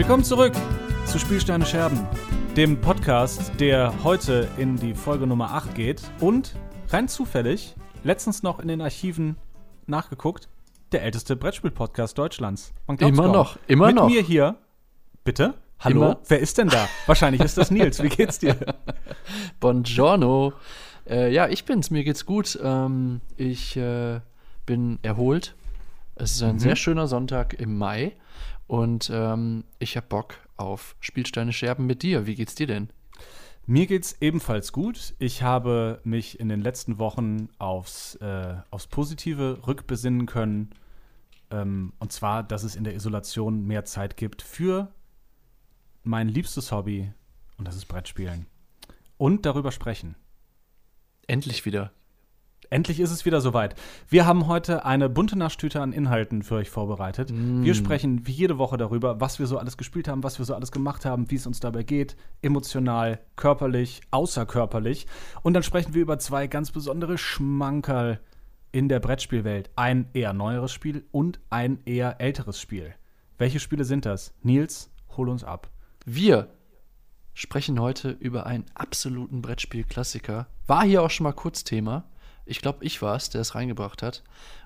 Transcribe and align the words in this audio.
Willkommen 0.00 0.24
zurück 0.24 0.54
zu 1.04 1.18
Spielsteine 1.18 1.66
Scherben, 1.66 2.08
dem 2.56 2.80
Podcast, 2.80 3.52
der 3.60 3.92
heute 4.02 4.48
in 4.56 4.76
die 4.76 4.94
Folge 4.94 5.26
Nummer 5.26 5.50
8 5.50 5.74
geht 5.74 6.00
und 6.20 6.56
rein 6.88 7.06
zufällig 7.06 7.74
letztens 8.02 8.42
noch 8.42 8.60
in 8.60 8.68
den 8.68 8.80
Archiven 8.80 9.36
nachgeguckt, 9.86 10.48
der 10.92 11.02
älteste 11.02 11.36
Brettspiel-Podcast 11.36 12.16
Deutschlands. 12.16 12.72
Man 12.86 12.96
immer 12.96 13.24
kaum. 13.24 13.32
noch, 13.32 13.58
immer 13.66 13.88
Mit 13.88 13.96
noch. 13.96 14.06
Mit 14.06 14.14
mir 14.14 14.22
hier, 14.22 14.56
bitte? 15.22 15.52
Hallo? 15.80 16.00
Immer? 16.00 16.20
Wer 16.26 16.40
ist 16.40 16.56
denn 16.56 16.68
da? 16.68 16.88
Wahrscheinlich 17.04 17.42
ist 17.42 17.58
das 17.58 17.70
Nils. 17.70 18.02
Wie 18.02 18.08
geht's 18.08 18.38
dir? 18.38 18.56
Buongiorno. 19.60 20.54
Äh, 21.10 21.30
ja, 21.30 21.46
ich 21.46 21.66
bin's. 21.66 21.90
Mir 21.90 22.04
geht's 22.04 22.24
gut. 22.24 22.58
Ähm, 22.64 23.20
ich 23.36 23.76
äh, 23.76 24.20
bin 24.64 24.98
erholt. 25.02 25.54
Es 26.14 26.32
ist 26.32 26.42
ein 26.42 26.54
mhm. 26.54 26.60
sehr 26.60 26.76
schöner 26.76 27.06
Sonntag 27.06 27.52
im 27.60 27.76
Mai 27.76 28.14
und 28.70 29.10
ähm, 29.12 29.64
ich 29.80 29.96
habe 29.96 30.06
Bock 30.06 30.36
auf 30.56 30.94
Spielsteine 31.00 31.52
Scherben 31.52 31.86
mit 31.86 32.04
dir. 32.04 32.26
Wie 32.26 32.36
geht's 32.36 32.54
dir 32.54 32.68
denn? 32.68 32.88
Mir 33.66 33.88
geht's 33.88 34.18
ebenfalls 34.20 34.70
gut. 34.70 35.16
Ich 35.18 35.42
habe 35.42 36.00
mich 36.04 36.38
in 36.38 36.48
den 36.48 36.60
letzten 36.60 37.00
Wochen 37.00 37.48
aufs, 37.58 38.14
äh, 38.20 38.54
aufs 38.70 38.86
Positive 38.86 39.66
rückbesinnen 39.66 40.26
können. 40.26 40.70
Ähm, 41.50 41.94
und 41.98 42.12
zwar, 42.12 42.44
dass 42.44 42.62
es 42.62 42.76
in 42.76 42.84
der 42.84 42.94
Isolation 42.94 43.66
mehr 43.66 43.84
Zeit 43.86 44.16
gibt 44.16 44.40
für 44.40 44.94
mein 46.04 46.28
liebstes 46.28 46.70
Hobby, 46.70 47.12
und 47.58 47.66
das 47.66 47.74
ist 47.74 47.86
Brettspielen. 47.86 48.46
Und 49.16 49.46
darüber 49.46 49.72
sprechen. 49.72 50.14
Endlich 51.26 51.66
wieder. 51.66 51.90
Endlich 52.70 53.00
ist 53.00 53.10
es 53.10 53.26
wieder 53.26 53.40
soweit. 53.40 53.74
Wir 54.08 54.26
haben 54.26 54.46
heute 54.46 54.84
eine 54.84 55.08
bunte 55.08 55.36
Naschtüte 55.36 55.80
an 55.80 55.92
Inhalten 55.92 56.44
für 56.44 56.54
euch 56.54 56.70
vorbereitet. 56.70 57.32
Mm. 57.32 57.64
Wir 57.64 57.74
sprechen 57.74 58.28
wie 58.28 58.32
jede 58.32 58.58
Woche 58.58 58.76
darüber, 58.76 59.20
was 59.20 59.40
wir 59.40 59.48
so 59.48 59.58
alles 59.58 59.76
gespielt 59.76 60.06
haben, 60.06 60.22
was 60.22 60.38
wir 60.38 60.46
so 60.46 60.54
alles 60.54 60.70
gemacht 60.70 61.04
haben, 61.04 61.32
wie 61.32 61.34
es 61.34 61.48
uns 61.48 61.58
dabei 61.58 61.82
geht, 61.82 62.16
emotional, 62.42 63.18
körperlich, 63.34 64.02
außerkörperlich. 64.12 65.08
Und 65.42 65.54
dann 65.54 65.64
sprechen 65.64 65.94
wir 65.94 66.02
über 66.02 66.20
zwei 66.20 66.46
ganz 66.46 66.70
besondere 66.70 67.18
Schmankerl 67.18 68.20
in 68.70 68.88
der 68.88 69.00
Brettspielwelt. 69.00 69.70
Ein 69.74 70.06
eher 70.12 70.32
neueres 70.32 70.72
Spiel 70.72 71.04
und 71.10 71.40
ein 71.50 71.80
eher 71.86 72.20
älteres 72.20 72.60
Spiel. 72.60 72.94
Welche 73.36 73.58
Spiele 73.58 73.84
sind 73.84 74.06
das? 74.06 74.32
Nils, 74.44 74.92
hol 75.16 75.28
uns 75.28 75.42
ab. 75.42 75.70
Wir 76.06 76.54
sprechen 77.34 77.80
heute 77.80 78.10
über 78.10 78.46
einen 78.46 78.66
absoluten 78.74 79.42
Brettspiel-Klassiker. 79.42 80.46
War 80.68 80.84
hier 80.84 81.02
auch 81.02 81.10
schon 81.10 81.24
mal 81.24 81.32
kurz 81.32 81.64
Thema. 81.64 82.04
Ich 82.50 82.60
glaube, 82.60 82.84
ich 82.84 83.00
war 83.00 83.16
es, 83.16 83.30
der 83.30 83.40
es 83.40 83.54
reingebracht 83.54 84.02
hat. 84.02 84.22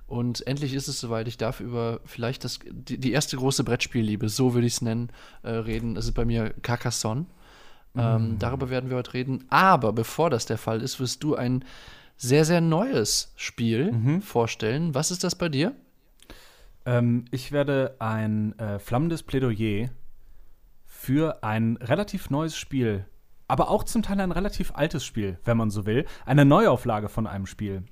Und 0.07 0.47
endlich 0.47 0.75
ist 0.75 0.89
es 0.89 1.01
soweit. 1.01 1.29
Ich 1.29 1.39
darf 1.39 1.61
über 1.61 2.01
vielleicht 2.05 2.45
das, 2.45 2.61
die, 2.71 2.99
die 2.99 3.13
erste 3.13 3.37
große 3.37 3.65
Brettspielliebe, 3.65 4.29
so 4.29 4.55
würde 4.55 4.67
ich 4.67 4.75
es 4.75 4.83
nennen, 4.83 5.11
äh, 5.43 5.51
reden. 5.51 5.95
Das 5.95 6.05
ist 6.05 6.13
bei 6.13 6.25
mir 6.25 6.51
Carcassonne. 6.63 7.27
Ähm, 7.97 8.35
mm. 8.35 8.39
Darüber 8.39 8.71
werden 8.71 8.91
wir 8.91 8.97
heute 8.97 9.15
reden. 9.15 9.45
Aber 9.49 9.93
bevor 9.93 10.31
das 10.31 10.47
der 10.47 10.59
Fall 10.59 10.83
ist, 10.83 11.01
wirst 11.01 11.23
du 11.23 11.37
ein 11.37 11.65
sehr, 12.17 12.45
sehr 12.45 12.61
neues 12.61 13.33
Spiel 13.37 13.93
mhm. 13.93 14.23
vorstellen. 14.23 14.95
Was 14.95 15.11
ist 15.11 15.25
das 15.25 15.35
bei 15.35 15.49
dir? 15.49 15.75
Ähm, 16.87 17.25
ich 17.31 17.53
werde 17.53 17.97
ein 17.99 18.59
äh, 18.59 18.79
flammendes 18.79 19.23
Plädoyer 19.23 19.89
für 20.85 21.43
ein 21.43 21.77
relativ 21.79 22.31
neues 22.31 22.57
Spiel 22.57 23.07
aber 23.49 23.71
auch 23.71 23.85
zum 23.85 24.03
Teil 24.03 24.21
ein 24.21 24.33
relativ 24.33 24.73
altes 24.75 25.05
Spiel, 25.05 25.39
wenn 25.45 25.57
man 25.57 25.71
so 25.71 25.87
will. 25.87 26.07
Eine 26.25 26.45
Neuauflage 26.45 27.09
von 27.09 27.27
einem 27.27 27.47
Spiel. 27.47 27.85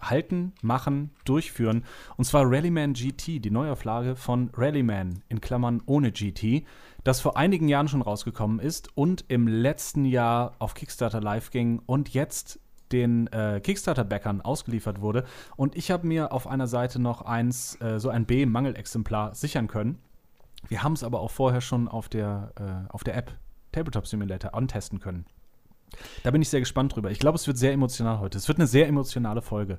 Halten, 0.00 0.52
machen, 0.62 1.10
durchführen. 1.24 1.84
Und 2.16 2.24
zwar 2.24 2.44
Rallyman 2.44 2.92
GT, 2.92 3.44
die 3.44 3.50
Neuauflage 3.50 4.16
von 4.16 4.50
Rallyman, 4.54 5.22
in 5.28 5.40
Klammern 5.40 5.82
ohne 5.86 6.12
GT, 6.12 6.66
das 7.04 7.20
vor 7.20 7.36
einigen 7.36 7.68
Jahren 7.68 7.88
schon 7.88 8.02
rausgekommen 8.02 8.58
ist 8.58 8.96
und 8.96 9.24
im 9.28 9.46
letzten 9.46 10.04
Jahr 10.04 10.52
auf 10.58 10.74
Kickstarter 10.74 11.20
live 11.20 11.50
ging 11.50 11.80
und 11.86 12.10
jetzt 12.10 12.60
den 12.92 13.26
äh, 13.28 13.60
Kickstarter-Backern 13.60 14.40
ausgeliefert 14.40 15.00
wurde. 15.00 15.24
Und 15.56 15.74
ich 15.76 15.90
habe 15.90 16.06
mir 16.06 16.32
auf 16.32 16.46
einer 16.46 16.66
Seite 16.66 17.00
noch 17.00 17.22
eins, 17.22 17.80
äh, 17.80 17.98
so 17.98 18.08
ein 18.08 18.26
B-Mangelexemplar 18.26 19.34
sichern 19.34 19.68
können. 19.68 19.98
Wir 20.68 20.82
haben 20.82 20.92
es 20.94 21.04
aber 21.04 21.20
auch 21.20 21.30
vorher 21.30 21.60
schon 21.60 21.88
auf 21.88 22.08
der, 22.08 22.52
äh, 22.58 22.92
auf 22.92 23.04
der 23.04 23.16
App 23.16 23.32
Tabletop 23.74 24.06
Simulator 24.06 24.54
antesten 24.54 25.00
können. 25.00 25.26
Da 26.22 26.30
bin 26.30 26.42
ich 26.42 26.48
sehr 26.48 26.60
gespannt 26.60 26.94
drüber. 26.94 27.10
Ich 27.10 27.18
glaube, 27.18 27.36
es 27.36 27.46
wird 27.46 27.58
sehr 27.58 27.72
emotional 27.72 28.18
heute. 28.18 28.38
Es 28.38 28.48
wird 28.48 28.58
eine 28.58 28.66
sehr 28.66 28.88
emotionale 28.88 29.42
Folge. 29.42 29.78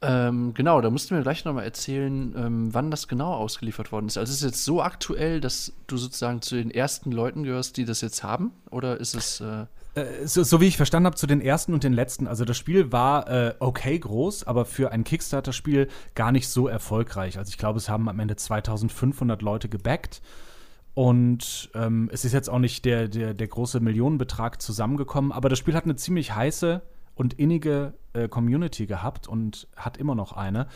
Ähm, 0.00 0.52
genau, 0.52 0.80
da 0.80 0.90
musst 0.90 1.10
du 1.10 1.14
mir 1.14 1.22
gleich 1.22 1.44
noch 1.44 1.54
mal 1.54 1.62
erzählen, 1.62 2.34
ähm, 2.36 2.74
wann 2.74 2.90
das 2.90 3.08
genau 3.08 3.32
ausgeliefert 3.32 3.90
worden 3.90 4.06
ist. 4.06 4.18
Also 4.18 4.30
ist 4.30 4.42
es 4.42 4.44
jetzt 4.44 4.64
so 4.64 4.82
aktuell, 4.82 5.40
dass 5.40 5.72
du 5.86 5.96
sozusagen 5.96 6.42
zu 6.42 6.56
den 6.56 6.70
ersten 6.70 7.10
Leuten 7.10 7.42
gehörst, 7.42 7.76
die 7.78 7.84
das 7.86 8.02
jetzt 8.02 8.22
haben? 8.22 8.52
Oder 8.70 9.00
ist 9.00 9.14
es 9.14 9.40
äh 9.40 9.66
äh, 9.94 10.26
so, 10.26 10.42
so, 10.42 10.60
wie 10.60 10.66
ich 10.66 10.76
verstanden 10.76 11.06
habe, 11.06 11.16
zu 11.16 11.26
den 11.26 11.40
ersten 11.40 11.72
und 11.72 11.84
den 11.84 11.92
letzten. 11.92 12.26
Also 12.26 12.44
das 12.44 12.56
Spiel 12.56 12.92
war 12.92 13.28
äh, 13.30 13.54
okay 13.60 13.98
groß, 13.98 14.44
aber 14.44 14.64
für 14.64 14.90
ein 14.90 15.04
Kickstarter-Spiel 15.04 15.88
gar 16.14 16.32
nicht 16.32 16.48
so 16.48 16.68
erfolgreich. 16.68 17.38
Also 17.38 17.50
ich 17.50 17.58
glaube, 17.58 17.78
es 17.78 17.88
haben 17.88 18.08
am 18.08 18.18
Ende 18.18 18.36
2500 18.36 19.40
Leute 19.40 19.68
gebackt. 19.68 20.20
Und 20.94 21.70
ähm, 21.74 22.08
es 22.12 22.24
ist 22.24 22.32
jetzt 22.32 22.48
auch 22.48 22.60
nicht 22.60 22.84
der, 22.84 23.08
der, 23.08 23.34
der 23.34 23.48
große 23.48 23.80
Millionenbetrag 23.80 24.62
zusammengekommen, 24.62 25.32
aber 25.32 25.48
das 25.48 25.58
Spiel 25.58 25.74
hat 25.74 25.84
eine 25.84 25.96
ziemlich 25.96 26.34
heiße 26.34 26.82
und 27.16 27.34
innige 27.34 27.94
äh, 28.12 28.28
Community 28.28 28.86
gehabt 28.86 29.26
und 29.26 29.66
hat 29.76 29.96
immer 29.96 30.14
noch 30.14 30.32
eine. 30.32 30.68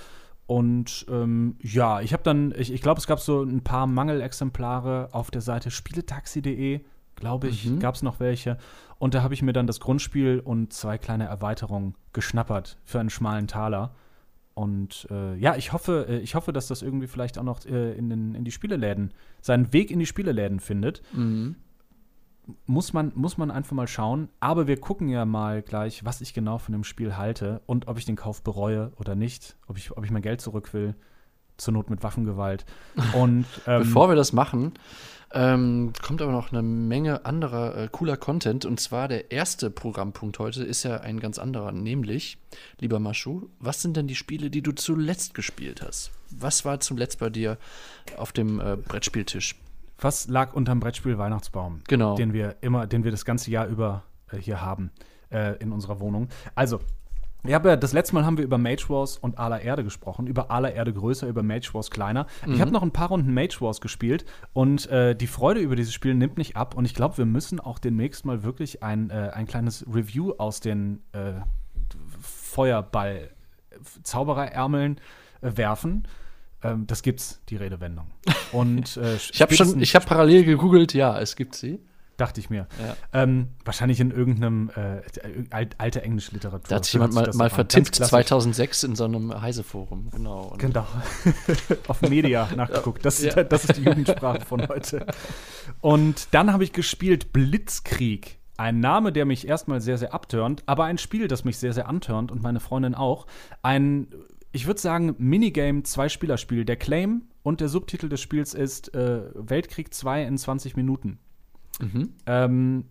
Und 0.47 1.07
ähm, 1.09 1.57
ja, 1.61 2.01
ich 2.01 2.13
habe 2.13 2.23
dann, 2.23 2.55
ich, 2.57 2.73
ich 2.73 2.81
glaube, 2.81 2.99
es 2.99 3.07
gab 3.07 3.21
so 3.21 3.43
ein 3.43 3.63
paar 3.63 3.87
Mangelexemplare 3.87 5.11
auf 5.13 5.31
der 5.31 5.43
Seite 5.43 5.71
spieletaxi.de, 5.71 6.81
glaube 7.17 7.49
ich, 7.49 7.67
mhm. 7.67 7.79
gab 7.79 7.95
es 7.95 8.03
noch 8.03 8.19
welche. 8.19 8.57
Und 8.99 9.15
da 9.15 9.23
habe 9.23 9.35
ich 9.35 9.43
mir 9.43 9.53
dann 9.53 9.67
das 9.67 9.79
Grundspiel 9.79 10.41
und 10.41 10.73
zwei 10.73 10.99
kleine 10.99 11.27
Erweiterungen 11.27 11.95
geschnappert 12.13 12.79
für 12.85 12.99
einen 12.99 13.11
schmalen 13.11 13.47
Taler. 13.47 13.95
Und 14.59 15.07
äh, 15.13 15.37
ja, 15.37 15.55
ich 15.55 15.73
hoffe, 15.73 16.07
äh, 16.09 16.19
ich 16.19 16.35
hoffe, 16.35 16.53
dass 16.53 16.67
das 16.67 16.83
irgendwie 16.83 17.07
vielleicht 17.07 17.39
auch 17.39 17.45
noch 17.45 17.65
äh, 17.65 17.93
in, 17.93 18.11
den, 18.11 18.35
in 18.35 18.43
die 18.43 18.51
Spieleläden, 18.51 19.15
seinen 19.41 19.73
Weg 19.73 19.93
in 19.93 20.01
die 20.01 20.07
Spieleläden 20.07 20.59
findet. 20.59 21.01
Mhm. 21.13 21.55
Muss, 22.67 22.93
man, 22.93 23.13
muss 23.15 23.39
man 23.39 23.53
einfach 23.53 23.77
mal 23.77 23.87
schauen. 23.87 24.31
Aber 24.41 24.67
wir 24.67 24.81
gucken 24.81 25.09
ja 25.11 25.25
mal 25.27 25.63
gleich, 25.63 26.05
was 26.05 26.21
ich 26.21 26.35
genau 26.35 26.59
von 26.59 26.73
dem 26.73 26.83
Spiel 26.83 27.17
halte 27.17 27.61
und 27.67 27.87
ob 27.87 27.99
ich 27.99 28.05
den 28.05 28.17
Kauf 28.17 28.43
bereue 28.43 28.91
oder 28.97 29.15
nicht, 29.15 29.57
ob 29.69 29.79
ich, 29.79 29.97
ob 29.97 30.05
ich 30.05 30.11
mein 30.11 30.23
Geld 30.23 30.41
zurück 30.41 30.75
will. 30.75 30.97
Zur 31.57 31.75
Not 31.75 31.89
mit 31.89 32.03
Waffengewalt. 32.03 32.67
Und 33.13 33.45
ähm, 33.69 33.83
bevor 33.83 34.09
wir 34.09 34.17
das 34.17 34.33
machen, 34.33 34.73
ähm, 35.33 35.93
kommt 36.03 36.23
aber 36.23 36.33
noch 36.33 36.53
eine 36.53 36.63
Menge 36.63 37.27
anderer 37.27 37.77
äh, 37.77 37.89
cooler 37.91 38.17
Content. 38.17 38.65
Und 38.65 38.81
zwar 38.81 39.09
der 39.09 39.31
erste 39.31 39.71
Programmpunkt 39.71 40.39
heute 40.39 40.65
ist 40.65 40.83
ja 40.85 40.99
ein 41.01 41.21
ganz 41.21 41.39
anderer, 41.39 41.73
nämlich, 41.73 42.39
lieber 42.81 42.99
Maschu, 42.99 43.49
was 43.59 43.83
sind 43.83 43.97
denn 43.97 44.07
die 44.07 44.15
Spiele, 44.15 44.51
die 44.51 44.63
du 44.63 44.73
zuletzt 44.73 45.35
gespielt 45.35 45.83
hast? 45.83 46.11
Was 46.31 46.65
war 46.65 46.81
zuletzt 46.81 47.19
bei 47.19 47.31
dir 47.31 47.59
auf 48.17 48.33
dem 48.33 48.61
äh, 48.61 48.77
Brettspieltisch? 48.77 49.57
Was 50.01 50.29
lag 50.29 50.55
unterm 50.55 50.81
Brettspiel 50.81 51.19
Weihnachtsbaum? 51.19 51.83
Genau. 51.89 52.17
Den 52.17 52.33
wir 52.33 52.57
immer, 52.61 52.87
den 52.87 53.05
wir 53.05 53.11
das 53.11 53.25
ganze 53.25 53.51
Jahr 53.51 53.67
über 53.67 54.05
äh, 54.31 54.39
hier 54.39 54.63
haben 54.63 54.91
äh, 55.31 55.57
in 55.59 55.73
unserer 55.73 56.01
Wohnung. 56.01 56.29
Also, 56.55 56.81
ich 57.45 57.55
habe 57.55 57.69
ja, 57.69 57.77
das 57.77 57.93
letzte 57.93 58.15
Mal 58.15 58.27
haben 58.27 58.37
wir 58.37 58.45
über 58.45 58.59
Mage 58.59 58.89
Wars 58.89 59.17
und 59.17 59.39
Ala 59.39 59.61
Erde 59.61 59.85
gesprochen, 59.85 60.27
über 60.27 60.51
Ala 60.51 60.71
Erde 60.71 60.93
größer, 60.93 61.29
über 61.29 61.45
Mage 61.45 61.71
Wars 61.73 61.89
kleiner. 61.91 62.27
Mhm. 62.45 62.55
Ich 62.55 62.61
habe 62.61 62.73
noch 62.73 62.83
ein 62.83 62.91
paar 62.91 63.07
Runden 63.09 63.33
Mage 63.33 63.61
Wars 63.61 63.81
gespielt 63.81 64.25
und 64.53 64.91
äh, 64.91 65.15
die 65.15 65.29
Freude 65.29 65.61
über 65.61 65.77
dieses 65.77 65.95
Spiel 65.95 66.15
nimmt 66.15 66.37
nicht 66.37 66.57
ab. 66.57 66.75
Und 66.75 66.85
ich 66.85 66.95
glaube, 66.95 67.17
wir 67.17 67.27
müssen 67.27 67.61
auch 67.61 67.79
demnächst 67.79 68.25
mal 68.25 68.43
wirklich 68.43 68.83
ein, 68.83 69.11
äh, 69.11 69.31
ein 69.33 69.47
kleines 69.47 69.87
Review 69.87 70.33
aus 70.39 70.59
den 70.61 71.05
äh, 71.13 71.35
Feuerball-Zaubererärmeln 72.21 75.01
äh, 75.41 75.57
werfen. 75.57 76.09
Ähm, 76.63 76.89
das 76.89 77.03
gibt's, 77.03 77.41
die 77.49 77.57
Redewendung. 77.57 78.11
Und 78.51 78.97
äh, 78.97 79.15
ich 79.33 79.41
habe 79.41 79.55
schon, 79.55 79.81
ich 79.81 79.95
habe 79.95 80.07
parallel 80.07 80.43
gegoogelt, 80.45 80.93
ja, 80.93 81.21
es 81.21 81.37
gibt 81.37 81.55
sie. 81.55 81.79
Dachte 82.19 82.41
ich 82.41 82.51
mir. 82.51 82.67
Ja. 82.85 82.97
Ähm, 83.23 83.51
wahrscheinlich 83.65 84.01
in 84.01 84.11
irgendeinem 84.11 84.71
äh, 84.75 85.67
alte 85.79 86.03
englische 86.03 86.33
Literatur. 86.33 86.69
Da 86.69 86.77
hat 86.77 86.85
sich 86.85 86.95
jemand 86.95 87.15
mal, 87.15 87.31
mal 87.33 87.49
vertippt 87.49 87.95
2006 87.95 88.83
in 88.83 88.97
so 88.97 89.05
einem 89.05 89.41
Heise-Forum, 89.41 90.11
genau. 90.11 90.53
Genau. 90.59 90.85
Auf 91.87 92.03
Media 92.03 92.49
nachgeguckt. 92.57 93.05
Das, 93.05 93.23
ja. 93.23 93.45
das 93.45 93.67
ist 93.67 93.77
die 93.77 93.85
Jugendsprache 93.85 94.41
von 94.41 94.67
heute. 94.67 95.07
Und 95.81 96.27
dann 96.33 96.53
habe 96.53 96.65
ich 96.65 96.73
gespielt 96.73 97.33
Blitzkrieg. 97.33 98.41
Ein 98.57 98.81
Name, 98.81 99.13
der 99.13 99.25
mich 99.25 99.47
erstmal 99.47 99.81
sehr, 99.81 99.97
sehr 99.97 100.13
abturnt, 100.13 100.65
aber 100.67 100.87
ein 100.87 100.99
Spiel, 100.99 101.29
das 101.29 101.45
mich 101.45 101.59
sehr, 101.59 101.73
sehr 101.73 101.87
antörnt 101.87 102.33
und 102.33 102.43
meine 102.43 102.59
Freundin 102.59 102.97
auch. 102.97 103.29
Ein, 103.63 104.09
ich 104.51 104.67
würde 104.67 104.81
sagen, 104.81 105.15
Minigame, 105.19 105.85
Zwei-Spieler-Spiel. 105.85 106.65
Der 106.65 106.75
Claim 106.77 107.29
und 107.45 107.61
der 107.61 107.69
Subtitel 107.69 108.09
des 108.09 108.21
Spiels 108.21 108.55
ist 108.55 108.93
äh, 108.93 109.21
Weltkrieg 109.35 109.95
2 109.95 110.25
in 110.25 110.37
20 110.37 110.75
Minuten. 110.75 111.21
Mhm. 111.79 112.13
Ähm, 112.27 112.85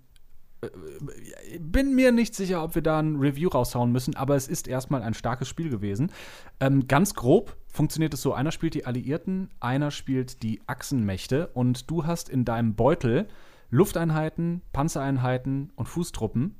bin 1.59 1.93
mir 1.93 2.11
nicht 2.11 2.33
sicher, 2.33 2.63
ob 2.63 2.75
wir 2.75 2.81
da 2.81 2.99
ein 2.99 3.17
Review 3.17 3.49
raushauen 3.49 3.91
müssen, 3.91 4.15
aber 4.15 4.35
es 4.35 4.47
ist 4.47 4.67
erstmal 4.67 5.03
ein 5.03 5.13
starkes 5.13 5.47
Spiel 5.47 5.69
gewesen. 5.69 6.11
Ähm, 6.59 6.87
ganz 6.87 7.13
grob 7.13 7.55
funktioniert 7.67 8.13
es 8.13 8.21
so: 8.21 8.33
einer 8.33 8.51
spielt 8.51 8.73
die 8.73 8.85
Alliierten, 8.85 9.49
einer 9.59 9.91
spielt 9.91 10.41
die 10.43 10.61
Achsenmächte 10.65 11.47
und 11.47 11.89
du 11.91 12.05
hast 12.05 12.29
in 12.29 12.43
deinem 12.43 12.75
Beutel 12.75 13.27
Lufteinheiten, 13.69 14.61
Panzereinheiten 14.73 15.71
und 15.75 15.87
Fußtruppen. 15.87 16.55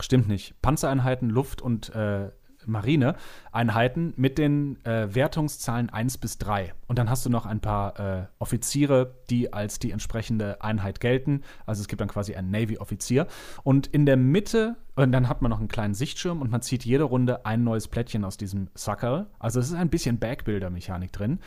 Stimmt 0.00 0.28
nicht. 0.28 0.60
Panzereinheiten, 0.62 1.28
Luft- 1.28 1.62
und 1.62 1.94
äh, 1.94 2.30
Marineeinheiten 2.68 4.14
mit 4.16 4.38
den 4.38 4.84
äh, 4.84 5.14
Wertungszahlen 5.14 5.90
1 5.90 6.18
bis 6.18 6.38
3. 6.38 6.74
Und 6.86 6.98
dann 6.98 7.10
hast 7.10 7.26
du 7.26 7.30
noch 7.30 7.46
ein 7.46 7.60
paar 7.60 7.98
äh, 7.98 8.26
Offiziere, 8.38 9.14
die 9.30 9.52
als 9.52 9.78
die 9.78 9.90
entsprechende 9.90 10.62
Einheit 10.62 11.00
gelten. 11.00 11.42
Also 11.66 11.80
es 11.80 11.88
gibt 11.88 12.00
dann 12.00 12.08
quasi 12.08 12.34
einen 12.34 12.50
Navy-Offizier. 12.50 13.26
Und 13.62 13.86
in 13.88 14.06
der 14.06 14.16
Mitte, 14.16 14.76
und 14.94 15.12
dann 15.12 15.28
hat 15.28 15.42
man 15.42 15.50
noch 15.50 15.58
einen 15.58 15.68
kleinen 15.68 15.94
Sichtschirm 15.94 16.40
und 16.40 16.50
man 16.50 16.62
zieht 16.62 16.84
jede 16.84 17.04
Runde 17.04 17.46
ein 17.46 17.64
neues 17.64 17.88
Plättchen 17.88 18.24
aus 18.24 18.36
diesem 18.36 18.68
Sucker. 18.74 19.26
Also 19.38 19.60
es 19.60 19.68
ist 19.68 19.74
ein 19.74 19.90
bisschen 19.90 20.18
Backbuilder-Mechanik 20.18 21.12
drin. 21.12 21.40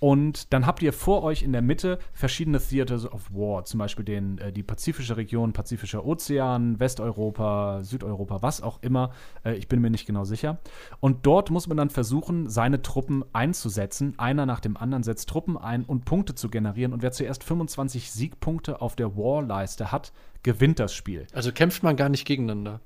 Und 0.00 0.52
dann 0.52 0.66
habt 0.66 0.82
ihr 0.82 0.92
vor 0.92 1.22
euch 1.22 1.42
in 1.42 1.52
der 1.52 1.62
Mitte 1.62 1.98
verschiedene 2.12 2.58
Theaters 2.58 3.10
of 3.10 3.30
War, 3.32 3.64
zum 3.64 3.78
Beispiel 3.78 4.04
den, 4.04 4.38
äh, 4.38 4.52
die 4.52 4.62
pazifische 4.62 5.16
Region, 5.16 5.52
Pazifischer 5.52 6.04
Ozean, 6.04 6.78
Westeuropa, 6.78 7.82
Südeuropa, 7.82 8.42
was 8.42 8.60
auch 8.60 8.82
immer. 8.82 9.12
Äh, 9.44 9.54
ich 9.54 9.68
bin 9.68 9.80
mir 9.80 9.90
nicht 9.90 10.06
genau 10.06 10.24
sicher. 10.24 10.58
Und 11.00 11.26
dort 11.26 11.50
muss 11.50 11.68
man 11.68 11.76
dann 11.76 11.90
versuchen, 11.90 12.50
seine 12.50 12.82
Truppen 12.82 13.24
einzusetzen. 13.32 14.14
Einer 14.18 14.46
nach 14.46 14.60
dem 14.60 14.76
anderen 14.76 15.04
setzt 15.04 15.28
Truppen 15.28 15.56
ein 15.56 15.84
und 15.84 16.04
Punkte 16.04 16.34
zu 16.34 16.50
generieren. 16.50 16.92
Und 16.92 17.02
wer 17.02 17.12
zuerst 17.12 17.44
25 17.44 18.10
Siegpunkte 18.10 18.82
auf 18.82 18.96
der 18.96 19.16
War-Leiste 19.16 19.92
hat, 19.92 20.12
gewinnt 20.42 20.80
das 20.80 20.92
Spiel. 20.92 21.26
Also 21.32 21.52
kämpft 21.52 21.82
man 21.82 21.96
gar 21.96 22.08
nicht 22.08 22.26
gegeneinander. 22.26 22.80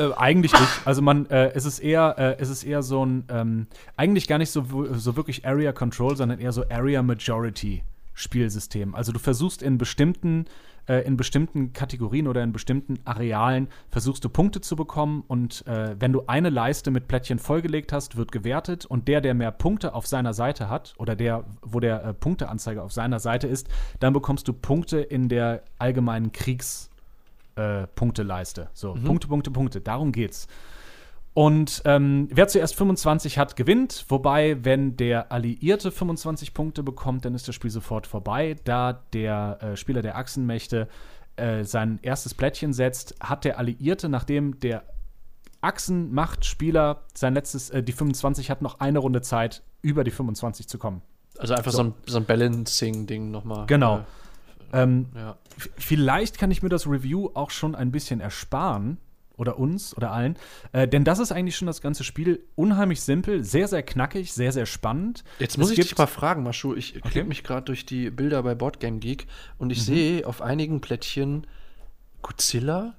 Äh, 0.00 0.14
eigentlich 0.16 0.52
nicht. 0.52 0.80
Also 0.86 1.02
man, 1.02 1.26
äh, 1.26 1.52
es 1.54 1.66
ist 1.66 1.78
eher, 1.78 2.14
äh, 2.18 2.36
es 2.40 2.48
ist 2.48 2.64
eher 2.64 2.82
so 2.82 3.04
ein, 3.04 3.24
ähm, 3.28 3.66
eigentlich 3.98 4.26
gar 4.26 4.38
nicht 4.38 4.50
so, 4.50 4.64
so 4.94 5.16
wirklich 5.16 5.46
Area 5.46 5.72
Control, 5.72 6.16
sondern 6.16 6.40
eher 6.40 6.52
so 6.52 6.64
Area 6.70 7.02
Majority 7.02 7.82
Spielsystem. 8.14 8.94
Also 8.94 9.12
du 9.12 9.18
versuchst 9.18 9.62
in 9.62 9.76
bestimmten, 9.76 10.46
äh, 10.88 11.04
in 11.06 11.18
bestimmten 11.18 11.74
Kategorien 11.74 12.28
oder 12.28 12.42
in 12.42 12.52
bestimmten 12.52 12.98
Arealen 13.04 13.68
versuchst 13.90 14.24
du 14.24 14.30
Punkte 14.30 14.62
zu 14.62 14.74
bekommen 14.74 15.22
und 15.28 15.66
äh, 15.66 15.94
wenn 15.98 16.14
du 16.14 16.24
eine 16.26 16.48
Leiste 16.48 16.90
mit 16.90 17.06
Plättchen 17.06 17.38
vollgelegt 17.38 17.92
hast, 17.92 18.16
wird 18.16 18.32
gewertet 18.32 18.86
und 18.86 19.06
der, 19.06 19.20
der 19.20 19.34
mehr 19.34 19.50
Punkte 19.50 19.94
auf 19.94 20.06
seiner 20.06 20.32
Seite 20.32 20.70
hat 20.70 20.94
oder 20.96 21.14
der, 21.14 21.44
wo 21.60 21.78
der 21.78 22.14
Punkteanzeiger 22.14 22.82
auf 22.82 22.92
seiner 22.92 23.20
Seite 23.20 23.48
ist, 23.48 23.68
dann 24.00 24.14
bekommst 24.14 24.48
du 24.48 24.54
Punkte 24.54 25.00
in 25.00 25.28
der 25.28 25.62
allgemeinen 25.78 26.32
Kriegs- 26.32 26.89
äh, 27.56 27.86
Punkteleiste. 27.86 28.70
So, 28.72 28.94
mhm. 28.94 29.04
Punkte, 29.04 29.28
Punkte, 29.28 29.50
Punkte. 29.50 29.80
Darum 29.80 30.12
geht's. 30.12 30.48
Und 31.32 31.82
ähm, 31.84 32.28
wer 32.32 32.48
zuerst 32.48 32.74
25 32.74 33.38
hat, 33.38 33.54
gewinnt. 33.54 34.04
Wobei, 34.08 34.64
wenn 34.64 34.96
der 34.96 35.30
Alliierte 35.30 35.92
25 35.92 36.54
Punkte 36.54 36.82
bekommt, 36.82 37.24
dann 37.24 37.34
ist 37.34 37.46
das 37.46 37.54
Spiel 37.54 37.70
sofort 37.70 38.06
vorbei. 38.06 38.56
Da 38.64 39.04
der 39.12 39.58
äh, 39.60 39.76
Spieler 39.76 40.02
der 40.02 40.16
Achsenmächte 40.16 40.88
äh, 41.36 41.64
sein 41.64 42.00
erstes 42.02 42.34
Plättchen 42.34 42.72
setzt, 42.72 43.14
hat 43.20 43.44
der 43.44 43.58
Alliierte, 43.58 44.08
nachdem 44.08 44.58
der 44.60 44.82
Achsenmachtspieler 45.60 47.04
sein 47.14 47.34
letztes, 47.34 47.70
äh, 47.70 47.82
die 47.82 47.92
25 47.92 48.50
hat, 48.50 48.60
noch 48.62 48.80
eine 48.80 48.98
Runde 48.98 49.22
Zeit, 49.22 49.62
über 49.82 50.04
die 50.04 50.10
25 50.10 50.68
zu 50.68 50.78
kommen. 50.78 51.02
Also 51.38 51.54
einfach 51.54 51.70
so, 51.70 51.78
so 51.78 51.84
ein, 51.84 51.94
so 52.06 52.18
ein 52.18 52.24
Balancing-Ding 52.24 53.30
nochmal. 53.30 53.66
Genau. 53.66 54.04
Äh, 54.72 54.82
ähm, 54.82 55.06
ja. 55.14 55.36
Vielleicht 55.76 56.38
kann 56.38 56.50
ich 56.50 56.62
mir 56.62 56.68
das 56.68 56.86
Review 56.86 57.30
auch 57.34 57.50
schon 57.50 57.74
ein 57.74 57.90
bisschen 57.90 58.20
ersparen. 58.20 58.98
Oder 59.36 59.58
uns 59.58 59.96
oder 59.96 60.12
allen. 60.12 60.36
Äh, 60.72 60.86
denn 60.86 61.02
das 61.02 61.18
ist 61.18 61.32
eigentlich 61.32 61.56
schon 61.56 61.64
das 61.64 61.80
ganze 61.80 62.04
Spiel 62.04 62.44
unheimlich 62.56 63.00
simpel, 63.00 63.42
sehr, 63.42 63.68
sehr 63.68 63.82
knackig, 63.82 64.34
sehr, 64.34 64.52
sehr 64.52 64.66
spannend. 64.66 65.24
Jetzt 65.38 65.56
muss 65.56 65.70
es 65.70 65.78
ich 65.78 65.88
dich 65.88 65.96
mal 65.96 66.06
fragen, 66.06 66.42
Maschu. 66.42 66.74
Ich 66.74 66.94
okay. 66.94 67.08
klicke 67.08 67.26
mich 67.26 67.42
gerade 67.42 67.62
durch 67.62 67.86
die 67.86 68.10
Bilder 68.10 68.42
bei 68.42 68.54
Boardgame 68.54 68.98
Geek 68.98 69.26
und 69.56 69.70
ich 69.70 69.78
mhm. 69.78 69.84
sehe 69.84 70.26
auf 70.26 70.42
einigen 70.42 70.82
Plättchen 70.82 71.46
Godzilla, 72.20 72.92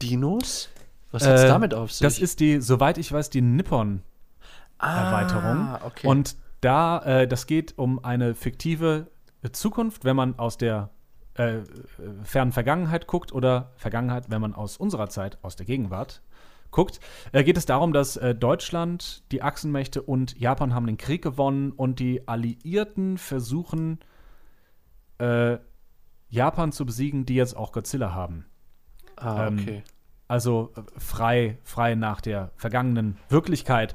Dinos. 0.00 0.68
Was 1.10 1.26
hat 1.26 1.34
es 1.34 1.42
äh, 1.42 1.48
damit 1.48 1.74
auf 1.74 1.90
sich? 1.90 2.04
Das 2.04 2.20
ist 2.20 2.38
die, 2.38 2.60
soweit 2.60 2.96
ich 2.96 3.10
weiß, 3.10 3.28
die 3.30 3.40
Nippon-Erweiterung. 3.40 5.58
Ah, 5.58 5.80
okay. 5.84 6.06
Und 6.06 6.36
da, 6.60 7.00
äh, 7.00 7.26
das 7.26 7.46
geht 7.46 7.76
um 7.76 8.04
eine 8.04 8.36
fiktive 8.36 9.08
Zukunft, 9.50 10.04
wenn 10.04 10.14
man 10.14 10.38
aus 10.38 10.58
der 10.58 10.90
äh, 11.38 11.60
fernen 12.24 12.52
Vergangenheit 12.52 13.06
guckt 13.06 13.32
oder 13.32 13.72
Vergangenheit, 13.76 14.28
wenn 14.28 14.40
man 14.40 14.54
aus 14.54 14.76
unserer 14.76 15.08
Zeit, 15.08 15.38
aus 15.42 15.56
der 15.56 15.66
Gegenwart 15.66 16.20
guckt, 16.70 17.00
äh, 17.32 17.44
geht 17.44 17.56
es 17.56 17.64
darum, 17.64 17.92
dass 17.92 18.16
äh, 18.16 18.34
Deutschland, 18.34 19.22
die 19.32 19.42
Achsenmächte 19.42 20.02
und 20.02 20.38
Japan 20.38 20.74
haben 20.74 20.86
den 20.86 20.98
Krieg 20.98 21.22
gewonnen 21.22 21.72
und 21.72 22.00
die 22.00 22.26
Alliierten 22.26 23.18
versuchen, 23.18 24.00
äh, 25.18 25.58
Japan 26.28 26.72
zu 26.72 26.84
besiegen, 26.84 27.24
die 27.24 27.36
jetzt 27.36 27.56
auch 27.56 27.72
Godzilla 27.72 28.12
haben. 28.12 28.44
Ah, 29.16 29.46
ähm, 29.46 29.58
okay. 29.60 29.82
Also 30.26 30.72
äh, 30.76 30.82
frei, 30.98 31.58
frei 31.62 31.94
nach 31.94 32.20
der 32.20 32.50
vergangenen 32.56 33.16
Wirklichkeit. 33.28 33.94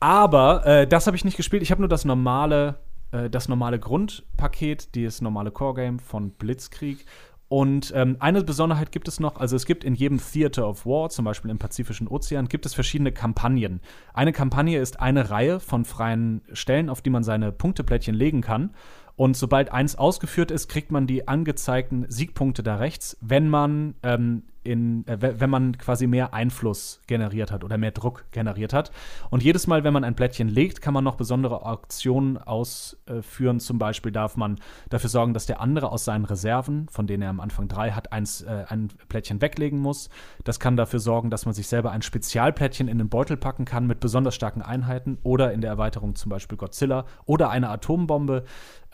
Aber 0.00 0.66
äh, 0.66 0.86
das 0.86 1.06
habe 1.06 1.16
ich 1.16 1.24
nicht 1.24 1.36
gespielt. 1.36 1.62
Ich 1.62 1.70
habe 1.70 1.80
nur 1.80 1.88
das 1.88 2.04
normale 2.04 2.80
äh, 3.12 3.30
das 3.30 3.48
normale 3.48 3.78
Grundpaket, 3.78 4.96
das 4.96 5.20
normale 5.20 5.50
Core-Game 5.50 5.98
von 5.98 6.30
Blitzkrieg. 6.30 7.06
Und 7.48 7.92
ähm, 7.94 8.16
eine 8.18 8.42
Besonderheit 8.42 8.92
gibt 8.92 9.08
es 9.08 9.20
noch, 9.20 9.36
also 9.36 9.56
es 9.56 9.66
gibt 9.66 9.84
in 9.84 9.94
jedem 9.94 10.18
Theater 10.18 10.66
of 10.66 10.86
War, 10.86 11.10
zum 11.10 11.26
Beispiel 11.26 11.50
im 11.50 11.58
Pazifischen 11.58 12.08
Ozean, 12.08 12.48
gibt 12.48 12.64
es 12.64 12.72
verschiedene 12.72 13.12
Kampagnen. 13.12 13.82
Eine 14.14 14.32
Kampagne 14.32 14.80
ist 14.80 15.00
eine 15.00 15.28
Reihe 15.28 15.60
von 15.60 15.84
freien 15.84 16.40
Stellen, 16.54 16.88
auf 16.88 17.02
die 17.02 17.10
man 17.10 17.24
seine 17.24 17.52
Punkteplättchen 17.52 18.14
legen 18.14 18.40
kann. 18.40 18.70
Und 19.16 19.36
sobald 19.36 19.70
eins 19.70 19.96
ausgeführt 19.96 20.50
ist, 20.50 20.68
kriegt 20.68 20.90
man 20.90 21.06
die 21.06 21.28
angezeigten 21.28 22.06
Siegpunkte 22.08 22.62
da 22.62 22.76
rechts, 22.76 23.18
wenn 23.20 23.50
man 23.50 23.96
ähm, 24.02 24.44
in, 24.64 25.06
äh, 25.06 25.40
wenn 25.40 25.50
man 25.50 25.78
quasi 25.78 26.06
mehr 26.06 26.34
Einfluss 26.34 27.00
generiert 27.06 27.50
hat 27.50 27.64
oder 27.64 27.78
mehr 27.78 27.90
Druck 27.90 28.24
generiert 28.30 28.72
hat. 28.72 28.92
Und 29.30 29.42
jedes 29.42 29.66
Mal, 29.66 29.84
wenn 29.84 29.92
man 29.92 30.04
ein 30.04 30.14
Plättchen 30.14 30.48
legt, 30.48 30.80
kann 30.80 30.94
man 30.94 31.04
noch 31.04 31.16
besondere 31.16 31.64
Aktionen 31.66 32.38
ausführen. 32.38 33.60
Zum 33.60 33.78
Beispiel 33.78 34.12
darf 34.12 34.36
man 34.36 34.58
dafür 34.90 35.10
sorgen, 35.10 35.34
dass 35.34 35.46
der 35.46 35.60
andere 35.60 35.90
aus 35.90 36.04
seinen 36.04 36.24
Reserven, 36.24 36.88
von 36.88 37.06
denen 37.06 37.22
er 37.22 37.30
am 37.30 37.40
Anfang 37.40 37.68
drei 37.68 37.92
hat, 37.92 38.12
eins, 38.12 38.42
äh, 38.42 38.64
ein 38.68 38.88
Plättchen 39.08 39.40
weglegen 39.40 39.78
muss. 39.78 40.08
Das 40.44 40.60
kann 40.60 40.76
dafür 40.76 41.00
sorgen, 41.00 41.30
dass 41.30 41.44
man 41.46 41.54
sich 41.54 41.66
selber 41.66 41.90
ein 41.90 42.02
Spezialplättchen 42.02 42.88
in 42.88 42.98
den 42.98 43.08
Beutel 43.08 43.36
packen 43.36 43.64
kann 43.64 43.86
mit 43.86 44.00
besonders 44.00 44.34
starken 44.34 44.62
Einheiten 44.62 45.18
oder 45.22 45.52
in 45.52 45.60
der 45.60 45.70
Erweiterung 45.70 46.14
zum 46.14 46.30
Beispiel 46.30 46.58
Godzilla 46.58 47.04
oder 47.24 47.50
eine 47.50 47.68
Atombombe. 47.68 48.44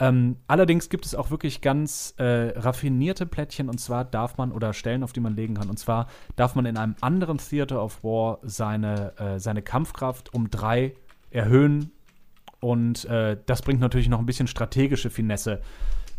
Ähm, 0.01 0.37
allerdings 0.47 0.89
gibt 0.91 1.07
es 1.07 1.15
auch 1.15 1.31
wirklich 1.31 1.61
ganz 1.61 2.15
äh, 2.19 2.53
raffinierte 2.57 3.27
Plättchen 3.27 3.69
und 3.69 3.79
zwar 3.79 4.05
darf 4.05 4.37
man 4.37 4.53
oder 4.53 4.73
Stellen, 4.73 5.03
auf 5.03 5.13
die 5.13 5.21
man 5.21 5.35
legen 5.35 5.58
kann. 5.59 5.71
Und 5.71 5.79
zwar 5.79 6.09
darf 6.37 6.55
man 6.55 6.67
in 6.67 6.77
einem 6.77 6.95
anderen 7.01 7.39
Theater 7.39 7.83
of 7.83 8.03
War 8.05 8.39
seine, 8.43 9.19
äh, 9.19 9.39
seine 9.39 9.63
Kampfkraft 9.63 10.35
um 10.35 10.51
drei 10.51 10.95
erhöhen. 11.31 11.93
Und 12.61 13.05
äh, 13.05 13.37
das 13.47 13.63
bringt 13.63 13.81
natürlich 13.81 14.09
noch 14.09 14.19
ein 14.19 14.27
bisschen 14.27 14.49
strategische 14.49 15.11
Finesse, 15.11 15.61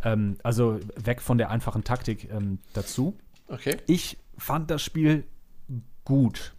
ähm, 0.04 0.38
also 0.44 0.80
weg 0.96 1.22
von 1.22 1.38
der 1.38 1.50
einfachen 1.50 1.84
Taktik 1.84 2.30
ähm, 2.32 2.60
dazu. 2.74 3.18
Okay. 3.48 3.78
Ich 3.88 4.18
fand 4.38 4.72
das 4.72 4.82
Spiel 4.82 5.26
gut. 6.06 6.54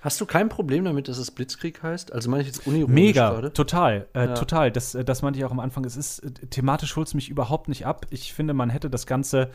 Hast 0.00 0.20
du 0.20 0.26
kein 0.26 0.48
Problem 0.48 0.84
damit, 0.84 1.08
dass 1.08 1.18
es 1.18 1.30
Blitzkrieg 1.30 1.82
heißt? 1.82 2.12
Also 2.12 2.28
meine 2.28 2.42
ich 2.42 2.48
jetzt 2.48 2.66
unironisch 2.66 2.92
Mega, 2.92 3.30
grade? 3.30 3.52
total, 3.52 4.08
äh, 4.14 4.26
ja. 4.26 4.34
total. 4.34 4.72
Das, 4.72 4.94
äh, 4.94 5.04
das 5.04 5.22
meinte 5.22 5.38
ich 5.38 5.44
auch 5.44 5.50
am 5.50 5.60
Anfang. 5.60 5.84
Es 5.84 5.96
ist 5.96 6.18
äh, 6.18 6.32
thematisch 6.48 6.96
holt 6.96 7.06
es 7.06 7.14
mich 7.14 7.28
überhaupt 7.28 7.68
nicht 7.68 7.86
ab. 7.86 8.06
Ich 8.10 8.32
finde, 8.32 8.52
man 8.52 8.68
hätte 8.68 8.90
das 8.90 9.06
Ganze 9.06 9.50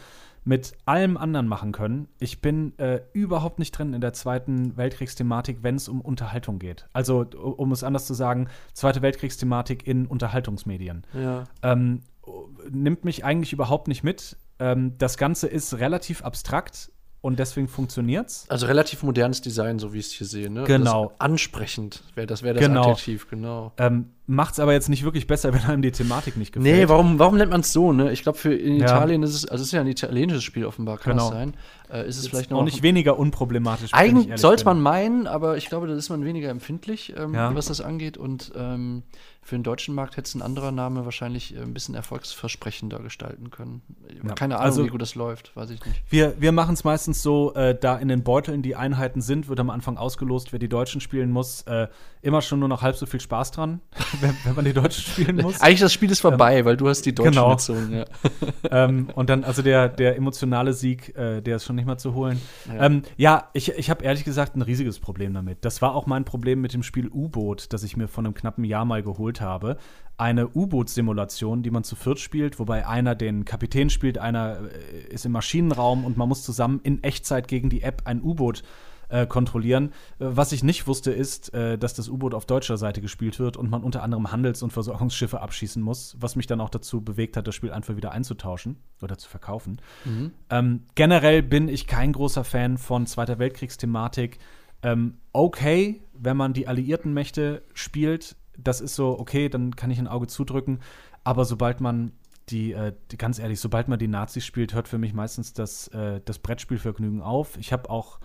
mit 0.47 0.77
allem 0.85 1.17
anderen 1.17 1.45
machen 1.45 1.73
können. 1.73 2.07
Ich 2.19 2.39
bin 2.39 2.71
äh, 2.79 3.01
überhaupt 3.11 3.59
nicht 3.59 3.73
drin 3.73 3.93
in 3.93 3.99
der 3.99 4.13
Zweiten 4.13 4.77
Weltkriegsthematik, 4.77 5.57
wenn 5.61 5.75
es 5.75 5.89
um 5.89 5.99
Unterhaltung 5.99 6.57
geht. 6.57 6.87
Also, 6.93 7.25
um 7.25 7.73
es 7.73 7.83
anders 7.83 8.07
zu 8.07 8.13
sagen, 8.13 8.47
Zweite 8.73 9.01
Weltkriegsthematik 9.01 9.85
in 9.85 10.05
Unterhaltungsmedien. 10.07 11.05
Ja. 11.13 11.43
Ähm, 11.63 11.99
nimmt 12.69 13.03
mich 13.03 13.25
eigentlich 13.25 13.51
überhaupt 13.51 13.89
nicht 13.89 14.03
mit. 14.03 14.37
Ähm, 14.59 14.97
das 14.97 15.17
Ganze 15.17 15.47
ist 15.47 15.79
relativ 15.79 16.23
abstrakt 16.23 16.91
und 17.27 17.37
deswegen 17.39 17.67
funktioniert's. 17.67 18.45
Also 18.47 18.67
relativ 18.67 19.03
modernes 19.03 19.41
Design, 19.41 19.79
so 19.79 19.91
wie 19.91 19.97
ich 19.99 20.05
es 20.05 20.11
hier 20.13 20.25
sehe. 20.25 20.49
Ne? 20.49 20.63
Genau. 20.63 21.07
Das 21.09 21.19
ansprechend 21.19 22.01
wäre 22.15 22.25
das, 22.25 22.41
wär 22.41 22.53
das 22.53 22.63
genau. 22.63 22.83
Adjektiv, 22.91 23.29
genau. 23.29 23.73
Ähm, 23.77 24.11
macht 24.27 24.53
es 24.53 24.61
aber 24.61 24.71
jetzt 24.71 24.87
nicht 24.87 25.03
wirklich 25.03 25.27
besser, 25.27 25.53
wenn 25.53 25.61
einem 25.65 25.81
die 25.81 25.91
Thematik 25.91 26.37
nicht 26.37 26.53
gefällt. 26.53 26.73
Nee, 26.73 26.87
warum, 26.87 27.19
warum 27.19 27.35
nennt 27.35 27.51
man 27.51 27.59
es 27.61 27.73
so, 27.73 27.91
ne? 27.91 28.13
Ich 28.13 28.23
glaube, 28.23 28.37
für 28.37 28.53
in 28.53 28.77
Ja. 28.77 28.85
Italien 28.85 29.23
ist 29.23 29.35
es, 29.35 29.45
also 29.45 29.61
es 29.61 29.67
ist 29.67 29.73
ja 29.73 29.81
ein 29.81 29.87
italienisches 29.87 30.45
Spiel 30.45 30.65
offenbar, 30.65 30.97
kann 30.99 31.17
Genau. 31.17 31.29
das 31.29 31.37
sein? 31.37 31.53
Äh, 31.91 32.07
ist 32.07 32.15
es 32.17 32.23
Ist 32.23 32.29
vielleicht 32.29 32.53
auch 32.53 32.59
noch 32.59 32.63
nicht 32.63 32.81
weniger 32.81 33.19
unproblematisch. 33.19 33.93
Eigentlich 33.93 34.39
sollte 34.39 34.63
man 34.63 34.79
meinen, 34.79 35.27
aber 35.27 35.57
ich 35.57 35.67
glaube, 35.67 35.87
da 35.87 35.95
ist 35.95 36.07
man 36.09 36.23
weniger 36.23 36.49
empfindlich, 36.49 37.13
ähm, 37.17 37.33
Ja. 37.33 37.53
was 37.53 37.65
das 37.65 37.81
angeht. 37.81 38.17
Und 38.17 38.53
ähm, 38.55 39.03
für 39.47 39.55
den 39.55 39.63
deutschen 39.63 39.95
Markt 39.95 40.17
hätte 40.17 40.27
es 40.27 40.35
ein 40.35 40.41
anderer 40.41 40.73
Name 40.73 41.05
wahrscheinlich 41.05 41.55
äh, 41.55 41.61
ein 41.61 41.73
bisschen 41.73 41.95
erfolgsversprechender 41.95 42.99
gestalten 42.99 43.49
können. 43.49 43.81
Ja. 44.21 44.33
Keine 44.33 44.55
Ahnung, 44.55 44.65
Also- 44.65 44.83
wie 44.83 44.89
gut 44.89 45.01
das 45.01 45.15
läuft, 45.15 45.55
weiß 45.55 45.69
ich 45.69 45.85
nicht. 45.85 46.03
Wir, 46.09 46.35
wir 46.41 46.51
machen 46.51 46.73
es 46.73 46.83
meistens 46.83 47.23
so, 47.23 47.53
äh, 47.53 47.73
da 47.73 47.97
in 47.97 48.09
den 48.09 48.23
Beuteln 48.23 48.61
die 48.61 48.75
Einheiten 48.75 49.21
sind, 49.21 49.47
wird 49.47 49.61
am 49.61 49.69
Anfang 49.69 49.95
ausgelost, 49.95 50.51
wer 50.51 50.59
die 50.59 50.67
Deutschen 50.67 50.99
spielen 50.99 51.31
muss. 51.31 51.61
Äh, 51.61 51.87
immer 52.21 52.41
schon 52.41 52.59
nur 52.59 52.67
noch 52.67 52.81
halb 52.81 52.97
so 52.97 53.05
viel 53.05 53.21
Spaß 53.21 53.51
dran, 53.51 53.79
wenn, 54.19 54.35
wenn 54.43 54.55
man 54.55 54.65
die 54.65 54.73
Deutschen 54.73 55.01
spielen 55.03 55.37
muss. 55.37 55.61
Eigentlich 55.61 55.79
das 55.79 55.93
Spiel 55.93 56.11
ist 56.11 56.19
vorbei, 56.19 56.65
weil 56.65 56.75
du 56.75 56.89
hast 56.89 57.03
die 57.05 57.15
Deutschen 57.15 57.31
Genau. 57.31 57.51
gezogen. 57.51 57.93
Ja. 57.93 58.05
ähm, 58.85 59.07
und 59.15 59.29
dann, 59.29 59.45
also 59.45 59.61
der, 59.61 59.87
der 59.87 60.17
emotionale 60.17 60.73
Sieg, 60.73 61.15
äh, 61.15 61.39
der 61.41 61.55
ist 61.55 61.63
schon 61.63 61.77
nicht 61.77 61.85
mehr 61.85 61.97
zu 61.97 62.13
holen. 62.15 62.41
Ja. 62.67 62.75
Ja, 62.75 62.85
ähm, 62.85 63.01
ja 63.15 63.49
ich, 63.53 63.69
ich 63.69 63.89
habe 63.89 64.03
ehrlich 64.03 64.25
gesagt 64.25 64.57
ein 64.57 64.61
riesiges 64.61 64.99
Problem 64.99 65.33
damit. 65.33 65.63
Das 65.63 65.81
war 65.81 65.95
auch 65.95 66.05
mein 66.05 66.25
Problem 66.25 66.59
mit 66.59 66.73
dem 66.73 66.83
Spiel 66.83 67.07
U-Boot, 67.07 67.71
das 67.71 67.83
ich 67.83 67.95
mir 67.95 68.09
vor 68.09 68.25
einem 68.25 68.33
knappen 68.33 68.65
Jahr 68.65 68.83
mal 68.83 69.01
geholt 69.03 69.36
habe. 69.41 69.77
Eine 70.17 70.49
U-Boot-Simulation, 70.49 71.61
die 71.61 71.69
man 71.69 71.83
zu 71.83 71.95
viert 71.95 72.19
spielt, 72.19 72.57
wobei 72.57 72.87
einer 72.87 73.13
den 73.13 73.45
Kapitän 73.45 73.89
spielt, 73.89 74.17
einer 74.17 74.59
äh, 74.59 75.13
ist 75.13 75.25
im 75.25 75.31
Maschinenraum 75.31 76.05
und 76.05 76.17
man 76.17 76.27
muss 76.27 76.43
zusammen 76.43 76.79
in 76.83 77.03
Echtzeit 77.03 77.47
gegen 77.47 77.69
die 77.69 77.83
App 77.83 78.01
ein 78.05 78.21
U-Boot 78.21 78.63
äh, 79.09 79.25
kontrollieren. 79.25 79.89
Äh, 80.19 80.25
was 80.29 80.51
ich 80.51 80.63
nicht 80.63 80.87
wusste, 80.87 81.11
ist, 81.11 81.53
äh, 81.53 81.77
dass 81.77 81.93
das 81.93 82.09
U-Boot 82.09 82.33
auf 82.33 82.45
deutscher 82.45 82.77
Seite 82.77 83.01
gespielt 83.01 83.39
wird 83.39 83.57
und 83.57 83.69
man 83.69 83.83
unter 83.83 84.03
anderem 84.03 84.31
Handels- 84.31 84.63
und 84.63 84.73
Versorgungsschiffe 84.73 85.41
abschießen 85.41 85.81
muss, 85.81 86.17
was 86.19 86.35
mich 86.35 86.47
dann 86.47 86.61
auch 86.61 86.69
dazu 86.69 87.01
bewegt 87.01 87.37
hat, 87.37 87.47
das 87.47 87.55
Spiel 87.55 87.71
einfach 87.71 87.95
wieder 87.95 88.11
einzutauschen 88.11 88.77
oder 89.01 89.17
zu 89.17 89.29
verkaufen. 89.29 89.79
Mhm. 90.05 90.31
Ähm, 90.49 90.83
generell 90.95 91.43
bin 91.43 91.67
ich 91.67 91.87
kein 91.87 92.11
großer 92.11 92.43
Fan 92.43 92.77
von 92.77 93.05
Zweiter 93.05 93.39
Weltkriegsthematik. 93.39 94.39
Ähm, 94.83 95.17
okay, 95.31 96.01
wenn 96.13 96.37
man 96.37 96.53
die 96.53 96.67
alliierten 96.67 97.13
Mächte 97.13 97.63
spielt, 97.73 98.35
das 98.57 98.81
ist 98.81 98.95
so, 98.95 99.17
okay, 99.19 99.49
dann 99.49 99.75
kann 99.75 99.91
ich 99.91 99.99
ein 99.99 100.07
Auge 100.07 100.27
zudrücken. 100.27 100.79
Aber 101.23 101.45
sobald 101.45 101.81
man 101.81 102.11
die, 102.49 102.73
äh, 102.73 102.93
die 103.11 103.17
ganz 103.17 103.39
ehrlich, 103.39 103.59
sobald 103.59 103.87
man 103.87 103.99
die 103.99 104.07
Nazis 104.07 104.45
spielt, 104.45 104.73
hört 104.73 104.87
für 104.87 104.97
mich 104.97 105.13
meistens 105.13 105.53
das, 105.53 105.87
äh, 105.89 106.21
das 106.23 106.39
Brettspielvergnügen 106.39 107.21
auf. 107.21 107.57
Ich 107.57 107.73
habe 107.73 107.89
auch, 107.89 108.19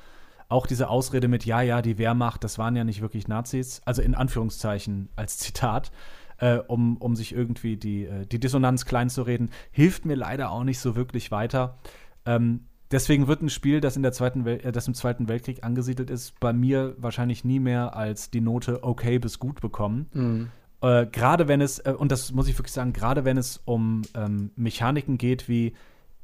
auch 0.48 0.66
diese 0.66 0.88
Ausrede 0.88 1.28
mit, 1.28 1.44
ja, 1.44 1.60
ja, 1.62 1.82
die 1.82 1.98
Wehrmacht, 1.98 2.44
das 2.44 2.58
waren 2.58 2.76
ja 2.76 2.84
nicht 2.84 3.00
wirklich 3.00 3.28
Nazis, 3.28 3.82
also 3.84 4.02
in 4.02 4.14
Anführungszeichen 4.14 5.08
als 5.16 5.38
Zitat, 5.38 5.90
äh, 6.38 6.58
um, 6.58 6.96
um 6.98 7.16
sich 7.16 7.34
irgendwie 7.34 7.76
die, 7.76 8.04
äh, 8.04 8.26
die 8.26 8.38
Dissonanz 8.38 8.84
klein 8.84 9.10
zu 9.10 9.22
reden, 9.22 9.50
hilft 9.70 10.04
mir 10.04 10.16
leider 10.16 10.50
auch 10.50 10.64
nicht 10.64 10.78
so 10.78 10.94
wirklich 10.94 11.30
weiter. 11.30 11.78
Ähm, 12.24 12.66
deswegen 12.92 13.26
wird 13.26 13.42
ein 13.42 13.48
Spiel, 13.48 13.80
das, 13.80 13.96
in 13.96 14.02
der 14.02 14.12
zweiten 14.12 14.44
Wel 14.44 14.60
äh, 14.62 14.72
das 14.72 14.86
im 14.86 14.94
Zweiten 14.94 15.28
Weltkrieg 15.28 15.64
angesiedelt 15.64 16.10
ist, 16.10 16.38
bei 16.38 16.52
mir 16.52 16.94
wahrscheinlich 16.98 17.44
nie 17.44 17.58
mehr 17.58 17.96
als 17.96 18.30
die 18.30 18.40
Note 18.40 18.84
okay 18.84 19.18
bis 19.18 19.38
gut 19.38 19.60
bekommen. 19.60 20.08
Mhm. 20.12 20.50
Äh, 20.82 21.06
gerade 21.06 21.48
wenn 21.48 21.60
es, 21.60 21.78
äh, 21.80 21.94
und 21.96 22.12
das 22.12 22.32
muss 22.32 22.48
ich 22.48 22.58
wirklich 22.58 22.72
sagen, 22.72 22.92
gerade 22.92 23.24
wenn 23.24 23.38
es 23.38 23.60
um 23.64 24.02
ähm, 24.14 24.50
Mechaniken 24.56 25.18
geht 25.18 25.48
wie 25.48 25.74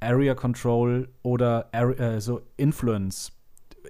Area 0.01 0.35
Control 0.35 1.09
oder 1.23 1.69
äh, 1.73 2.21
so 2.21 2.43
Influence. 2.57 3.33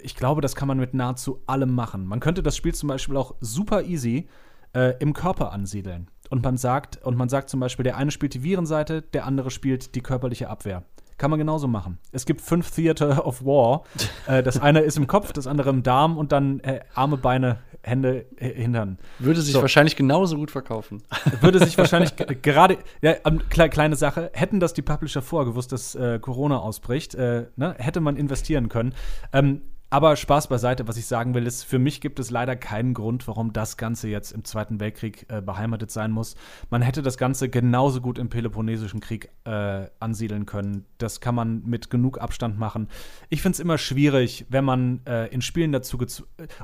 Ich 0.01 0.15
glaube, 0.15 0.41
das 0.41 0.55
kann 0.55 0.67
man 0.67 0.77
mit 0.77 0.93
nahezu 0.93 1.41
allem 1.45 1.73
machen. 1.73 2.05
Man 2.05 2.19
könnte 2.19 2.41
das 2.41 2.55
Spiel 2.55 2.73
zum 2.73 2.87
Beispiel 2.89 3.17
auch 3.17 3.35
super 3.41 3.83
easy 3.83 4.27
äh, 4.73 4.95
im 4.99 5.13
Körper 5.13 5.51
ansiedeln. 5.51 6.07
Und 6.29 6.43
man 6.43 6.57
sagt, 6.57 7.03
und 7.03 7.17
man 7.17 7.29
sagt 7.29 7.49
zum 7.49 7.59
Beispiel, 7.59 7.83
der 7.83 7.97
eine 7.97 8.11
spielt 8.11 8.33
die 8.33 8.43
Virenseite, 8.43 9.01
der 9.01 9.25
andere 9.25 9.49
spielt 9.51 9.95
die 9.95 10.01
körperliche 10.01 10.49
Abwehr. 10.49 10.83
Kann 11.19 11.29
man 11.29 11.37
genauso 11.37 11.67
machen. 11.67 11.99
Es 12.11 12.25
gibt 12.25 12.41
fünf 12.41 12.71
Theater 12.71 13.27
of 13.27 13.45
War. 13.45 13.83
äh, 14.25 14.41
das 14.41 14.59
eine 14.59 14.79
ist 14.79 14.97
im 14.97 15.05
Kopf, 15.05 15.31
das 15.33 15.45
andere 15.45 15.69
im 15.69 15.83
Darm 15.83 16.17
und 16.17 16.31
dann 16.31 16.59
äh, 16.61 16.79
Arme, 16.95 17.17
Beine, 17.17 17.57
Hände, 17.83 18.25
Hintern. 18.37 18.97
Würde 19.19 19.41
sich 19.41 19.53
So. 19.53 19.61
wahrscheinlich 19.61 19.95
genauso 19.95 20.35
gut 20.37 20.49
verkaufen. 20.49 21.03
Würde 21.41 21.59
sich 21.59 21.77
wahrscheinlich 21.77 22.15
ge- 22.15 22.35
gerade, 22.41 22.77
ja, 23.01 23.15
ähm, 23.25 23.41
kle 23.49 23.69
kleine 23.69 23.95
Sache, 23.95 24.31
hätten 24.33 24.59
das 24.59 24.73
die 24.73 24.81
Publisher 24.81 25.21
vorher 25.21 25.45
gewusst, 25.51 25.71
dass 25.71 25.93
äh, 25.93 26.19
Corona 26.19 26.57
ausbricht, 26.59 27.15
äh, 27.15 27.45
ne, 27.55 27.75
hätte 27.77 27.99
man 28.01 28.15
investieren 28.15 28.67
können. 28.69 28.93
Ähm, 29.31 29.61
aber 29.91 30.15
Spaß 30.15 30.47
beiseite, 30.47 30.87
was 30.87 30.97
ich 30.97 31.07
sagen 31.07 31.33
will, 31.33 31.47
ist, 31.47 31.63
für 31.63 31.79
mich 31.79 31.99
gibt 31.99 32.19
es 32.19 32.29
leider 32.29 32.55
keinen 32.55 32.93
Grund, 32.93 33.27
warum 33.27 33.53
das 33.53 33.75
Ganze 33.75 34.07
jetzt 34.07 34.31
im 34.31 34.43
Zweiten 34.43 34.79
Weltkrieg 34.79 35.25
äh, 35.29 35.41
beheimatet 35.41 35.89
sein 35.89 36.11
muss. 36.11 36.35
Man 36.69 36.83
hätte 36.83 37.01
das 37.01 37.17
Ganze 37.17 37.49
genauso 37.49 37.99
gut 37.99 38.19
im 38.19 38.29
Peloponnesischen 38.29 38.99
Krieg 38.99 39.29
äh, 39.45 39.87
ansiedeln 39.99 40.45
können. 40.45 40.85
Das 40.99 41.21
kann 41.21 41.33
man 41.33 41.63
mit 41.65 41.89
genug 41.89 42.21
Abstand 42.21 42.59
machen. 42.59 42.87
Ich 43.29 43.41
finde 43.41 43.55
es 43.55 43.59
immer 43.59 43.79
schwierig, 43.79 44.45
wenn 44.49 44.63
man 44.63 45.01
äh, 45.05 45.27
in 45.27 45.41
Spielen 45.41 45.71
dazu 45.71 45.97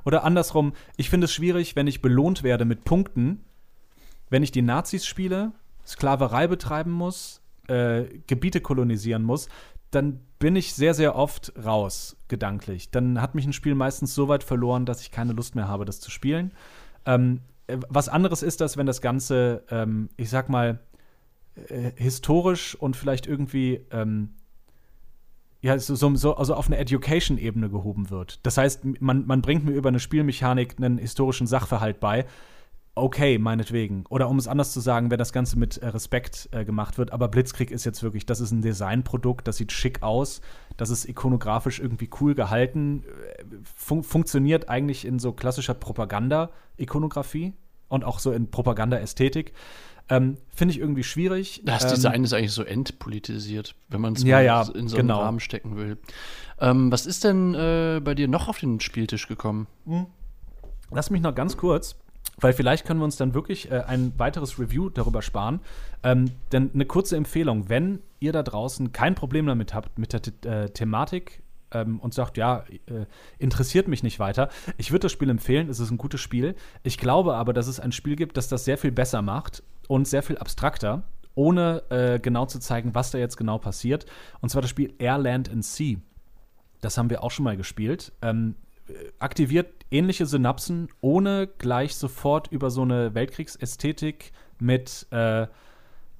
oder 0.03 0.23
andersrum, 0.23 0.73
ich 0.95 1.09
finde 1.09 1.25
es 1.25 1.33
schwierig, 1.33 1.75
wenn 1.75 1.87
ich 1.87 2.01
belohnt 2.01 2.43
werde 2.43 2.65
mit 2.65 2.83
Punkten, 2.83 3.43
wenn 4.29 4.43
ich 4.43 4.51
die 4.51 4.61
Nazis 4.61 5.05
spiele, 5.05 5.51
Sklaverei 5.85 6.47
betreiben 6.47 6.91
muss, 6.91 7.41
äh, 7.67 8.03
Gebiete 8.27 8.61
kolonisieren 8.61 9.23
muss, 9.23 9.49
dann 9.95 10.19
bin 10.39 10.55
ich 10.55 10.73
sehr, 10.73 10.93
sehr 10.93 11.15
oft 11.15 11.53
raus, 11.63 12.17
gedanklich. 12.27 12.91
Dann 12.91 13.21
hat 13.21 13.33
mich 13.33 13.45
ein 13.45 13.53
Spiel 13.53 13.75
meistens 13.75 14.13
so 14.13 14.27
weit 14.27 14.43
verloren, 14.43 14.85
dass 14.85 15.01
ich 15.01 15.11
keine 15.11 15.33
Lust 15.33 15.55
mehr 15.55 15.67
habe, 15.67 15.85
das 15.85 15.99
zu 15.99 16.11
spielen. 16.11 16.51
Ähm, 17.05 17.41
äh, 17.67 17.77
was 17.89 18.09
anderes 18.09 18.43
ist 18.43 18.61
das, 18.61 18.77
wenn 18.77 18.85
das 18.85 19.01
Ganze, 19.01 19.63
ähm, 19.69 20.09
ich 20.17 20.29
sag 20.29 20.49
mal, 20.49 20.79
äh, 21.69 21.91
historisch 21.95 22.75
und 22.75 22.95
vielleicht 22.95 23.27
irgendwie 23.27 23.85
ähm, 23.91 24.33
ja, 25.61 25.79
so, 25.79 25.95
so, 25.95 26.13
so 26.15 26.35
also 26.35 26.53
auf 26.53 26.67
eine 26.67 26.77
Education-Ebene 26.77 27.69
gehoben 27.69 28.11
wird. 28.11 28.45
Das 28.45 28.57
heißt, 28.57 28.85
man, 28.99 29.25
man 29.25 29.41
bringt 29.41 29.65
mir 29.65 29.71
über 29.71 29.89
eine 29.89 29.99
Spielmechanik 29.99 30.75
einen 30.77 30.99
historischen 30.99 31.47
Sachverhalt 31.47 31.99
bei. 31.99 32.25
Okay, 32.97 33.37
meinetwegen. 33.37 34.05
Oder 34.07 34.29
um 34.29 34.37
es 34.39 34.47
anders 34.47 34.71
zu 34.71 34.79
sagen, 34.79 35.11
wenn 35.11 35.17
das 35.19 35.33
Ganze 35.33 35.59
mit 35.59 35.77
äh, 35.77 35.87
Respekt 35.87 36.47
äh, 36.53 36.63
gemacht 36.63 36.97
wird. 36.97 37.11
Aber 37.11 37.27
Blitzkrieg 37.27 37.69
ist 37.69 37.83
jetzt 37.83 38.01
wirklich, 38.03 38.25
das 38.25 38.39
ist 38.39 38.51
ein 38.51 38.61
Designprodukt, 38.61 39.47
das 39.49 39.57
sieht 39.57 39.73
schick 39.73 40.01
aus, 40.01 40.39
das 40.77 40.89
ist 40.89 41.03
ikonografisch 41.07 41.79
irgendwie 41.79 42.09
cool 42.21 42.35
gehalten, 42.35 43.03
äh, 43.03 43.43
fun 43.75 44.01
funktioniert 44.01 44.69
eigentlich 44.69 45.03
in 45.03 45.19
so 45.19 45.33
klassischer 45.33 45.73
Propaganda-Ikonografie 45.73 47.53
und 47.89 48.05
auch 48.05 48.19
so 48.19 48.31
in 48.31 48.49
Propaganda-Ästhetik. 48.49 49.51
Ähm, 50.07 50.37
Finde 50.55 50.73
ich 50.73 50.79
irgendwie 50.79 51.03
schwierig. 51.03 51.63
Das 51.65 51.83
Ähm, 51.83 51.89
Design 51.89 52.23
ist 52.23 52.31
eigentlich 52.31 52.53
so 52.53 52.63
entpolitisiert, 52.63 53.75
wenn 53.89 53.99
man 53.99 54.13
es 54.13 54.23
Ja, 54.23 54.39
ja, 54.39 54.61
in 54.61 54.87
so 54.87 54.95
einen 54.95 55.07
genau. 55.07 55.19
Rahmen 55.19 55.41
stecken 55.41 55.75
will. 55.75 55.97
Ähm, 56.61 56.91
was 56.93 57.05
ist 57.05 57.25
denn 57.25 57.55
äh, 57.55 57.99
bei 58.01 58.15
dir 58.15 58.29
noch 58.29 58.47
auf 58.47 58.59
den 58.59 58.79
Spieltisch 58.79 59.27
gekommen? 59.27 59.67
Lass 60.91 61.09
mich 61.09 61.21
noch 61.21 61.33
ganz 61.35 61.57
kurz, 61.57 61.97
weil 62.37 62.53
vielleicht 62.53 62.85
können 62.85 62.99
wir 62.99 63.05
uns 63.05 63.17
dann 63.17 63.33
wirklich 63.33 63.71
äh, 63.71 63.83
ein 63.87 64.13
weiteres 64.17 64.59
Review 64.59 64.89
darüber 64.89 65.21
sparen. 65.21 65.61
Ähm, 66.03 66.31
denn 66.51 66.71
eine 66.73 66.85
kurze 66.85 67.15
Empfehlung, 67.15 67.69
wenn 67.69 67.99
ihr 68.19 68.31
da 68.31 68.43
draußen 68.43 68.91
kein 68.91 69.15
Problem 69.15 69.45
damit 69.47 69.73
habt, 69.73 69.97
mit 69.97 70.13
der 70.13 70.21
The 70.23 70.47
äh, 70.47 70.69
Thematik 70.69 71.41
ähm, 71.71 71.99
und 71.99 72.13
sagt, 72.13 72.37
ja, 72.37 72.63
äh, 72.87 73.05
interessiert 73.39 73.87
mich 73.87 74.03
nicht 74.03 74.19
weiter, 74.19 74.49
ich 74.77 74.91
würde 74.91 75.03
das 75.03 75.11
Spiel 75.11 75.29
empfehlen, 75.29 75.69
es 75.69 75.79
ist 75.79 75.91
ein 75.91 75.97
gutes 75.97 76.21
Spiel. 76.21 76.55
Ich 76.83 76.97
glaube 76.97 77.35
aber, 77.35 77.53
dass 77.53 77.67
es 77.67 77.79
ein 77.79 77.91
Spiel 77.91 78.15
gibt, 78.15 78.37
das 78.37 78.47
das 78.47 78.65
sehr 78.65 78.77
viel 78.77 78.91
besser 78.91 79.21
macht 79.21 79.63
und 79.87 80.07
sehr 80.07 80.23
viel 80.23 80.37
abstrakter. 80.37 81.03
Ohne 81.37 81.83
äh, 81.89 82.19
genau 82.19 82.45
zu 82.45 82.59
zeigen, 82.59 82.95
was 82.95 83.11
da 83.11 83.17
jetzt 83.17 83.35
genau 83.35 83.57
passiert. 83.57 84.05
Und 84.39 84.49
zwar 84.49 84.61
das 84.61 84.71
Spiel 84.71 84.93
Air, 84.99 85.17
Land 85.17 85.49
and 85.49 85.65
Sea. 85.65 85.97
Das 86.79 86.97
haben 86.97 87.09
wir 87.09 87.23
auch 87.23 87.31
schon 87.31 87.43
mal 87.43 87.57
gespielt. 87.57 88.13
Ähm, 88.21 88.55
äh, 88.55 88.64
aktiviert 89.19 89.67
ähnliche 89.91 90.25
Synapsen, 90.25 90.89
ohne 91.01 91.47
gleich 91.57 91.95
sofort 91.95 92.51
über 92.51 92.69
so 92.69 92.81
eine 92.81 93.13
Weltkriegsästhetik 93.13 94.31
mit, 94.59 95.07
äh, 95.11 95.47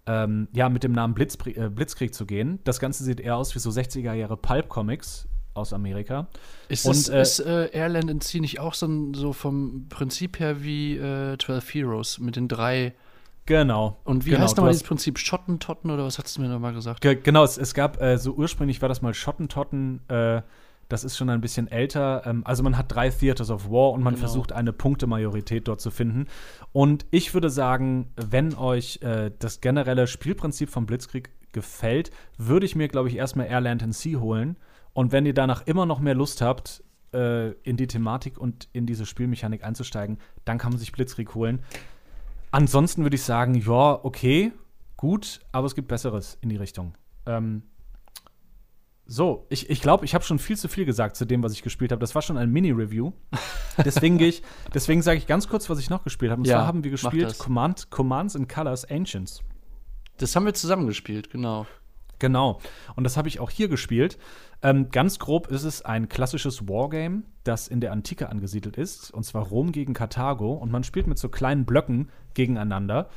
ähm, 0.08 0.48
ja, 0.54 0.70
mit 0.70 0.84
dem 0.84 0.92
Namen 0.92 1.14
Blitzkrieg, 1.14 1.58
äh, 1.58 1.70
Blitzkrieg 1.70 2.14
zu 2.14 2.26
gehen. 2.26 2.60
Das 2.64 2.80
Ganze 2.80 3.04
sieht 3.04 3.20
eher 3.20 3.38
aus 3.38 3.56
wie 3.56 3.60
so 3.60 3.70
60er 3.70 4.14
Jahre 4.14 4.38
Pulp-Comics 4.38 5.28
aus 5.54 5.74
Amerika. 5.74 6.28
Ist, 6.68 6.86
Und, 6.86 6.96
es, 6.96 7.10
äh, 7.10 7.22
ist 7.22 7.40
äh, 7.40 7.70
Airland 7.72 8.12
and 8.12 8.24
Sea 8.24 8.42
nicht 8.42 8.60
auch 8.60 8.74
so, 8.74 9.14
so 9.14 9.34
vom 9.34 9.88
Prinzip 9.90 10.40
her 10.40 10.64
wie 10.64 10.98
äh, 10.98 11.38
12 11.38 11.74
Heroes 11.74 12.20
mit 12.20 12.36
den 12.36 12.48
drei 12.48 12.94
Genau. 13.48 14.00
Und 14.04 14.26
wie 14.26 14.32
genau, 14.32 14.44
heißt 14.44 14.58
nochmal 14.58 14.72
dieses 14.72 14.88
Prinzip? 14.88 15.20
Schottentotten 15.20 15.92
oder 15.92 16.04
was 16.04 16.18
hast 16.18 16.36
du 16.36 16.42
mir 16.42 16.48
nochmal 16.48 16.74
gesagt? 16.74 17.02
Ge 17.02 17.16
genau, 17.16 17.44
es, 17.44 17.58
es 17.58 17.76
gab, 17.76 18.02
äh, 18.02 18.18
so 18.18 18.34
ursprünglich 18.34 18.82
war 18.82 18.90
das 18.90 19.04
mal 19.04 19.14
Schottentotten, 19.14 20.02
äh, 20.08 20.42
das 20.90 21.04
ist 21.04 21.18
schon 21.18 21.30
ein 21.30 21.42
bisschen 21.42 21.68
älter. 21.68 22.24
Ähm, 22.26 22.42
also 22.46 22.64
man 22.64 22.78
hat 22.78 22.92
drei 22.94 23.10
Theaters 23.10 23.50
of 23.50 23.70
War 23.70 23.92
und 23.92 24.04
man 24.04 24.14
Genau. 24.16 24.26
versucht 24.28 24.52
eine 24.52 24.74
Punktemajorität 24.74 25.68
dort 25.68 25.82
zu 25.82 25.92
finden. 25.92 26.28
Und 26.74 27.06
ich 27.12 27.34
würde 27.34 27.50
sagen, 27.50 28.12
wenn 28.16 28.54
euch 28.56 29.00
äh, 29.02 29.32
das 29.40 29.62
generelle 29.62 30.08
Spielprinzip 30.08 30.70
vom 30.70 30.86
Blitzkrieg 30.86 31.30
gefällt, 31.54 32.12
würde 32.38 32.66
ich 32.66 32.76
mir, 32.76 32.88
glaube 32.88 33.10
ich, 33.10 33.16
erstmal 33.16 33.48
Air, 33.48 33.62
Land 33.62 33.82
and 33.84 33.96
Sea 33.96 34.20
holen. 34.20 34.58
Und 34.94 35.12
wenn 35.12 35.26
ihr 35.26 35.34
danach 35.34 35.66
immer 35.66 35.86
noch 35.86 36.00
mehr 36.00 36.16
Lust 36.16 36.42
habt, 36.42 36.84
äh, 37.14 37.52
in 37.64 37.78
die 37.78 37.88
Thematik 37.88 38.38
und 38.38 38.68
in 38.74 38.86
diese 38.86 39.06
Spielmechanik 39.06 39.64
einzusteigen, 39.64 40.20
dann 40.44 40.58
kann 40.58 40.72
man 40.72 40.80
sich 40.80 40.92
Blitzkrieg 40.92 41.34
holen. 41.36 41.60
ansonsten 42.52 43.04
würde 43.04 43.16
ich 43.16 43.24
sagen, 43.24 43.56
ja, 43.56 44.00
okay, 44.04 44.54
gut, 44.98 45.42
aber 45.52 45.68
es 45.68 45.76
gibt 45.76 45.88
Besseres 45.90 46.38
in 46.42 46.50
die 46.50 46.56
Richtung. 46.56 46.94
Ähm, 47.26 47.64
so, 49.08 49.46
ich 49.50 49.62
glaube, 49.62 49.74
ich, 49.74 49.82
glaub, 49.82 50.04
ich 50.04 50.16
habe 50.16 50.24
schon 50.24 50.40
viel 50.40 50.58
zu 50.58 50.68
viel 50.68 50.86
gesagt 50.86 51.16
zu 51.16 51.26
dem, 51.26 51.44
was 51.44 51.54
ich 51.54 51.62
gespielt 51.62 51.92
habe. 51.92 52.00
Das 52.00 52.16
war 52.16 52.22
schon 52.22 52.38
ein 52.38 52.50
Mini-Review. 52.50 53.12
Deswegen 53.84 54.18
gehe 54.18 54.30
ich, 54.30 54.42
deswegen 54.74 55.02
sage 55.04 55.18
ich 55.20 55.28
ganz 55.28 55.48
kurz, 55.48 55.70
was 55.70 55.80
ich 55.80 55.90
noch 55.90 56.04
gespielt 56.04 56.32
habe. 56.32 56.42
Und 56.42 56.48
Ja, 56.48 56.58
zwar 56.58 56.68
haben 56.68 56.84
wir 56.84 56.92
gespielt. 56.92 57.38
Command, 57.38 57.92
Commands 57.92 58.36
and 58.36 58.50
Colors 58.50 58.84
Ancients. 58.86 59.42
Das 60.18 60.36
haben 60.36 60.46
wir 60.46 60.54
zusammen 60.54 60.88
gespielt, 60.88 61.30
genau. 61.30 61.68
Genau. 62.20 62.60
Und 62.96 63.04
das 63.04 63.18
habe 63.18 63.28
ich 63.28 63.40
auch 63.40 63.50
hier 63.50 63.68
gespielt. 63.68 64.18
Ähm, 64.62 64.90
ganz 64.90 65.20
grob 65.20 65.48
ist 65.48 65.64
es 65.64 65.84
ein 65.84 66.10
klassisches 66.10 66.68
Wargame, 66.68 67.24
das 67.44 67.68
in 67.68 67.82
der 67.82 67.92
Antike 67.92 68.30
angesiedelt 68.30 68.78
ist. 68.78 69.12
Und 69.12 69.24
zwar 69.24 69.44
Rom 69.44 69.72
gegen 69.72 69.94
Karthago. 69.94 70.54
Und 70.54 70.72
man 70.72 70.84
spielt 70.84 71.08
mit 71.08 71.20
so 71.20 71.30
kleinen 71.30 71.66
Blöcken 71.66 72.10
gegeneinander. 72.34 73.10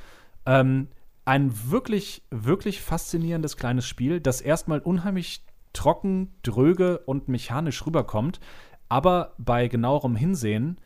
Ähm, 0.44 0.88
ein 1.24 1.70
wirklich, 1.70 2.22
wirklich 2.30 2.80
faszinierendes 2.80 3.56
kleines 3.56 3.86
Spiel, 3.86 4.20
das 4.20 4.40
erstmal 4.40 4.80
unheimlich 4.80 5.44
trocken, 5.72 6.32
dröge 6.42 6.98
und 7.00 7.28
mechanisch 7.28 7.84
rüberkommt, 7.86 8.40
aber 8.88 9.34
bei 9.38 9.68
genauerem 9.68 10.16
Hinsehen 10.16 10.78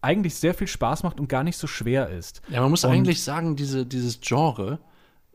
eigentlich 0.00 0.36
sehr 0.36 0.54
viel 0.54 0.68
Spaß 0.68 1.02
macht 1.02 1.18
und 1.18 1.28
gar 1.28 1.42
nicht 1.42 1.56
so 1.56 1.66
schwer 1.66 2.08
ist. 2.10 2.40
Ja, 2.48 2.60
man 2.60 2.70
muss 2.70 2.84
Und- 2.84 2.92
eigentlich 2.92 3.22
sagen, 3.22 3.56
diese, 3.56 3.84
dieses 3.84 4.20
Genre, 4.20 4.78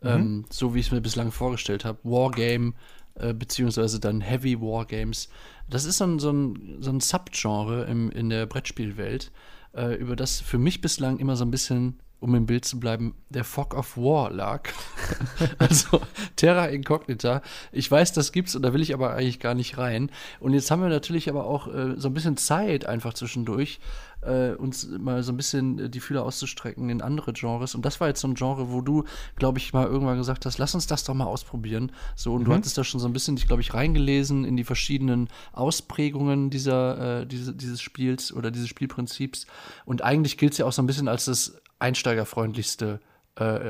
ähm, 0.02 0.46
so 0.50 0.74
wie 0.74 0.80
ich 0.80 0.88
es 0.88 0.92
mir 0.92 1.02
bislang 1.02 1.32
vorgestellt 1.32 1.84
habe, 1.86 2.00
Wargame, 2.04 2.74
äh, 3.16 3.34
beziehungsweise 3.34 4.00
dann 4.00 4.22
Heavy 4.22 4.60
Wargames, 4.62 5.30
das 5.70 5.86
ist 5.86 5.98
so 5.98 6.06
ein, 6.06 6.20
so 6.20 6.32
ein, 6.32 6.78
so 6.82 6.92
ein 6.92 7.00
Subgenre 7.00 7.84
im, 7.86 8.10
in 8.12 8.30
der 8.30 8.46
Brettspielwelt, 8.46 9.32
äh, 9.76 9.96
über 9.96 10.16
das 10.16 10.40
für 10.42 10.58
mich 10.58 10.82
bislang 10.82 11.20
immer 11.20 11.36
so 11.36 11.44
ein 11.46 11.52
bisschen, 11.52 12.00
um 12.24 12.34
im 12.36 12.46
Bild 12.46 12.64
zu 12.64 12.80
bleiben, 12.80 13.16
der 13.30 13.44
Fog 13.44 13.74
of 13.74 13.98
War 13.98 14.32
lag. 14.32 14.70
also 15.58 16.00
Terra 16.38 16.68
Incognita. 16.68 17.42
Ich 17.74 17.92
weiß, 17.92 18.14
das 18.14 18.32
gibt's 18.32 18.56
und 18.56 18.62
da 18.62 18.72
will 18.74 18.82
ich 18.82 18.94
aber 18.94 19.14
eigentlich 19.14 19.42
gar 19.42 19.54
nicht 19.54 19.78
rein. 19.78 20.10
Und 20.40 20.54
jetzt 20.54 20.72
haben 20.72 20.82
wir 20.82 20.88
natürlich 20.88 21.30
aber 21.30 21.46
auch 21.46 21.68
äh, 21.68 21.96
so 21.98 22.08
ein 22.08 22.14
bisschen 22.14 22.38
Zeit 22.38 22.86
einfach 22.86 23.14
zwischendurch, 23.14 23.82
äh, 24.22 24.52
uns 24.52 24.88
mal 24.88 25.22
so 25.22 25.34
ein 25.34 25.38
bisschen 25.38 25.80
äh, 25.80 25.90
die 25.90 26.00
Fühler 26.00 26.24
auszustrecken 26.24 26.90
in 26.90 27.02
andere 27.02 27.34
Genres. 27.34 27.76
Und 27.76 27.84
das 27.84 28.00
war 28.00 28.08
jetzt 28.08 28.22
so 28.22 28.28
ein 28.30 28.36
Genre, 28.36 28.72
wo 28.72 28.80
du, 28.80 29.04
glaube 29.36 29.58
ich, 29.58 29.74
mal 29.74 29.86
irgendwann 29.86 30.18
gesagt 30.18 30.46
hast, 30.46 30.58
lass 30.58 30.74
uns 30.74 30.88
das 30.88 31.04
doch 31.04 31.14
mal 31.14 31.26
ausprobieren. 31.26 31.92
So, 32.16 32.34
und 32.34 32.46
du 32.46 32.54
hattest 32.54 32.78
da 32.78 32.86
schon 32.86 33.02
so 33.02 33.08
ein 33.08 33.14
bisschen 33.14 33.36
dich, 33.36 33.48
glaube 33.48 33.62
ich, 33.62 33.74
reingelesen 33.74 34.46
in 34.46 34.56
die 34.56 34.64
verschiedenen 34.64 35.28
Ausprägungen 35.52 36.50
dieser, 36.50 37.22
äh, 37.22 37.26
diese, 37.26 37.54
dieses 37.54 37.82
Spiels 37.82 38.34
oder 38.34 38.50
dieses 38.50 38.70
Spielprinzips. 38.70 39.46
Und 39.84 40.04
eigentlich 40.04 40.38
gilt 40.38 40.54
es 40.54 40.58
ja 40.58 40.66
auch 40.66 40.72
so 40.72 40.82
ein 40.82 40.88
bisschen 40.88 41.10
als 41.10 41.26
das 41.26 41.62
einsteigerfreundlichste, 41.84 43.00
äh, 43.36 43.64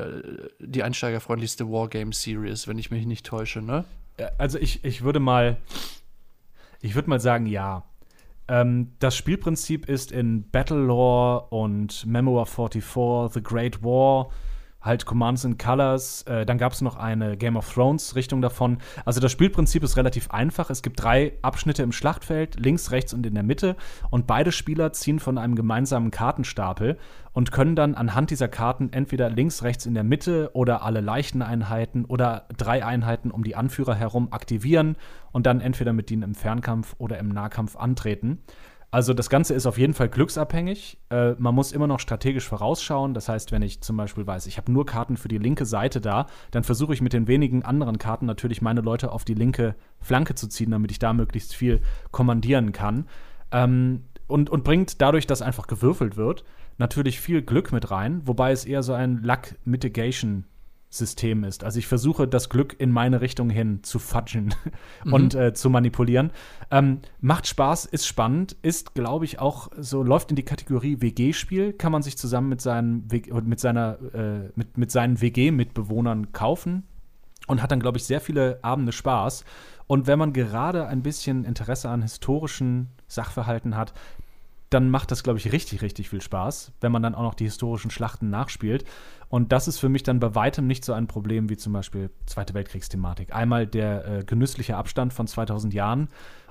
die 0.60 0.82
einsteigerfreundlichste 0.82 1.68
Wargame-Series, 1.68 2.68
wenn 2.68 2.78
ich 2.78 2.90
mich 2.90 3.06
nicht 3.06 3.26
täusche, 3.26 3.60
ne? 3.60 3.84
Also 4.38 4.58
ich, 4.58 4.84
ich 4.84 5.02
würde 5.02 5.18
mal, 5.18 5.56
ich 6.80 6.94
würde 6.94 7.10
mal 7.10 7.20
sagen, 7.20 7.46
ja. 7.46 7.82
Ähm, 8.46 8.92
das 9.00 9.16
Spielprinzip 9.16 9.88
ist 9.88 10.12
in 10.12 10.48
Battlelore 10.50 11.48
und 11.48 12.06
Memoir 12.06 12.46
44, 12.46 13.32
The 13.32 13.42
Great 13.42 13.82
War, 13.82 14.30
halt 14.84 15.06
Commands 15.06 15.44
and 15.44 15.58
Colors. 15.58 16.22
Äh, 16.22 16.44
dann 16.46 16.58
gab 16.58 16.72
es 16.72 16.80
noch 16.80 16.96
eine 16.96 17.36
Game 17.36 17.56
of 17.56 17.72
Thrones 17.72 18.14
Richtung 18.14 18.42
davon. 18.42 18.78
Also 19.04 19.20
das 19.20 19.32
Spielprinzip 19.32 19.82
ist 19.82 19.96
relativ 19.96 20.30
einfach. 20.30 20.70
Es 20.70 20.82
gibt 20.82 21.02
drei 21.02 21.32
Abschnitte 21.42 21.82
im 21.82 21.92
Schlachtfeld, 21.92 22.60
links, 22.60 22.90
rechts 22.90 23.14
und 23.14 23.24
in 23.26 23.34
der 23.34 23.42
Mitte. 23.42 23.76
Und 24.10 24.26
beide 24.26 24.52
Spieler 24.52 24.92
ziehen 24.92 25.18
von 25.18 25.38
einem 25.38 25.54
gemeinsamen 25.54 26.10
Kartenstapel 26.10 26.98
und 27.32 27.50
können 27.50 27.74
dann 27.74 27.94
anhand 27.94 28.30
dieser 28.30 28.48
Karten 28.48 28.92
entweder 28.92 29.28
links, 29.28 29.62
rechts 29.62 29.86
in 29.86 29.94
der 29.94 30.04
Mitte 30.04 30.50
oder 30.52 30.82
alle 30.82 31.00
leichten 31.00 31.42
Einheiten 31.42 32.04
oder 32.04 32.46
drei 32.56 32.84
Einheiten 32.84 33.30
um 33.30 33.42
die 33.42 33.56
Anführer 33.56 33.94
herum 33.94 34.28
aktivieren 34.30 34.96
und 35.32 35.46
dann 35.46 35.60
entweder 35.60 35.92
mit 35.92 36.10
ihnen 36.10 36.22
im 36.22 36.34
Fernkampf 36.34 36.94
oder 36.98 37.18
im 37.18 37.28
Nahkampf 37.28 37.76
antreten. 37.76 38.38
Also 38.94 39.12
das 39.12 39.28
Ganze 39.28 39.54
ist 39.54 39.66
auf 39.66 39.76
jeden 39.76 39.92
Fall 39.92 40.08
glücksabhängig. 40.08 40.98
Äh, 41.10 41.32
man 41.38 41.52
muss 41.52 41.72
immer 41.72 41.88
noch 41.88 41.98
strategisch 41.98 42.46
vorausschauen. 42.46 43.12
Das 43.12 43.28
heißt, 43.28 43.50
wenn 43.50 43.60
ich 43.60 43.80
zum 43.80 43.96
Beispiel 43.96 44.24
weiß, 44.24 44.46
ich 44.46 44.56
habe 44.56 44.70
nur 44.70 44.86
Karten 44.86 45.16
für 45.16 45.26
die 45.26 45.38
linke 45.38 45.66
Seite 45.66 46.00
da, 46.00 46.26
dann 46.52 46.62
versuche 46.62 46.94
ich 46.94 47.00
mit 47.00 47.12
den 47.12 47.26
wenigen 47.26 47.64
anderen 47.64 47.98
Karten 47.98 48.24
natürlich 48.24 48.62
meine 48.62 48.82
Leute 48.82 49.10
auf 49.10 49.24
die 49.24 49.34
linke 49.34 49.74
Flanke 49.98 50.36
zu 50.36 50.46
ziehen, 50.46 50.70
damit 50.70 50.92
ich 50.92 51.00
da 51.00 51.12
möglichst 51.12 51.56
viel 51.56 51.80
kommandieren 52.12 52.70
kann. 52.70 53.08
Ähm, 53.50 54.04
und, 54.28 54.48
und 54.48 54.62
bringt 54.62 55.00
dadurch, 55.00 55.26
dass 55.26 55.42
einfach 55.42 55.66
gewürfelt 55.66 56.16
wird, 56.16 56.44
natürlich 56.78 57.18
viel 57.18 57.42
Glück 57.42 57.72
mit 57.72 57.90
rein, 57.90 58.22
wobei 58.26 58.52
es 58.52 58.64
eher 58.64 58.84
so 58.84 58.92
ein 58.92 59.24
Luck-Mitigation-System 60.94 61.44
ist. 61.44 61.64
Also 61.64 61.78
ich 61.78 61.86
versuche, 61.86 62.26
das 62.28 62.48
Glück 62.48 62.76
in 62.78 62.90
meine 62.90 63.20
Richtung 63.20 63.50
hin 63.50 63.82
zu 63.82 63.98
fudgen 63.98 64.54
und 65.04 65.34
äh, 65.34 65.52
zu 65.52 65.70
manipulieren. 65.70 66.30
Ähm, 66.70 67.00
macht 67.20 67.46
Spaß, 67.46 67.86
ist 67.86 68.06
spannend, 68.06 68.56
ist, 68.62 68.94
glaube 68.94 69.24
ich, 69.24 69.38
auch 69.38 69.68
so, 69.76 70.02
läuft 70.02 70.30
in 70.30 70.36
die 70.36 70.44
Kategorie 70.44 71.00
WG-Spiel, 71.00 71.72
kann 71.72 71.92
man 71.92 72.02
sich 72.02 72.16
zusammen 72.16 72.48
mit 72.48 72.60
seinen, 72.60 73.08
mit 73.44 73.60
seiner, 73.60 73.98
äh, 74.14 74.50
mit, 74.54 74.78
mit 74.78 74.90
seinen 74.90 75.20
WG-Mitbewohnern 75.20 76.32
kaufen 76.32 76.84
und 77.46 77.62
hat 77.62 77.72
dann, 77.72 77.80
glaube 77.80 77.98
ich, 77.98 78.04
sehr 78.04 78.20
viele 78.20 78.58
Abende 78.62 78.92
Spaß. 78.92 79.44
Und 79.86 80.06
wenn 80.06 80.18
man 80.18 80.32
gerade 80.32 80.86
ein 80.86 81.02
bisschen 81.02 81.44
Interesse 81.44 81.90
an 81.90 82.00
historischen 82.00 82.88
Sachverhalten 83.06 83.76
hat, 83.76 83.92
dann 84.70 84.90
macht 84.90 85.12
das, 85.12 85.22
glaube 85.22 85.38
ich, 85.38 85.52
richtig, 85.52 85.82
richtig 85.82 86.10
viel 86.10 86.20
Spaß, 86.20 86.72
wenn 86.80 86.90
man 86.90 87.02
dann 87.02 87.14
auch 87.14 87.22
noch 87.22 87.34
die 87.34 87.44
historischen 87.44 87.92
Schlachten 87.92 88.28
nachspielt. 88.30 88.84
Und 89.34 89.50
das 89.50 89.66
ist 89.66 89.80
für 89.80 89.88
mich 89.88 90.04
dann 90.04 90.20
bei 90.20 90.36
weitem 90.36 90.68
nicht 90.68 90.84
so 90.84 90.92
ein 90.92 91.08
Problem 91.08 91.48
wie 91.48 91.56
zum 91.56 91.72
Beispiel 91.72 92.08
Zweite 92.24 92.54
Weltkriegsthematik. 92.54 93.34
Einmal 93.34 93.66
der 93.66 94.06
äh, 94.06 94.22
genüssliche 94.22 94.76
Abstand 94.76 95.12
von 95.12 95.26
2000 95.26 95.74
Jahren 95.74 96.06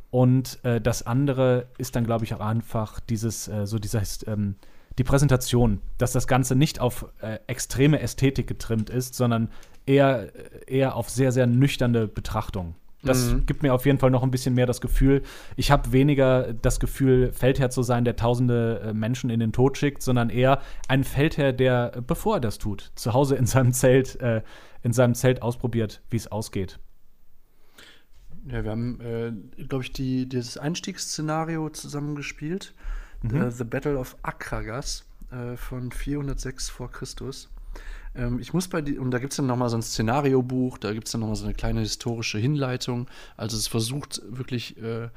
und 0.10 0.60
äh, 0.66 0.82
das 0.82 1.08
andere 1.08 1.68
ist 1.78 1.96
dann, 1.96 2.04
glaube 2.04 2.26
ich, 2.26 2.34
auch 2.34 2.42
einfach 2.42 3.00
dieses, 3.00 3.48
äh, 3.48 3.66
so 3.68 3.80
dieser, 3.80 4.02
ähm, 4.28 4.56
die 4.98 5.06
Präsentation, 5.06 5.80
dass 5.98 6.12
das 6.12 6.28
Ganze 6.28 6.58
nicht 6.58 6.82
auf 6.82 7.06
äh, 7.22 7.40
extreme 7.48 8.02
Ästhetik 8.02 8.48
getrimmt 8.48 8.90
ist, 8.90 9.16
sondern 9.16 9.48
eher, 9.86 10.34
eher 10.68 10.98
auf 10.98 11.10
sehr, 11.10 11.32
sehr 11.32 11.48
nüchterne 11.48 12.10
Betrachtung. 12.10 12.76
Das 13.04 13.34
Mhm. 13.34 13.46
gibt 13.46 13.64
mir 13.64 13.74
auf 13.74 13.86
jeden 13.86 14.00
Fall 14.00 14.12
noch 14.12 14.24
ein 14.24 14.32
bisschen 14.32 14.54
mehr 14.56 14.66
das 14.66 14.80
Gefühl, 14.82 15.24
ich 15.56 15.72
habe 15.72 15.92
weniger 15.92 16.54
das 16.54 16.80
Gefühl, 16.80 17.32
Feldherr 17.34 17.70
zu 17.70 17.84
sein, 17.84 18.06
der 18.06 18.16
tausende 18.16 18.80
äh, 18.80 18.94
Menschen 18.94 19.30
in 19.30 19.40
den 19.40 19.52
Tod 19.52 19.78
schickt, 19.78 20.02
sondern 20.02 20.30
eher 20.30 20.62
ein 20.88 21.04
Feldherr, 21.04 21.54
der, 21.54 22.02
bevor 22.08 22.38
er 22.38 22.40
das 22.40 22.58
tut, 22.58 22.92
zu 22.96 23.14
Hause 23.14 23.36
in 23.36 23.46
seinem 23.46 23.74
Zelt, 23.74 24.20
äh, 24.22 24.42
in 24.84 24.94
seinem 24.94 25.16
Zelt 25.16 25.42
ausprobiert, 25.42 26.02
wie 26.10 26.16
es 26.18 26.32
ausgeht. 26.32 26.80
Ja, 28.46 28.64
wir 28.64 28.72
haben, 28.72 29.00
äh, 29.00 29.32
glaube 29.64 29.84
ich, 29.84 29.94
die, 29.94 30.28
dieses 30.28 30.58
Einstiegsszenario 30.58 31.70
zusammengespielt. 31.70 32.74
Äh, 33.24 33.50
The 33.52 33.64
Battle 33.64 33.98
of 33.98 34.18
Akragas 34.22 35.06
äh, 35.32 35.56
von 35.56 35.92
406 35.94 36.70
vor 36.70 36.92
Christus. 36.92 37.50
Ähm, 38.16 38.40
ich 38.40 38.54
muss 38.54 38.68
bei 38.68 38.82
die, 38.82 38.98
und 38.98 39.12
da 39.12 39.20
gibt 39.20 39.34
es 39.34 39.38
dann 39.38 39.48
nochmal 39.48 39.70
so 39.70 39.78
ein 39.78 39.82
Szenariobuch, 39.82 40.78
da 40.78 40.94
gibt 40.94 41.08
es 41.08 41.12
dann 41.12 41.22
nochmal 41.22 41.36
so 41.36 41.46
eine 41.46 41.54
kleine 41.54 41.82
historische 41.82 42.38
Hinleitung. 42.38 43.08
Also 43.38 43.58
es 43.58 43.68
versucht 43.68 44.22
wirklich 44.30 44.78
äh, 44.82 45.10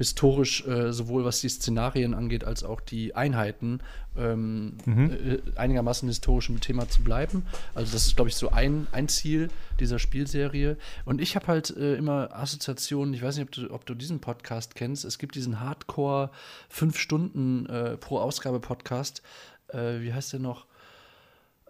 historisch, 0.00 0.66
äh, 0.66 0.94
sowohl 0.94 1.26
was 1.26 1.42
die 1.42 1.50
Szenarien 1.50 2.14
angeht, 2.14 2.44
als 2.44 2.64
auch 2.64 2.80
die 2.80 3.14
Einheiten, 3.14 3.80
ähm, 4.16 4.78
äh, 4.86 5.38
einigermaßen 5.56 6.08
historisch 6.08 6.48
im 6.48 6.58
Thema 6.58 6.88
zu 6.88 7.02
bleiben. 7.02 7.44
Also 7.74 7.92
das 7.92 8.06
ist, 8.06 8.16
glaube 8.16 8.30
ich, 8.30 8.36
so 8.36 8.48
ein, 8.48 8.86
ein 8.92 9.08
Ziel 9.08 9.50
dieser 9.78 9.98
Spielserie. 9.98 10.78
Und 11.04 11.20
ich 11.20 11.36
habe 11.36 11.48
halt 11.48 11.76
äh, 11.76 11.96
immer 11.96 12.34
Assoziationen, 12.34 13.12
ich 13.12 13.20
weiß 13.20 13.36
nicht, 13.36 13.44
ob 13.44 13.52
du, 13.52 13.70
ob 13.74 13.84
du 13.84 13.94
diesen 13.94 14.20
Podcast 14.20 14.74
kennst. 14.74 15.04
Es 15.04 15.18
gibt 15.18 15.34
diesen 15.34 15.60
Hardcore 15.60 16.30
5 16.70 16.98
Stunden 16.98 17.66
äh, 17.66 17.98
pro 17.98 18.20
Ausgabe 18.20 18.58
Podcast. 18.58 19.20
Äh, 19.68 20.00
wie 20.00 20.14
heißt 20.14 20.32
der 20.32 20.40
noch? 20.40 20.64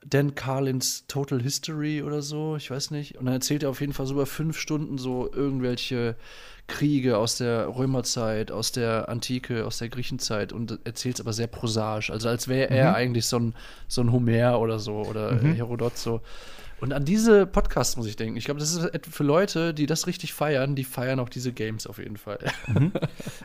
Dan 0.04 0.34
Carlins 0.34 1.06
Total 1.06 1.40
History 1.42 2.02
oder 2.02 2.22
so, 2.22 2.56
ich 2.56 2.70
weiß 2.70 2.90
nicht. 2.90 3.18
Und 3.18 3.26
dann 3.26 3.34
erzählt 3.34 3.62
er 3.62 3.70
auf 3.70 3.80
jeden 3.80 3.92
Fall 3.92 4.06
so 4.06 4.14
über 4.14 4.26
fünf 4.26 4.58
Stunden 4.58 4.98
so 4.98 5.30
irgendwelche 5.32 6.16
Kriege 6.66 7.18
aus 7.18 7.36
der 7.36 7.68
Römerzeit, 7.76 8.50
aus 8.52 8.72
der 8.72 9.08
Antike, 9.08 9.66
aus 9.66 9.78
der 9.78 9.88
Griechenzeit 9.88 10.52
und 10.52 10.78
erzählt 10.84 11.16
es 11.16 11.20
aber 11.20 11.32
sehr 11.32 11.48
prosaisch. 11.48 12.10
Also 12.10 12.28
als 12.28 12.48
wäre 12.48 12.70
er 12.70 12.94
eigentlich 12.94 13.26
so 13.26 13.38
ein, 13.38 13.54
so 13.88 14.00
ein 14.02 14.12
Homer 14.12 14.58
oder 14.60 14.78
so 14.78 15.02
oder 15.02 15.38
Herodot 15.40 15.98
so. 15.98 16.22
Und 16.80 16.94
an 16.94 17.04
diese 17.04 17.46
Podcasts 17.46 17.96
muss 17.96 18.06
ich 18.06 18.16
denken. 18.16 18.36
Ich 18.36 18.46
glaube, 18.46 18.60
das 18.60 18.72
ist 18.72 19.06
für 19.10 19.24
Leute, 19.24 19.74
die 19.74 19.84
das 19.86 20.06
richtig 20.06 20.32
feiern, 20.32 20.74
die 20.76 20.84
feiern 20.84 21.20
auch 21.20 21.28
diese 21.28 21.52
Games 21.52 21.86
auf 21.86 21.98
jeden 21.98 22.16
Fall. 22.16 22.38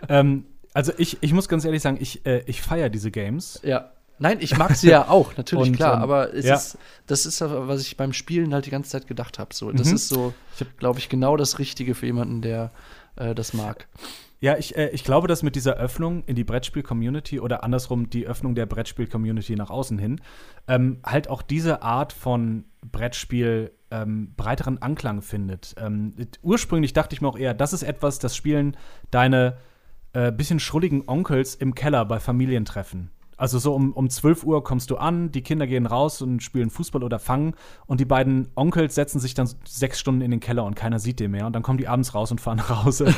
Ähm, 0.08 0.46
also 0.74 0.92
ich, 0.98 1.18
ich 1.22 1.34
muss 1.34 1.48
ganz 1.48 1.66
ehrlich 1.66 1.82
sagen, 1.82 1.98
ich, 2.00 2.26
äh, 2.26 2.44
ich 2.48 2.62
feiere 2.62 2.90
diese 2.90 3.10
Games. 3.10 3.60
Ja. 3.64 3.92
Nein, 4.18 4.38
ich 4.40 4.58
mag 4.58 4.76
sie 4.76 4.90
ja 4.90 5.08
auch, 5.10 5.36
natürlich, 5.38 5.70
Und, 5.70 5.76
klar. 5.76 5.98
ähm, 5.98 6.04
aber 6.04 6.34
es 6.34 6.46
ja. 6.46 6.56
ist, 6.56 6.78
das 7.08 7.26
ist, 7.26 7.42
aber, 7.42 7.68
was 7.68 7.82
ich 7.82 7.98
beim 7.98 8.14
Spielen 8.14 8.54
halt 8.54 8.66
die 8.66 8.70
ganze 8.72 8.90
Zeit 8.92 9.08
gedacht 9.08 9.40
habe. 9.40 9.54
So, 9.54 9.72
das 9.72 9.90
Mhm. 9.90 9.96
ist 9.96 10.10
so, 10.10 10.34
glaube 10.78 11.00
ich, 11.00 11.10
genau 11.10 11.36
das 11.38 11.60
Richtige 11.60 11.96
für 11.96 12.06
jemanden, 12.06 12.42
der 12.42 12.72
äh, 13.18 13.36
das 13.36 13.54
mag. 13.54 13.88
Ja, 14.42 14.58
ich, 14.58 14.76
äh, 14.78 14.90
ich 14.90 15.04
glaube, 15.04 15.28
dass 15.28 15.44
mit 15.44 15.56
dieser 15.56 15.76
Öffnung 15.78 16.24
in 16.26 16.36
die 16.36 16.44
Brettspiel-Community 16.44 17.40
oder 17.40 17.64
andersrum 17.64 18.10
die 18.10 18.28
Öffnung 18.28 18.54
der 18.56 18.66
Brettspiel-Community 18.66 19.56
nach 19.56 19.70
außen 19.70 19.98
hin 19.98 20.22
ähm, 20.68 21.00
halt 21.06 21.30
auch 21.30 21.42
diese 21.42 21.82
Art 21.82 22.14
von 22.14 22.66
Brettspiel 22.92 23.72
ähm, 23.92 24.34
breiteren 24.36 24.82
Anklang 24.82 25.22
findet. 25.22 25.76
Ähm, 25.78 26.14
ursprünglich 26.42 26.94
dachte 26.94 27.16
ich 27.16 27.22
mir 27.22 27.28
auch 27.28 27.38
eher, 27.38 27.54
das 27.54 27.72
ist 27.74 27.84
etwas, 27.84 28.20
das 28.20 28.36
spielen 28.36 28.76
deine 29.10 29.58
äh, 30.14 30.32
bisschen 30.32 30.60
schrulligen 30.60 31.04
Onkels 31.08 31.56
im 31.56 31.74
Keller 31.76 32.06
bei 32.06 32.20
Familientreffen. 32.20 33.12
Also 33.38 33.60
so 33.60 33.74
um, 33.74 33.92
um 33.94 34.10
12 34.10 34.44
Uhr 34.44 34.64
kommst 34.64 34.90
du 34.92 34.98
an, 34.98 35.32
die 35.32 35.42
Kinder 35.42 35.68
gehen 35.68 35.86
raus 35.86 36.22
und 36.22 36.42
spielen 36.42 36.70
Fußball 36.70 37.04
oder 37.04 37.20
fangen 37.20 37.54
und 37.86 38.00
die 38.00 38.06
beiden 38.06 38.50
Onkels 38.56 38.96
setzen 38.96 39.20
sich 39.20 39.34
dann 39.34 39.50
sechs 39.66 40.00
Stunden 40.00 40.22
in 40.22 40.32
den 40.32 40.40
Keller 40.40 40.64
und 40.64 40.76
keiner 40.76 41.00
sieht 41.00 41.20
den 41.20 41.32
mehr 41.32 41.46
und 41.46 41.54
dann 41.54 41.64
kommen 41.64 41.78
die 41.78 41.88
abends 41.88 42.14
raus 42.14 42.32
und 42.32 42.40
fahren 42.40 42.58
nach 42.58 42.86
Hause. 42.86 43.14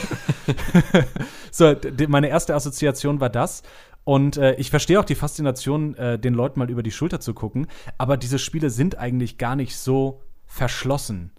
so, 1.51 1.73
die, 1.73 2.07
meine 2.07 2.29
erste 2.29 2.55
Assoziation 2.55 3.19
war 3.19 3.29
das. 3.29 3.63
Und 4.03 4.37
äh, 4.37 4.55
ich 4.55 4.69
verstehe 4.69 4.99
auch 5.01 5.05
die 5.05 5.15
Faszination, 5.15 5.93
äh, 5.95 6.17
den 6.17 6.33
Leuten 6.33 6.59
mal 6.59 6.69
über 6.69 6.81
die 6.81 6.91
Schulter 6.91 7.19
zu 7.19 7.33
gucken, 7.33 7.67
aber 7.97 8.15
diese 8.15 8.39
Spiele 8.39 8.69
sind 8.69 8.97
eigentlich 8.97 9.37
gar 9.37 9.57
nicht 9.57 9.75
so 9.75 10.21
verschlossen, 10.45 11.31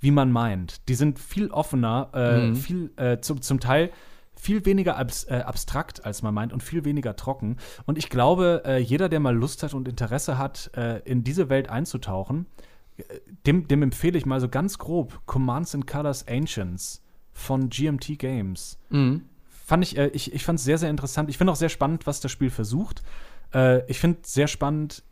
wie 0.00 0.10
man 0.10 0.30
meint. 0.30 0.86
Die 0.88 0.94
sind 0.94 1.18
viel 1.18 1.50
offener, 1.50 2.10
äh, 2.12 2.48
mhm. 2.48 2.56
viel 2.56 2.90
äh, 2.96 3.20
zum, 3.20 3.40
zum 3.40 3.58
Teil 3.58 3.90
viel 4.40 4.64
weniger 4.64 4.96
abs 4.96 5.24
äh, 5.24 5.42
abstrakt, 5.46 6.04
als 6.04 6.22
man 6.22 6.34
meint, 6.34 6.52
und 6.52 6.62
viel 6.62 6.84
weniger 6.84 7.16
trocken. 7.16 7.56
Und 7.86 7.98
ich 7.98 8.08
glaube, 8.08 8.62
äh, 8.64 8.78
jeder, 8.78 9.08
der 9.08 9.20
mal 9.20 9.34
Lust 9.34 9.62
hat 9.62 9.74
und 9.74 9.88
Interesse 9.88 10.38
hat, 10.38 10.70
äh, 10.76 10.98
in 11.00 11.24
diese 11.24 11.48
Welt 11.48 11.68
einzutauchen, 11.68 12.46
äh, 12.96 13.02
dem, 13.46 13.68
dem 13.68 13.82
empfehle 13.82 14.18
ich 14.18 14.26
mal 14.26 14.40
so 14.40 14.48
ganz 14.48 14.78
grob 14.78 15.20
Commands 15.26 15.74
and 15.74 15.86
Colors 15.86 16.26
Ancients 16.26 17.02
von 17.32 17.68
GMT 17.68 18.18
Games. 18.18 18.78
Mhm. 18.90 19.22
Fand 19.48 19.84
ich, 19.84 19.96
äh, 19.96 20.08
ich, 20.08 20.32
ich 20.32 20.44
fand 20.44 20.58
es 20.58 20.64
sehr, 20.64 20.78
sehr 20.78 20.90
interessant. 20.90 21.30
Ich 21.30 21.38
finde 21.38 21.52
auch 21.52 21.56
sehr 21.56 21.68
spannend, 21.68 22.06
was 22.06 22.20
das 22.20 22.32
Spiel 22.32 22.50
versucht. 22.50 23.02
Äh, 23.54 23.88
ich 23.90 24.00
finde 24.00 24.20
sehr 24.22 24.48
spannend, 24.48 25.02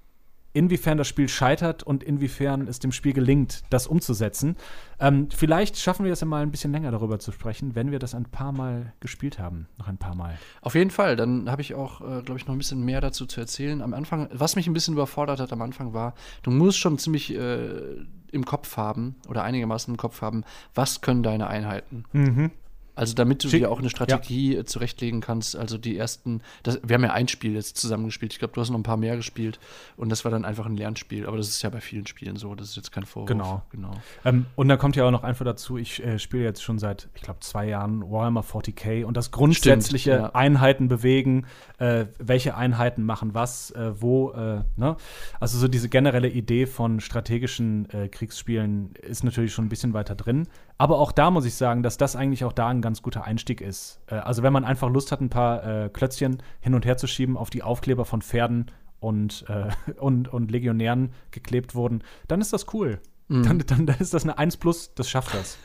inwiefern 0.59 0.99
das 0.99 1.07
Spiel 1.07 1.29
scheitert 1.29 1.85
und 1.85 2.03
inwiefern 2.03 2.67
es 2.67 2.81
dem 2.81 2.91
Spiel 2.91 3.13
gelingt, 3.13 3.63
das 3.71 3.87
umzusetzen. 3.87 4.57
Ähm, 4.99 5.29
vielleicht 5.31 5.79
schaffen 5.79 6.05
wir 6.05 6.13
es 6.13 6.21
ja 6.21 6.27
mal 6.27 6.43
ein 6.43 6.51
bisschen 6.51 6.73
länger 6.73 6.91
darüber 6.91 7.21
zu 7.21 7.31
sprechen, 7.31 7.77
wenn 7.77 7.93
wir 7.93 8.01
das 8.01 8.13
ein 8.13 8.25
paar 8.25 8.51
Mal 8.51 8.93
gespielt 8.99 9.39
haben. 9.39 9.69
Noch 9.79 9.87
ein 9.87 9.99
paar 9.99 10.17
Mal. 10.17 10.37
Auf 10.61 10.75
jeden 10.75 10.91
Fall. 10.91 11.15
Dann 11.15 11.49
habe 11.49 11.63
ich 11.63 11.75
auch, 11.75 12.01
äh, 12.01 12.23
glaube 12.23 12.39
ich, 12.41 12.47
noch 12.49 12.57
ein 12.57 12.59
bisschen 12.59 12.85
mehr 12.85 13.01
dazu 13.01 13.25
zu 13.25 13.41
erzählen. 13.41 13.81
Am 13.83 13.95
Anfang, 13.95 14.29
was 14.33 14.57
mich 14.57 14.67
ein 14.67 14.73
bisschen 14.73 14.95
überfordert 14.95 15.39
hat 15.39 15.53
am 15.53 15.63
Anfang 15.63 15.95
war, 15.95 16.15
du 16.43 16.51
musst 16.51 16.79
schon 16.79 16.99
ziemlich 16.99 17.33
äh, 17.33 18.05
im 18.33 18.45
Kopf 18.45 18.77
haben 18.77 19.15
oder 19.29 19.45
einigermaßen 19.45 19.95
im 19.95 19.97
Kopf 19.97 20.23
haben, 20.23 20.43
was 20.75 21.03
können 21.03 21.23
deine 21.23 21.47
Einheiten. 21.47 22.05
Mhm. 22.13 22.51
Also 22.99 23.15
damit 23.15 23.45
du 23.45 23.49
Schick. 23.49 23.61
dir 23.61 23.71
auch 23.71 23.79
eine 23.79 23.91
Strategie 23.91 24.55
ja. 24.55 24.61
Äh, 24.61 24.65
zurechtlegen 24.65 25.21
kannst. 25.21 25.55
Also 25.55 25.79
die 25.79 25.97
ersten, 25.97 26.43
das, 26.65 26.81
wir 26.83 26.95
haben 26.95 27.05
ja 27.05 27.13
ein 27.13 27.29
Spiel 27.29 27.55
jetzt 27.55 27.77
zusammengespielt. 27.77 28.33
Ich 28.33 28.41
glaube, 28.41 28.55
du 28.55 28.61
hast 28.61 28.71
noch 28.71 28.79
ein 28.79 28.83
paar 28.83 28.97
mehr 28.97 29.15
gespielt 29.15 29.61
und 29.97 30.09
das 30.09 30.25
war 30.25 30.33
dann 30.33 30.45
einfach 30.45 30.67
ein 30.67 30.77
Lernspiel. 30.77 31.27
Aber 31.27 31.37
das 31.37 31.49
ist 31.49 31.63
ja 31.63 31.71
bei 31.71 31.81
vielen 31.81 32.09
Spielen 32.09 32.35
so. 32.35 32.57
Das 32.57 32.71
ist 32.71 32.77
jetzt 32.77 32.91
kein 32.91 33.05
Vorwurf. 33.05 33.29
Genau. 33.29 33.63
genau. 33.71 33.93
Ähm, 34.25 34.47
und 34.57 34.69
da 34.69 34.77
kommt 34.77 34.97
ja 34.97 35.05
auch 35.07 35.13
noch 35.13 35.23
einfach 35.23 35.45
dazu, 35.45 35.79
ich 35.79 36.05
äh, 36.05 36.19
spiele 36.19 36.43
jetzt 36.43 36.61
schon 36.61 36.81
seit, 36.81 37.09
ich 37.15 37.23
glaube, 37.23 37.39
zwei 37.39 37.69
Jahren 37.69 38.11
Warhammer 38.11 38.43
40k 38.43 39.05
und 39.05 39.17
das 39.17 39.31
grundsätzliche 39.31 40.11
Stimmt, 40.11 40.25
ja. 40.25 40.35
Einheiten 40.35 40.89
bewegen, 40.89 41.47
äh, 41.79 42.07
welche 42.19 42.57
Einheiten 42.57 43.05
machen 43.05 43.33
was, 43.33 43.71
äh, 43.71 43.93
wo, 44.01 44.33
äh, 44.33 44.65
ne? 44.75 44.97
Also 45.39 45.57
so 45.59 45.69
diese 45.69 45.89
generelle 45.89 46.29
Idee 46.29 46.67
von 46.67 46.99
strategischen 46.99 47.89
äh, 47.91 48.09
Kriegsspielen 48.09 48.95
ist 49.03 49.23
natürlich 49.23 49.53
schon 49.53 49.67
ein 49.67 49.69
bisschen 49.69 49.93
weiter 49.93 50.17
drin. 50.17 50.49
Aber 50.79 51.01
auch 51.01 51.11
da 51.11 51.31
muss 51.33 51.45
ich 51.45 51.57
sagen, 51.57 51.83
dass 51.83 51.97
das 51.97 52.15
eigentlich 52.15 52.45
auch 52.45 52.53
da 52.53 52.69
ein 52.69 52.81
ganz 52.81 53.03
guter 53.03 53.25
Einstieg 53.25 53.61
ist. 53.61 54.01
Äh, 54.07 54.15
also 54.15 54.43
wenn 54.45 54.53
man 54.53 54.65
einfach 54.65 54.89
Lust 54.89 55.13
hat, 55.13 55.21
ein 55.21 55.29
paar 55.29 55.85
äh, 55.85 55.89
Klötzchen 55.89 56.41
hin 56.61 56.75
und 56.75 56.87
her 56.87 56.97
zu 56.97 57.09
schieben, 57.09 57.37
auf 57.37 57.51
die 57.51 57.65
Aufkleber 57.65 58.05
von 58.05 58.23
Pferden 58.23 58.71
und, 59.01 59.45
äh, 59.49 59.71
und, 60.01 60.33
und 60.33 60.51
Legionären 60.51 61.13
geklebt 61.33 61.75
wurden, 61.75 62.03
dann 62.29 62.41
ist 62.41 62.53
das 62.53 62.73
cool. 62.73 63.01
Mhm. 63.27 63.43
Dann, 63.43 63.59
dann, 63.67 63.87
dann, 63.87 63.99
ist 63.99 64.15
das 64.15 64.23
eine 64.23 64.39
1 64.39 64.57
plus, 64.57 64.95
das 64.95 65.11
schafft 65.11 65.35
das. 65.35 65.59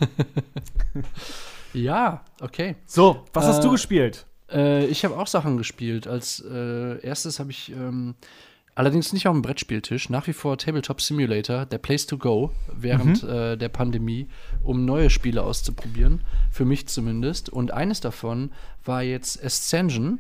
ja, 1.73 2.26
okay. 2.41 2.76
So, 2.86 3.23
was 3.34 3.45
hast 3.45 3.63
du 3.63 3.69
äh, 3.69 3.71
gespielt? 3.71 4.26
Äh, 4.52 4.86
ich 4.88 5.06
habe 5.06 5.17
auch 5.17 5.28
Sachen 5.28 5.58
gespielt. 5.58 6.08
Als 6.08 6.43
äh, 6.43 6.99
erstes 7.06 7.39
habe 7.39 7.52
ich 7.52 7.71
ähm, 7.71 8.15
Allerdings 8.75 9.13
nicht 9.13 9.27
auf 9.27 9.33
dem 9.33 9.43
Brettspieltisch. 9.43 10.09
Nach 10.09 10.25
wie 10.25 10.33
vor 10.33 10.57
Tabletop 10.57 10.99
Simulator, 10.99 11.65
der 11.65 11.77
Place 11.77 12.07
to 12.07 12.17
Go 12.17 12.51
während 12.75 13.23
mhm. 13.23 13.29
äh, 13.29 13.55
der 13.55 13.69
Pandemie, 13.69 14.27
um 14.63 14.86
neue 14.86 15.09
Spiele 15.12 15.43
auszuprobieren. 15.43 16.21
Für 16.51 16.65
mich 16.65 16.88
zumindest. 16.88 17.49
Und 17.49 17.71
eines 17.71 18.01
davon 18.01 18.51
war 18.83 19.03
jetzt 19.03 19.43
Ascension. 19.43 20.19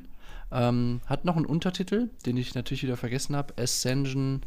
Ähm, 0.51 1.01
hat 1.07 1.25
noch 1.25 1.35
einen 1.35 1.47
Untertitel, 1.47 2.09
den 2.27 2.37
ich 2.37 2.53
natürlich 2.53 2.83
wieder 2.83 2.97
vergessen 2.97 3.35
habe. 3.35 3.55
Ascension, 3.57 4.41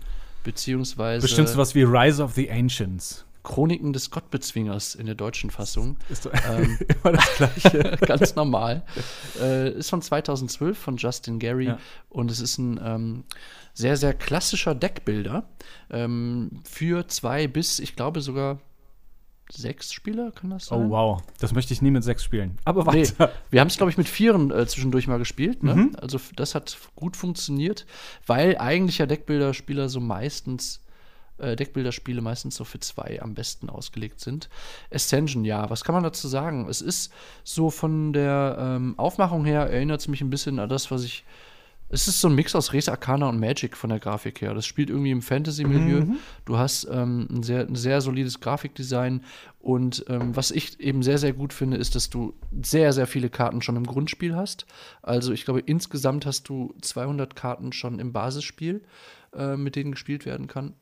beziehungsweise. 0.45 1.23
Bestimmt 1.23 1.49
sowas 1.49 1.75
wie 1.75 1.83
Rise 1.83 2.23
of 2.23 2.35
the 2.35 2.49
Ancients. 2.49 3.26
Chroniken 3.47 3.93
des 3.93 4.11
Gottbezwingers 4.11 4.97
in 4.97 5.07
der 5.07 5.15
deutschen 5.15 5.51
Fassung. 5.51 5.97
Ist 6.09 6.25
so 6.25 6.31
ähm, 6.33 6.79
immer 7.05 7.13
das 7.13 7.37
Gleiche. 7.37 7.97
ganz 8.07 8.35
normal. 8.35 8.83
Äh, 9.41 9.71
ist 9.71 9.89
von 9.89 10.03
2012 10.03 10.77
von 10.77 10.97
Justin 10.97 11.39
Gary 11.39 11.67
ja. 11.67 11.79
und 12.09 12.31
es 12.31 12.41
ist 12.41 12.59
ein 12.59 12.81
ähm, 12.83 13.25
sehr, 13.73 13.97
sehr 13.97 14.15
klassischer 14.15 14.75
Deckbilder 14.75 15.49
ähm, 15.91 16.61
für 16.65 17.07
zwei 17.07 17.47
bis, 17.47 17.79
ich 17.79 17.95
glaube 17.95 18.21
sogar 18.21 18.59
sechs 19.53 19.93
Spieler, 19.93 20.33
kann 20.33 20.51
das 20.51 20.67
sein? 20.67 20.87
Oh, 20.87 20.91
wow. 20.91 21.23
Das 21.39 21.55
möchte 21.55 21.73
ich 21.73 21.81
nie 21.81 21.93
mit 21.93 22.03
sechs 22.03 22.25
spielen. 22.25 22.59
Aber 22.65 22.85
weiter. 22.85 23.27
Nee, 23.27 23.33
wir 23.51 23.61
haben 23.61 23.69
es, 23.69 23.77
glaube 23.77 23.91
ich, 23.91 23.97
mit 23.97 24.09
vieren 24.09 24.51
äh, 24.51 24.67
zwischendurch 24.67 25.07
mal 25.07 25.19
gespielt. 25.19 25.63
Ne? 25.63 25.77
Mhm. 25.77 25.97
Also, 26.01 26.19
das 26.35 26.57
hat 26.57 26.77
gut 26.97 27.17
funktioniert, 27.17 27.87
weil 28.27 28.59
eigentlich 28.59 28.99
ja 28.99 29.07
Deckbilderspieler 29.07 29.89
so 29.89 30.01
meistens 30.01 30.81
äh, 31.38 31.57
Deckbilderspiele 31.57 32.20
meistens 32.20 32.57
so 32.57 32.64
für 32.64 32.81
zwei 32.81 33.20
am 33.20 33.35
besten 33.35 33.68
ausgelegt 33.68 34.20
sind. 34.20 34.49
Ascension, 34.92 35.44
ja, 35.44 35.68
was 35.70 35.85
kann 35.85 35.94
man 35.94 36.05
dazu 36.05 36.29
sagen? 36.29 36.68
Es 36.68 36.81
ist 36.81 37.12
so 37.44 37.70
von 37.70 38.12
der 38.12 38.57
ähm, 38.59 38.94
Aufmachung 38.99 39.44
her, 39.44 39.62
erinnert 39.70 40.01
es 40.01 40.09
mich 40.09 40.20
ein 40.20 40.31
bisschen 40.31 40.59
an 40.59 40.68
das, 40.68 40.90
was 40.90 41.05
ich 41.05 41.25
es 41.88 42.09
ist 42.09 42.20
so 42.20 42.29
ein 42.29 42.35
Mix 42.35 42.55
aus 42.57 42.72
Res 42.72 42.88
Arcana 42.88 43.29
und 43.29 43.38
Magic 43.38 43.77
von 43.77 43.90
der 43.90 44.01
Grafik 44.01 44.40
her. 44.40 44.55
Das 44.55 44.66
spielt 44.66 44.90
irgendwie 44.90 45.12
im 45.12 45.22
Fantasy-Milieu. 45.22 46.01
Mhm. 46.01 46.16
Du 46.44 46.59
hast 46.59 46.88
ähm, 46.90 47.29
ein, 47.31 47.42
sehr, 47.44 47.61
ein 47.61 47.77
sehr 47.77 48.01
solides 48.01 48.40
Grafikdesign. 48.40 49.22
Und 49.61 50.05
ähm, 50.09 50.35
was 50.35 50.51
ich 50.51 50.81
eben 50.81 51.05
sehr, 51.05 51.18
sehr 51.18 51.33
gut 51.33 51.53
finde, 51.53 51.77
ist, 51.77 51.94
dass 51.94 52.11
du 52.11 52.35
sehr, 52.61 52.92
sehr 52.92 53.07
viele 53.07 53.31
Karten 53.31 53.62
schon 53.62 53.77
im 53.77 53.87
Grundspiel 53.87 54.35
hast. 54.35 54.66
Also 55.03 55.33
ich 55.33 55.44
glaube, 55.44 55.61
insgesamt 55.61 56.27
hast 56.27 56.49
du 56.49 56.75
200 56.81 57.37
Karten 57.37 57.72
schon 57.72 58.01
im 58.01 58.12
Basisspiel, 58.12 58.83
äh, 59.37 59.57
mit 59.57 59.77
denen 59.77 59.92
gespielt 59.92 60.27
werden 60.27 60.49
kann. 60.49 60.75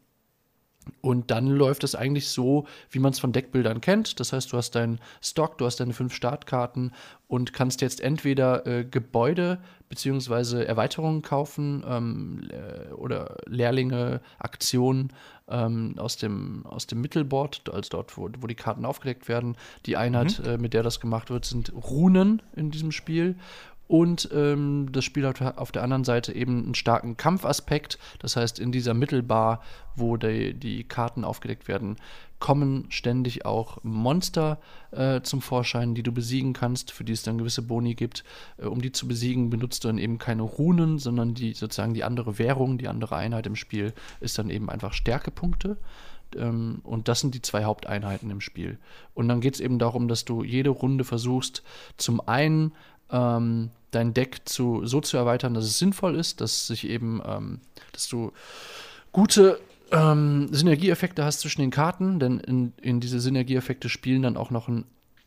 Und 1.01 1.31
dann 1.31 1.49
läuft 1.49 1.85
es 1.85 1.95
eigentlich 1.95 2.29
so, 2.29 2.67
wie 2.91 2.99
man 2.99 3.13
es 3.13 3.19
von 3.19 3.33
Deckbildern 3.33 3.81
kennt. 3.81 4.21
Das 4.21 4.33
heißt, 4.33 4.53
du 4.53 4.57
hast 4.57 4.75
deinen 4.75 5.01
Stock, 5.23 5.59
du 5.59 5.67
hast 5.67 5.81
deine 5.81 5.93
fünf 5.93 6.15
Startkarten 6.15 6.93
und 7.29 7.53
kannst 7.53 7.81
jetzt 7.81 8.01
entweder 8.01 8.67
äh, 8.67 8.85
Gebäude 8.85 9.59
bzw. 9.89 10.65
Erweiterungen 10.65 11.23
kaufen 11.23 11.85
ähm, 11.87 12.49
äh, 12.51 12.93
oder 12.93 13.37
Lehrlinge, 13.47 14.21
Aktionen 14.39 15.13
ähm, 15.49 15.95
aus, 15.99 16.17
dem, 16.17 16.65
aus 16.67 16.87
dem 16.87 17.01
Mittelboard, 17.01 17.63
also 17.73 17.89
dort, 17.91 18.17
wo, 18.17 18.29
wo 18.41 18.47
die 18.47 18.55
Karten 18.55 18.85
aufgedeckt 18.85 19.29
werden. 19.29 19.57
Die 19.87 19.97
Einheit, 19.97 20.41
mhm. 20.41 20.47
äh, 20.47 20.59
mit 20.59 20.75
der 20.75 20.83
das 20.83 21.01
gemacht 21.01 21.31
wird, 21.31 21.45
sind 21.45 21.73
Runen 21.75 22.43
in 22.57 22.71
diesem 22.71 22.93
Spiel. 22.93 23.37
Und 23.87 24.31
ähm, 24.33 24.89
das 24.93 25.05
Spiel 25.05 25.27
hat 25.27 25.41
auf 25.59 25.71
der 25.71 25.83
anderen 25.83 26.05
Seite 26.05 26.33
eben 26.33 26.65
einen 26.65 26.75
starken 26.75 27.17
Kampfaspekt. 27.17 27.99
Das 28.19 28.37
heißt, 28.37 28.59
in 28.59 28.73
dieser 28.73 28.95
Mittelbar, 28.95 29.63
wo 29.95 30.17
die, 30.17 30.55
die 30.55 30.85
Karten 30.85 31.25
aufgedeckt 31.25 31.69
werden, 31.69 31.97
kommen 32.39 32.87
ständig 32.89 33.45
auch 33.45 33.79
Monster 33.83 34.59
äh, 34.91 35.21
zum 35.23 35.43
Vorschein, 35.43 35.95
die 35.95 36.03
du 36.03 36.13
besiegen 36.13 36.53
kannst, 36.53 36.93
für 36.93 37.05
die 37.05 37.13
es 37.13 37.23
dann 37.23 37.39
gewisse 37.39 37.63
Boni 37.63 37.95
gibt. 37.95 38.25
Äh, 38.57 38.67
um 38.67 38.81
die 38.81 38.93
zu 38.93 39.07
besiegen, 39.07 39.51
benutzt 39.51 39.85
du 39.85 39.89
dann 39.89 39.99
eben 39.99 40.19
keine 40.19 40.43
Runen, 40.43 40.99
sondern 40.99 41.35
die 41.35 41.53
sozusagen 41.53 41.95
die 41.95 42.05
andere 42.05 42.39
Währung, 42.39 42.79
die 42.79 42.89
andere 42.89 43.17
Einheit 43.17 43.47
im 43.47 43.57
Spiel 43.57 43.93
ist 44.21 44.39
dann 44.39 44.51
eben 44.51 44.71
einfach 44.71 44.95
Stärkepunkte 44.95 45.77
ähm, 46.37 46.81
und 46.83 47.09
das 47.09 47.21
sind 47.21 47.35
die 47.35 47.43
zwei 47.43 47.65
Haupteinheiten 47.65 48.31
im 48.31 48.41
Spiel. 48.41 48.79
Und 49.15 49.29
dann 49.29 49.41
geht 49.41 49.55
es 49.55 49.61
eben 49.61 49.79
darum, 49.79 50.09
dass 50.09 50.25
du 50.25 50.43
jede 50.43 50.71
Runde 50.71 51.05
versuchst, 51.05 51.63
zum 51.97 52.27
einen 52.27 52.73
ähm, 53.11 53.71
dein 53.91 54.15
Deck 54.15 54.43
zu, 54.45 54.87
so 54.87 55.01
zu 55.01 55.17
erweitern, 55.17 55.55
dass 55.55 55.65
es 55.65 55.79
sinnvoll 55.79 56.17
ist, 56.17 56.41
dass 56.41 56.67
sich 56.67 56.89
eben, 56.89 57.23
ähm, 57.25 57.61
dass 57.93 58.09
du 58.09 58.33
gute 59.13 59.61
ähm, 59.93 60.49
Synergieeffekte 60.53 61.25
hast 61.25 61.41
zwischen 61.41 61.61
den 61.61 61.71
Karten, 61.71 62.19
denn 62.19 62.41
in, 62.41 62.73
in 62.81 63.01
diese 63.01 63.21
Synergieeffekte 63.21 63.89
spielen 63.89 64.23
dann 64.23 64.37
auch 64.37 64.51
noch 64.51 64.69
ein, 64.69 64.85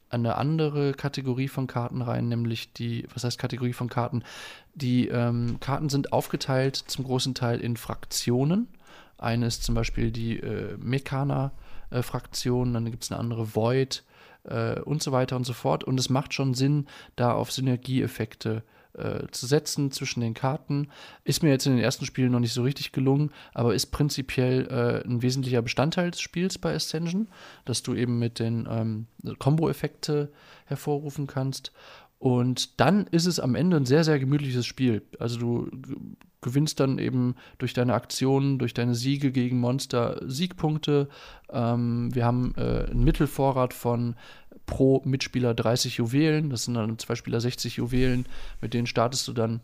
eine 0.09 0.35
andere 0.35 0.93
Kategorie 0.93 1.47
von 1.47 1.67
Karten 1.67 2.01
rein, 2.01 2.27
nämlich 2.29 2.73
die, 2.73 3.05
was 3.13 3.23
heißt 3.23 3.39
Kategorie 3.39 3.73
von 3.73 3.89
Karten? 3.89 4.23
Die 4.73 5.07
ähm, 5.07 5.57
Karten 5.59 5.89
sind 5.89 6.13
aufgeteilt 6.13 6.75
zum 6.75 7.05
großen 7.05 7.33
Teil 7.35 7.59
in 7.59 7.77
Fraktionen. 7.77 8.67
Eine 9.17 9.47
ist 9.47 9.63
zum 9.63 9.75
Beispiel 9.75 10.11
die 10.11 10.39
äh, 10.39 10.77
Mekana-Fraktion, 10.77 12.73
dann 12.73 12.85
gibt 12.85 13.03
es 13.03 13.11
eine 13.11 13.19
andere 13.19 13.55
Void, 13.55 14.03
äh, 14.47 14.79
und 14.81 15.03
so 15.03 15.11
weiter 15.11 15.35
und 15.35 15.45
so 15.45 15.53
fort. 15.53 15.83
Und 15.83 15.99
es 15.99 16.09
macht 16.09 16.33
schon 16.33 16.53
Sinn, 16.53 16.87
da 17.15 17.33
auf 17.33 17.51
Synergieeffekte 17.51 18.63
äh, 18.97 19.27
zu 19.31 19.45
setzen 19.45 19.91
zwischen 19.91 20.21
den 20.21 20.33
Karten. 20.33 20.89
Ist 21.23 21.43
mir 21.43 21.49
jetzt 21.49 21.67
in 21.67 21.73
den 21.73 21.83
ersten 21.83 22.05
Spielen 22.05 22.31
noch 22.31 22.39
nicht 22.39 22.53
so 22.53 22.63
richtig 22.63 22.91
gelungen, 22.91 23.31
aber 23.53 23.75
ist 23.75 23.87
prinzipiell 23.87 24.67
äh, 24.67 25.07
ein 25.07 25.21
wesentlicher 25.21 25.61
Bestandteil 25.61 26.11
des 26.11 26.19
Spiels 26.19 26.57
bei 26.57 26.73
Ascension, 26.73 27.27
dass 27.65 27.83
du 27.83 27.93
eben 27.93 28.17
mit 28.17 28.39
den 28.39 28.67
ähm, 28.69 29.07
Combo-Effekte 29.37 30.31
hervorrufen 30.65 31.27
kannst. 31.27 31.71
Und 32.19 32.79
dann 32.79 33.05
ist 33.07 33.25
es 33.25 33.39
am 33.39 33.55
Ende 33.55 33.77
ein 33.77 33.85
sehr, 33.85 34.03
sehr 34.03 34.19
gemütliches 34.19 34.65
Spiel. 34.65 35.03
Also 35.19 35.37
du 35.37 35.69
gewinnst 36.41 36.79
dann 36.79 36.97
eben 36.97 37.35
durch 37.57 37.73
deine 37.73 37.93
Aktionen, 37.93 38.57
durch 38.59 38.73
deine 38.73 38.95
Siege 38.95 39.31
gegen 39.31 39.59
Monster 39.59 40.21
Siegpunkte. 40.25 41.09
Ähm, 41.51 42.13
wir 42.13 42.25
haben 42.25 42.53
äh, 42.57 42.85
einen 42.89 43.03
Mittelvorrat 43.03 43.73
von 43.73 44.15
pro 44.65 45.01
Mitspieler 45.05 45.53
30 45.53 45.97
Juwelen. 45.97 46.49
Das 46.49 46.65
sind 46.65 46.75
dann 46.75 46.97
zwei 46.99 47.15
Spieler 47.15 47.39
60 47.39 47.77
Juwelen. 47.77 48.25
Mit 48.61 48.73
denen 48.73 48.87
startest 48.87 49.27
du 49.27 49.33
dann. 49.33 49.61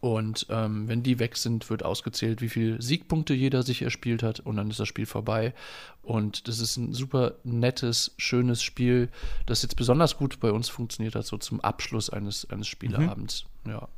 Und 0.00 0.46
ähm, 0.50 0.88
wenn 0.88 1.02
die 1.02 1.18
weg 1.18 1.36
sind, 1.36 1.70
wird 1.70 1.82
ausgezählt, 1.82 2.42
wie 2.42 2.48
viele 2.48 2.80
Siegpunkte 2.80 3.32
jeder 3.32 3.62
sich 3.62 3.82
erspielt 3.82 4.22
hat. 4.22 4.40
Und 4.40 4.56
dann 4.56 4.70
ist 4.70 4.80
das 4.80 4.88
Spiel 4.88 5.06
vorbei. 5.06 5.54
Und 6.02 6.48
das 6.48 6.58
ist 6.58 6.76
ein 6.76 6.92
super 6.92 7.34
nettes, 7.44 8.14
schönes 8.18 8.62
Spiel, 8.62 9.08
das 9.46 9.62
jetzt 9.62 9.76
besonders 9.76 10.16
gut 10.16 10.40
bei 10.40 10.52
uns 10.52 10.68
funktioniert 10.68 11.14
hat, 11.14 11.26
so 11.26 11.38
zum 11.38 11.60
Abschluss 11.60 12.10
eines, 12.10 12.48
eines 12.50 12.68
Spieleabends. 12.68 13.46
Mhm. 13.64 13.72
Ja. 13.72 13.88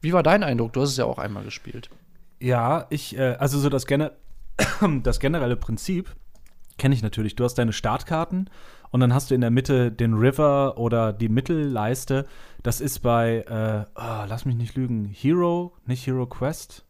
Wie 0.00 0.12
war 0.12 0.22
dein 0.22 0.42
Eindruck? 0.42 0.72
Du 0.72 0.82
hast 0.82 0.90
es 0.90 0.96
ja 0.96 1.04
auch 1.04 1.18
einmal 1.18 1.44
gespielt. 1.44 1.90
Ja, 2.38 2.86
ich, 2.90 3.16
äh, 3.18 3.36
also 3.38 3.58
so 3.58 3.68
das, 3.68 3.86
Gener 3.86 4.12
das 5.02 5.20
generelle 5.20 5.56
Prinzip 5.56 6.14
kenne 6.78 6.94
ich 6.94 7.02
natürlich. 7.02 7.36
Du 7.36 7.44
hast 7.44 7.54
deine 7.56 7.72
Startkarten 7.72 8.48
und 8.90 9.00
dann 9.00 9.14
hast 9.14 9.30
du 9.30 9.34
in 9.34 9.40
der 9.40 9.50
Mitte 9.50 9.92
den 9.92 10.14
River 10.14 10.78
oder 10.78 11.12
die 11.12 11.28
Mittelleiste. 11.28 12.26
Das 12.62 12.80
ist 12.80 12.98
bei, 13.00 13.44
äh, 13.48 13.90
oh, 13.98 14.24
lass 14.28 14.44
mich 14.44 14.56
nicht 14.56 14.76
lügen, 14.76 15.06
Hero, 15.06 15.72
nicht 15.86 16.06
Hero 16.06 16.26
Quest, 16.26 16.84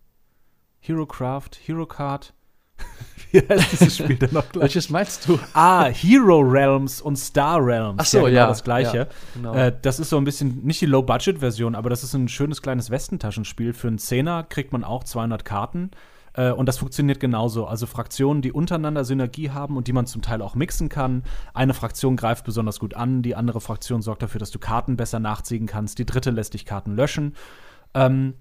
Hero 0.80 1.06
Craft, 1.06 1.50
Hero 1.64 1.86
Card. 1.86 2.34
Wie 3.30 3.38
heißt 3.38 3.72
dieses 3.72 3.98
Spiel 3.98 4.16
denn 4.16 4.32
noch 4.32 4.48
gleich? 4.48 4.62
Welches 4.62 4.90
meinst 4.90 5.28
du? 5.28 5.38
Ah, 5.52 5.84
Hero 5.84 6.40
Realms 6.40 7.00
und 7.00 7.16
Star 7.16 7.64
Realms. 7.64 7.98
Ach 8.00 8.06
so, 8.06 8.18
ja. 8.18 8.24
Genau 8.24 8.36
ja 8.36 8.46
das 8.48 8.64
gleiche. 8.64 8.96
Ja, 8.96 9.06
genau. 9.34 9.54
äh, 9.54 9.76
das 9.80 10.00
ist 10.00 10.10
so 10.10 10.16
ein 10.16 10.24
bisschen, 10.24 10.64
nicht 10.64 10.80
die 10.80 10.86
Low-Budget-Version, 10.86 11.74
aber 11.76 11.90
das 11.90 12.02
ist 12.02 12.14
ein 12.14 12.28
schönes 12.28 12.62
kleines 12.62 12.90
Westentaschenspiel. 12.90 13.72
Für 13.72 13.88
einen 13.88 13.98
Zehner 13.98 14.42
kriegt 14.42 14.72
man 14.72 14.82
auch 14.82 15.04
200 15.04 15.44
Karten. 15.44 15.90
Äh, 16.40 16.52
und 16.52 16.66
das 16.66 16.78
funktioniert 16.78 17.20
genauso. 17.20 17.66
Also 17.66 17.86
Fraktionen, 17.86 18.40
die 18.40 18.52
untereinander 18.52 19.04
Synergie 19.04 19.50
haben 19.50 19.76
und 19.76 19.86
die 19.88 19.92
man 19.92 20.06
zum 20.06 20.22
Teil 20.22 20.40
auch 20.40 20.54
mixen 20.54 20.88
kann. 20.88 21.22
Eine 21.52 21.74
Fraktion 21.74 22.16
greift 22.16 22.44
besonders 22.44 22.80
gut 22.80 22.94
an, 22.94 23.22
die 23.22 23.36
andere 23.36 23.60
Fraktion 23.60 24.00
sorgt 24.00 24.22
dafür, 24.22 24.38
dass 24.38 24.50
du 24.50 24.58
Karten 24.58 24.96
besser 24.96 25.20
nachziehen 25.20 25.66
kannst. 25.66 25.98
Die 25.98 26.06
dritte 26.06 26.30
lässt 26.30 26.54
dich 26.54 26.64
Karten 26.64 26.96
löschen. 26.96 27.34
Ähm, 27.92 28.34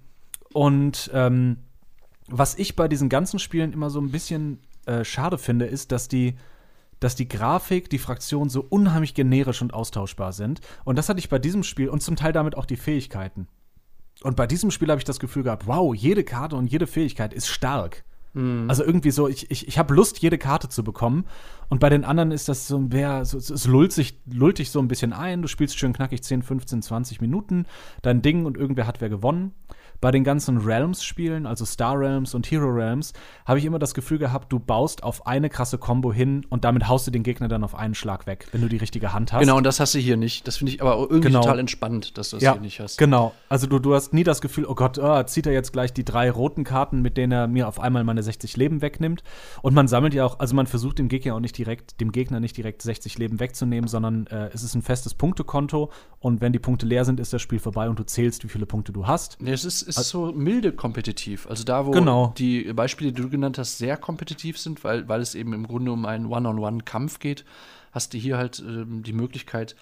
und 0.52 1.10
ähm, 1.12 1.58
was 2.28 2.54
ich 2.54 2.74
bei 2.74 2.88
diesen 2.88 3.08
ganzen 3.08 3.38
Spielen 3.38 3.72
immer 3.72 3.90
so 3.90 4.00
ein 4.00 4.10
bisschen 4.10 4.60
äh, 4.86 5.04
schade 5.04 5.36
finde, 5.36 5.66
ist, 5.66 5.92
dass 5.92 6.08
die 6.08 6.36
dass 7.00 7.14
die 7.14 7.28
Grafik, 7.28 7.88
die 7.88 7.98
Fraktionen 7.98 8.50
so 8.50 8.60
unheimlich 8.68 9.14
generisch 9.14 9.62
und 9.62 9.72
austauschbar 9.72 10.34
sind. 10.34 10.60
Und 10.84 10.96
das 10.96 11.08
hatte 11.08 11.18
ich 11.18 11.30
bei 11.30 11.38
diesem 11.38 11.62
Spiel 11.62 11.88
und 11.88 12.02
zum 12.02 12.14
Teil 12.14 12.34
damit 12.34 12.58
auch 12.58 12.66
die 12.66 12.76
Fähigkeiten. 12.76 13.48
Und 14.22 14.36
bei 14.36 14.46
diesem 14.46 14.70
Spiel 14.70 14.88
habe 14.90 14.98
ich 14.98 15.04
das 15.04 15.20
Gefühl 15.20 15.42
gehabt, 15.42 15.66
wow, 15.66 15.94
jede 15.94 16.24
Karte 16.24 16.56
und 16.56 16.66
jede 16.66 16.86
Fähigkeit 16.86 17.32
ist 17.32 17.48
stark. 17.48 18.04
Mhm. 18.34 18.66
Also 18.68 18.84
irgendwie 18.84 19.10
so, 19.10 19.28
ich, 19.28 19.50
ich, 19.50 19.66
ich 19.66 19.78
habe 19.78 19.94
Lust, 19.94 20.18
jede 20.18 20.38
Karte 20.38 20.68
zu 20.68 20.84
bekommen. 20.84 21.24
Und 21.68 21.80
bei 21.80 21.88
den 21.88 22.04
anderen 22.04 22.30
ist 22.30 22.48
das 22.48 22.68
so, 22.68 22.84
wer, 22.90 23.24
so 23.24 23.38
es 23.38 23.66
lullt, 23.66 23.92
sich, 23.92 24.18
lullt 24.30 24.58
dich 24.58 24.70
so 24.70 24.78
ein 24.80 24.88
bisschen 24.88 25.12
ein. 25.12 25.42
Du 25.42 25.48
spielst 25.48 25.78
schön 25.78 25.92
knackig 25.92 26.22
10, 26.22 26.42
15, 26.42 26.82
20 26.82 27.20
Minuten 27.20 27.66
dein 28.02 28.22
Ding 28.22 28.44
und 28.44 28.56
irgendwer 28.56 28.86
hat 28.86 29.00
wer 29.00 29.08
gewonnen 29.08 29.52
bei 30.00 30.10
den 30.10 30.24
ganzen 30.24 30.58
Realms-Spielen, 30.58 31.46
also 31.46 31.64
Star 31.64 31.98
Realms 31.98 32.34
und 32.34 32.50
Hero 32.50 32.68
Realms, 32.68 33.12
habe 33.44 33.58
ich 33.58 33.64
immer 33.64 33.78
das 33.78 33.94
Gefühl 33.94 34.18
gehabt, 34.18 34.52
du 34.52 34.58
baust 34.58 35.02
auf 35.02 35.26
eine 35.26 35.50
krasse 35.50 35.78
Combo 35.78 36.12
hin 36.12 36.46
und 36.48 36.64
damit 36.64 36.88
haust 36.88 37.06
du 37.06 37.10
den 37.10 37.22
Gegner 37.22 37.48
dann 37.48 37.64
auf 37.64 37.74
einen 37.74 37.94
Schlag 37.94 38.26
weg, 38.26 38.48
wenn 38.52 38.60
du 38.60 38.68
die 38.68 38.78
richtige 38.78 39.12
Hand 39.12 39.32
hast. 39.32 39.40
Genau, 39.40 39.56
und 39.56 39.64
das 39.64 39.80
hast 39.80 39.94
du 39.94 39.98
hier 39.98 40.16
nicht. 40.16 40.46
Das 40.46 40.56
finde 40.56 40.72
ich 40.72 40.80
aber 40.80 40.96
irgendwie 40.98 41.28
genau. 41.28 41.42
total 41.42 41.58
entspannt, 41.58 42.16
dass 42.16 42.30
du 42.30 42.36
das 42.36 42.42
ja, 42.42 42.52
hier 42.52 42.60
nicht 42.60 42.80
hast. 42.80 42.98
Genau. 42.98 43.34
Also 43.48 43.66
du, 43.66 43.78
du 43.78 43.94
hast 43.94 44.12
nie 44.14 44.24
das 44.24 44.40
Gefühl, 44.40 44.66
oh 44.66 44.74
Gott, 44.74 44.98
oh, 44.98 45.22
zieht 45.24 45.46
er 45.46 45.52
jetzt 45.52 45.72
gleich 45.72 45.92
die 45.92 46.04
drei 46.04 46.30
roten 46.30 46.64
Karten, 46.64 47.02
mit 47.02 47.16
denen 47.16 47.32
er 47.32 47.46
mir 47.46 47.68
auf 47.68 47.80
einmal 47.80 48.04
meine 48.04 48.22
60 48.22 48.56
Leben 48.56 48.82
wegnimmt. 48.82 49.22
Und 49.62 49.74
man 49.74 49.88
sammelt 49.88 50.14
ja 50.14 50.24
auch, 50.24 50.38
also 50.38 50.54
man 50.54 50.66
versucht 50.66 50.98
dem 50.98 51.08
Gegner 51.08 51.34
auch 51.34 51.40
nicht 51.40 51.56
direkt, 51.56 52.00
dem 52.00 52.12
Gegner 52.12 52.40
nicht 52.40 52.56
direkt 52.56 52.82
60 52.82 53.18
Leben 53.18 53.40
wegzunehmen, 53.40 53.88
sondern 53.88 54.26
äh, 54.28 54.48
es 54.52 54.62
ist 54.62 54.74
ein 54.74 54.82
festes 54.82 55.14
Punktekonto 55.14 55.90
und 56.20 56.40
wenn 56.40 56.52
die 56.52 56.58
Punkte 56.58 56.86
leer 56.86 57.04
sind, 57.04 57.18
ist 57.18 57.32
das 57.32 57.40
Spiel 57.40 57.58
vorbei 57.58 57.88
und 57.88 57.98
du 57.98 58.04
zählst, 58.04 58.44
wie 58.44 58.48
viele 58.48 58.66
Punkte 58.66 58.92
du 58.92 59.06
hast. 59.06 59.38
Nee, 59.40 59.52
es 59.52 59.64
ist, 59.64 59.82
ist 59.90 59.98
also, 59.98 60.30
so 60.30 60.32
milde 60.32 60.72
kompetitiv. 60.72 61.46
Also 61.48 61.64
da, 61.64 61.86
wo 61.86 61.90
genau. 61.90 62.34
die 62.38 62.72
Beispiele, 62.72 63.12
die 63.12 63.22
du 63.22 63.28
genannt 63.28 63.58
hast, 63.58 63.78
sehr 63.78 63.96
kompetitiv 63.96 64.58
sind, 64.58 64.82
weil, 64.84 65.08
weil 65.08 65.20
es 65.20 65.34
eben 65.34 65.52
im 65.52 65.66
Grunde 65.66 65.92
um 65.92 66.06
einen 66.06 66.26
One-on-One-Kampf 66.26 67.18
geht, 67.18 67.44
hast 67.92 68.14
du 68.14 68.18
hier 68.18 68.38
halt 68.38 68.62
ähm, 68.66 69.02
die 69.02 69.12
Möglichkeit, 69.12 69.76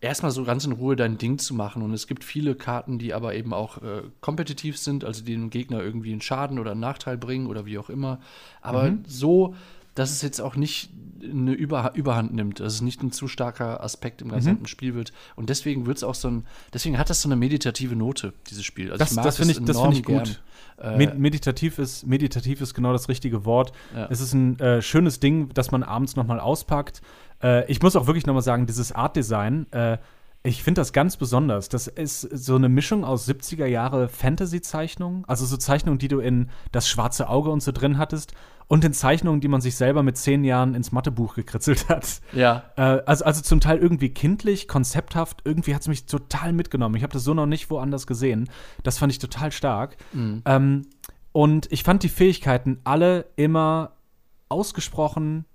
erstmal 0.00 0.32
so 0.32 0.44
ganz 0.44 0.64
in 0.64 0.72
Ruhe 0.72 0.96
dein 0.96 1.16
Ding 1.16 1.38
zu 1.38 1.54
machen. 1.54 1.82
Und 1.82 1.94
es 1.94 2.06
gibt 2.06 2.24
viele 2.24 2.54
Karten, 2.54 2.98
die 2.98 3.14
aber 3.14 3.34
eben 3.34 3.54
auch 3.54 3.78
äh, 3.78 4.02
kompetitiv 4.20 4.76
sind, 4.76 5.04
also 5.04 5.24
die 5.24 5.32
dem 5.32 5.48
Gegner 5.48 5.80
irgendwie 5.80 6.12
einen 6.12 6.20
Schaden 6.20 6.58
oder 6.58 6.72
einen 6.72 6.80
Nachteil 6.80 7.16
bringen 7.16 7.46
oder 7.46 7.64
wie 7.64 7.78
auch 7.78 7.88
immer. 7.88 8.20
Aber 8.60 8.90
mhm. 8.90 9.04
so 9.06 9.54
dass 9.94 10.10
es 10.10 10.22
jetzt 10.22 10.40
auch 10.40 10.56
nicht 10.56 10.90
eine 11.22 11.52
Über 11.52 11.92
Überhand 11.94 12.34
nimmt, 12.34 12.60
dass 12.60 12.74
es 12.74 12.80
nicht 12.80 13.02
ein 13.02 13.12
zu 13.12 13.28
starker 13.28 13.82
Aspekt 13.82 14.22
im 14.22 14.30
gesamten 14.30 14.62
mhm. 14.62 14.66
Spiel 14.66 14.94
wird. 14.94 15.12
Und 15.36 15.50
deswegen 15.50 15.86
wird 15.86 15.98
es 15.98 16.04
auch 16.04 16.14
so 16.14 16.28
ein, 16.28 16.44
deswegen 16.72 16.98
hat 16.98 17.10
das 17.10 17.22
so 17.22 17.28
eine 17.28 17.36
meditative 17.36 17.94
Note, 17.94 18.32
dieses 18.50 18.64
Spiel. 18.64 18.90
Also 18.90 19.04
das, 19.04 19.14
das 19.14 19.36
finde 19.36 19.52
ich, 19.52 19.64
das 19.64 19.80
find 19.80 19.94
ich 19.94 20.04
gut. 20.04 20.42
Äh, 20.80 21.14
meditativ, 21.14 21.78
ist, 21.78 22.06
meditativ 22.06 22.60
ist 22.60 22.74
genau 22.74 22.92
das 22.92 23.08
richtige 23.08 23.44
Wort. 23.44 23.72
Ja. 23.94 24.08
Es 24.10 24.20
ist 24.20 24.32
ein 24.32 24.58
äh, 24.58 24.82
schönes 24.82 25.20
Ding, 25.20 25.50
das 25.54 25.70
man 25.70 25.82
abends 25.82 26.16
noch 26.16 26.26
mal 26.26 26.40
auspackt. 26.40 27.02
Äh, 27.42 27.70
ich 27.70 27.80
muss 27.82 27.94
auch 27.94 28.06
wirklich 28.06 28.26
noch 28.26 28.34
mal 28.34 28.42
sagen, 28.42 28.66
dieses 28.66 28.90
Art-Design, 28.90 29.70
äh, 29.70 29.98
ich 30.42 30.64
finde 30.64 30.80
das 30.80 30.92
ganz 30.92 31.16
besonders. 31.16 31.68
Das 31.68 31.86
ist 31.86 32.20
so 32.20 32.56
eine 32.56 32.68
Mischung 32.68 33.04
aus 33.04 33.28
70er 33.28 33.66
Jahre 33.66 34.08
Fantasy-Zeichnungen, 34.08 35.24
also 35.26 35.46
so 35.46 35.56
Zeichnungen, 35.56 35.98
die 35.98 36.08
du 36.08 36.18
in 36.18 36.50
das 36.72 36.88
schwarze 36.88 37.28
Auge 37.28 37.50
und 37.50 37.62
so 37.62 37.70
drin 37.70 37.96
hattest, 37.96 38.34
und 38.66 38.84
den 38.84 38.92
Zeichnungen, 38.92 39.40
die 39.40 39.48
man 39.48 39.60
sich 39.60 39.76
selber 39.76 40.02
mit 40.02 40.16
zehn 40.16 40.44
Jahren 40.44 40.74
ins 40.74 40.92
Mathebuch 40.92 41.34
gekritzelt 41.34 41.88
hat. 41.88 42.20
Ja. 42.32 42.64
Äh, 42.76 43.02
also, 43.06 43.24
also 43.24 43.42
zum 43.42 43.60
Teil 43.60 43.78
irgendwie 43.78 44.10
kindlich, 44.10 44.68
konzepthaft. 44.68 45.42
Irgendwie 45.44 45.74
hat 45.74 45.82
es 45.82 45.88
mich 45.88 46.06
total 46.06 46.52
mitgenommen. 46.52 46.96
Ich 46.96 47.02
habe 47.02 47.12
das 47.12 47.24
so 47.24 47.34
noch 47.34 47.46
nicht 47.46 47.70
woanders 47.70 48.06
gesehen. 48.06 48.48
Das 48.82 48.98
fand 48.98 49.12
ich 49.12 49.18
total 49.18 49.52
stark. 49.52 49.96
Mhm. 50.12 50.42
Ähm, 50.44 50.86
und 51.32 51.70
ich 51.72 51.82
fand 51.82 52.02
die 52.02 52.08
Fähigkeiten 52.08 52.80
alle 52.84 53.26
immer 53.36 53.92
ausgesprochen 54.48 55.46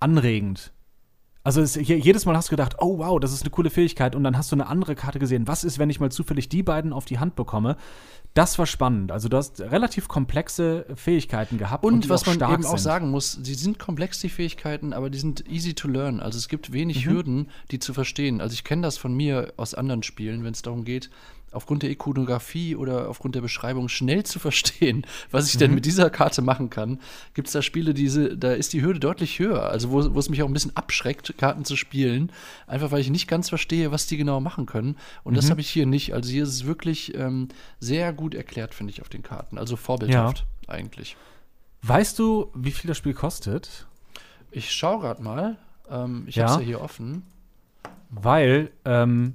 anregend. 0.00 0.72
Also 1.42 1.62
es, 1.62 1.74
jedes 1.74 2.26
Mal 2.26 2.36
hast 2.36 2.48
du 2.48 2.50
gedacht, 2.50 2.76
oh 2.80 2.98
wow, 2.98 3.18
das 3.18 3.32
ist 3.32 3.42
eine 3.42 3.50
coole 3.50 3.70
Fähigkeit 3.70 4.14
und 4.14 4.24
dann 4.24 4.36
hast 4.36 4.52
du 4.52 4.56
eine 4.56 4.66
andere 4.66 4.94
Karte 4.94 5.18
gesehen. 5.18 5.48
Was 5.48 5.64
ist, 5.64 5.78
wenn 5.78 5.88
ich 5.88 5.98
mal 5.98 6.12
zufällig 6.12 6.50
die 6.50 6.62
beiden 6.62 6.92
auf 6.92 7.06
die 7.06 7.18
Hand 7.18 7.34
bekomme? 7.34 7.76
Das 8.34 8.58
war 8.58 8.66
spannend. 8.66 9.10
Also 9.10 9.28
du 9.28 9.38
hast 9.38 9.60
relativ 9.60 10.06
komplexe 10.06 10.84
Fähigkeiten 10.94 11.56
gehabt. 11.56 11.82
Und, 11.82 11.94
und 11.94 12.08
was 12.10 12.26
man 12.26 12.36
eben 12.36 12.62
sind. 12.62 12.72
auch 12.72 12.78
sagen 12.78 13.10
muss, 13.10 13.32
sie 13.32 13.54
sind 13.54 13.78
komplex, 13.78 14.20
die 14.20 14.28
Fähigkeiten, 14.28 14.92
aber 14.92 15.08
die 15.08 15.18
sind 15.18 15.48
easy 15.48 15.74
to 15.74 15.88
learn. 15.88 16.20
Also 16.20 16.36
es 16.36 16.48
gibt 16.48 16.72
wenig 16.72 17.06
mhm. 17.06 17.10
Hürden, 17.10 17.50
die 17.70 17.78
zu 17.78 17.94
verstehen. 17.94 18.42
Also 18.42 18.52
ich 18.52 18.62
kenne 18.62 18.82
das 18.82 18.98
von 18.98 19.14
mir 19.14 19.54
aus 19.56 19.72
anderen 19.74 20.02
Spielen, 20.02 20.44
wenn 20.44 20.52
es 20.52 20.60
darum 20.60 20.84
geht, 20.84 21.10
aufgrund 21.52 21.82
der 21.82 21.90
Ikonografie 21.90 22.76
oder 22.76 23.08
aufgrund 23.08 23.34
der 23.34 23.40
Beschreibung 23.40 23.88
schnell 23.88 24.24
zu 24.24 24.38
verstehen, 24.38 25.06
was 25.30 25.48
ich 25.48 25.54
mhm. 25.54 25.58
denn 25.58 25.74
mit 25.74 25.86
dieser 25.86 26.10
Karte 26.10 26.42
machen 26.42 26.70
kann, 26.70 27.00
gibt 27.34 27.48
es 27.48 27.52
da 27.52 27.62
Spiele, 27.62 27.94
diese, 27.94 28.36
da 28.36 28.52
ist 28.52 28.72
die 28.72 28.82
Hürde 28.82 29.00
deutlich 29.00 29.38
höher. 29.38 29.64
Also 29.70 29.90
wo, 29.90 30.14
wo 30.14 30.18
es 30.18 30.28
mich 30.28 30.42
auch 30.42 30.46
ein 30.46 30.52
bisschen 30.52 30.76
abschreckt, 30.76 31.34
Karten 31.38 31.64
zu 31.64 31.76
spielen, 31.76 32.32
einfach 32.66 32.90
weil 32.90 33.00
ich 33.00 33.10
nicht 33.10 33.28
ganz 33.28 33.48
verstehe, 33.48 33.90
was 33.90 34.06
die 34.06 34.16
genau 34.16 34.40
machen 34.40 34.66
können. 34.66 34.96
Und 35.24 35.32
mhm. 35.32 35.36
das 35.36 35.50
habe 35.50 35.60
ich 35.60 35.70
hier 35.70 35.86
nicht. 35.86 36.14
Also 36.14 36.30
hier 36.30 36.44
ist 36.44 36.50
es 36.50 36.66
wirklich 36.66 37.14
ähm, 37.14 37.48
sehr 37.78 38.12
gut 38.12 38.34
erklärt, 38.34 38.74
finde 38.74 38.92
ich, 38.92 39.02
auf 39.02 39.08
den 39.08 39.22
Karten. 39.22 39.58
Also 39.58 39.76
vorbildhaft 39.76 40.46
ja. 40.66 40.74
eigentlich. 40.74 41.16
Weißt 41.82 42.18
du, 42.18 42.50
wie 42.54 42.70
viel 42.70 42.88
das 42.88 42.98
Spiel 42.98 43.14
kostet? 43.14 43.86
Ich 44.50 44.70
schaue 44.72 45.00
gerade 45.00 45.22
mal. 45.22 45.56
Ähm, 45.90 46.24
ich 46.26 46.36
ja. 46.36 46.44
habe 46.44 46.54
es 46.54 46.60
ja 46.60 46.66
hier 46.66 46.80
offen. 46.80 47.22
Weil 48.10 48.70
ähm, 48.84 49.34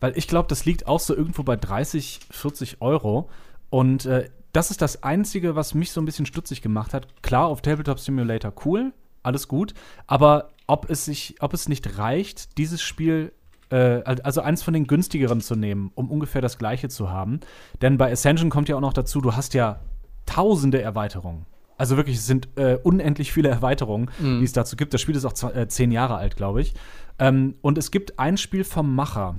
weil 0.00 0.16
ich 0.16 0.28
glaube, 0.28 0.48
das 0.48 0.64
liegt 0.64 0.86
auch 0.86 1.00
so 1.00 1.14
irgendwo 1.16 1.42
bei 1.42 1.56
30, 1.56 2.20
40 2.30 2.80
Euro. 2.80 3.28
Und 3.70 4.06
äh, 4.06 4.28
das 4.52 4.70
ist 4.70 4.80
das 4.82 5.02
Einzige, 5.02 5.54
was 5.56 5.74
mich 5.74 5.90
so 5.92 6.00
ein 6.00 6.04
bisschen 6.04 6.26
stutzig 6.26 6.62
gemacht 6.62 6.94
hat. 6.94 7.08
Klar, 7.22 7.46
auf 7.46 7.62
Tabletop 7.62 7.98
Simulator 8.00 8.52
cool, 8.64 8.92
alles 9.22 9.48
gut. 9.48 9.74
Aber 10.06 10.50
ob 10.66 10.88
es, 10.90 11.04
sich, 11.04 11.36
ob 11.40 11.52
es 11.54 11.68
nicht 11.68 11.98
reicht, 11.98 12.56
dieses 12.58 12.80
Spiel 12.82 13.32
äh, 13.70 14.02
also 14.04 14.40
eins 14.42 14.62
von 14.62 14.74
den 14.74 14.86
günstigeren 14.86 15.40
zu 15.40 15.56
nehmen, 15.56 15.90
um 15.94 16.10
ungefähr 16.10 16.40
das 16.40 16.56
gleiche 16.58 16.88
zu 16.88 17.10
haben. 17.10 17.40
Denn 17.82 17.98
bei 17.98 18.10
Ascension 18.12 18.48
kommt 18.50 18.68
ja 18.68 18.76
auch 18.76 18.80
noch 18.80 18.92
dazu, 18.92 19.20
du 19.20 19.34
hast 19.34 19.54
ja 19.54 19.80
tausende 20.24 20.80
Erweiterungen. 20.80 21.46
Also 21.78 21.96
wirklich, 21.96 22.16
es 22.16 22.26
sind 22.26 22.48
äh, 22.56 22.78
unendlich 22.82 23.32
viele 23.32 23.48
Erweiterungen, 23.50 24.10
Mhm. 24.18 24.38
die 24.38 24.44
es 24.44 24.52
dazu 24.52 24.76
gibt. 24.76 24.94
Das 24.94 25.00
Spiel 25.00 25.14
ist 25.16 25.24
auch 25.24 25.34
zwa- 25.34 25.54
äh, 25.54 25.68
zehn 25.68 25.92
Jahre 25.92 26.16
alt, 26.16 26.36
glaube 26.36 26.62
ich. 26.62 26.72
Ähm, 27.18 27.56
und 27.60 27.76
es 27.76 27.90
gibt 27.90 28.18
ein 28.18 28.36
Spiel 28.38 28.64
vom 28.64 28.94
Macher. 28.94 29.36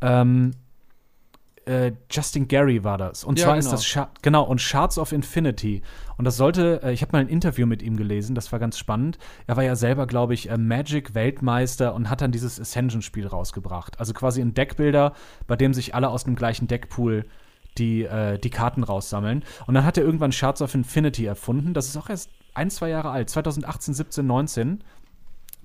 Ähm, 0.00 0.52
äh, 1.66 1.92
Justin 2.10 2.48
Gary 2.48 2.84
war 2.84 2.98
das. 2.98 3.24
Und 3.24 3.38
Ja, 3.38 3.46
zwar 3.46 3.58
ist 3.58 3.66
genau. 3.66 3.76
das 3.76 3.86
Sha 3.86 4.10
genau 4.22 4.44
und 4.44 4.60
Shards 4.60 4.98
of 4.98 5.12
Infinity. 5.12 5.82
Und 6.16 6.24
das 6.24 6.36
sollte, 6.36 6.82
äh, 6.82 6.92
ich 6.92 7.02
habe 7.02 7.12
mal 7.12 7.20
ein 7.20 7.28
Interview 7.28 7.66
mit 7.66 7.82
ihm 7.82 7.96
gelesen, 7.96 8.34
das 8.34 8.52
war 8.52 8.58
ganz 8.58 8.78
spannend. 8.78 9.18
Er 9.46 9.56
war 9.56 9.64
ja 9.64 9.76
selber, 9.76 10.06
glaube 10.06 10.34
ich, 10.34 10.50
äh, 10.50 10.58
Magic-Weltmeister 10.58 11.94
und 11.94 12.10
hat 12.10 12.20
dann 12.20 12.32
dieses 12.32 12.60
Ascension-Spiel 12.60 13.26
rausgebracht. 13.26 13.98
Also 13.98 14.12
quasi 14.12 14.40
ein 14.40 14.54
Deckbilder, 14.54 15.14
bei 15.46 15.56
dem 15.56 15.72
sich 15.74 15.94
alle 15.94 16.10
aus 16.10 16.24
dem 16.24 16.36
gleichen 16.36 16.68
Deckpool 16.68 17.24
die, 17.78 18.04
äh, 18.04 18.38
die 18.38 18.50
Karten 18.50 18.84
raussammeln. 18.84 19.42
Und 19.66 19.74
dann 19.74 19.84
hat 19.84 19.96
er 19.96 20.04
irgendwann 20.04 20.32
Shards 20.32 20.62
of 20.62 20.74
Infinity 20.74 21.24
erfunden. 21.24 21.74
Das 21.74 21.86
ist 21.86 21.96
auch 21.96 22.08
erst 22.08 22.30
ein, 22.54 22.70
zwei 22.70 22.90
Jahre 22.90 23.10
alt. 23.10 23.30
2018, 23.30 23.94
17, 23.94 24.26
19 24.26 24.84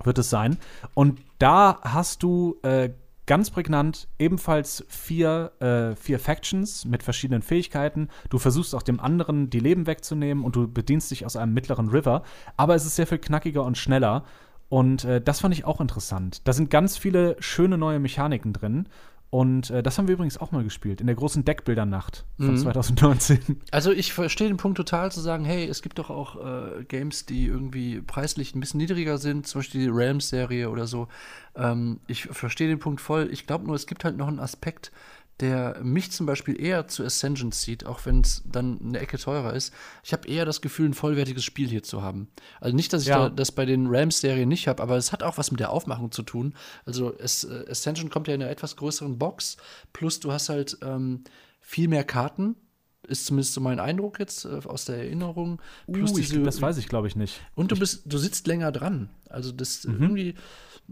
wird 0.02 0.18
es 0.18 0.30
sein. 0.30 0.56
Und 0.94 1.20
da 1.38 1.78
hast 1.82 2.22
du 2.22 2.56
äh, 2.62 2.90
ganz 3.30 3.48
prägnant 3.52 4.08
ebenfalls 4.18 4.84
vier, 4.88 5.52
äh, 5.60 5.94
vier 5.94 6.18
Factions 6.18 6.84
mit 6.84 7.04
verschiedenen 7.04 7.42
Fähigkeiten. 7.42 8.08
Du 8.28 8.38
versuchst 8.38 8.74
auch 8.74 8.82
dem 8.82 8.98
anderen 8.98 9.50
die 9.50 9.60
Leben 9.60 9.86
wegzunehmen 9.86 10.42
und 10.42 10.56
du 10.56 10.66
bedienst 10.66 11.12
dich 11.12 11.24
aus 11.24 11.36
einem 11.36 11.54
mittleren 11.54 11.90
River. 11.90 12.24
Aber 12.56 12.74
es 12.74 12.84
ist 12.84 12.96
sehr 12.96 13.06
viel 13.06 13.18
knackiger 13.18 13.62
und 13.62 13.78
schneller. 13.78 14.24
Und 14.68 15.04
äh, 15.04 15.20
das 15.20 15.38
fand 15.38 15.54
ich 15.54 15.64
auch 15.64 15.80
interessant. 15.80 16.48
Da 16.48 16.52
sind 16.52 16.70
ganz 16.70 16.96
viele 16.96 17.36
schöne 17.38 17.78
neue 17.78 18.00
Mechaniken 18.00 18.52
drin. 18.52 18.88
Und 19.30 19.70
äh, 19.70 19.80
das 19.82 19.96
haben 19.96 20.08
wir 20.08 20.14
übrigens 20.14 20.38
auch 20.38 20.50
mal 20.50 20.64
gespielt 20.64 21.00
in 21.00 21.06
der 21.06 21.14
großen 21.14 21.44
Deckbildernacht 21.44 22.24
von 22.36 22.54
Mhm. 22.54 22.58
2019. 22.58 23.38
Also 23.70 23.92
ich 23.92 24.12
verstehe 24.12 24.48
den 24.48 24.56
Punkt 24.56 24.76
total 24.76 25.12
zu 25.12 25.20
sagen, 25.20 25.44
hey, 25.44 25.66
es 25.68 25.82
gibt 25.82 26.00
doch 26.00 26.10
auch 26.10 26.34
äh, 26.44 26.82
Games, 26.84 27.26
die 27.26 27.46
irgendwie 27.46 28.00
preislich 28.00 28.54
ein 28.56 28.60
bisschen 28.60 28.78
niedriger 28.78 29.18
sind, 29.18 29.46
zum 29.46 29.60
Beispiel 29.60 29.82
die 29.82 29.88
Realms-Serie 29.88 30.68
oder 30.68 30.88
so. 30.88 31.06
Ähm, 31.54 32.00
ich 32.08 32.24
verstehe 32.24 32.66
den 32.68 32.80
Punkt 32.80 33.00
voll. 33.00 33.28
Ich 33.30 33.46
glaube 33.46 33.66
nur, 33.66 33.76
es 33.76 33.86
gibt 33.86 34.04
halt 34.04 34.16
noch 34.16 34.26
einen 34.26 34.40
Aspekt, 34.40 34.90
der 35.40 35.80
mich 35.82 36.12
zum 36.12 36.26
Beispiel 36.26 36.60
eher 36.60 36.86
zu 36.86 37.04
Ascension 37.04 37.50
zieht, 37.52 37.86
auch 37.86 38.04
wenn 38.06 38.20
es 38.20 38.42
dann 38.44 38.78
eine 38.82 38.98
Ecke 38.98 39.18
teurer 39.18 39.54
ist. 39.54 39.72
Ich 40.04 40.12
habe 40.12 40.28
eher 40.28 40.44
das 40.44 40.60
Gefühl, 40.60 40.88
ein 40.88 40.94
vollwertiges 40.94 41.44
Spiel 41.44 41.68
hier 41.68 41.82
zu 41.82 42.02
haben. 42.02 42.28
Also 42.60 42.76
nicht, 42.76 42.92
dass 42.92 43.02
ich 43.02 43.08
Ja. 43.08 43.28
da, 43.28 43.30
das 43.30 43.50
bei 43.52 43.64
den 43.64 43.86
Rams-Serien 43.88 44.48
nicht 44.48 44.68
habe, 44.68 44.82
aber 44.82 44.96
es 44.96 45.12
hat 45.12 45.22
auch 45.22 45.38
was 45.38 45.50
mit 45.50 45.60
der 45.60 45.70
Aufmachung 45.70 46.12
zu 46.12 46.22
tun. 46.22 46.54
Also 46.84 47.14
es, 47.18 47.44
äh, 47.44 47.64
Ascension 47.70 48.10
kommt 48.10 48.28
ja 48.28 48.34
in 48.34 48.42
einer 48.42 48.50
etwas 48.50 48.76
größeren 48.76 49.18
Box, 49.18 49.56
plus 49.92 50.20
du 50.20 50.30
hast 50.32 50.48
halt 50.50 50.76
ähm, 50.82 51.24
viel 51.60 51.88
mehr 51.88 52.04
Karten. 52.04 52.56
Ist 53.08 53.26
zumindest 53.26 53.54
so 53.54 53.60
mein 53.62 53.80
Eindruck 53.80 54.20
jetzt 54.20 54.44
äh, 54.44 54.60
aus 54.66 54.84
der 54.84 54.96
Erinnerung. 54.98 55.60
Plus 55.90 56.12
Uh, 56.12 56.18
ich, 56.18 56.28
diese, 56.28 56.42
das 56.42 56.60
weiß 56.60 56.76
ich, 56.76 56.86
glaube 56.86 57.08
ich, 57.08 57.16
nicht. 57.16 57.40
und 57.54 57.72
du 57.72 57.76
bist, 57.78 58.02
du 58.04 58.18
sitzt 58.18 58.46
länger 58.46 58.70
dran. 58.72 59.08
Also 59.28 59.52
das 59.52 59.84
Mhm. 59.84 59.94
äh, 59.94 60.02
irgendwie 60.04 60.34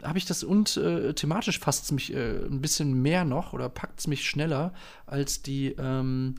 habe 0.03 0.19
ich 0.19 0.25
das 0.27 0.45
und 0.45 0.77
äh, 0.77 1.13
thematisch 1.15 1.59
fasst 1.59 1.85
es 1.85 1.93
mich 1.93 2.13
äh, 2.15 2.45
ein 2.47 2.61
bisschen 2.61 2.95
mehr 3.01 3.25
noch 3.25 3.53
oder 3.53 3.69
packt 3.69 4.01
es 4.01 4.07
mich 4.07 4.29
schneller 4.29 4.73
als 5.07 5.43
die, 5.43 5.69
ähm, 5.79 6.35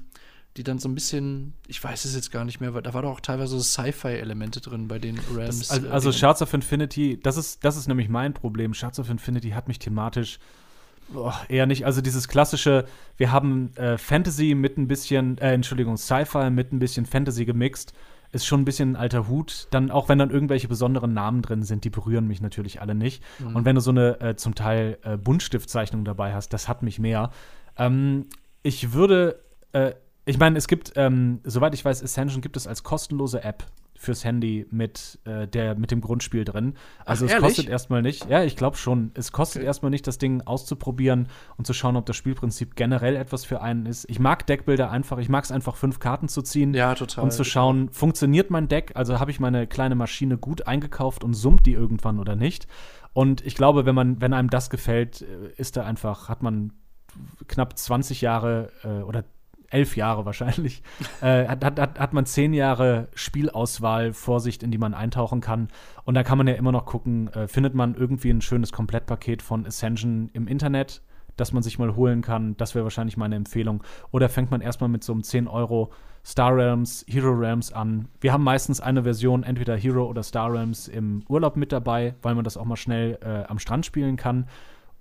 die 0.57 0.63
dann 0.63 0.79
so 0.79 0.89
ein 0.89 0.95
bisschen, 0.95 1.53
ich 1.67 1.83
weiß 1.83 2.05
es 2.05 2.15
jetzt 2.15 2.31
gar 2.31 2.43
nicht 2.45 2.59
mehr, 2.59 2.73
weil 2.73 2.81
da 2.81 2.93
war 2.93 3.01
doch 3.03 3.11
auch 3.11 3.19
teilweise 3.21 3.57
so 3.57 3.61
Sci-Fi-Elemente 3.61 4.61
drin 4.61 4.87
bei 4.87 4.99
den 4.99 5.19
Rams. 5.35 5.59
Das, 5.59 5.71
also, 5.71 5.87
äh, 5.87 5.89
also 5.91 6.11
die- 6.11 6.17
Shards 6.17 6.41
of 6.41 6.53
Infinity, 6.53 7.19
das 7.21 7.37
ist, 7.37 7.63
das 7.63 7.77
ist 7.77 7.87
nämlich 7.87 8.09
mein 8.09 8.33
Problem. 8.33 8.73
Shards 8.73 8.99
of 8.99 9.09
Infinity 9.09 9.51
hat 9.51 9.67
mich 9.67 9.79
thematisch 9.79 10.39
boah, 11.09 11.39
eher 11.49 11.65
nicht. 11.65 11.85
Also 11.85 12.01
dieses 12.01 12.27
klassische, 12.27 12.85
wir 13.17 13.31
haben 13.31 13.75
äh, 13.77 13.97
Fantasy 13.97 14.55
mit 14.55 14.77
ein 14.77 14.87
bisschen, 14.87 15.37
äh, 15.37 15.53
Entschuldigung, 15.53 15.97
Sci-Fi 15.97 16.49
mit 16.49 16.71
ein 16.73 16.79
bisschen 16.79 17.05
Fantasy 17.05 17.45
gemixt, 17.45 17.93
ist 18.31 18.45
schon 18.45 18.61
ein 18.61 18.65
bisschen 18.65 18.91
ein 18.91 18.95
alter 18.95 19.27
Hut. 19.27 19.67
Dann, 19.71 19.91
auch 19.91 20.09
wenn 20.09 20.19
dann 20.19 20.29
irgendwelche 20.29 20.67
besonderen 20.67 21.13
Namen 21.13 21.41
drin 21.41 21.63
sind, 21.63 21.83
die 21.83 21.89
berühren 21.89 22.27
mich 22.27 22.41
natürlich 22.41 22.81
alle 22.81 22.95
nicht. 22.95 23.23
Mhm. 23.39 23.55
Und 23.55 23.65
wenn 23.65 23.75
du 23.75 23.81
so 23.81 23.91
eine 23.91 24.19
äh, 24.21 24.35
zum 24.35 24.55
Teil 24.55 24.97
äh, 25.03 25.17
Buntstiftzeichnung 25.17 26.05
dabei 26.05 26.33
hast, 26.33 26.53
das 26.53 26.67
hat 26.67 26.83
mich 26.83 26.99
mehr. 26.99 27.31
Ähm, 27.77 28.27
ich 28.61 28.93
würde, 28.93 29.39
äh, 29.71 29.93
ich 30.25 30.37
meine, 30.37 30.57
es 30.57 30.67
gibt, 30.67 30.93
ähm, 30.95 31.39
soweit 31.43 31.73
ich 31.73 31.83
weiß, 31.83 32.03
Ascension 32.03 32.41
gibt 32.41 32.57
es 32.57 32.67
als 32.67 32.83
kostenlose 32.83 33.43
App 33.43 33.65
fürs 33.99 34.23
Handy 34.23 34.65
mit, 34.71 35.19
äh, 35.25 35.45
der, 35.45 35.75
mit 35.75 35.91
dem 35.91 35.99
Grundspiel 35.99 36.45
drin. 36.45 36.75
Also 37.05 37.25
Ach, 37.25 37.27
es 37.27 37.33
ehrlich? 37.33 37.47
kostet 37.47 37.67
erstmal 37.67 38.01
nicht, 38.01 38.29
ja, 38.29 38.43
ich 38.43 38.55
glaube 38.55 38.77
schon, 38.77 39.11
es 39.13 39.33
kostet 39.33 39.59
Okay. 39.59 39.67
erstmal 39.67 39.89
nicht, 39.91 40.07
das 40.07 40.17
Ding 40.17 40.41
auszuprobieren 40.41 41.27
und 41.57 41.67
zu 41.67 41.73
schauen, 41.73 41.97
ob 41.97 42.05
das 42.05 42.15
Spielprinzip 42.15 42.77
generell 42.77 43.17
etwas 43.17 43.43
für 43.43 43.61
einen 43.61 43.85
ist. 43.85 44.09
Ich 44.09 44.17
mag 44.17 44.47
Deckbilder 44.47 44.89
einfach, 44.89 45.17
ich 45.17 45.27
mag 45.27 45.43
es 45.43 45.51
einfach, 45.51 45.75
fünf 45.75 45.99
Karten 45.99 46.29
zu 46.29 46.41
ziehen 46.41 46.73
ja, 46.73 46.95
total. 46.95 47.25
und 47.25 47.33
zu 47.33 47.43
schauen, 47.43 47.89
funktioniert 47.89 48.49
mein 48.51 48.69
Deck? 48.69 48.93
Also 48.95 49.19
habe 49.19 49.31
ich 49.31 49.41
meine 49.41 49.67
kleine 49.67 49.95
Maschine 49.95 50.37
gut 50.37 50.65
eingekauft 50.65 51.25
und 51.25 51.33
summt 51.33 51.65
die 51.65 51.73
irgendwann 51.73 52.19
oder 52.19 52.37
nicht? 52.37 52.67
Und 53.11 53.45
ich 53.45 53.55
glaube, 53.55 53.85
wenn 53.85 53.95
man, 53.95 54.21
wenn 54.21 54.31
einem 54.33 54.49
das 54.49 54.69
gefällt, 54.69 55.23
äh, 55.23 55.25
ist 55.57 55.75
da 55.75 55.83
einfach, 55.83 56.29
hat 56.29 56.41
man 56.41 56.71
knapp 57.47 57.77
20 57.77 58.21
Jahre 58.21 58.71
äh, 58.83 59.01
oder 59.03 59.25
elf 59.69 59.95
Jahre 59.95 60.25
wahrscheinlich, 60.25 60.81
äh, 61.21 61.47
hat, 61.47 61.63
hat, 61.63 61.99
hat, 61.99 62.13
man 62.13 62.25
zehn 62.25 62.53
Jahre 62.53 63.07
Spielauswahl, 63.13 64.13
Vorsicht, 64.13 64.63
in 64.63 64.71
die 64.71 64.77
man 64.77 64.93
eintauchen 64.93 65.41
kann. 65.41 65.69
Und 66.05 66.15
da 66.15 66.23
kann 66.23 66.37
man 66.37 66.47
ja 66.47 66.53
immer 66.55 66.71
noch 66.71 66.85
gucken, 66.85 67.31
äh, 67.33 67.47
findet 67.47 67.75
man 67.75 67.95
irgendwie 67.95 68.29
ein 68.29 68.41
schönes 68.41 68.71
Komplettpaket 68.71 69.41
von 69.41 69.65
Ascension 69.65 70.29
im 70.33 70.47
Internet, 70.47 71.01
das 71.37 71.53
man 71.53 71.63
sich 71.63 71.79
mal 71.79 71.95
holen 71.95 72.21
kann. 72.21 72.57
Das 72.57 72.75
wäre 72.75 72.83
wahrscheinlich 72.83 73.17
meine 73.17 73.35
Empfehlung. 73.35 73.83
Oder 74.11 74.29
fängt 74.29 74.51
man 74.51 74.61
erstmal 74.61 74.89
mit 74.89 75.03
so 75.03 75.13
einem 75.13 75.23
10 75.23 75.47
Euro 75.47 75.91
Star 76.25 76.55
Realms, 76.55 77.05
Hero 77.07 77.31
Realms 77.31 77.71
an. 77.71 78.09
Wir 78.19 78.33
haben 78.33 78.43
meistens 78.43 78.81
eine 78.81 79.03
Version, 79.03 79.43
entweder 79.43 79.77
Hero 79.77 80.05
oder 80.05 80.21
Star 80.23 80.51
Realms 80.51 80.87
im 80.87 81.23
Urlaub 81.29 81.55
mit 81.55 81.71
dabei, 81.71 82.15
weil 82.21 82.35
man 82.35 82.43
das 82.43 82.57
auch 82.57 82.65
mal 82.65 82.75
schnell 82.75 83.17
äh, 83.21 83.45
am 83.47 83.59
Strand 83.59 83.85
spielen 83.85 84.17
kann. 84.17 84.47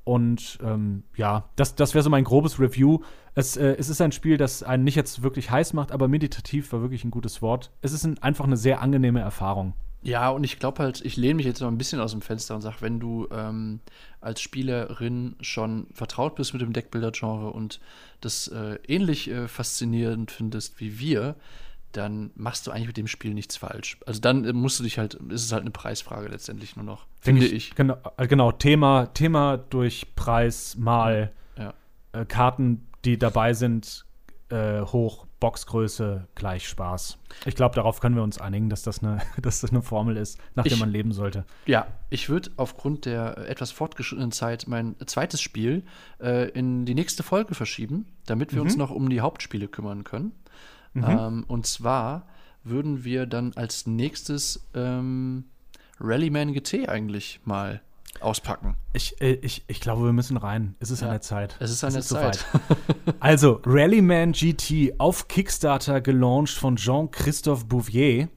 Und 0.09 0.59
ähm, 0.63 1.03
ja, 1.17 1.51
das, 1.57 1.75
das 1.75 1.93
wäre 1.93 2.03
so 2.03 2.09
mein 2.09 2.25
grobes 2.25 2.59
Review. 2.59 3.01
Es, 3.35 3.59
äh, 3.59 3.77
es 3.79 3.91
ist 3.91 4.01
ein 4.01 4.11
Spiel, 4.11 4.39
das 4.39 4.63
einen 4.63 4.83
nicht 4.83 4.95
jetzt 4.95 5.23
wirklich 5.23 5.51
heiß 5.51 5.75
macht, 5.75 5.93
aber 5.93 6.09
meditativ 6.09 6.73
war 6.73 6.81
wirklich 6.81 7.05
ein 7.05 7.11
gutes 7.11 7.43
Wort. 7.43 7.73
Es 7.83 7.93
ist 7.93 8.05
ein, 8.05 8.17
einfach 8.23 8.47
eine 8.47 8.57
sehr 8.57 8.81
angenehme 8.81 9.21
Erfahrung. 9.21 9.75
Ja, 10.01 10.31
und 10.31 10.45
ich 10.45 10.59
glaube 10.59 10.83
halt, 10.83 11.05
ich 11.05 11.19
lehne 11.19 11.35
mich 11.35 11.45
jetzt 11.45 11.61
noch 11.61 11.69
ein 11.69 11.77
bisschen 11.77 12.01
aus 12.01 12.13
dem 12.13 12.23
Fenster 12.23 12.55
und 12.55 12.63
sage, 12.63 12.77
wenn 12.81 13.01
du 13.01 13.29
ähm, 13.31 13.81
als 14.23 14.41
Spielerin 14.41 15.37
schon 15.43 15.89
vertraut 15.93 16.37
bist 16.37 16.55
mit 16.55 16.63
dem 16.63 16.73
Deckbilder-Genre 16.73 17.51
und 17.51 17.79
das 18.23 18.49
äh, 18.49 18.79
ähnlich 18.89 19.29
äh, 19.29 19.47
faszinierend 19.47 20.31
findest 20.31 20.81
wie 20.81 20.99
wir, 20.99 21.37
dann 21.93 22.31
machst 22.35 22.67
du 22.67 22.71
eigentlich 22.71 22.89
mit 22.89 22.97
dem 22.97 23.07
Spiel 23.07 23.35
nichts 23.35 23.57
falsch. 23.57 23.99
Also 24.07 24.21
dann 24.21 24.55
musst 24.55 24.79
du 24.79 24.85
dich 24.85 24.99
halt, 24.99 25.15
ist 25.15 25.45
es 25.45 25.53
halt 25.53 25.63
eine 25.63 25.71
Preisfrage 25.71 26.29
letztendlich 26.29 26.77
nur 26.77 26.85
noch, 26.85 27.07
finde 27.21 27.47
ich. 27.47 27.75
Genau, 27.75 27.97
äh, 28.17 28.27
genau 28.27 28.53
Thema, 28.53 29.07
Thema 29.15 29.57
durch 29.57 30.15
Preis 30.15 30.77
mal 30.77 31.33
Ja. 31.59 31.75
äh, 32.13 32.25
Karten, 32.25 32.87
die 33.05 33.19
dabei 33.19 33.55
sind, 33.55 34.05
äh, 34.51 34.81
hoch, 34.83 35.27
Boxgröße 35.41 36.27
gleich 36.35 36.67
Spaß. 36.69 37.17
Ich 37.47 37.55
glaube, 37.55 37.75
darauf 37.77 38.01
können 38.01 38.17
wir 38.17 38.23
uns 38.25 38.39
einigen, 38.41 38.69
dass 38.71 38.83
das 38.83 39.03
eine, 39.03 39.19
dass 39.41 39.61
das 39.61 39.71
eine 39.71 39.83
Formel 39.83 40.17
ist, 40.17 40.39
nach 40.57 40.65
der 40.65 40.73
Ich- 40.73 40.81
man 40.81 40.91
leben 40.91 41.13
sollte. 41.13 41.45
Ja, 41.67 41.87
ich 42.11 42.29
würde 42.29 42.51
aufgrund 42.57 43.05
der 43.05 43.39
etwas 43.49 43.71
fortgeschrittenen 43.71 44.33
Zeit 44.33 44.67
mein 44.67 44.97
zweites 45.07 45.41
Spiel 45.41 45.85
äh, 46.21 46.49
in 46.51 46.87
die 46.87 46.95
nächste 46.95 47.23
Folge 47.23 47.55
verschieben, 47.55 48.07
damit 48.27 48.53
wir 48.55 48.63
uns 48.63 48.77
noch 48.77 48.91
um 48.91 49.09
die 49.09 49.21
Hauptspiele 49.21 49.69
kümmern 49.69 50.03
können. 50.05 50.33
Ähm, 50.95 51.45
und 51.49 51.67
zwar 51.67 52.27
würden 52.65 53.05
wir 53.05 53.27
dann 53.27 53.53
als 53.55 53.87
nächstes 53.87 54.69
ähm, 54.75 55.45
Rallyman 56.01 56.53
GT 56.53 56.89
eigentlich 56.89 57.41
mal 57.45 57.81
auspacken. 58.21 58.77
Ich, 58.93 59.21
äh, 59.21 59.35
ich, 59.35 59.65
ich 59.69 59.81
glaube, 59.81 60.05
wir 60.05 60.13
müssen 60.13 60.37
rein. 60.37 60.75
Es 60.81 60.91
ist 60.91 61.01
Ja, 61.01 61.09
an 61.09 61.13
der 61.13 61.21
Zeit. 61.21 61.57
Es 61.61 61.71
ist 61.71 61.85
an 61.85 61.93
der. 61.93 62.03
Zeit. 62.03 62.45
Also, 63.21 63.61
Rallyman 63.65 64.33
GT 64.33 64.95
auf 64.99 65.29
Kickstarter 65.29 66.01
gelauncht 66.01 66.55
von 66.55 66.77
Jean-Christophe 66.77 67.65
Bouvier. 67.65 68.29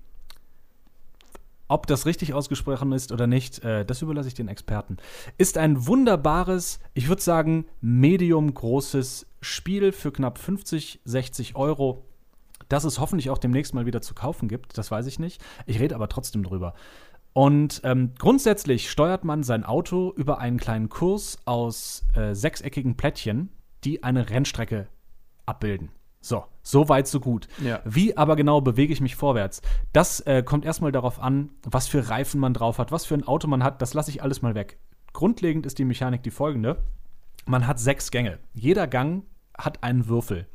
Ob 1.68 1.88
das 1.88 2.06
richtig 2.06 2.34
ausgesprochen 2.34 2.92
ist 2.92 3.12
oder 3.14 3.28
nicht, 3.28 3.64
äh, 3.64 3.86
das 3.86 4.02
überlasse 4.02 4.28
ich 4.28 4.34
den 4.34 4.50
Experten. 4.50 4.98
Ist 5.38 5.58
ein 5.58 5.88
wunderbares, 5.88 6.80
ich 6.94 7.08
würde 7.08 7.22
sagen, 7.22 7.66
medium 7.80 8.54
großes 8.54 9.26
Spiel 9.40 9.94
für 9.94 10.12
knapp 10.12 10.38
50, 10.38 11.00
60 11.06 11.56
Euro, 11.56 12.06
das 12.72 12.84
es 12.84 13.00
hoffentlich 13.00 13.30
auch 13.30 13.38
demnächst 13.38 13.74
mal 13.74 13.86
wieder 13.86 14.02
zu 14.02 14.14
kaufen 14.14 14.48
gibt. 14.48 14.78
Das 14.78 14.92
weiß 14.92 15.08
ich 15.08 15.20
nicht. 15.20 15.42
Ich 15.66 15.80
rede 15.80 15.96
aber 15.96 16.10
trotzdem 16.10 16.44
drüber. 16.44 16.74
Und 17.34 17.82
ähm, 17.84 18.12
grundsätzlich 18.18 18.90
steuert 18.90 19.24
man 19.24 19.44
sein 19.44 19.64
Auto 19.64 20.14
über 20.16 20.40
einen 20.40 20.58
kleinen 20.58 20.90
Kurs 20.90 21.40
aus 21.46 22.04
äh, 22.16 22.34
sechseckigen 22.34 22.98
Plättchen, 22.98 23.50
die 23.84 24.04
eine 24.04 24.30
Rennstrecke 24.30 24.88
abbilden. 25.46 25.92
So, 26.20 26.44
so 26.62 26.88
weit, 26.88 27.08
so 27.08 27.20
gut. 27.20 27.48
Ja. 27.64 27.82
Wie 27.84 28.16
aber 28.16 28.36
genau 28.36 28.62
bewege 28.62 28.94
ich 28.94 29.02
mich 29.02 29.16
vorwärts? 29.16 29.62
Das 29.92 30.20
äh, 30.22 30.44
kommt 30.44 30.66
erstmal 30.66 30.92
darauf 30.92 31.20
an, 31.20 31.50
was 31.64 31.88
für 31.88 32.10
Reifen 32.10 32.40
man 32.40 32.54
drauf 32.54 32.78
hat, 32.78 32.92
was 32.92 33.06
für 33.06 33.16
ein 33.16 33.28
Auto 33.28 33.48
man 33.48 33.64
hat. 33.64 33.82
Das 33.82 33.94
lasse 33.94 34.12
ich 34.12 34.22
alles 34.22 34.42
mal 34.42 34.54
weg. 34.54 34.78
Grundlegend 35.14 35.66
ist 35.66 35.80
die 35.80 35.86
Mechanik 35.86 36.22
die 36.22 36.32
folgende: 36.32 36.84
Man 37.46 37.66
hat 37.66 37.80
sechs 37.80 38.12
Gänge. 38.12 38.40
Jeder 38.54 38.88
Gang 38.88 39.24
hat 39.58 39.84
einen 39.84 40.08
Würfel. 40.08 40.48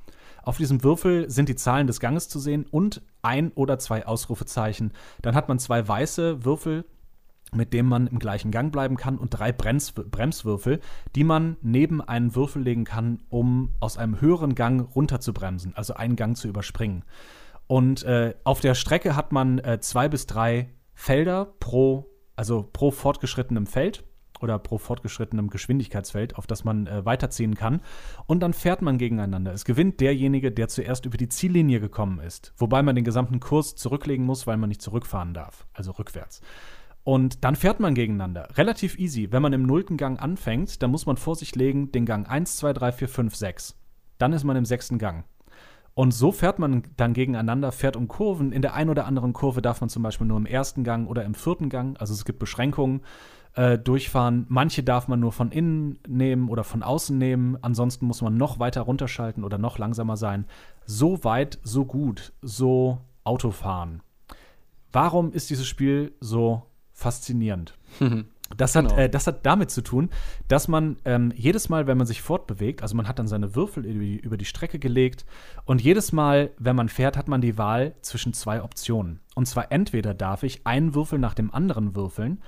Auf 0.47 0.59
diesem 0.59 0.85
Würfel 0.85 1.29
sind 1.29 1.49
die 1.49 1.57
Zahlen 1.57 1.89
des 1.89 1.99
Ganges 1.99 2.29
zu 2.29 2.39
sehen 2.39 2.67
und 2.71 3.03
ein 3.21 3.51
oder 3.57 3.81
zwei 3.81 4.07
Ausrufezeichen. 4.07 4.93
Dann 5.21 5.35
hat 5.35 5.49
man 5.49 5.59
zwei 5.59 5.87
weiße 5.87 6.45
Würfel, 6.45 6.85
mit 7.53 7.73
denen 7.73 7.89
man 7.89 8.07
im 8.07 8.21
gleichen 8.21 8.53
Gang 8.53 8.71
bleiben 8.71 8.97
kann 8.97 9.19
und 9.19 9.31
drei 9.31 9.51
Brems 9.51 9.91
Bremswürfel, 9.91 10.79
die 11.17 11.25
man 11.25 11.57
neben 11.63 12.01
einen 12.01 12.37
Würfel 12.37 12.63
legen 12.63 12.85
kann, 12.85 13.25
um 13.29 13.75
aus 13.81 13.99
einem 13.99 14.21
höheren 14.21 14.55
Gang 14.55 14.89
runterzubremsen, 14.95 15.75
also 15.75 15.95
einen 15.95 16.15
Gang 16.15 16.37
zu 16.37 16.47
überspringen. 16.47 17.03
Und 17.67 18.05
äh, 18.05 18.35
auf 18.45 18.61
der 18.61 18.77
Strecke 18.77 19.17
hat 19.17 19.33
man 19.33 19.59
äh, 19.59 19.81
zwei 19.81 20.09
bis 20.09 20.27
drei 20.27 20.71
Felder 20.95 21.55
pro, 21.59 22.07
also 22.37 22.69
pro 22.73 22.93
fortgeschrittenem 22.93 23.67
Feld 23.67 24.05
oder 24.41 24.59
pro 24.59 24.79
fortgeschrittenem 24.79 25.51
Geschwindigkeitsfeld, 25.51 26.37
auf 26.37 26.47
das 26.47 26.65
man 26.65 26.87
äh, 26.87 27.05
weiterziehen 27.05 27.55
kann. 27.55 27.81
Und 28.27 28.41
dann 28.41 28.53
fährt 28.53 28.83
man 28.83 28.99
gegeneinander. 28.99 29.53
Es 29.53 29.65
gewinnt 29.65 30.01
derjenige, 30.01 30.53
der 30.53 30.69
zuerst 30.69 31.07
über 31.07 31.17
die 31.17 31.29
Ziellinie 31.29 31.81
gekommen 31.81 32.21
ist. 32.21 32.53
Wobei 32.57 32.83
man 32.83 32.95
den 32.95 33.05
gesamten 33.05 33.41
Kurs 33.41 33.77
zurücklegen 33.77 34.25
muss, 34.25 34.47
weil 34.47 34.57
man 34.57 34.69
nicht 34.69 34.83
zurückfahren 34.83 35.35
darf, 35.35 35.67
also 35.73 35.93
rückwärts. 35.93 36.41
Und 37.05 37.45
dann 37.45 37.55
fährt 37.55 37.79
man 37.79 37.95
gegeneinander. 37.95 38.49
Relativ 38.57 38.99
easy. 38.99 39.31
Wenn 39.31 39.43
man 39.43 39.53
im 39.53 39.63
nullten 39.63 39.97
Gang 39.97 40.21
anfängt, 40.21 40.83
dann 40.83 40.91
muss 40.91 41.07
man 41.07 41.17
vor 41.17 41.37
sich 41.37 41.55
legen 41.55 41.93
den 41.93 42.05
Gang 42.05 42.29
1, 42.29 42.57
2, 42.57 42.73
3, 42.73 42.93
4, 42.93 43.09
5, 43.09 43.37
6. 43.37 43.77
Dann 44.19 44.33
ist 44.33 44.43
man 44.43 44.57
im 44.57 44.65
sechsten 44.65 44.99
Gang. 44.99 45.25
Und 45.95 46.13
so 46.13 46.31
fährt 46.31 46.59
man 46.59 46.83
dann 46.99 47.15
gegeneinander, 47.15 47.73
fährt 47.73 47.97
um 47.97 48.07
Kurven. 48.07 48.53
In 48.53 48.61
der 48.61 48.75
einen 48.75 48.91
oder 48.91 49.07
anderen 49.07 49.33
Kurve 49.33 49.63
darf 49.63 49.81
man 49.81 49.89
zum 49.89 50.03
Beispiel 50.03 50.27
nur 50.27 50.37
im 50.37 50.45
ersten 50.45 50.85
Gang 50.85 51.09
oder 51.09 51.25
im 51.25 51.35
vierten 51.35 51.71
Gang, 51.71 51.99
also 51.99 52.13
es 52.13 52.27
gibt 52.27 52.39
Beschränkungen, 52.39 53.01
äh, 53.57 53.79
durchfahren. 53.79 54.47
Manche 54.49 54.83
darf 54.83 55.09
man 55.09 55.21
nur 55.21 55.33
von 55.33 55.51
innen 55.51 55.99
nehmen 56.07 56.49
oder 56.49 56.63
von 56.63 56.83
außen 56.83 57.17
nehmen. 57.17 57.59
Ansonsten 57.63 58.07
muss 58.07 58.23
man 58.23 58.37
noch 58.37 58.59
weiter 58.59 58.83
runterschalten 58.83 59.45
oder 59.45 59.59
noch 59.59 59.79
langsamer 59.79 60.17
sein. 60.17 60.47
So 60.85 61.25
weit, 61.25 61.59
so 61.63 61.85
gut, 61.85 62.33
so 62.43 62.99
Autofahren. 63.25 64.03
Warum 64.93 65.33
ist 65.33 65.51
dieses 65.51 65.67
Spiel 65.67 66.13
so 66.21 66.63
faszinierend? 66.93 67.77
Das 68.57 68.77
hat, 68.77 68.91
genau. 68.91 69.01
äh, 69.01 69.11
das 69.11 69.27
hat 69.27 69.45
damit 69.45 69.73
zu 69.73 69.83
tun, 69.83 70.09
dass 70.47 70.69
man 70.69 70.99
ähm, 71.05 71.33
jedes 71.35 71.69
Mal, 71.69 71.89
wenn 71.89 71.99
man 71.99 72.07
sich 72.07 72.23
fortbewegt, 72.23 72.81
also 72.81 72.95
man 72.95 73.09
hat 73.09 73.19
dann 73.19 73.27
seine 73.27 73.57
Würfel 73.57 73.85
über 73.85 73.99
die, 74.05 74.17
über 74.19 74.37
die, 74.37 74.45
Strecke 74.45 74.79
gelegt 74.79 75.27
und 75.65 75.83
jedes 75.83 76.13
Mal, 76.13 76.51
wenn 76.57 76.77
man 76.77 76.89
fährt, 76.89 77.17
hat 77.17 77.27
man 77.27 77.41
die 77.41 77.59
Wahl 77.59 77.97
zwischen 78.03 78.33
zwei 78.35 78.63
Optionen. 78.63 79.19
Und 79.35 79.47
zwar 79.47 79.73
entweder 79.73 80.15
darf 80.15 80.45
ich 80.45 80.65
einen 80.65 80.95
Würfel 80.95 81.19
nach 81.19 81.35
dem 81.35 81.53
anderen 81.53 81.97
würfeln, 81.97 82.41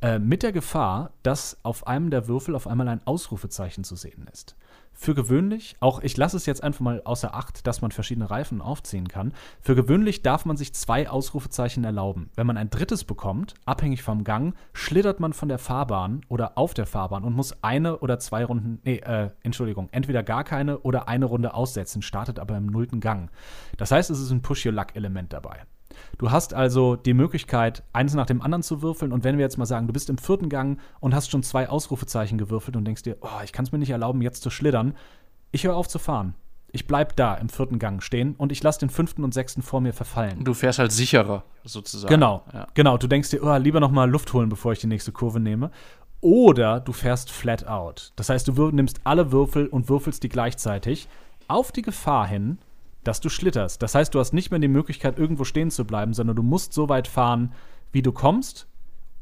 äh, 0.00 0.18
mit 0.18 0.42
der 0.42 0.52
Gefahr, 0.52 1.12
dass 1.22 1.58
auf 1.62 1.86
einem 1.86 2.10
der 2.10 2.28
Würfel 2.28 2.54
auf 2.54 2.66
einmal 2.66 2.88
ein 2.88 3.06
Ausrufezeichen 3.06 3.84
zu 3.84 3.96
sehen 3.96 4.28
ist 4.32 4.56
für 4.98 5.14
gewöhnlich, 5.14 5.76
auch 5.78 6.02
ich 6.02 6.16
lasse 6.16 6.36
es 6.36 6.44
jetzt 6.44 6.64
einfach 6.64 6.80
mal 6.80 7.02
außer 7.04 7.32
Acht, 7.32 7.68
dass 7.68 7.82
man 7.82 7.92
verschiedene 7.92 8.28
Reifen 8.28 8.60
aufziehen 8.60 9.06
kann. 9.06 9.32
Für 9.60 9.76
gewöhnlich 9.76 10.22
darf 10.22 10.44
man 10.44 10.56
sich 10.56 10.74
zwei 10.74 11.08
Ausrufezeichen 11.08 11.84
erlauben. 11.84 12.30
Wenn 12.34 12.48
man 12.48 12.56
ein 12.56 12.68
drittes 12.68 13.04
bekommt, 13.04 13.54
abhängig 13.64 14.02
vom 14.02 14.24
Gang, 14.24 14.56
schlittert 14.72 15.20
man 15.20 15.32
von 15.32 15.48
der 15.48 15.60
Fahrbahn 15.60 16.22
oder 16.28 16.58
auf 16.58 16.74
der 16.74 16.84
Fahrbahn 16.86 17.22
und 17.22 17.34
muss 17.34 17.62
eine 17.62 18.00
oder 18.00 18.18
zwei 18.18 18.44
Runden, 18.44 18.80
nee, 18.82 18.96
äh, 18.96 19.30
Entschuldigung, 19.44 19.88
entweder 19.92 20.24
gar 20.24 20.42
keine 20.42 20.80
oder 20.80 21.06
eine 21.06 21.26
Runde 21.26 21.54
aussetzen, 21.54 22.02
startet 22.02 22.40
aber 22.40 22.56
im 22.56 22.66
nullten 22.66 22.98
Gang. 22.98 23.30
Das 23.76 23.92
heißt, 23.92 24.10
es 24.10 24.18
ist 24.18 24.32
ein 24.32 24.42
Push-Your-Luck-Element 24.42 25.32
dabei. 25.32 25.60
Du 26.18 26.30
hast 26.30 26.54
also 26.54 26.96
die 26.96 27.14
Möglichkeit, 27.14 27.82
eins 27.92 28.14
nach 28.14 28.26
dem 28.26 28.42
anderen 28.42 28.62
zu 28.62 28.82
würfeln. 28.82 29.12
Und 29.12 29.24
wenn 29.24 29.38
wir 29.38 29.44
jetzt 29.44 29.58
mal 29.58 29.66
sagen, 29.66 29.86
du 29.86 29.92
bist 29.92 30.10
im 30.10 30.18
vierten 30.18 30.48
Gang 30.48 30.80
und 31.00 31.14
hast 31.14 31.30
schon 31.30 31.42
zwei 31.42 31.68
Ausrufezeichen 31.68 32.38
gewürfelt 32.38 32.76
und 32.76 32.84
denkst 32.84 33.02
dir, 33.02 33.16
oh, 33.20 33.42
ich 33.44 33.52
kann 33.52 33.64
es 33.64 33.72
mir 33.72 33.78
nicht 33.78 33.90
erlauben, 33.90 34.22
jetzt 34.22 34.42
zu 34.42 34.50
schlittern. 34.50 34.94
Ich 35.52 35.64
höre 35.64 35.76
auf 35.76 35.88
zu 35.88 35.98
fahren. 35.98 36.34
Ich 36.70 36.86
bleib 36.86 37.16
da 37.16 37.34
im 37.34 37.48
vierten 37.48 37.78
Gang 37.78 38.02
stehen 38.02 38.34
und 38.36 38.52
ich 38.52 38.62
lasse 38.62 38.80
den 38.80 38.90
fünften 38.90 39.24
und 39.24 39.32
sechsten 39.32 39.62
vor 39.62 39.80
mir 39.80 39.94
verfallen. 39.94 40.44
Du 40.44 40.52
fährst 40.52 40.78
halt 40.78 40.92
sicherer, 40.92 41.44
sozusagen. 41.64 42.12
Genau, 42.12 42.44
ja. 42.52 42.66
genau. 42.74 42.98
Du 42.98 43.06
denkst 43.06 43.30
dir, 43.30 43.42
oh, 43.42 43.56
lieber 43.56 43.80
noch 43.80 43.90
mal 43.90 44.08
Luft 44.08 44.32
holen, 44.34 44.50
bevor 44.50 44.72
ich 44.72 44.78
die 44.78 44.86
nächste 44.86 45.12
Kurve 45.12 45.40
nehme. 45.40 45.70
Oder 46.20 46.80
du 46.80 46.92
fährst 46.92 47.30
flat 47.30 47.66
out. 47.66 48.12
Das 48.16 48.28
heißt, 48.28 48.48
du 48.48 48.70
nimmst 48.70 49.00
alle 49.04 49.32
Würfel 49.32 49.66
und 49.68 49.88
würfelst 49.88 50.22
die 50.22 50.28
gleichzeitig 50.28 51.08
auf 51.46 51.72
die 51.72 51.82
Gefahr 51.82 52.26
hin, 52.26 52.58
dass 53.08 53.20
du 53.20 53.30
schlitterst. 53.30 53.80
Das 53.80 53.94
heißt, 53.94 54.14
du 54.14 54.18
hast 54.18 54.34
nicht 54.34 54.50
mehr 54.50 54.60
die 54.60 54.68
Möglichkeit, 54.68 55.18
irgendwo 55.18 55.44
stehen 55.44 55.70
zu 55.70 55.86
bleiben, 55.86 56.12
sondern 56.12 56.36
du 56.36 56.42
musst 56.42 56.74
so 56.74 56.90
weit 56.90 57.08
fahren, 57.08 57.54
wie 57.90 58.02
du 58.02 58.12
kommst. 58.12 58.68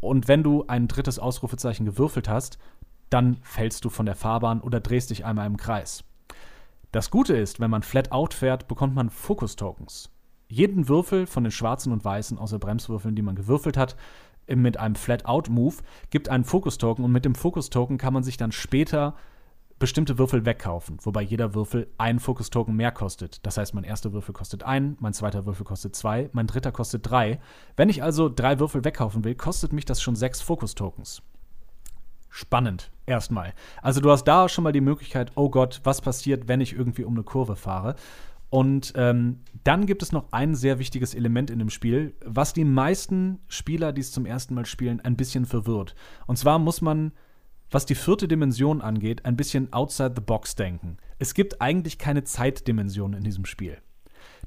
Und 0.01 0.27
wenn 0.27 0.43
du 0.43 0.65
ein 0.67 0.89
drittes 0.89 1.21
Ausrufezeichen 1.21 1.87
gewürfelt 1.87 2.29
hast, 2.29 2.59
dann 3.11 3.37
fällst 3.43 3.85
du 3.85 3.89
von 3.89 4.05
der 4.05 4.17
Fahrbahn 4.17 4.61
oder 4.61 4.81
drehst 4.81 5.11
dich 5.11 5.25
einmal 5.25 5.47
im 5.47 5.57
Kreis. 5.57 6.03
Das 6.91 7.13
Gute 7.13 7.37
ist, 7.37 7.61
wenn 7.61 7.71
man 7.71 7.85
flat 7.85 8.11
out 8.11 8.35
fährt, 8.35 8.67
bekommt 8.67 8.97
man 8.97 9.09
Fokus-Tokens. 9.09 10.11
Jeden 10.49 10.89
Würfel 10.89 11.29
von 11.29 11.45
den 11.45 11.53
schwarzen 11.53 11.93
und 11.93 12.05
weißen, 12.05 12.39
außer 12.39 12.59
Bremswürfeln, 12.59 13.15
die 13.15 13.23
man 13.23 13.37
gewürfelt 13.37 13.77
hat, 13.77 13.95
mit 14.49 14.79
einem 14.79 14.97
Flat-Out-Move, 14.97 15.77
gibt 16.11 16.29
einen 16.29 16.45
Fokus-Token 16.45 17.05
und 17.05 17.13
mit 17.13 17.25
dem 17.25 17.37
Fokus-Token 17.37 17.99
kann 17.99 18.13
man 18.13 18.25
sich 18.25 18.37
dann 18.37 18.51
später 18.51 19.15
bestimmte 19.79 20.19
Würfel 20.19 20.47
wegkaufen, 20.47 20.99
wobei 21.03 21.23
jeder 21.23 21.55
Würfel 21.55 21.89
einen 21.99 22.19
Fokus-Token 22.19 22.75
mehr 22.75 22.93
kostet. 22.93 23.45
Das 23.45 23.59
heißt, 23.59 23.75
mein 23.75 23.85
erster 23.85 24.13
Würfel 24.13 24.33
kostet 24.33 24.63
ein, 24.63 24.97
mein 25.01 25.13
zweiter 25.13 25.45
Würfel 25.45 25.65
kostet 25.65 25.95
zwei, 25.95 26.31
mein 26.33 26.47
dritter 26.47 26.73
kostet 26.73 27.09
drei. 27.11 27.41
Wenn 27.77 27.91
ich 27.91 28.03
also 28.03 28.29
drei 28.29 28.59
Würfel 28.59 28.85
wegkaufen 28.85 29.25
will, 29.25 29.35
kostet 29.35 29.73
mich 29.73 29.85
das 29.85 30.01
schon 30.01 30.17
sechs 30.17 30.41
Fokus-Tokens. 30.41 31.23
Spannend, 32.31 32.91
erstmal. 33.07 33.55
Also 33.83 34.01
du 34.01 34.11
hast 34.11 34.25
da 34.25 34.49
schon 34.49 34.65
mal 34.65 34.73
die 34.73 34.81
Möglichkeit, 34.81 35.33
oh 35.37 35.51
Gott, 35.51 35.81
was 35.85 36.01
passiert, 36.01 36.49
wenn 36.49 36.61
ich 36.61 36.75
irgendwie 36.75 37.05
um 37.05 37.15
eine 37.15 37.23
Kurve 37.23 37.57
fahre? 37.57 37.97
Und 38.49 38.93
ähm, 38.97 39.41
dann 39.65 39.87
gibt 39.87 40.03
es 40.03 40.13
noch 40.13 40.33
ein 40.33 40.55
sehr 40.55 40.79
wichtiges 40.79 41.15
Element 41.15 41.51
in 41.51 41.59
dem 41.59 41.71
Spiel, 41.71 42.15
was 42.25 42.53
die 42.53 42.65
meisten 42.65 43.41
Spieler, 43.49 43.93
die 43.93 44.01
es 44.01 44.13
zum 44.13 44.25
ersten 44.25 44.55
Mal 44.55 44.67
spielen, 44.67 45.01
ein 45.01 45.17
bisschen 45.17 45.47
verwirrt. 45.47 45.95
Und 46.27 46.39
zwar 46.39 46.59
muss 46.59 46.81
man 46.81 47.13
was 47.71 47.87
die 47.87 47.95
vierte 47.95 48.29
Dimension 48.29 48.81
angeht, 48.81 49.25
ein 49.25 49.37
bisschen 49.37 49.73
outside 49.73 50.13
the 50.15 50.23
box 50.23 50.55
denken. 50.55 50.99
Es 51.19 51.35
gibt 51.35 51.61
eigentlich 51.61 51.99
keine 51.99 52.25
Zeitdimension 52.25 53.13
in 53.13 53.25
diesem 53.25 53.45
Spiel. 53.45 53.79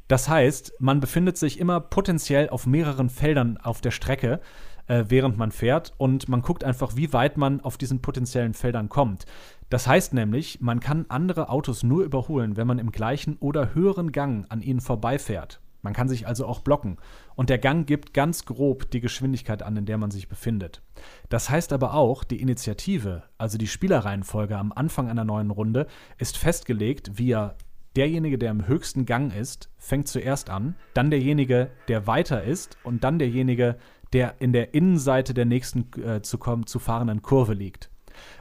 Das 0.07 0.28
heißt, 0.28 0.74
man 0.80 0.99
befindet 0.99 1.38
sich 1.38 1.59
immer 1.59 1.80
potenziell 1.80 2.49
auf 2.49 2.65
mehreren 2.65 3.09
Feldern 3.09 3.57
auf 3.57 3.80
der 3.80 3.91
Strecke, 3.91 4.39
äh, 4.88 5.05
während 5.07 5.38
man 5.38 5.51
fährt, 5.51 5.93
und 5.97 6.28
man 6.28 6.41
guckt 6.41 6.63
einfach, 6.63 6.95
wie 6.95 7.13
weit 7.13 7.38
man 7.38 7.61
auf 7.61 7.78
diesen 7.78 8.01
potenziellen 8.01 8.55
Feldern 8.55 8.89
kommt. 8.89 9.26
Das 9.70 9.88
heißt 9.88 10.13
nämlich, 10.13 10.61
man 10.61 10.80
kann 10.80 11.05
andere 11.09 11.49
Autos 11.49 11.84
nur 11.84 12.03
überholen, 12.03 12.57
wenn 12.57 12.65
man 12.65 12.80
im 12.80 12.91
gleichen 12.91 13.38
oder 13.39 13.76
höheren 13.76 14.11
Gang 14.11 14.47
an 14.49 14.61
ihnen 14.63 14.82
vorbeifährt. 14.82 15.61
Man 15.82 15.94
kann 15.94 16.10
sich 16.10 16.28
also 16.28 16.46
auch 16.46 16.60
blocken. 16.60 16.98
Und 17.36 17.50
der 17.50 17.58
Gang 17.58 17.88
gibt 17.88 18.14
ganz 18.14 18.46
grob 18.46 18.92
die 18.92 19.00
Geschwindigkeit 19.00 19.64
an, 19.64 19.78
in 19.78 19.86
der 19.86 19.98
man 19.98 20.12
sich 20.12 20.28
befindet. 20.28 20.82
Das 21.30 21.50
heißt 21.50 21.72
aber 21.74 21.94
auch, 21.94 22.24
die 22.24 22.42
Initiative, 22.42 23.24
also 23.38 23.58
die 23.58 23.68
Spielerreihenfolge 23.68 24.58
am 24.58 24.72
Anfang 24.74 25.10
einer 25.10 25.26
neuen 25.26 25.52
Runde, 25.52 25.88
ist 26.18 26.38
festgelegt 26.38 27.18
via 27.18 27.56
derjenige, 27.96 28.38
der 28.38 28.52
im 28.52 28.68
höchsten 28.68 29.06
Gang 29.06 29.34
ist, 29.34 29.70
fängt 29.78 30.08
zuerst 30.08 30.50
an, 30.50 30.76
dann 30.94 31.10
derjenige, 31.10 31.72
der 31.88 32.08
weiter 32.08 32.44
ist 32.44 32.78
und 32.84 33.04
dann 33.04 33.20
derjenige, 33.20 33.78
der 34.14 34.36
in 34.40 34.54
der 34.54 34.74
Innenseite 34.74 35.34
der 35.34 35.46
nächsten 35.46 35.88
äh, 36.02 36.22
zu, 36.22 36.38
kommen, 36.38 36.66
zu 36.66 36.80
fahrenden 36.80 37.22
Kurve 37.22 37.54
liegt. 37.54 37.90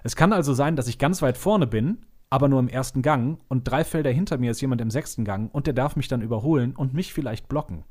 Es 0.02 0.16
kann 0.16 0.32
also 0.32 0.54
sein, 0.54 0.76
dass 0.76 0.88
ich 0.88 0.98
ganz 0.98 1.22
weit 1.22 1.36
vorne 1.36 1.66
bin 1.66 1.98
aber 2.30 2.48
nur 2.48 2.60
im 2.60 2.68
ersten 2.68 3.02
Gang 3.02 3.40
und 3.48 3.64
drei 3.64 3.84
Felder 3.84 4.10
hinter 4.10 4.38
mir 4.38 4.50
ist 4.50 4.60
jemand 4.60 4.80
im 4.80 4.90
sechsten 4.90 5.24
Gang 5.24 5.52
und 5.54 5.66
der 5.66 5.74
darf 5.74 5.96
mich 5.96 6.08
dann 6.08 6.22
überholen 6.22 6.74
und 6.76 6.94
mich 6.94 7.12
vielleicht 7.12 7.48
blocken. 7.48 7.84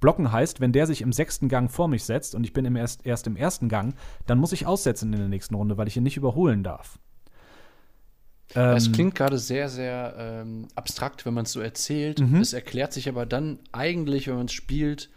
Blocken 0.00 0.32
heißt, 0.32 0.60
wenn 0.60 0.72
der 0.72 0.86
sich 0.86 1.02
im 1.02 1.12
sechsten 1.12 1.48
Gang 1.48 1.70
vor 1.70 1.88
mich 1.88 2.04
setzt 2.04 2.34
und 2.34 2.44
ich 2.44 2.52
bin 2.52 2.64
im 2.64 2.76
erst, 2.76 3.06
erst 3.06 3.26
im 3.26 3.36
ersten 3.36 3.68
Gang, 3.68 3.94
dann 4.26 4.38
muss 4.38 4.52
ich 4.52 4.66
aussetzen 4.66 5.12
in 5.12 5.18
der 5.18 5.28
nächsten 5.28 5.54
Runde, 5.54 5.78
weil 5.78 5.88
ich 5.88 5.96
ihn 5.96 6.02
nicht 6.02 6.16
überholen 6.16 6.62
darf. 6.62 6.98
Es 8.48 8.86
ähm, 8.86 8.92
klingt 8.92 9.14
gerade 9.14 9.38
sehr, 9.38 9.68
sehr 9.68 10.14
ähm, 10.18 10.68
abstrakt, 10.74 11.24
wenn 11.24 11.34
man 11.34 11.44
es 11.44 11.52
so 11.52 11.60
erzählt. 11.60 12.20
Mhm. 12.20 12.40
Es 12.40 12.52
erklärt 12.52 12.92
sich 12.92 13.08
aber 13.08 13.24
dann 13.24 13.58
eigentlich, 13.72 14.28
wenn 14.28 14.36
man 14.36 14.46
es 14.46 14.52
spielt, 14.52 15.10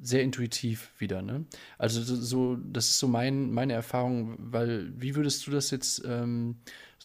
sehr 0.00 0.22
intuitiv 0.22 0.92
wieder. 0.98 1.20
Ne? 1.20 1.44
Also 1.76 2.00
so, 2.02 2.56
das 2.56 2.88
ist 2.88 2.98
so 2.98 3.08
mein, 3.08 3.50
meine 3.50 3.74
Erfahrung, 3.74 4.36
weil 4.38 4.92
wie 4.96 5.14
würdest 5.14 5.46
du 5.46 5.50
das 5.50 5.70
jetzt 5.70 6.02
ähm, 6.06 6.56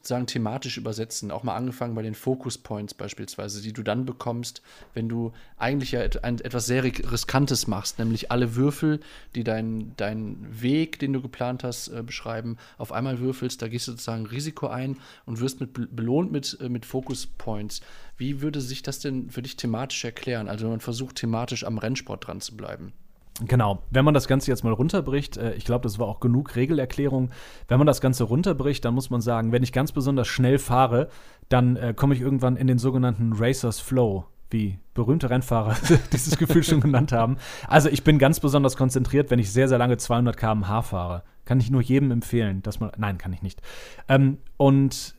sozusagen 0.06 0.28
thematisch 0.28 0.78
übersetzen. 0.78 1.32
Auch 1.32 1.41
mal 1.41 1.56
angefangen 1.56 1.95
bei 1.95 2.03
den 2.03 2.14
Focus 2.14 2.60
Points 2.60 2.93
beispielsweise, 2.93 3.62
die 3.64 3.74
du 3.74 3.82
dann 3.82 4.06
bekommst, 4.06 4.62
wenn 4.93 5.10
du 5.10 5.34
eigentlich 5.58 5.91
ja 5.93 6.01
etwas 6.01 6.68
sehr 6.68 6.84
Riskantes 6.84 7.66
machst, 7.66 7.97
nämlich 7.97 8.32
alle 8.32 8.56
Würfel, 8.56 8.99
die 9.34 9.43
deinen 9.43 9.95
dein 9.97 10.45
Weg, 10.62 10.99
den 10.99 11.14
du 11.14 11.22
geplant 11.22 11.64
hast, 11.64 11.88
äh, 11.88 12.03
beschreiben, 12.03 12.58
auf 12.78 12.91
einmal 12.91 13.20
würfelst. 13.20 13.62
Da 13.62 13.68
gehst 13.68 13.88
du 13.88 13.93
sozusagen 13.93 14.28
Risiko 14.28 14.68
ein 14.68 14.97
und 15.26 15.39
wirst 15.39 15.60
mit, 15.60 15.95
belohnt 15.95 16.32
mit, 16.32 16.56
äh, 16.62 16.70
mit 16.70 16.86
Focus 16.86 17.26
Points. 17.26 17.82
Wie 18.16 18.41
würde 18.41 18.62
sich 18.62 18.84
das 18.84 18.99
denn 18.99 19.32
für 19.32 19.41
dich 19.41 19.58
thematisch 19.58 20.06
erklären? 20.06 20.47
Also, 20.47 20.66
wenn 20.66 20.72
man 20.72 20.82
versucht, 20.82 21.16
thematisch 21.16 21.64
am 21.64 21.80
Rennsport 21.80 22.28
dran 22.28 22.41
zu 22.41 22.56
bleiben. 22.56 22.93
Genau, 23.42 23.84
wenn 23.90 24.06
man 24.06 24.14
das 24.14 24.28
Ganze 24.28 24.50
jetzt 24.50 24.64
mal 24.64 24.72
runterbricht, 24.72 25.36
äh, 25.36 25.54
ich 25.56 25.66
glaube, 25.66 25.84
das 25.84 26.00
war 26.00 26.08
auch 26.08 26.22
genug 26.22 26.56
Regelerklärung. 26.56 27.32
Wenn 27.68 27.78
man 27.78 27.88
das 27.88 28.00
Ganze 28.00 28.24
runterbricht, 28.24 28.86
dann 28.86 28.94
muss 28.94 29.10
man 29.10 29.20
sagen, 29.20 29.52
wenn 29.52 29.62
ich 29.62 29.74
ganz 29.74 29.92
besonders 29.92 30.28
schnell 30.28 30.58
fahre, 30.58 31.10
dann 31.50 31.76
äh, 31.76 31.94
komme 31.94 32.16
ich 32.16 32.22
irgendwann 32.22 32.56
in 32.56 32.68
den 32.68 32.78
sogenannten 32.78 33.34
Racers 33.34 33.82
Flow, 33.82 34.26
wie 34.52 34.80
berühmte 34.94 35.30
Rennfahrer 35.30 35.76
dieses 36.14 36.38
Gefühl 36.38 36.64
schon 36.64 36.80
genannt 36.80 37.12
haben. 37.12 37.36
Also 37.68 37.90
ich 37.90 38.06
bin 38.06 38.20
ganz 38.20 38.40
besonders 38.40 38.78
konzentriert, 38.78 39.30
wenn 39.32 39.40
ich 39.40 39.52
sehr, 39.52 39.68
sehr 39.68 39.80
lange 39.80 39.98
200 39.98 40.38
km/h 40.38 40.82
fahre. 40.84 41.24
Kann 41.44 41.60
ich 41.60 41.70
nur 41.70 41.82
jedem 41.82 42.12
empfehlen, 42.12 42.64
dass 42.64 42.80
man. 42.80 42.92
Nein, 42.98 43.18
kann 43.18 43.34
ich 43.34 43.42
nicht. 43.42 43.62
Ähm, 44.08 44.38
und 44.56 45.14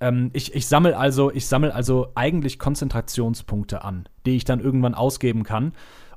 ähm, 0.00 0.30
ich, 0.34 0.54
ich 0.54 0.66
sammle 0.66 0.98
also, 0.98 1.32
sammle 1.34 1.74
also 1.74 2.08
eigentlich 2.14 2.58
Konzentrationspunkte 2.58 3.82
an, 3.82 4.08
die 4.26 4.36
ich 4.36 4.44
dann 4.44 4.60
irgendwann 4.60 4.94
ausgeben 4.94 5.42
kann. 5.42 5.72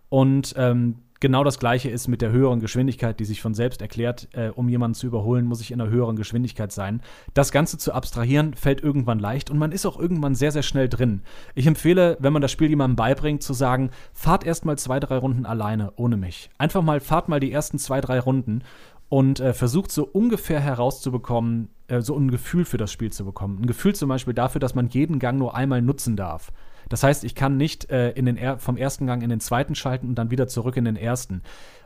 Und 0.09 0.53
ähm, 0.57 0.95
genau 1.19 1.43
das 1.43 1.59
gleiche 1.59 1.89
ist 1.89 2.07
mit 2.07 2.21
der 2.21 2.31
höheren 2.31 2.59
Geschwindigkeit, 2.59 3.19
die 3.19 3.25
sich 3.25 3.41
von 3.41 3.53
selbst 3.53 3.81
erklärt. 3.81 4.27
Äh, 4.33 4.49
um 4.49 4.69
jemanden 4.69 4.95
zu 4.95 5.07
überholen, 5.07 5.45
muss 5.45 5.61
ich 5.61 5.71
in 5.71 5.81
einer 5.81 5.89
höheren 5.89 6.15
Geschwindigkeit 6.15 6.71
sein. 6.71 7.01
Das 7.33 7.51
Ganze 7.51 7.77
zu 7.77 7.93
abstrahieren 7.93 8.53
fällt 8.53 8.81
irgendwann 8.81 9.19
leicht 9.19 9.49
und 9.49 9.57
man 9.57 9.71
ist 9.71 9.85
auch 9.85 9.99
irgendwann 9.99 10.35
sehr, 10.35 10.51
sehr 10.51 10.63
schnell 10.63 10.89
drin. 10.89 11.21
Ich 11.55 11.67
empfehle, 11.67 12.17
wenn 12.19 12.33
man 12.33 12.41
das 12.41 12.51
Spiel 12.51 12.69
jemandem 12.69 12.95
beibringt, 12.95 13.43
zu 13.43 13.53
sagen, 13.53 13.91
fahrt 14.13 14.45
erst 14.45 14.65
mal 14.65 14.77
zwei, 14.77 14.99
drei 14.99 15.17
Runden 15.17 15.45
alleine, 15.45 15.93
ohne 15.95 16.17
mich. 16.17 16.49
Einfach 16.57 16.81
mal, 16.81 16.99
fahrt 16.99 17.29
mal 17.29 17.39
die 17.39 17.51
ersten 17.51 17.79
zwei, 17.79 18.01
drei 18.01 18.19
Runden 18.19 18.63
und 19.09 19.39
äh, 19.39 19.53
versucht 19.53 19.91
so 19.91 20.05
ungefähr 20.05 20.59
herauszubekommen, 20.59 21.69
äh, 21.87 22.01
so 22.01 22.15
ein 22.15 22.31
Gefühl 22.31 22.63
für 22.63 22.77
das 22.77 22.91
Spiel 22.91 23.11
zu 23.11 23.25
bekommen. 23.25 23.59
Ein 23.61 23.67
Gefühl 23.67 23.95
zum 23.95 24.09
Beispiel 24.09 24.35
dafür, 24.35 24.59
dass 24.59 24.75
man 24.75 24.87
jeden 24.89 25.19
Gang 25.19 25.39
nur 25.39 25.55
einmal 25.55 25.81
nutzen 25.81 26.15
darf. 26.15 26.51
Das 26.89 27.03
heißt, 27.03 27.23
ich 27.23 27.35
kann 27.35 27.55
nicht 27.55 27.89
äh, 27.91 28.11
in 28.11 28.25
den 28.25 28.35
er 28.35 28.57
vom 28.57 28.75
ersten 28.75 29.07
Gang 29.07 29.23
in 29.23 29.29
den 29.29 29.39
zweiten 29.39 29.75
schalten 29.75 30.07
und 30.07 30.15
dann 30.15 30.31
wieder 30.31 30.47
zurück 30.47 30.75
in 30.75 30.85
den 30.85 30.95
ersten. 30.95 31.43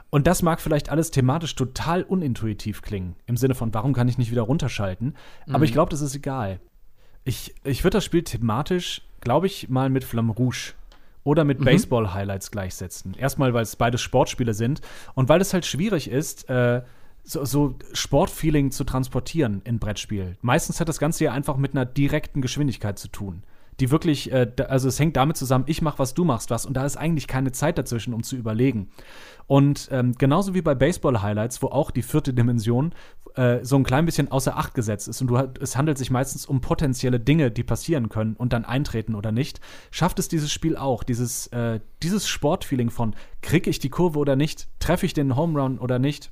Und 0.09 0.27
das 0.27 0.41
mag 0.41 0.61
vielleicht 0.61 0.89
alles 0.89 1.11
thematisch 1.11 1.55
total 1.55 2.03
unintuitiv 2.03 2.81
klingen, 2.81 3.15
im 3.25 3.35
Sinne 3.35 3.55
von, 3.55 3.73
warum 3.73 3.93
kann 3.93 4.07
ich 4.07 4.17
nicht 4.17 4.31
wieder 4.31 4.43
runterschalten? 4.43 5.15
Mhm. 5.47 5.55
Aber 5.55 5.65
ich 5.65 5.73
glaube, 5.73 5.89
das 5.89 6.01
ist 6.01 6.15
egal. 6.15 6.59
Ich, 7.23 7.55
ich 7.63 7.83
würde 7.83 7.97
das 7.97 8.05
Spiel 8.05 8.23
thematisch, 8.23 9.01
glaube 9.21 9.47
ich, 9.47 9.69
mal 9.69 9.89
mit 9.89 10.03
Flamme 10.03 10.33
Rouge 10.33 10.73
oder 11.23 11.43
mit 11.43 11.59
mhm. 11.59 11.65
Baseball-Highlights 11.65 12.51
gleichsetzen. 12.51 13.15
Erstmal, 13.15 13.53
weil 13.53 13.63
es 13.63 13.75
beides 13.75 14.01
Sportspiele 14.01 14.53
sind 14.53 14.81
und 15.15 15.29
weil 15.29 15.41
es 15.41 15.53
halt 15.53 15.65
schwierig 15.65 16.09
ist, 16.09 16.49
äh, 16.49 16.83
so, 17.23 17.45
so 17.45 17.75
Sportfeeling 17.93 18.71
zu 18.71 18.83
transportieren 18.83 19.61
in 19.63 19.79
Brettspiel. 19.79 20.37
Meistens 20.41 20.79
hat 20.79 20.89
das 20.89 20.99
Ganze 20.99 21.23
ja 21.23 21.31
einfach 21.31 21.57
mit 21.57 21.71
einer 21.71 21.85
direkten 21.85 22.41
Geschwindigkeit 22.41 22.99
zu 22.99 23.07
tun 23.07 23.43
die 23.79 23.91
wirklich, 23.91 24.31
äh, 24.31 24.51
also 24.67 24.87
es 24.87 24.99
hängt 24.99 25.15
damit 25.17 25.37
zusammen, 25.37 25.65
ich 25.67 25.81
mach 25.81 25.99
was, 25.99 26.13
du 26.13 26.23
machst 26.23 26.49
was 26.49 26.65
und 26.65 26.75
da 26.75 26.85
ist 26.85 26.97
eigentlich 26.97 27.27
keine 27.27 27.51
Zeit 27.51 27.77
dazwischen, 27.77 28.13
um 28.13 28.23
zu 28.23 28.35
überlegen. 28.35 28.89
Und 29.47 29.89
ähm, 29.91 30.13
genauso 30.17 30.53
wie 30.53 30.61
bei 30.61 30.75
Baseball-Highlights, 30.75 31.61
wo 31.61 31.67
auch 31.67 31.91
die 31.91 32.01
vierte 32.01 32.33
Dimension 32.33 32.93
äh, 33.35 33.59
so 33.63 33.75
ein 33.75 33.83
klein 33.83 34.05
bisschen 34.05 34.31
außer 34.31 34.57
Acht 34.57 34.73
gesetzt 34.73 35.07
ist 35.07 35.21
und 35.21 35.27
du, 35.27 35.37
es 35.59 35.75
handelt 35.75 35.97
sich 35.97 36.11
meistens 36.11 36.45
um 36.45 36.61
potenzielle 36.61 37.19
Dinge, 37.19 37.51
die 37.51 37.63
passieren 37.63 38.09
können 38.09 38.35
und 38.35 38.53
dann 38.53 38.65
eintreten 38.65 39.15
oder 39.15 39.31
nicht, 39.31 39.59
schafft 39.91 40.19
es 40.19 40.27
dieses 40.27 40.51
Spiel 40.51 40.77
auch, 40.77 41.03
dieses, 41.03 41.47
äh, 41.47 41.79
dieses 42.01 42.27
Sportfeeling 42.27 42.89
von, 42.89 43.15
kriege 43.41 43.69
ich 43.69 43.79
die 43.79 43.89
Kurve 43.89 44.19
oder 44.19 44.35
nicht, 44.35 44.67
treffe 44.79 45.05
ich 45.05 45.13
den 45.13 45.35
Home 45.35 45.59
Run 45.59 45.79
oder 45.79 45.99
nicht 45.99 46.31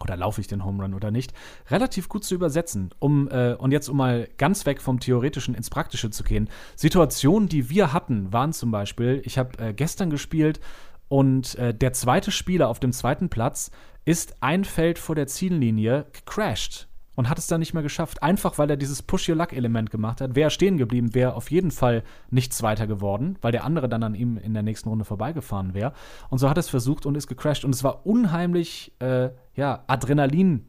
oder 0.00 0.16
laufe 0.16 0.40
ich 0.40 0.46
den 0.46 0.64
Home 0.64 0.82
Run 0.82 0.94
oder 0.94 1.10
nicht, 1.10 1.32
relativ 1.70 2.08
gut 2.08 2.24
zu 2.24 2.34
übersetzen. 2.34 2.90
Um, 2.98 3.28
äh, 3.28 3.54
und 3.54 3.72
jetzt, 3.72 3.88
um 3.88 3.96
mal 3.96 4.28
ganz 4.38 4.66
weg 4.66 4.80
vom 4.80 5.00
Theoretischen 5.00 5.54
ins 5.54 5.70
Praktische 5.70 6.10
zu 6.10 6.24
gehen. 6.24 6.48
Situationen, 6.76 7.48
die 7.48 7.70
wir 7.70 7.92
hatten, 7.92 8.32
waren 8.32 8.52
zum 8.52 8.70
Beispiel, 8.70 9.22
ich 9.24 9.38
habe 9.38 9.58
äh, 9.58 9.72
gestern 9.72 10.10
gespielt 10.10 10.60
und 11.08 11.56
äh, 11.56 11.74
der 11.74 11.92
zweite 11.92 12.30
Spieler 12.30 12.68
auf 12.68 12.80
dem 12.80 12.92
zweiten 12.92 13.28
Platz 13.28 13.70
ist 14.04 14.42
ein 14.42 14.64
Feld 14.64 14.98
vor 14.98 15.14
der 15.14 15.26
Ziellinie 15.26 16.06
gecrashed 16.12 16.88
und 17.20 17.28
hat 17.28 17.38
es 17.38 17.46
dann 17.46 17.60
nicht 17.60 17.74
mehr 17.74 17.82
geschafft. 17.82 18.22
Einfach 18.22 18.56
weil 18.58 18.70
er 18.70 18.76
dieses 18.76 19.02
Push-Your-Luck-Element 19.02 19.90
gemacht 19.90 20.20
hat. 20.20 20.34
Wäre 20.34 20.50
stehen 20.50 20.78
geblieben, 20.78 21.14
wäre 21.14 21.34
auf 21.34 21.50
jeden 21.50 21.70
Fall 21.70 22.02
nichts 22.30 22.62
weiter 22.62 22.86
geworden, 22.86 23.36
weil 23.42 23.52
der 23.52 23.64
andere 23.64 23.88
dann 23.88 24.02
an 24.02 24.14
ihm 24.14 24.38
in 24.38 24.54
der 24.54 24.62
nächsten 24.62 24.88
Runde 24.88 25.04
vorbeigefahren 25.04 25.74
wäre. 25.74 25.92
Und 26.30 26.38
so 26.38 26.48
hat 26.48 26.56
er 26.56 26.60
es 26.60 26.70
versucht 26.70 27.04
und 27.06 27.16
ist 27.16 27.26
gecrashed. 27.26 27.64
Und 27.64 27.74
es 27.74 27.84
war 27.84 28.06
unheimlich, 28.06 28.92
äh, 29.00 29.30
ja, 29.60 29.84
Adrenalin 29.88 30.64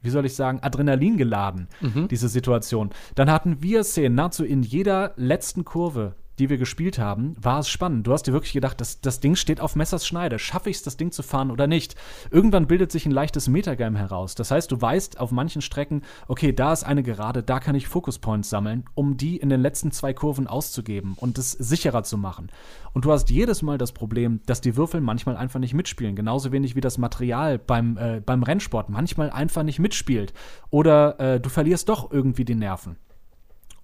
wie 0.00 0.10
soll 0.10 0.26
ich 0.26 0.34
sagen, 0.36 0.60
Adrenalin 0.62 1.16
geladen, 1.16 1.66
mhm. 1.80 2.06
diese 2.08 2.28
Situation. 2.28 2.90
Dann 3.16 3.30
hatten 3.30 3.62
wir 3.62 3.82
Szenen 3.82 4.14
nahezu 4.14 4.44
in 4.44 4.62
jeder 4.62 5.12
letzten 5.16 5.64
Kurve 5.64 6.14
die 6.38 6.48
wir 6.48 6.58
gespielt 6.58 6.98
haben, 6.98 7.34
war 7.40 7.60
es 7.60 7.68
spannend. 7.68 8.06
Du 8.06 8.12
hast 8.12 8.24
dir 8.24 8.32
wirklich 8.32 8.52
gedacht, 8.52 8.80
das, 8.80 9.00
das 9.00 9.20
Ding 9.20 9.36
steht 9.36 9.60
auf 9.60 9.76
Messers 9.76 10.06
Schneide. 10.06 10.38
Schaffe 10.38 10.70
ich 10.70 10.76
es, 10.76 10.82
das 10.82 10.96
Ding 10.96 11.12
zu 11.12 11.22
fahren 11.22 11.50
oder 11.50 11.66
nicht? 11.66 11.96
Irgendwann 12.30 12.66
bildet 12.66 12.92
sich 12.92 13.06
ein 13.06 13.12
leichtes 13.12 13.48
Metagame 13.48 13.98
heraus. 13.98 14.34
Das 14.34 14.50
heißt, 14.50 14.70
du 14.70 14.80
weißt 14.80 15.20
auf 15.20 15.30
manchen 15.30 15.62
Strecken, 15.62 16.02
okay, 16.26 16.52
da 16.52 16.72
ist 16.72 16.84
eine 16.84 17.02
Gerade, 17.02 17.42
da 17.42 17.60
kann 17.60 17.74
ich 17.74 17.88
Focus 17.88 18.18
Points 18.18 18.50
sammeln, 18.50 18.84
um 18.94 19.16
die 19.16 19.36
in 19.36 19.48
den 19.48 19.60
letzten 19.60 19.90
zwei 19.90 20.12
Kurven 20.12 20.46
auszugeben 20.46 21.14
und 21.16 21.38
es 21.38 21.52
sicherer 21.52 22.02
zu 22.02 22.18
machen. 22.18 22.50
Und 22.92 23.04
du 23.04 23.12
hast 23.12 23.30
jedes 23.30 23.62
Mal 23.62 23.78
das 23.78 23.92
Problem, 23.92 24.40
dass 24.46 24.60
die 24.60 24.76
Würfel 24.76 25.00
manchmal 25.00 25.36
einfach 25.36 25.60
nicht 25.60 25.74
mitspielen. 25.74 26.16
Genauso 26.16 26.52
wenig 26.52 26.76
wie 26.76 26.80
das 26.80 26.98
Material 26.98 27.58
beim, 27.58 27.96
äh, 27.96 28.20
beim 28.24 28.42
Rennsport 28.42 28.88
manchmal 28.88 29.30
einfach 29.30 29.62
nicht 29.62 29.78
mitspielt. 29.78 30.32
Oder 30.70 31.18
äh, 31.20 31.40
du 31.40 31.48
verlierst 31.48 31.88
doch 31.88 32.10
irgendwie 32.10 32.44
die 32.44 32.54
Nerven. 32.54 32.96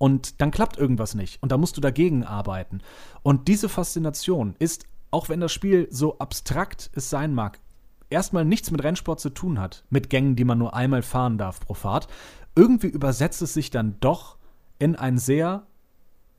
Und 0.05 0.43
dann 0.43 0.51
klappt 0.51 0.77
irgendwas 0.77 1.15
nicht. 1.15 1.43
Und 1.43 1.51
da 1.51 1.57
musst 1.57 1.79
du 1.79 1.81
dagegen 1.81 2.25
arbeiten. 2.25 2.83
Und 3.23 3.49
diese 3.49 3.71
Faszination 3.71 4.55
ist, 4.59 4.85
auch 5.11 5.31
wenn 5.31 5.41
das 5.41 5.51
Spiel 5.51 5.89
so 5.91 6.19
abstrakt 6.19 6.91
es 6.93 7.09
sein 7.09 7.33
mag, 7.33 7.59
erstmal 8.11 8.45
nichts 8.45 8.71
mit 8.71 8.85
Rennsport 8.85 9.19
zu 9.19 9.31
tun 9.31 9.59
hat, 9.59 9.83
mit 9.89 10.11
Gängen, 10.11 10.37
die 10.37 10.45
man 10.45 10.59
nur 10.59 10.75
einmal 10.75 11.01
fahren 11.01 11.39
darf 11.39 11.59
pro 11.59 11.73
Fahrt, 11.73 12.09
irgendwie 12.55 12.89
übersetzt 12.89 13.41
es 13.41 13.55
sich 13.55 13.71
dann 13.71 13.97
doch 14.01 14.37
in 14.79 14.95
ein 14.95 15.17
sehr 15.17 15.67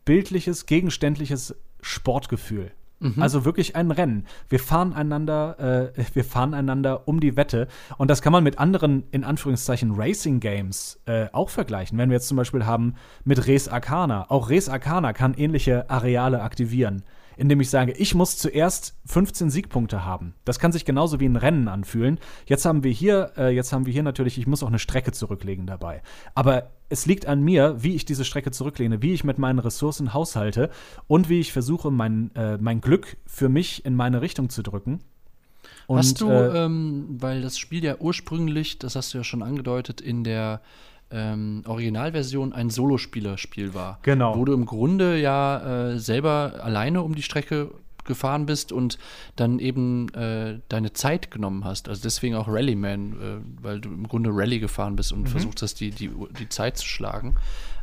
bildliches, 0.06 0.68
gegenständliches 0.68 1.56
Sportgefühl. 1.82 2.72
Mhm. 3.06 3.22
Also 3.22 3.46
wirklich 3.46 3.76
ein 3.76 3.92
Rennen. 3.92 4.26
Wir 4.50 4.60
fahren 4.60 4.94
einander, 4.94 5.92
äh, 5.96 6.04
wir 6.14 6.24
fahren 6.24 6.54
einander 6.54 7.08
um 7.08 7.20
die 7.20 7.36
Wette. 7.36 7.68
Und 7.98 8.10
das 8.10 8.22
kann 8.22 8.32
man 8.32 8.44
mit 8.44 8.60
anderen, 8.60 9.04
in 9.12 9.24
Anführungszeichen, 9.24 9.94
Racing 9.96 10.40
Games 10.40 11.02
äh, 11.06 11.28
auch 11.32 11.50
vergleichen. 11.50 11.98
Wenn 11.98 12.10
wir 12.10 12.16
jetzt 12.16 12.28
zum 12.28 12.38
Beispiel 12.38 12.66
haben 12.66 12.96
mit 13.24 13.48
Res 13.48 13.68
Arcana. 13.68 14.30
Auch 14.30 14.50
Res 14.50 14.70
Arcana 14.70 15.14
kann 15.14 15.34
ähnliche 15.34 15.90
Areale 15.90 16.42
aktivieren 16.42 17.04
indem 17.38 17.62
ich 17.62 17.70
sage, 17.70 17.92
ich 17.94 18.16
muss 18.16 18.38
zuerst 18.38 18.96
15 19.06 19.50
Siegpunkte 19.50 20.06
haben. 20.06 20.34
Das 20.46 20.60
kann 20.60 20.72
sich 20.72 20.86
genauso 20.86 21.20
wie 21.20 21.26
ein 21.26 21.36
Rennen 21.36 21.68
anfühlen. 21.68 22.20
Jetzt 22.46 22.66
haben 22.66 22.84
wir 22.84 22.92
hier, 22.92 23.32
äh, 23.38 23.54
jetzt 23.54 23.74
haben 23.74 23.86
wir 23.86 23.94
hier 23.94 24.04
natürlich, 24.04 24.38
ich 24.38 24.48
muss 24.48 24.64
auch 24.64 24.68
eine 24.68 24.80
Strecke 24.80 25.12
zurücklegen 25.12 25.68
dabei. 25.68 26.02
Aber 26.34 26.72
es 26.90 27.06
liegt 27.06 27.26
an 27.26 27.42
mir, 27.42 27.76
wie 27.80 27.96
ich 27.96 28.06
diese 28.06 28.26
Strecke 28.26 28.52
zurücklehne, 28.52 29.02
wie 29.02 29.14
ich 29.14 29.24
mit 29.24 29.38
meinen 29.38 29.60
Ressourcen 29.60 30.14
haushalte 30.14 30.70
und 31.08 31.30
wie 31.30 31.40
ich 31.40 31.52
versuche, 31.52 31.92
mein, 31.92 32.34
äh, 32.36 32.58
mein 32.58 32.82
Glück 32.82 33.18
für 33.26 33.50
mich 33.50 33.86
in 33.86 33.96
meine 33.96 34.22
Richtung 34.22 34.50
zu 34.50 34.62
drücken. 34.62 35.02
Und, 35.88 35.98
hast 35.98 36.22
du, 36.22 36.30
äh, 36.30 36.66
ähm, 36.66 37.18
weil 37.20 37.42
das 37.42 37.58
Spiel 37.58 37.84
ja 37.84 37.98
ursprünglich, 38.00 38.80
das 38.80 38.96
hast 38.96 39.14
du 39.14 39.20
ja 39.20 39.24
schon 39.24 39.44
angedeutet, 39.44 40.02
in 40.02 40.24
der 40.24 40.62
ähm, 41.12 41.64
Originalversion 41.66 42.54
ein 42.54 42.70
Solospielerspiel 42.70 43.74
war. 43.74 44.00
Genau. 44.02 44.38
Wo 44.38 44.46
du 44.46 44.54
im 44.54 44.66
Grunde 44.66 45.20
ja 45.20 45.92
äh, 45.92 46.00
selber 46.00 46.56
alleine 46.62 47.02
um 47.02 47.16
die 47.16 47.22
Strecke 47.22 47.72
gefahren 48.06 48.46
bist 48.46 48.72
und 48.72 48.98
dann 49.36 49.60
eben 49.60 50.10
äh, 50.14 50.60
deine 50.70 50.94
Zeit 50.94 51.32
genommen 51.32 51.66
hast. 51.66 51.90
Also 51.90 52.04
deswegen 52.04 52.36
auch 52.36 52.48
Rallyman, 52.48 53.14
äh, 53.14 53.64
weil 53.64 53.82
du 53.82 53.90
im 53.90 54.08
Grunde 54.08 54.30
Rally 54.32 54.60
gefahren 54.60 54.96
bist 54.96 55.12
und 55.12 55.22
mhm. 55.22 55.28
versucht 55.28 55.62
hast, 55.62 55.80
die, 55.80 55.90
die, 55.90 56.12
die 56.40 56.50
Zeit 56.50 56.78
zu 56.78 56.86
schlagen. 56.86 57.36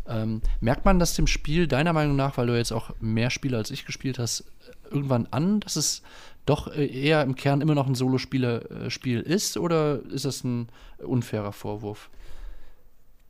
Ähm, 0.09 0.41
merkt 0.61 0.85
man 0.85 0.99
das 0.99 1.15
dem 1.15 1.27
Spiel 1.27 1.67
deiner 1.67 1.93
Meinung 1.93 2.17
nach, 2.17 2.37
weil 2.37 2.47
du 2.47 2.57
jetzt 2.57 2.73
auch 2.73 2.91
mehr 3.01 3.31
Spiele 3.31 3.57
als 3.57 3.71
ich 3.71 3.85
gespielt 3.85 4.19
hast, 4.19 4.45
irgendwann 4.91 5.27
an, 5.31 5.61
dass 5.61 5.77
es 5.77 6.03
doch 6.47 6.75
äh, 6.75 6.87
eher 6.87 7.23
im 7.23 7.35
Kern 7.37 7.61
immer 7.61 7.75
noch 7.75 7.87
ein 7.87 7.95
Solospieler-Spiel 7.95 9.21
äh, 9.27 9.35
ist 9.35 9.57
oder 9.57 10.01
ist 10.11 10.25
das 10.25 10.45
ein 10.45 10.69
unfairer 10.99 11.53
Vorwurf? 11.53 12.11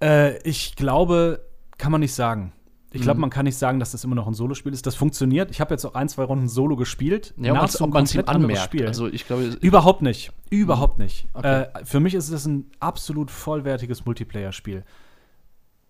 Äh, 0.02 0.38
ich 0.42 0.76
glaube, 0.76 1.46
kann 1.78 1.92
man 1.92 2.00
nicht 2.00 2.14
sagen. 2.14 2.52
Ich 2.94 3.00
glaube, 3.00 3.16
mhm. 3.16 3.22
man 3.22 3.30
kann 3.30 3.44
nicht 3.44 3.56
sagen, 3.56 3.80
dass 3.80 3.92
das 3.92 4.04
immer 4.04 4.14
noch 4.14 4.26
ein 4.26 4.34
Solospiel 4.34 4.72
ist. 4.72 4.86
Das 4.86 4.94
funktioniert. 4.94 5.50
Ich 5.50 5.60
habe 5.60 5.72
jetzt 5.72 5.84
auch 5.86 5.94
ein, 5.94 6.08
zwei 6.10 6.24
Runden 6.24 6.48
Solo 6.48 6.76
gespielt. 6.76 7.32
Ja, 7.38 7.54
nahezu 7.54 7.84
ob 7.84 7.94
man 7.94 8.04
es 8.04 8.16
anmerkt. 8.18 8.64
Spiel. 8.64 8.86
Also 8.86 9.06
ich 9.08 9.26
glaube, 9.26 9.56
überhaupt 9.60 10.02
nicht. 10.02 10.32
Überhaupt 10.50 10.98
nicht. 10.98 11.26
Okay. 11.32 11.62
Äh, 11.62 11.84
für 11.84 12.00
mich 12.00 12.14
ist 12.14 12.28
es 12.28 12.44
ein 12.44 12.70
absolut 12.80 13.30
vollwertiges 13.30 14.04
Multiplayer-Spiel. 14.04 14.84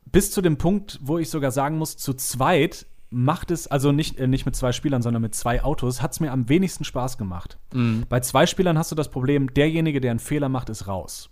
Bis 0.05 0.31
zu 0.31 0.43
dem 0.43 0.59
Punkt, 0.59 1.01
wo 1.03 1.19
ich 1.19 1.29
sogar 1.29 1.51
sagen 1.51 1.77
muss, 1.79 1.97
zu 1.97 2.15
zweit 2.15 2.87
macht 3.11 3.51
es, 3.51 3.67
also 3.67 3.93
nicht, 3.93 4.19
äh, 4.19 4.29
nicht 4.29 4.47
mit 4.47 4.55
zwei 4.55 4.73
Spielern, 4.73 5.03
sondern 5.03 5.23
mit 5.23 5.35
zwei 5.35 5.63
Autos, 5.63 6.03
hat 6.03 6.13
es 6.13 6.21
mir 6.21 6.31
am 6.31 6.49
wenigsten 6.49 6.85
Spaß 6.85 7.19
gemacht. 7.19 7.59
Mhm. 7.75 8.05
Bei 8.09 8.21
zwei 8.21 8.47
Spielern 8.47 8.79
hast 8.79 8.93
du 8.93 8.95
das 8.95 9.11
Problem, 9.11 9.53
derjenige, 9.53 10.01
der 10.01 10.13
einen 10.13 10.21
Fehler 10.21 10.49
macht, 10.49 10.71
ist 10.71 10.87
raus. 10.87 11.31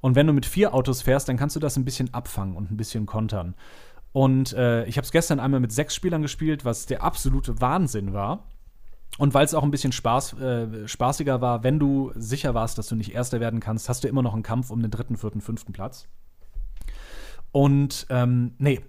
Und 0.00 0.14
wenn 0.14 0.26
du 0.26 0.32
mit 0.32 0.46
vier 0.46 0.74
Autos 0.74 1.02
fährst, 1.02 1.28
dann 1.28 1.36
kannst 1.36 1.56
du 1.56 1.60
das 1.60 1.76
ein 1.76 1.84
bisschen 1.84 2.12
abfangen 2.14 2.56
und 2.56 2.70
ein 2.70 2.76
bisschen 2.76 3.06
kontern. 3.06 3.54
Und 4.12 4.52
äh, 4.52 4.84
ich 4.86 4.96
habe 4.96 5.04
es 5.04 5.12
gestern 5.12 5.40
einmal 5.40 5.60
mit 5.60 5.72
sechs 5.72 5.94
Spielern 5.94 6.22
gespielt, 6.22 6.64
was 6.64 6.86
der 6.86 7.02
absolute 7.02 7.60
Wahnsinn 7.60 8.12
war. 8.12 8.44
Und 9.16 9.34
weil 9.34 9.44
es 9.44 9.54
auch 9.54 9.62
ein 9.62 9.70
bisschen 9.70 9.92
Spaß, 9.92 10.34
äh, 10.34 10.86
spaßiger 10.86 11.40
war, 11.40 11.64
wenn 11.64 11.78
du 11.78 12.12
sicher 12.14 12.54
warst, 12.54 12.78
dass 12.78 12.88
du 12.88 12.94
nicht 12.94 13.12
Erster 13.12 13.40
werden 13.40 13.58
kannst, 13.58 13.88
hast 13.88 14.04
du 14.04 14.08
immer 14.08 14.22
noch 14.22 14.34
einen 14.34 14.42
Kampf 14.42 14.70
um 14.70 14.80
den 14.80 14.90
dritten, 14.90 15.16
vierten, 15.16 15.40
fünften 15.40 15.72
Platz. 15.72 16.06
Und 17.50 18.06
ähm, 18.10 18.52
nee, 18.58 18.80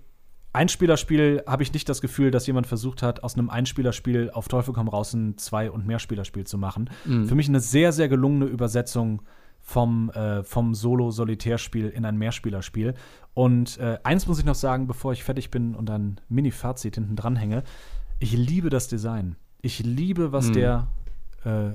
Einspielerspiel 0.52 1.44
habe 1.48 1.64
ich 1.64 1.74
nicht 1.74 1.88
das 1.90 2.02
Gefühl, 2.02 2.32
dass 2.32 2.48
jemand 2.48 2.68
versucht 2.68 3.02
hat, 3.02 3.24
aus 3.24 3.36
einem 3.36 3.50
Einspielerspiel 3.50 4.32
auf 4.32 4.48
Teufel 4.48 4.74
komm 4.74 4.88
raus 4.88 5.14
ein 5.14 5.38
Zwei- 5.38 5.72
und 5.72 5.86
Mehrspielerspiel 5.86 6.46
zu 6.46 6.58
machen. 6.58 6.90
Mhm. 7.06 7.28
Für 7.28 7.36
mich 7.36 7.48
eine 7.48 7.60
sehr, 7.60 7.92
sehr 7.92 8.10
gelungene 8.10 8.46
Übersetzung 8.46 9.22
vom, 9.70 10.10
äh, 10.10 10.44
vom 10.44 10.74
Solo-Solitärspiel 10.74 11.90
in 11.90 12.04
ein 12.04 12.18
Mehrspielerspiel. 12.18 12.96
Und 13.36 13.78
äh, 13.78 14.00
eins 14.04 14.26
muss 14.26 14.40
ich 14.40 14.46
noch 14.46 14.56
sagen, 14.56 14.88
bevor 14.88 15.14
ich 15.14 15.24
fertig 15.24 15.52
bin 15.52 15.76
und 15.76 15.92
ein 15.92 16.20
Mini-Fazit 16.28 16.96
hinten 16.96 17.16
dran 17.16 17.36
hänge. 17.36 17.64
Ich 18.18 18.34
liebe 18.34 18.72
das 18.72 18.88
Design. 18.88 19.36
Ich 19.62 19.80
liebe, 19.84 20.32
was 20.32 20.48
mhm. 20.48 20.54
der, 20.54 20.88
äh, 21.46 21.70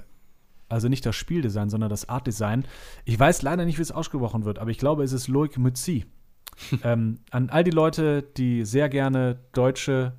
also 0.68 0.88
nicht 0.88 1.06
das 1.06 1.14
Spieldesign, 1.14 1.70
sondern 1.70 1.88
das 1.88 2.08
Artdesign. 2.08 2.64
Ich 3.04 3.18
weiß 3.18 3.42
leider 3.42 3.64
nicht, 3.64 3.78
wie 3.78 3.82
es 3.82 3.92
ausgesprochen 3.92 4.44
wird, 4.44 4.58
aber 4.58 4.72
ich 4.72 4.78
glaube, 4.78 5.04
es 5.04 5.12
ist 5.12 5.28
Loic 5.28 5.56
Mützi. 5.56 6.04
ähm, 6.82 7.20
an 7.30 7.48
all 7.48 7.62
die 7.62 7.70
Leute, 7.70 8.22
die 8.22 8.64
sehr 8.64 8.88
gerne 8.88 9.38
Deutsche 9.52 10.14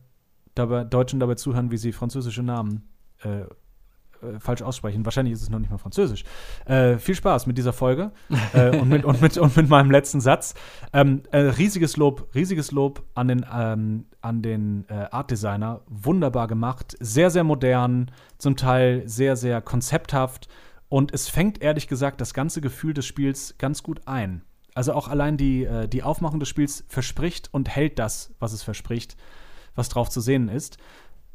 dabei, 0.54 0.86
Deutschen 0.86 1.20
dabei 1.20 1.36
zuhören, 1.36 1.72
wie 1.72 1.78
sie 1.78 1.92
französische 1.92 2.42
Namen 2.42 2.88
äh, 3.22 3.44
äh, 4.26 4.40
falsch 4.40 4.62
aussprechen. 4.62 5.06
Wahrscheinlich 5.06 5.34
ist 5.34 5.42
es 5.42 5.50
noch 5.50 5.60
nicht 5.60 5.72
mal 5.72 5.78
Französisch. 5.78 6.24
Äh, 6.66 6.98
viel 6.98 7.16
Spaß 7.16 7.48
mit 7.48 7.58
dieser 7.58 7.74
Folge 7.74 8.12
äh, 8.54 8.78
und, 8.78 8.90
mit, 8.90 9.06
und, 9.06 9.22
mit, 9.22 9.38
und 9.38 9.56
mit 9.56 9.70
meinem 9.70 9.92
letzten 9.92 10.22
Satz. 10.22 10.56
Ähm, 10.94 11.24
äh, 11.32 11.40
riesiges 11.40 11.98
Lob, 11.98 12.30
riesiges 12.36 12.72
Lob 12.72 13.04
an 13.14 13.28
den, 13.28 13.46
ähm, 13.52 14.06
an 14.22 14.42
den 14.42 14.86
Art 14.90 15.30
Designer. 15.30 15.82
Wunderbar 15.88 16.48
gemacht, 16.48 16.96
sehr, 17.00 17.30
sehr 17.30 17.44
modern, 17.44 18.12
zum 18.38 18.56
Teil 18.56 19.04
sehr, 19.08 19.36
sehr 19.36 19.62
konzepthaft. 19.62 20.48
Und 20.90 21.14
es 21.14 21.30
fängt 21.30 21.62
ehrlich 21.62 21.88
gesagt 21.88 22.22
das 22.22 22.34
ganze 22.34 22.62
Gefühl 22.62 22.94
des 22.94 23.06
Spiels 23.06 23.56
ganz 23.58 23.84
gut 23.84 24.02
ein. 24.08 24.42
Also 24.74 24.94
auch 24.94 25.08
allein 25.08 25.38
die, 25.38 25.68
die 25.92 26.04
Aufmachung 26.04 26.40
des 26.40 26.50
Spiels 26.50 26.86
verspricht 26.88 27.54
und 27.54 27.70
hält 27.70 28.00
das, 28.00 28.34
was 28.40 28.54
es 28.54 28.64
verspricht, 28.64 29.16
was 29.76 29.90
drauf 29.90 30.10
zu 30.10 30.22
sehen 30.22 30.50
ist. 30.50 30.78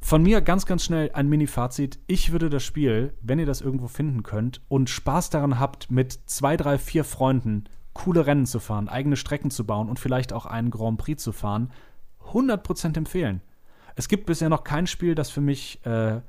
Von 0.00 0.22
mir 0.22 0.40
ganz, 0.40 0.66
ganz 0.66 0.84
schnell 0.84 1.10
ein 1.12 1.28
Mini-Fazit. 1.28 1.98
Ich 2.06 2.32
würde 2.32 2.48
das 2.48 2.64
Spiel, 2.64 3.12
wenn 3.20 3.38
ihr 3.38 3.46
das 3.46 3.60
irgendwo 3.60 3.86
finden 3.86 4.22
könnt 4.22 4.62
und 4.68 4.88
Spaß 4.88 5.30
daran 5.30 5.60
habt, 5.60 5.90
mit 5.90 6.18
zwei, 6.26 6.56
drei, 6.56 6.78
vier 6.78 7.04
Freunden 7.04 7.64
coole 7.92 8.26
Rennen 8.26 8.46
zu 8.46 8.60
fahren, 8.60 8.88
eigene 8.88 9.16
Strecken 9.16 9.50
zu 9.50 9.66
bauen 9.66 9.88
und 9.88 9.98
vielleicht 9.98 10.32
auch 10.32 10.46
einen 10.46 10.70
Grand 10.70 10.98
Prix 10.98 11.22
zu 11.22 11.32
fahren, 11.32 11.70
100% 12.32 12.96
empfehlen. 12.96 13.42
Es 13.94 14.08
gibt 14.08 14.26
bisher 14.26 14.48
noch 14.48 14.64
kein 14.64 14.86
Spiel, 14.86 15.14
das 15.14 15.30
für 15.30 15.40
mich 15.40 15.84
äh, 15.84 16.20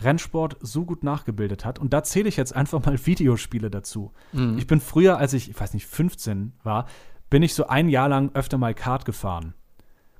Rennsport 0.00 0.56
so 0.60 0.84
gut 0.84 1.04
nachgebildet 1.04 1.64
hat. 1.64 1.78
Und 1.78 1.92
da 1.92 2.02
zähle 2.02 2.28
ich 2.28 2.36
jetzt 2.36 2.54
einfach 2.54 2.84
mal 2.84 2.98
Videospiele 3.06 3.70
dazu. 3.70 4.12
Mhm. 4.32 4.58
Ich 4.58 4.66
bin 4.66 4.80
früher, 4.80 5.18
als 5.18 5.32
ich, 5.32 5.50
ich 5.50 5.60
weiß 5.60 5.74
nicht, 5.74 5.86
15 5.86 6.54
war, 6.62 6.86
bin 7.30 7.42
ich 7.42 7.54
so 7.54 7.66
ein 7.66 7.88
Jahr 7.88 8.08
lang 8.08 8.30
öfter 8.34 8.58
mal 8.58 8.74
Kart 8.74 9.04
gefahren. 9.04 9.54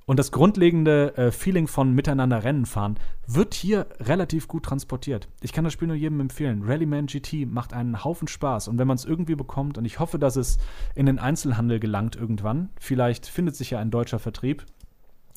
Und 0.05 0.19
das 0.19 0.31
grundlegende 0.31 1.15
äh, 1.15 1.31
Feeling 1.31 1.67
von 1.67 1.93
miteinander 1.93 2.43
Rennen 2.43 2.65
fahren 2.65 2.99
wird 3.25 3.53
hier 3.53 3.87
relativ 3.99 4.47
gut 4.47 4.63
transportiert. 4.63 5.29
Ich 5.41 5.53
kann 5.53 5.63
das 5.63 5.71
Spiel 5.71 5.87
nur 5.87 5.95
jedem 5.95 6.19
empfehlen. 6.19 6.63
Rallyman 6.65 7.05
GT 7.05 7.47
macht 7.47 7.73
einen 7.73 8.03
Haufen 8.03 8.27
Spaß. 8.27 8.67
Und 8.67 8.77
wenn 8.77 8.87
man 8.87 8.95
es 8.95 9.05
irgendwie 9.05 9.35
bekommt, 9.35 9.77
und 9.77 9.85
ich 9.85 9.99
hoffe, 9.99 10.19
dass 10.19 10.35
es 10.35 10.57
in 10.95 11.05
den 11.05 11.19
Einzelhandel 11.19 11.79
gelangt 11.79 12.15
irgendwann, 12.15 12.69
vielleicht 12.79 13.27
findet 13.27 13.55
sich 13.55 13.69
ja 13.69 13.79
ein 13.79 13.91
deutscher 13.91 14.19
Vertrieb, 14.19 14.65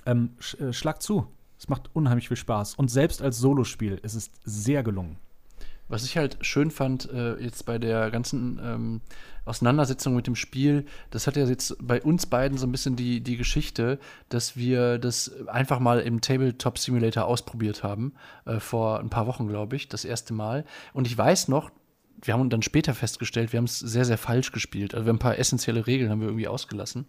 ähm, 0.04 0.30
sch 0.40 0.54
äh, 0.60 0.72
schlag 0.72 1.00
zu. 1.00 1.28
Es 1.58 1.68
macht 1.68 1.90
unheimlich 1.94 2.28
viel 2.28 2.36
Spaß. 2.36 2.74
Und 2.74 2.90
selbst 2.90 3.22
als 3.22 3.38
Solospiel 3.38 3.98
ist 4.02 4.14
es 4.14 4.30
sehr 4.44 4.82
gelungen. 4.82 5.16
Was 5.88 6.04
ich 6.04 6.16
halt 6.16 6.38
schön 6.40 6.70
fand, 6.70 7.10
äh, 7.12 7.36
jetzt 7.36 7.64
bei 7.64 7.78
der 7.78 8.10
ganzen 8.10 8.60
ähm, 8.62 9.00
Auseinandersetzung 9.44 10.16
mit 10.16 10.26
dem 10.26 10.34
Spiel, 10.34 10.84
das 11.10 11.26
hat 11.26 11.36
ja 11.36 11.46
jetzt 11.46 11.76
bei 11.80 12.02
uns 12.02 12.26
beiden 12.26 12.58
so 12.58 12.66
ein 12.66 12.72
bisschen 12.72 12.96
die, 12.96 13.20
die 13.20 13.36
Geschichte, 13.36 14.00
dass 14.28 14.56
wir 14.56 14.98
das 14.98 15.46
einfach 15.46 15.78
mal 15.78 16.00
im 16.00 16.20
Tabletop 16.20 16.78
Simulator 16.78 17.26
ausprobiert 17.26 17.84
haben, 17.84 18.14
äh, 18.44 18.58
vor 18.58 18.98
ein 18.98 19.10
paar 19.10 19.28
Wochen, 19.28 19.46
glaube 19.46 19.76
ich, 19.76 19.88
das 19.88 20.04
erste 20.04 20.34
Mal. 20.34 20.64
Und 20.92 21.06
ich 21.06 21.16
weiß 21.16 21.46
noch, 21.48 21.70
wir 22.26 22.34
haben 22.34 22.50
dann 22.50 22.62
später 22.62 22.94
festgestellt, 22.94 23.52
wir 23.52 23.58
haben 23.58 23.64
es 23.64 23.78
sehr, 23.78 24.04
sehr 24.04 24.18
falsch 24.18 24.52
gespielt. 24.52 24.94
Also 24.94 25.06
wir 25.06 25.10
haben 25.10 25.16
ein 25.16 25.20
paar 25.20 25.38
essentielle 25.38 25.86
Regeln 25.86 26.10
haben 26.10 26.20
wir 26.20 26.28
irgendwie 26.28 26.48
ausgelassen. 26.48 27.06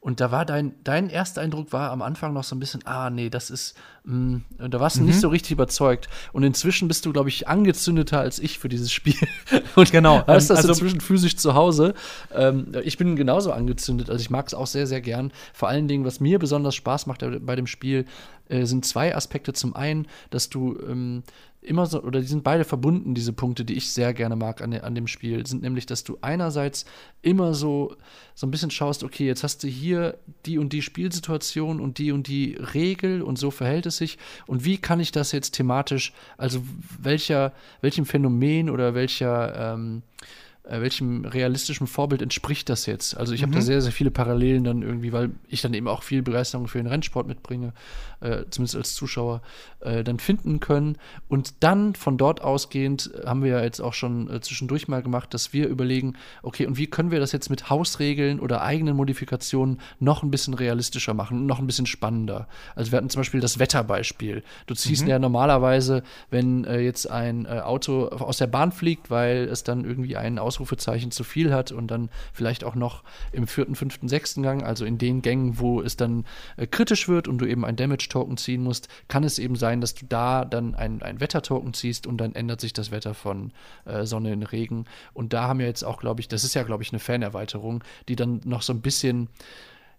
Und 0.00 0.20
da 0.20 0.30
war 0.30 0.44
dein, 0.44 0.74
dein 0.84 1.08
erster 1.08 1.40
Eindruck 1.40 1.72
war 1.72 1.90
am 1.90 2.02
Anfang 2.02 2.34
noch 2.34 2.44
so 2.44 2.54
ein 2.54 2.60
bisschen, 2.60 2.86
ah, 2.86 3.08
nee, 3.08 3.30
das 3.30 3.48
ist, 3.48 3.74
mh, 4.04 4.42
mm, 4.58 4.70
da 4.70 4.78
warst 4.78 4.96
du 4.96 5.00
mhm. 5.00 5.06
nicht 5.06 5.20
so 5.20 5.28
richtig 5.28 5.52
überzeugt. 5.52 6.10
Und 6.34 6.42
inzwischen 6.42 6.88
bist 6.88 7.06
du, 7.06 7.12
glaube 7.14 7.30
ich, 7.30 7.48
angezündeter 7.48 8.20
als 8.20 8.38
ich 8.38 8.58
für 8.58 8.68
dieses 8.68 8.92
Spiel. 8.92 9.16
Und 9.76 9.90
genau, 9.92 10.22
hast 10.26 10.50
das 10.50 10.58
also, 10.58 10.68
inzwischen 10.70 11.00
physisch 11.00 11.36
zu 11.36 11.54
Hause. 11.54 11.94
Ähm, 12.34 12.72
ich 12.84 12.98
bin 12.98 13.16
genauso 13.16 13.50
angezündet. 13.50 14.10
Also 14.10 14.20
ich 14.20 14.28
mag 14.28 14.46
es 14.46 14.52
auch 14.52 14.66
sehr, 14.66 14.86
sehr 14.86 15.00
gern. 15.00 15.32
Vor 15.54 15.68
allen 15.68 15.88
Dingen, 15.88 16.04
was 16.04 16.20
mir 16.20 16.38
besonders 16.38 16.74
Spaß 16.74 17.06
macht 17.06 17.24
bei 17.40 17.56
dem 17.56 17.66
Spiel, 17.66 18.04
äh, 18.50 18.66
sind 18.66 18.84
zwei 18.84 19.16
Aspekte. 19.16 19.54
Zum 19.54 19.74
einen, 19.74 20.06
dass 20.28 20.50
du 20.50 20.78
ähm, 20.86 21.22
immer 21.64 21.86
so, 21.86 22.02
oder 22.02 22.20
die 22.20 22.26
sind 22.26 22.44
beide 22.44 22.64
verbunden, 22.64 23.14
diese 23.14 23.32
Punkte, 23.32 23.64
die 23.64 23.74
ich 23.74 23.90
sehr 23.90 24.12
gerne 24.14 24.36
mag 24.36 24.60
an, 24.60 24.72
an 24.74 24.94
dem 24.94 25.06
Spiel, 25.06 25.46
sind 25.46 25.62
nämlich, 25.62 25.86
dass 25.86 26.04
du 26.04 26.18
einerseits 26.20 26.84
immer 27.22 27.54
so, 27.54 27.96
so 28.34 28.46
ein 28.46 28.50
bisschen 28.50 28.70
schaust, 28.70 29.02
okay, 29.02 29.26
jetzt 29.26 29.42
hast 29.42 29.62
du 29.62 29.68
hier 29.68 30.18
die 30.46 30.58
und 30.58 30.72
die 30.72 30.82
Spielsituation 30.82 31.80
und 31.80 31.98
die 31.98 32.12
und 32.12 32.28
die 32.28 32.56
Regel 32.74 33.22
und 33.22 33.38
so 33.38 33.50
verhält 33.50 33.86
es 33.86 33.96
sich. 33.96 34.18
Und 34.46 34.64
wie 34.64 34.78
kann 34.78 35.00
ich 35.00 35.12
das 35.12 35.32
jetzt 35.32 35.52
thematisch, 35.52 36.12
also 36.36 36.62
welcher, 37.00 37.52
welchem 37.80 38.06
Phänomen 38.06 38.68
oder 38.68 38.94
welcher 38.94 39.74
ähm, 39.74 40.02
äh, 40.22 40.43
welchem 40.66 41.26
realistischen 41.26 41.86
Vorbild 41.86 42.22
entspricht 42.22 42.70
das 42.70 42.86
jetzt? 42.86 43.16
Also 43.16 43.34
ich 43.34 43.42
habe 43.42 43.50
mhm. 43.50 43.56
da 43.56 43.60
sehr, 43.60 43.82
sehr 43.82 43.92
viele 43.92 44.10
Parallelen 44.10 44.64
dann 44.64 44.82
irgendwie, 44.82 45.12
weil 45.12 45.30
ich 45.48 45.60
dann 45.60 45.74
eben 45.74 45.88
auch 45.88 46.02
viel 46.02 46.22
Begeisterung 46.22 46.68
für 46.68 46.78
den 46.78 46.86
Rennsport 46.86 47.26
mitbringe, 47.26 47.74
äh, 48.20 48.44
zumindest 48.48 48.76
als 48.76 48.94
Zuschauer, 48.94 49.42
äh, 49.80 50.02
dann 50.02 50.18
finden 50.18 50.60
können. 50.60 50.96
Und 51.28 51.54
dann 51.60 51.94
von 51.94 52.16
dort 52.16 52.40
ausgehend 52.40 53.10
äh, 53.14 53.26
haben 53.26 53.42
wir 53.42 53.50
ja 53.50 53.62
jetzt 53.62 53.80
auch 53.80 53.92
schon 53.92 54.30
äh, 54.30 54.40
zwischendurch 54.40 54.88
mal 54.88 55.02
gemacht, 55.02 55.34
dass 55.34 55.52
wir 55.52 55.68
überlegen, 55.68 56.14
okay, 56.42 56.66
und 56.66 56.78
wie 56.78 56.86
können 56.86 57.10
wir 57.10 57.20
das 57.20 57.32
jetzt 57.32 57.50
mit 57.50 57.68
Hausregeln 57.68 58.40
oder 58.40 58.62
eigenen 58.62 58.96
Modifikationen 58.96 59.80
noch 60.00 60.22
ein 60.22 60.30
bisschen 60.30 60.54
realistischer 60.54 61.12
machen, 61.12 61.44
noch 61.44 61.58
ein 61.58 61.66
bisschen 61.66 61.86
spannender? 61.86 62.48
Also 62.74 62.90
wir 62.90 62.96
hatten 62.96 63.10
zum 63.10 63.20
Beispiel 63.20 63.40
das 63.40 63.58
Wetterbeispiel. 63.58 64.42
Du 64.66 64.74
ziehst 64.74 65.02
mhm. 65.02 65.08
ja 65.10 65.18
normalerweise, 65.18 66.02
wenn 66.30 66.64
äh, 66.64 66.80
jetzt 66.80 67.10
ein 67.10 67.46
Auto 67.46 68.08
aus 68.08 68.38
der 68.38 68.46
Bahn 68.46 68.72
fliegt, 68.72 69.10
weil 69.10 69.44
es 69.44 69.62
dann 69.62 69.84
irgendwie 69.84 70.16
einen 70.16 70.38
Aus 70.38 70.53
Ausrufezeichen 70.54 71.10
zu 71.10 71.24
viel 71.24 71.52
hat 71.52 71.72
und 71.72 71.88
dann 71.88 72.10
vielleicht 72.32 72.64
auch 72.64 72.74
noch 72.74 73.02
im 73.32 73.46
vierten, 73.46 73.74
fünften, 73.74 74.08
sechsten 74.08 74.42
Gang, 74.42 74.62
also 74.62 74.84
in 74.84 74.98
den 74.98 75.20
Gängen, 75.20 75.58
wo 75.58 75.80
es 75.80 75.96
dann 75.96 76.24
äh, 76.56 76.66
kritisch 76.66 77.08
wird 77.08 77.26
und 77.26 77.38
du 77.38 77.46
eben 77.46 77.64
ein 77.64 77.76
Damage-Token 77.76 78.36
ziehen 78.36 78.62
musst, 78.62 78.88
kann 79.08 79.24
es 79.24 79.38
eben 79.38 79.56
sein, 79.56 79.80
dass 79.80 79.94
du 79.94 80.06
da 80.06 80.44
dann 80.44 80.74
ein, 80.74 81.02
ein 81.02 81.20
Wetter-Token 81.20 81.74
ziehst 81.74 82.06
und 82.06 82.18
dann 82.18 82.34
ändert 82.34 82.60
sich 82.60 82.72
das 82.72 82.90
Wetter 82.90 83.14
von 83.14 83.52
äh, 83.84 84.04
Sonne 84.04 84.32
in 84.32 84.42
Regen. 84.42 84.86
Und 85.12 85.32
da 85.32 85.48
haben 85.48 85.58
wir 85.58 85.66
jetzt 85.66 85.82
auch, 85.82 85.98
glaube 85.98 86.20
ich, 86.20 86.28
das 86.28 86.44
ist 86.44 86.54
ja, 86.54 86.62
glaube 86.62 86.82
ich, 86.82 86.92
eine 86.92 87.00
Fanerweiterung, 87.00 87.82
die 88.08 88.16
dann 88.16 88.40
noch 88.44 88.62
so 88.62 88.72
ein 88.72 88.80
bisschen 88.80 89.28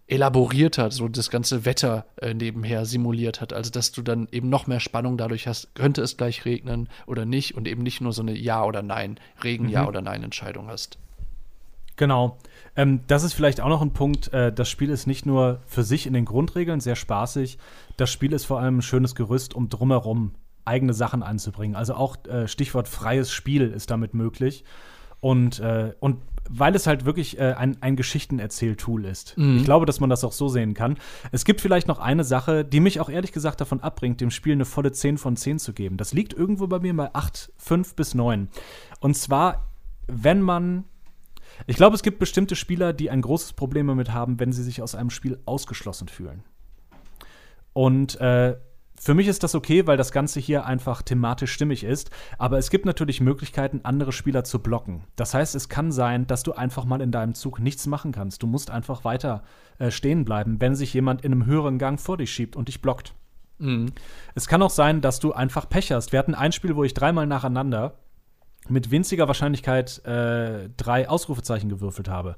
elaboriert 0.07 0.77
hat, 0.77 0.93
so 0.93 1.07
das 1.07 1.29
ganze 1.29 1.65
Wetter 1.65 2.05
äh, 2.17 2.33
nebenher 2.33 2.85
simuliert 2.85 3.41
hat. 3.41 3.53
Also, 3.53 3.71
dass 3.71 3.91
du 3.91 4.01
dann 4.01 4.27
eben 4.31 4.49
noch 4.49 4.67
mehr 4.67 4.79
Spannung 4.79 5.17
dadurch 5.17 5.47
hast, 5.47 5.73
könnte 5.75 6.01
es 6.01 6.17
gleich 6.17 6.45
regnen 6.45 6.89
oder 7.07 7.25
nicht 7.25 7.55
und 7.55 7.67
eben 7.67 7.81
nicht 7.81 8.01
nur 8.01 8.13
so 8.13 8.21
eine 8.21 8.37
Ja- 8.37 8.63
oder 8.65 8.83
Nein, 8.83 9.19
Regen, 9.43 9.65
mhm. 9.65 9.71
Ja- 9.71 9.87
oder 9.87 10.01
Nein-Entscheidung 10.01 10.67
hast. 10.67 10.99
Genau. 11.95 12.37
Ähm, 12.75 13.01
das 13.07 13.23
ist 13.23 13.33
vielleicht 13.33 13.61
auch 13.61 13.69
noch 13.69 13.81
ein 13.81 13.93
Punkt. 13.93 14.31
Äh, 14.33 14.51
das 14.51 14.69
Spiel 14.69 14.89
ist 14.89 15.07
nicht 15.07 15.25
nur 15.25 15.61
für 15.65 15.83
sich 15.83 16.05
in 16.05 16.13
den 16.13 16.25
Grundregeln 16.25 16.81
sehr 16.81 16.95
spaßig. 16.95 17.57
Das 17.97 18.11
Spiel 18.11 18.33
ist 18.33 18.45
vor 18.45 18.59
allem 18.59 18.79
ein 18.79 18.81
schönes 18.81 19.15
Gerüst, 19.15 19.53
um 19.53 19.69
drumherum 19.69 20.33
eigene 20.65 20.93
Sachen 20.93 21.23
einzubringen. 21.23 21.75
Also 21.75 21.95
auch 21.95 22.17
äh, 22.25 22.47
Stichwort 22.47 22.87
freies 22.87 23.31
Spiel 23.31 23.71
ist 23.71 23.91
damit 23.91 24.13
möglich. 24.13 24.65
Und, 25.26 25.59
äh, 25.59 25.91
und 26.01 26.21
weil 26.47 26.76
es 26.76 26.86
halt 26.86 27.03
wirklich 27.03 27.39
äh, 27.39 27.53
ein, 27.53 27.82
ein 27.82 27.95
Geschichtenerzähl-Tool 27.95 29.05
ist. 29.05 29.36
Mhm. 29.39 29.57
Ich 29.57 29.63
glaube, 29.63 29.88
dass 29.88 29.99
man 29.99 30.11
das 30.11 30.23
auch 30.23 30.32
so 30.32 30.49
sehen 30.49 30.76
kann. 30.76 30.97
Es 31.32 31.45
gibt 31.45 31.61
vielleicht 31.61 31.88
noch 31.88 31.97
eine 31.97 32.23
Sache, 32.23 32.63
die 32.63 32.80
mich 32.80 32.99
auch 32.99 33.09
ehrlich 33.09 33.32
gesagt 33.32 33.59
davon 33.59 33.82
abbringt, 33.82 34.21
dem 34.21 34.30
Spiel 34.30 34.53
eine 34.53 34.65
volle 34.65 34.91
10 34.91 35.17
von 35.17 35.36
10 35.36 35.57
zu 35.57 35.73
geben. 35.73 35.97
Das 35.97 36.13
liegt 36.13 36.34
irgendwo 36.34 36.67
bei 36.67 36.78
mir 36.78 36.95
bei 36.95 37.09
8, 37.11 37.51
5 37.57 37.95
bis 37.95 38.13
9. 38.13 38.49
Und 38.99 39.17
zwar, 39.17 39.71
wenn 40.05 40.41
man 40.41 40.84
ich 41.65 41.78
glaube, 41.78 41.95
es 41.95 42.03
gibt 42.03 42.19
bestimmte 42.19 42.55
Spieler, 42.55 42.93
die 42.93 43.09
ein 43.09 43.21
großes 43.21 43.53
Problem 43.53 43.88
damit 43.88 44.13
haben, 44.13 44.39
wenn 44.39 44.51
sie 44.51 44.61
sich 44.61 44.84
aus 44.84 44.93
einem 44.93 45.09
Spiel 45.09 45.39
ausgeschlossen 45.47 46.07
fühlen. 46.07 46.43
Und 47.73 48.21
äh, 48.21 48.57
für 48.99 49.13
mich 49.13 49.27
ist 49.27 49.43
das 49.43 49.55
okay, 49.55 49.87
weil 49.87 49.97
das 49.97 50.11
Ganze 50.11 50.39
hier 50.39 50.65
einfach 50.65 51.01
thematisch 51.01 51.51
stimmig 51.51 51.83
ist. 51.83 52.11
Aber 52.37 52.57
es 52.57 52.69
gibt 52.69 52.85
natürlich 52.85 53.21
Möglichkeiten, 53.21 53.81
andere 53.83 54.11
Spieler 54.11 54.43
zu 54.43 54.59
blocken. 54.59 55.03
Das 55.15 55.33
heißt, 55.33 55.55
es 55.55 55.69
kann 55.69 55.91
sein, 55.91 56.27
dass 56.27 56.43
du 56.43 56.53
einfach 56.53 56.85
mal 56.85 57.01
in 57.01 57.11
deinem 57.11 57.33
Zug 57.35 57.59
nichts 57.59 57.87
machen 57.87 58.11
kannst. 58.11 58.41
Du 58.41 58.47
musst 58.47 58.71
einfach 58.71 59.03
weiter 59.03 59.43
äh, 59.77 59.91
stehen 59.91 60.25
bleiben, 60.25 60.61
wenn 60.61 60.75
sich 60.75 60.93
jemand 60.93 61.23
in 61.23 61.31
einem 61.31 61.45
höheren 61.45 61.77
Gang 61.77 61.99
vor 61.99 62.17
dich 62.17 62.31
schiebt 62.31 62.55
und 62.55 62.67
dich 62.67 62.81
blockt. 62.81 63.13
Mhm. 63.57 63.91
Es 64.33 64.47
kann 64.47 64.61
auch 64.61 64.69
sein, 64.69 65.01
dass 65.01 65.19
du 65.19 65.33
einfach 65.33 65.69
Pech 65.69 65.91
hast. 65.91 66.11
Wir 66.11 66.19
hatten 66.19 66.35
ein 66.35 66.51
Spiel, 66.51 66.75
wo 66.75 66.83
ich 66.83 66.93
dreimal 66.93 67.27
nacheinander 67.27 67.99
mit 68.67 68.91
winziger 68.91 69.27
Wahrscheinlichkeit 69.27 70.03
äh, 70.05 70.69
drei 70.75 71.07
Ausrufezeichen 71.07 71.69
gewürfelt 71.69 72.09
habe. 72.09 72.37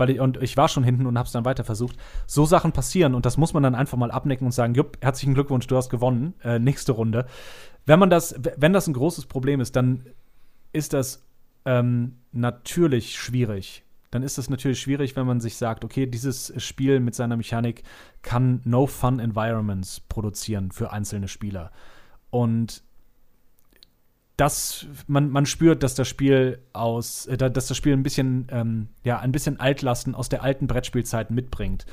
Weil 0.00 0.10
ich, 0.10 0.20
und 0.20 0.42
ich 0.42 0.56
war 0.56 0.68
schon 0.68 0.82
hinten 0.82 1.04
und 1.04 1.18
habe 1.18 1.26
es 1.26 1.32
dann 1.32 1.44
weiter 1.44 1.62
versucht. 1.62 1.96
So 2.26 2.46
Sachen 2.46 2.72
passieren 2.72 3.14
und 3.14 3.26
das 3.26 3.36
muss 3.36 3.52
man 3.52 3.62
dann 3.62 3.74
einfach 3.74 3.98
mal 3.98 4.10
abnicken 4.10 4.46
und 4.46 4.52
sagen: 4.52 4.74
Jupp, 4.74 4.96
herzlichen 5.02 5.34
Glückwunsch, 5.34 5.66
du 5.66 5.76
hast 5.76 5.90
gewonnen. 5.90 6.32
Äh, 6.42 6.58
nächste 6.58 6.92
Runde. 6.92 7.26
Wenn 7.84 7.98
man 7.98 8.08
das, 8.08 8.34
wenn 8.56 8.72
das 8.72 8.86
ein 8.86 8.94
großes 8.94 9.26
Problem 9.26 9.60
ist, 9.60 9.76
dann 9.76 10.06
ist 10.72 10.94
das 10.94 11.26
ähm, 11.66 12.16
natürlich 12.32 13.18
schwierig. 13.18 13.84
Dann 14.10 14.22
ist 14.22 14.38
es 14.38 14.48
natürlich 14.48 14.80
schwierig, 14.80 15.16
wenn 15.16 15.26
man 15.26 15.38
sich 15.38 15.56
sagt, 15.56 15.84
okay, 15.84 16.06
dieses 16.06 16.52
Spiel 16.56 16.98
mit 16.98 17.14
seiner 17.14 17.36
Mechanik 17.36 17.82
kann 18.22 18.62
No 18.64 18.86
Fun 18.86 19.20
Environments 19.20 20.00
produzieren 20.00 20.72
für 20.72 20.92
einzelne 20.92 21.28
Spieler. 21.28 21.72
Und 22.30 22.82
das, 24.40 24.86
man, 25.06 25.30
man 25.30 25.44
spürt, 25.44 25.82
dass 25.82 25.94
das 25.94 26.08
Spiel 26.08 26.60
aus, 26.72 27.26
äh, 27.26 27.36
dass 27.36 27.66
das 27.66 27.76
Spiel 27.76 27.92
ein 27.92 28.02
bisschen, 28.02 28.46
ähm, 28.50 28.88
ja, 29.04 29.18
ein 29.18 29.32
bisschen 29.32 29.60
Altlasten 29.60 30.14
aus 30.14 30.30
der 30.30 30.42
alten 30.42 30.66
Brettspielzeit 30.66 31.30
mitbringt. 31.30 31.84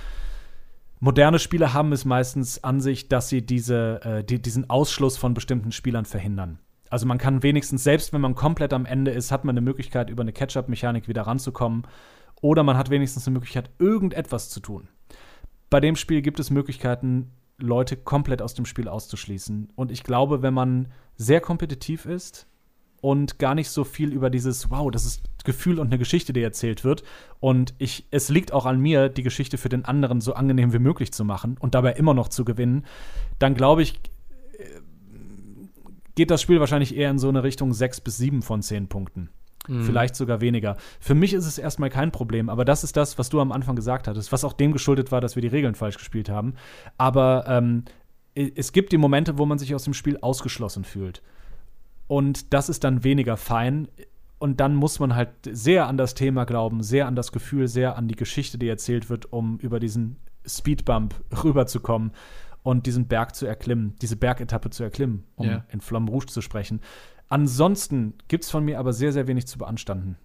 Moderne 1.00 1.39
Spiele 1.39 1.74
haben 1.74 1.91
es 1.91 2.06
meistens 2.06 2.64
an 2.64 2.80
sich, 2.80 3.10
dass 3.10 3.30
sie 3.30 3.45
diese, 3.45 4.02
äh, 4.04 4.24
die, 4.24 4.41
diesen 4.41 4.70
Ausschluss 4.70 5.18
von 5.18 5.34
bestimmten 5.34 5.72
Spielern 5.72 6.06
verhindern. 6.06 6.60
Also 6.89 7.06
man 7.06 7.18
kann 7.18 7.43
wenigstens, 7.43 7.84
selbst 7.84 8.14
wenn 8.14 8.22
man 8.22 8.34
komplett 8.34 8.72
am 8.72 8.86
Ende 8.86 9.12
ist, 9.12 9.32
hat 9.32 9.43
man 9.43 9.54
eine 9.54 9.62
Möglichkeit, 9.62 10.10
über 10.10 10.22
eine 10.22 10.32
Catch-up-Mechanik 10.32 11.10
wieder 11.10 11.24
ranzukommen. 11.24 11.86
Oder 12.41 12.64
man 12.64 12.78
hat 12.78 12.89
wenigstens 12.89 13.28
eine 13.28 13.34
Möglichkeit, 13.34 13.70
irgendetwas 13.78 14.50
zu 14.50 14.62
tun. 14.62 14.88
Bei 15.70 15.82
dem 15.82 15.98
Spiel 15.98 16.22
gibt 16.22 16.39
es 16.39 16.50
Möglichkeiten, 16.50 17.32
Leute 17.60 17.97
komplett 17.97 18.41
aus 18.41 18.53
dem 18.53 18.66
Spiel 18.66 18.88
auszuschließen. 18.88 19.70
Und 19.76 19.91
ich 19.91 20.03
glaube, 20.03 20.41
wenn 20.41 20.53
man 20.53 20.89
sehr 21.16 21.41
kompetitiv 21.41 22.05
ist 22.05 22.47
und 23.01 23.39
gar 23.39 23.55
nicht 23.55 23.70
so 23.70 23.84
viel 23.84 24.14
über 24.14 24.30
dieses, 24.30 24.70
wow, 24.70 24.91
das 24.91 25.05
ist 25.05 25.24
Gefühl 25.43 25.80
und 25.80 25.88
eine 25.88 25.97
Geschichte, 25.97 26.34
die 26.34 26.41
erzählt 26.41 26.84
wird. 26.84 27.03
Und 27.39 27.74
ich, 27.78 28.05
es 28.12 28.30
liegt 28.30 28.51
auch 28.51 28.66
an 28.66 28.80
mir, 28.80 29.10
die 29.10 29.24
Geschichte 29.24 29.58
für 29.58 29.70
den 29.70 29.86
anderen 29.86 30.22
so 30.22 30.34
angenehm 30.34 30.74
wie 30.74 30.80
möglich 30.80 31.12
zu 31.12 31.24
machen 31.24 31.58
und 31.60 31.74
dabei 31.74 31.93
immer 31.93 32.14
noch 32.14 32.28
zu 32.28 32.45
gewinnen, 32.45 32.86
dann 33.39 33.55
glaube 33.55 33.82
ich, 33.82 33.99
geht 36.18 36.32
das 36.32 36.41
Spiel 36.41 36.60
wahrscheinlich 36.60 36.95
eher 36.95 37.12
in 37.12 37.20
so 37.20 37.30
eine 37.30 37.43
Richtung 37.43 37.74
6 37.74 38.01
bis 38.01 38.18
7 38.18 38.41
von 38.41 38.62
10 38.62 38.88
Punkten. 38.88 39.30
Mhm. 39.68 39.84
Vielleicht 39.84 40.15
sogar 40.15 40.41
weniger. 40.41 40.78
Für 40.99 41.15
mich 41.15 41.34
ist 41.34 41.45
es 41.45 41.57
erstmal 41.57 41.89
kein 41.89 42.11
Problem, 42.11 42.49
aber 42.49 42.65
das 42.65 42.84
ist 42.84 42.97
das, 42.97 43.18
was 43.18 43.30
du 43.30 43.39
am 43.39 43.51
Anfang 43.51 43.76
gesagt 43.76 44.07
hattest, 44.07 44.32
was 44.32 44.43
auch 44.43 44.53
dem 44.53 44.72
geschuldet 44.72 45.11
war, 45.11 45.22
dass 45.22 45.36
wir 45.36 45.41
die 45.41 45.47
Regeln 45.47 45.76
falsch 45.76 45.97
gespielt 45.97 46.30
haben. 46.30 46.55
Aber 46.97 47.45
ähm, 47.47 47.84
es 48.34 48.72
gibt 48.72 48.91
die 48.91 48.97
Momente, 48.97 49.38
wo 49.38 49.45
man 49.45 49.57
sich 49.57 49.74
aus 49.74 49.84
dem 49.84 49.93
Spiel 49.93 50.18
ausgeschlossen 50.22 50.84
fühlt. 50.84 51.22
Und 52.07 52.53
das 52.53 52.70
ist 52.70 52.84
dann 52.84 53.03
weniger 53.03 53.38
fein. 53.38 53.88
Und 54.39 54.59
dann 54.59 54.76
muss 54.76 54.99
man 54.99 55.15
halt 55.15 55.30
sehr 55.49 55.88
an 55.88 55.97
das 55.97 56.13
Thema 56.13 56.45
glauben, 56.45 56.84
sehr 56.84 57.07
an 57.07 57.15
das 57.15 57.32
Gefühl, 57.32 57.68
sehr 57.68 57.97
an 57.97 58.07
die 58.07 58.15
Geschichte, 58.15 58.57
die 58.57 58.68
erzählt 58.68 59.09
wird, 59.09 59.34
um 59.34 59.57
über 59.59 59.80
diesen 59.80 60.18
Speedbump 60.45 61.15
rüberzukommen 61.43 62.11
und 62.63 62.86
diesen 62.86 63.07
Berg 63.07 63.36
zu 63.36 63.45
erklimmen, 63.45 63.95
diese 64.01 64.15
Bergetappe 64.15 64.70
zu 64.70 64.84
erklimmen, 64.84 65.24
um 65.36 65.47
yeah. 65.47 65.65
in 65.70 65.82
Flammen 65.82 66.09
Rouge 66.09 66.28
zu 66.28 66.41
sprechen. 66.41 66.82
Ansonsten 67.30 68.13
gibt 68.28 68.43
es 68.45 68.51
von 68.51 68.63
mir 68.63 68.80
aber 68.80 68.93
sehr, 68.93 69.11
sehr 69.11 69.28
wenig 69.28 69.47
zu 69.47 69.57
beanstanden. 69.57 70.17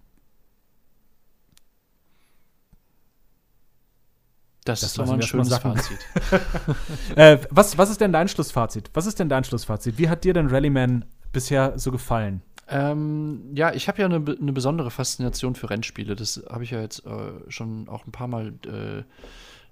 Das, 4.65 4.79
das 4.79 4.91
ist 4.91 4.97
doch 4.97 5.05
mal 5.05 5.15
ein 5.15 5.21
schönes 5.21 5.55
Fazit. 5.57 5.99
äh, 7.15 7.37
was, 7.49 7.77
was 7.77 7.89
ist 7.89 7.99
denn 7.99 8.13
dein 8.13 8.27
Schlussfazit? 8.27 8.89
Was 8.93 9.05
ist 9.05 9.19
denn 9.19 9.27
dein 9.27 9.43
Schlussfazit? 9.43 9.97
Wie 9.97 10.07
hat 10.07 10.23
dir 10.23 10.33
denn 10.33 10.47
Rallyman 10.47 11.05
bisher 11.33 11.77
so 11.77 11.91
gefallen? 11.91 12.41
Ähm, 12.69 13.51
ja, 13.53 13.73
ich 13.73 13.89
habe 13.89 13.99
ja 13.99 14.05
eine, 14.05 14.15
eine, 14.15 14.53
besondere 14.53 14.89
Faszination 14.89 15.55
für 15.55 15.69
Rennspiele. 15.69 16.15
Das 16.15 16.41
habe 16.49 16.63
ich 16.63 16.71
ja 16.71 16.79
jetzt 16.79 17.05
äh, 17.05 17.31
schon 17.49 17.89
auch 17.89 18.05
ein 18.07 18.13
paar 18.13 18.27
Mal 18.27 18.53
äh, 18.65 19.03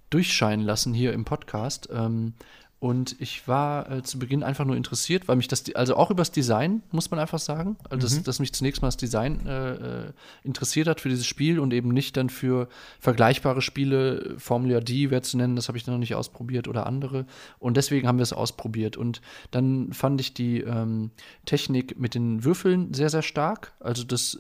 durchscheinen 0.09 0.65
lassen 0.65 0.93
hier 0.93 1.13
im 1.13 1.23
Podcast. 1.23 1.87
Ähm, 1.91 2.33
und 2.81 3.15
ich 3.19 3.47
war 3.47 3.91
äh, 3.91 4.01
zu 4.01 4.17
Beginn 4.17 4.41
einfach 4.41 4.65
nur 4.65 4.75
interessiert, 4.75 5.27
weil 5.27 5.35
mich 5.35 5.47
das, 5.47 5.63
also 5.75 5.95
auch 5.95 6.09
übers 6.09 6.31
Design, 6.31 6.81
muss 6.91 7.11
man 7.11 7.19
einfach 7.19 7.37
sagen, 7.37 7.77
also 7.91 8.07
dass, 8.07 8.17
mhm. 8.17 8.23
dass 8.23 8.39
mich 8.39 8.53
zunächst 8.53 8.81
mal 8.81 8.87
das 8.87 8.97
Design 8.97 9.45
äh, 9.45 9.73
äh, 10.07 10.11
interessiert 10.43 10.87
hat 10.87 10.99
für 10.99 11.07
dieses 11.07 11.27
Spiel 11.27 11.59
und 11.59 11.73
eben 11.73 11.89
nicht 11.89 12.17
dann 12.17 12.31
für 12.31 12.67
vergleichbare 12.99 13.61
Spiele, 13.61 14.33
Formula 14.39 14.79
D 14.79 15.11
wäre 15.11 15.21
zu 15.21 15.37
nennen, 15.37 15.55
das 15.55 15.67
habe 15.67 15.77
ich 15.77 15.85
noch 15.85 15.99
nicht 15.99 16.15
ausprobiert 16.15 16.67
oder 16.67 16.87
andere. 16.87 17.27
Und 17.59 17.77
deswegen 17.77 18.07
haben 18.07 18.17
wir 18.17 18.23
es 18.23 18.33
ausprobiert. 18.33 18.97
Und 18.97 19.21
dann 19.51 19.93
fand 19.93 20.19
ich 20.19 20.33
die 20.33 20.61
ähm, 20.61 21.11
Technik 21.45 21.99
mit 21.99 22.15
den 22.15 22.43
Würfeln 22.43 22.95
sehr, 22.95 23.11
sehr 23.11 23.21
stark. 23.21 23.73
Also 23.79 24.03
das 24.03 24.39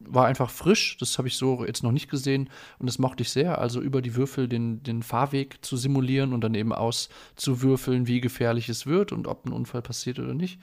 war 0.00 0.26
einfach 0.26 0.50
frisch, 0.50 0.96
das 0.98 1.18
habe 1.18 1.28
ich 1.28 1.36
so 1.36 1.64
jetzt 1.64 1.82
noch 1.82 1.92
nicht 1.92 2.08
gesehen 2.08 2.50
und 2.78 2.86
das 2.86 2.98
mochte 2.98 3.22
ich 3.22 3.30
sehr. 3.30 3.58
Also 3.58 3.80
über 3.80 4.00
die 4.00 4.14
Würfel 4.14 4.48
den, 4.48 4.82
den 4.82 5.02
Fahrweg 5.02 5.64
zu 5.64 5.76
simulieren 5.76 6.32
und 6.32 6.42
dann 6.42 6.54
eben 6.54 6.72
auszuwürfeln, 6.72 8.06
wie 8.06 8.20
gefährlich 8.20 8.68
es 8.68 8.86
wird 8.86 9.12
und 9.12 9.26
ob 9.26 9.44
ein 9.44 9.52
Unfall 9.52 9.82
passiert 9.82 10.18
oder 10.18 10.34
nicht. 10.34 10.60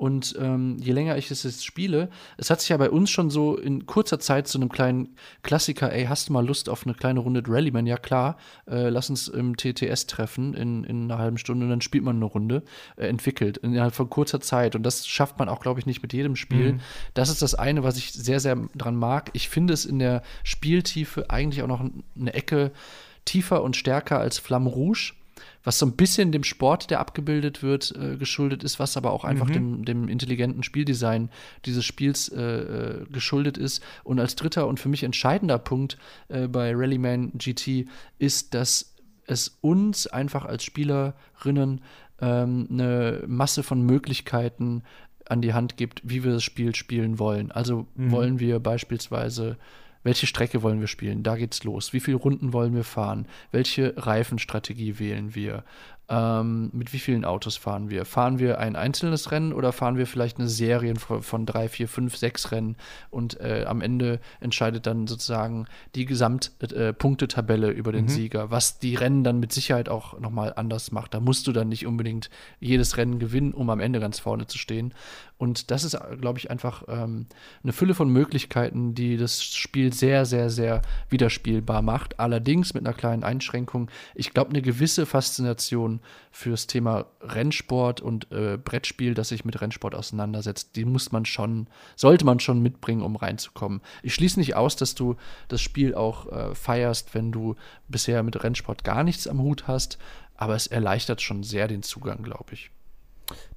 Und 0.00 0.34
ähm, 0.40 0.78
je 0.78 0.92
länger 0.92 1.18
ich 1.18 1.30
es 1.30 1.42
jetzt 1.42 1.62
spiele, 1.62 2.08
es 2.38 2.48
hat 2.48 2.62
sich 2.62 2.70
ja 2.70 2.78
bei 2.78 2.88
uns 2.88 3.10
schon 3.10 3.28
so 3.28 3.58
in 3.58 3.84
kurzer 3.84 4.18
Zeit 4.18 4.48
zu 4.48 4.56
einem 4.56 4.70
kleinen 4.70 5.14
Klassiker, 5.42 5.92
ey, 5.92 6.06
hast 6.06 6.30
du 6.30 6.32
mal 6.32 6.46
Lust 6.46 6.70
auf 6.70 6.86
eine 6.86 6.94
kleine 6.94 7.20
Runde 7.20 7.42
Rallyman? 7.46 7.86
Ja 7.86 7.98
klar, 7.98 8.38
äh, 8.66 8.88
lass 8.88 9.10
uns 9.10 9.28
im 9.28 9.58
TTS 9.58 10.06
treffen 10.06 10.54
in, 10.54 10.84
in 10.84 11.04
einer 11.04 11.18
halben 11.18 11.36
Stunde 11.36 11.66
und 11.66 11.70
dann 11.70 11.82
spielt 11.82 12.02
man 12.02 12.16
eine 12.16 12.24
Runde, 12.24 12.62
äh, 12.96 13.08
entwickelt 13.08 13.58
innerhalb 13.58 13.94
von 13.94 14.08
kurzer 14.08 14.40
Zeit. 14.40 14.74
Und 14.74 14.84
das 14.84 15.06
schafft 15.06 15.38
man 15.38 15.50
auch, 15.50 15.60
glaube 15.60 15.80
ich, 15.80 15.84
nicht 15.84 16.00
mit 16.00 16.14
jedem 16.14 16.34
Spiel. 16.34 16.72
Mhm. 16.72 16.80
Das 17.12 17.28
ist 17.28 17.42
das 17.42 17.54
eine, 17.54 17.82
was 17.82 17.98
ich 17.98 18.10
sehr, 18.10 18.40
sehr 18.40 18.56
dran 18.74 18.96
mag. 18.96 19.28
Ich 19.34 19.50
finde 19.50 19.74
es 19.74 19.84
in 19.84 19.98
der 19.98 20.22
Spieltiefe 20.44 21.28
eigentlich 21.28 21.62
auch 21.62 21.68
noch 21.68 21.84
eine 22.18 22.32
Ecke 22.32 22.72
tiefer 23.26 23.62
und 23.62 23.76
stärker 23.76 24.18
als 24.18 24.38
Flamme 24.38 24.70
Rouge 24.70 25.12
was 25.62 25.78
so 25.78 25.86
ein 25.86 25.92
bisschen 25.92 26.32
dem 26.32 26.44
Sport, 26.44 26.90
der 26.90 27.00
abgebildet 27.00 27.62
wird, 27.62 27.94
äh, 27.96 28.16
geschuldet 28.16 28.64
ist, 28.64 28.78
was 28.78 28.96
aber 28.96 29.12
auch 29.12 29.24
einfach 29.24 29.48
mhm. 29.48 29.52
dem, 29.52 29.84
dem, 29.84 30.08
intelligenten 30.08 30.62
Spieldesign 30.62 31.30
dieses 31.64 31.84
Spiels 31.84 32.28
äh, 32.28 32.40
äh 32.40 33.06
geschuldet 33.10 33.58
ist. 33.58 33.82
Und 34.04 34.20
als 34.20 34.36
dritter 34.36 34.66
und 34.66 34.80
für 34.80 34.88
mich 34.88 35.02
entscheidender 35.02 35.58
Punkt 35.58 35.98
äh, 36.28 36.48
bei 36.48 36.72
Rallyman 36.74 37.32
GT 37.34 37.86
ist, 38.18 38.54
dass 38.54 38.94
es 39.26 39.58
uns 39.60 40.06
einfach 40.06 40.44
als 40.44 40.64
Spielerinnen 40.64 41.82
ähm, 42.20 42.68
eine 42.70 43.22
Masse 43.26 43.62
von 43.62 43.82
Möglichkeiten 43.82 44.82
an 45.26 45.40
die 45.40 45.54
Hand 45.54 45.76
gibt, 45.76 46.00
wie 46.04 46.24
wir 46.24 46.32
das 46.32 46.42
Spiel 46.42 46.74
spielen 46.74 47.18
wollen. 47.18 47.52
Also 47.52 47.86
mhm. 47.94 48.10
wollen 48.10 48.40
wir 48.40 48.58
beispielsweise 48.58 49.56
welche 50.02 50.26
Strecke 50.26 50.62
wollen 50.62 50.80
wir 50.80 50.86
spielen? 50.86 51.22
Da 51.22 51.36
geht's 51.36 51.64
los. 51.64 51.92
Wie 51.92 52.00
viele 52.00 52.16
Runden 52.16 52.52
wollen 52.52 52.74
wir 52.74 52.84
fahren? 52.84 53.26
Welche 53.50 53.94
Reifenstrategie 53.96 54.98
wählen 54.98 55.34
wir? 55.34 55.64
Ähm, 56.10 56.70
mit 56.72 56.92
wie 56.92 56.98
vielen 56.98 57.24
Autos 57.24 57.56
fahren 57.56 57.88
wir? 57.88 58.04
Fahren 58.04 58.40
wir 58.40 58.58
ein 58.58 58.74
einzelnes 58.74 59.30
Rennen 59.30 59.52
oder 59.52 59.72
fahren 59.72 59.96
wir 59.96 60.08
vielleicht 60.08 60.40
eine 60.40 60.48
Serie 60.48 60.96
von, 60.96 61.22
von 61.22 61.46
drei, 61.46 61.68
vier, 61.68 61.86
fünf, 61.86 62.16
sechs 62.16 62.50
Rennen 62.50 62.74
und 63.10 63.38
äh, 63.38 63.64
am 63.64 63.80
Ende 63.80 64.18
entscheidet 64.40 64.88
dann 64.88 65.06
sozusagen 65.06 65.66
die 65.94 66.06
Gesamtpunktetabelle 66.06 67.68
äh, 67.68 67.76
über 67.76 67.92
den 67.92 68.06
mhm. 68.06 68.08
Sieger, 68.08 68.50
was 68.50 68.80
die 68.80 68.96
Rennen 68.96 69.22
dann 69.22 69.38
mit 69.38 69.52
Sicherheit 69.52 69.88
auch 69.88 70.18
nochmal 70.18 70.52
anders 70.56 70.90
macht. 70.90 71.14
Da 71.14 71.20
musst 71.20 71.46
du 71.46 71.52
dann 71.52 71.68
nicht 71.68 71.86
unbedingt 71.86 72.28
jedes 72.58 72.96
Rennen 72.96 73.20
gewinnen, 73.20 73.54
um 73.54 73.70
am 73.70 73.78
Ende 73.78 74.00
ganz 74.00 74.18
vorne 74.18 74.48
zu 74.48 74.58
stehen. 74.58 74.92
Und 75.38 75.70
das 75.70 75.84
ist, 75.84 75.96
glaube 76.20 76.40
ich, 76.40 76.50
einfach 76.50 76.82
ähm, 76.88 77.26
eine 77.62 77.72
Fülle 77.72 77.94
von 77.94 78.10
Möglichkeiten, 78.10 78.96
die 78.96 79.16
das 79.16 79.44
Spiel 79.44 79.89
sehr, 79.92 80.26
sehr, 80.26 80.50
sehr 80.50 80.82
widerspielbar 81.08 81.82
macht. 81.82 82.18
Allerdings 82.18 82.74
mit 82.74 82.86
einer 82.86 82.96
kleinen 82.96 83.24
Einschränkung. 83.24 83.90
Ich 84.14 84.32
glaube, 84.32 84.50
eine 84.50 84.62
gewisse 84.62 85.06
Faszination 85.06 86.00
fürs 86.30 86.66
Thema 86.66 87.06
Rennsport 87.20 88.00
und 88.00 88.30
äh, 88.32 88.56
Brettspiel, 88.56 89.14
das 89.14 89.28
sich 89.28 89.44
mit 89.44 89.60
Rennsport 89.60 89.94
auseinandersetzt, 89.94 90.76
die 90.76 90.84
muss 90.84 91.12
man 91.12 91.24
schon, 91.24 91.68
sollte 91.96 92.24
man 92.24 92.40
schon 92.40 92.62
mitbringen, 92.62 93.02
um 93.02 93.16
reinzukommen. 93.16 93.80
Ich 94.02 94.14
schließe 94.14 94.38
nicht 94.38 94.56
aus, 94.56 94.76
dass 94.76 94.94
du 94.94 95.16
das 95.48 95.60
Spiel 95.60 95.94
auch 95.94 96.30
äh, 96.30 96.54
feierst, 96.54 97.14
wenn 97.14 97.32
du 97.32 97.56
bisher 97.88 98.22
mit 98.22 98.42
Rennsport 98.42 98.84
gar 98.84 99.04
nichts 99.04 99.26
am 99.26 99.40
Hut 99.40 99.66
hast, 99.66 99.98
aber 100.36 100.54
es 100.54 100.66
erleichtert 100.66 101.20
schon 101.20 101.42
sehr 101.42 101.68
den 101.68 101.82
Zugang, 101.82 102.22
glaube 102.22 102.54
ich. 102.54 102.70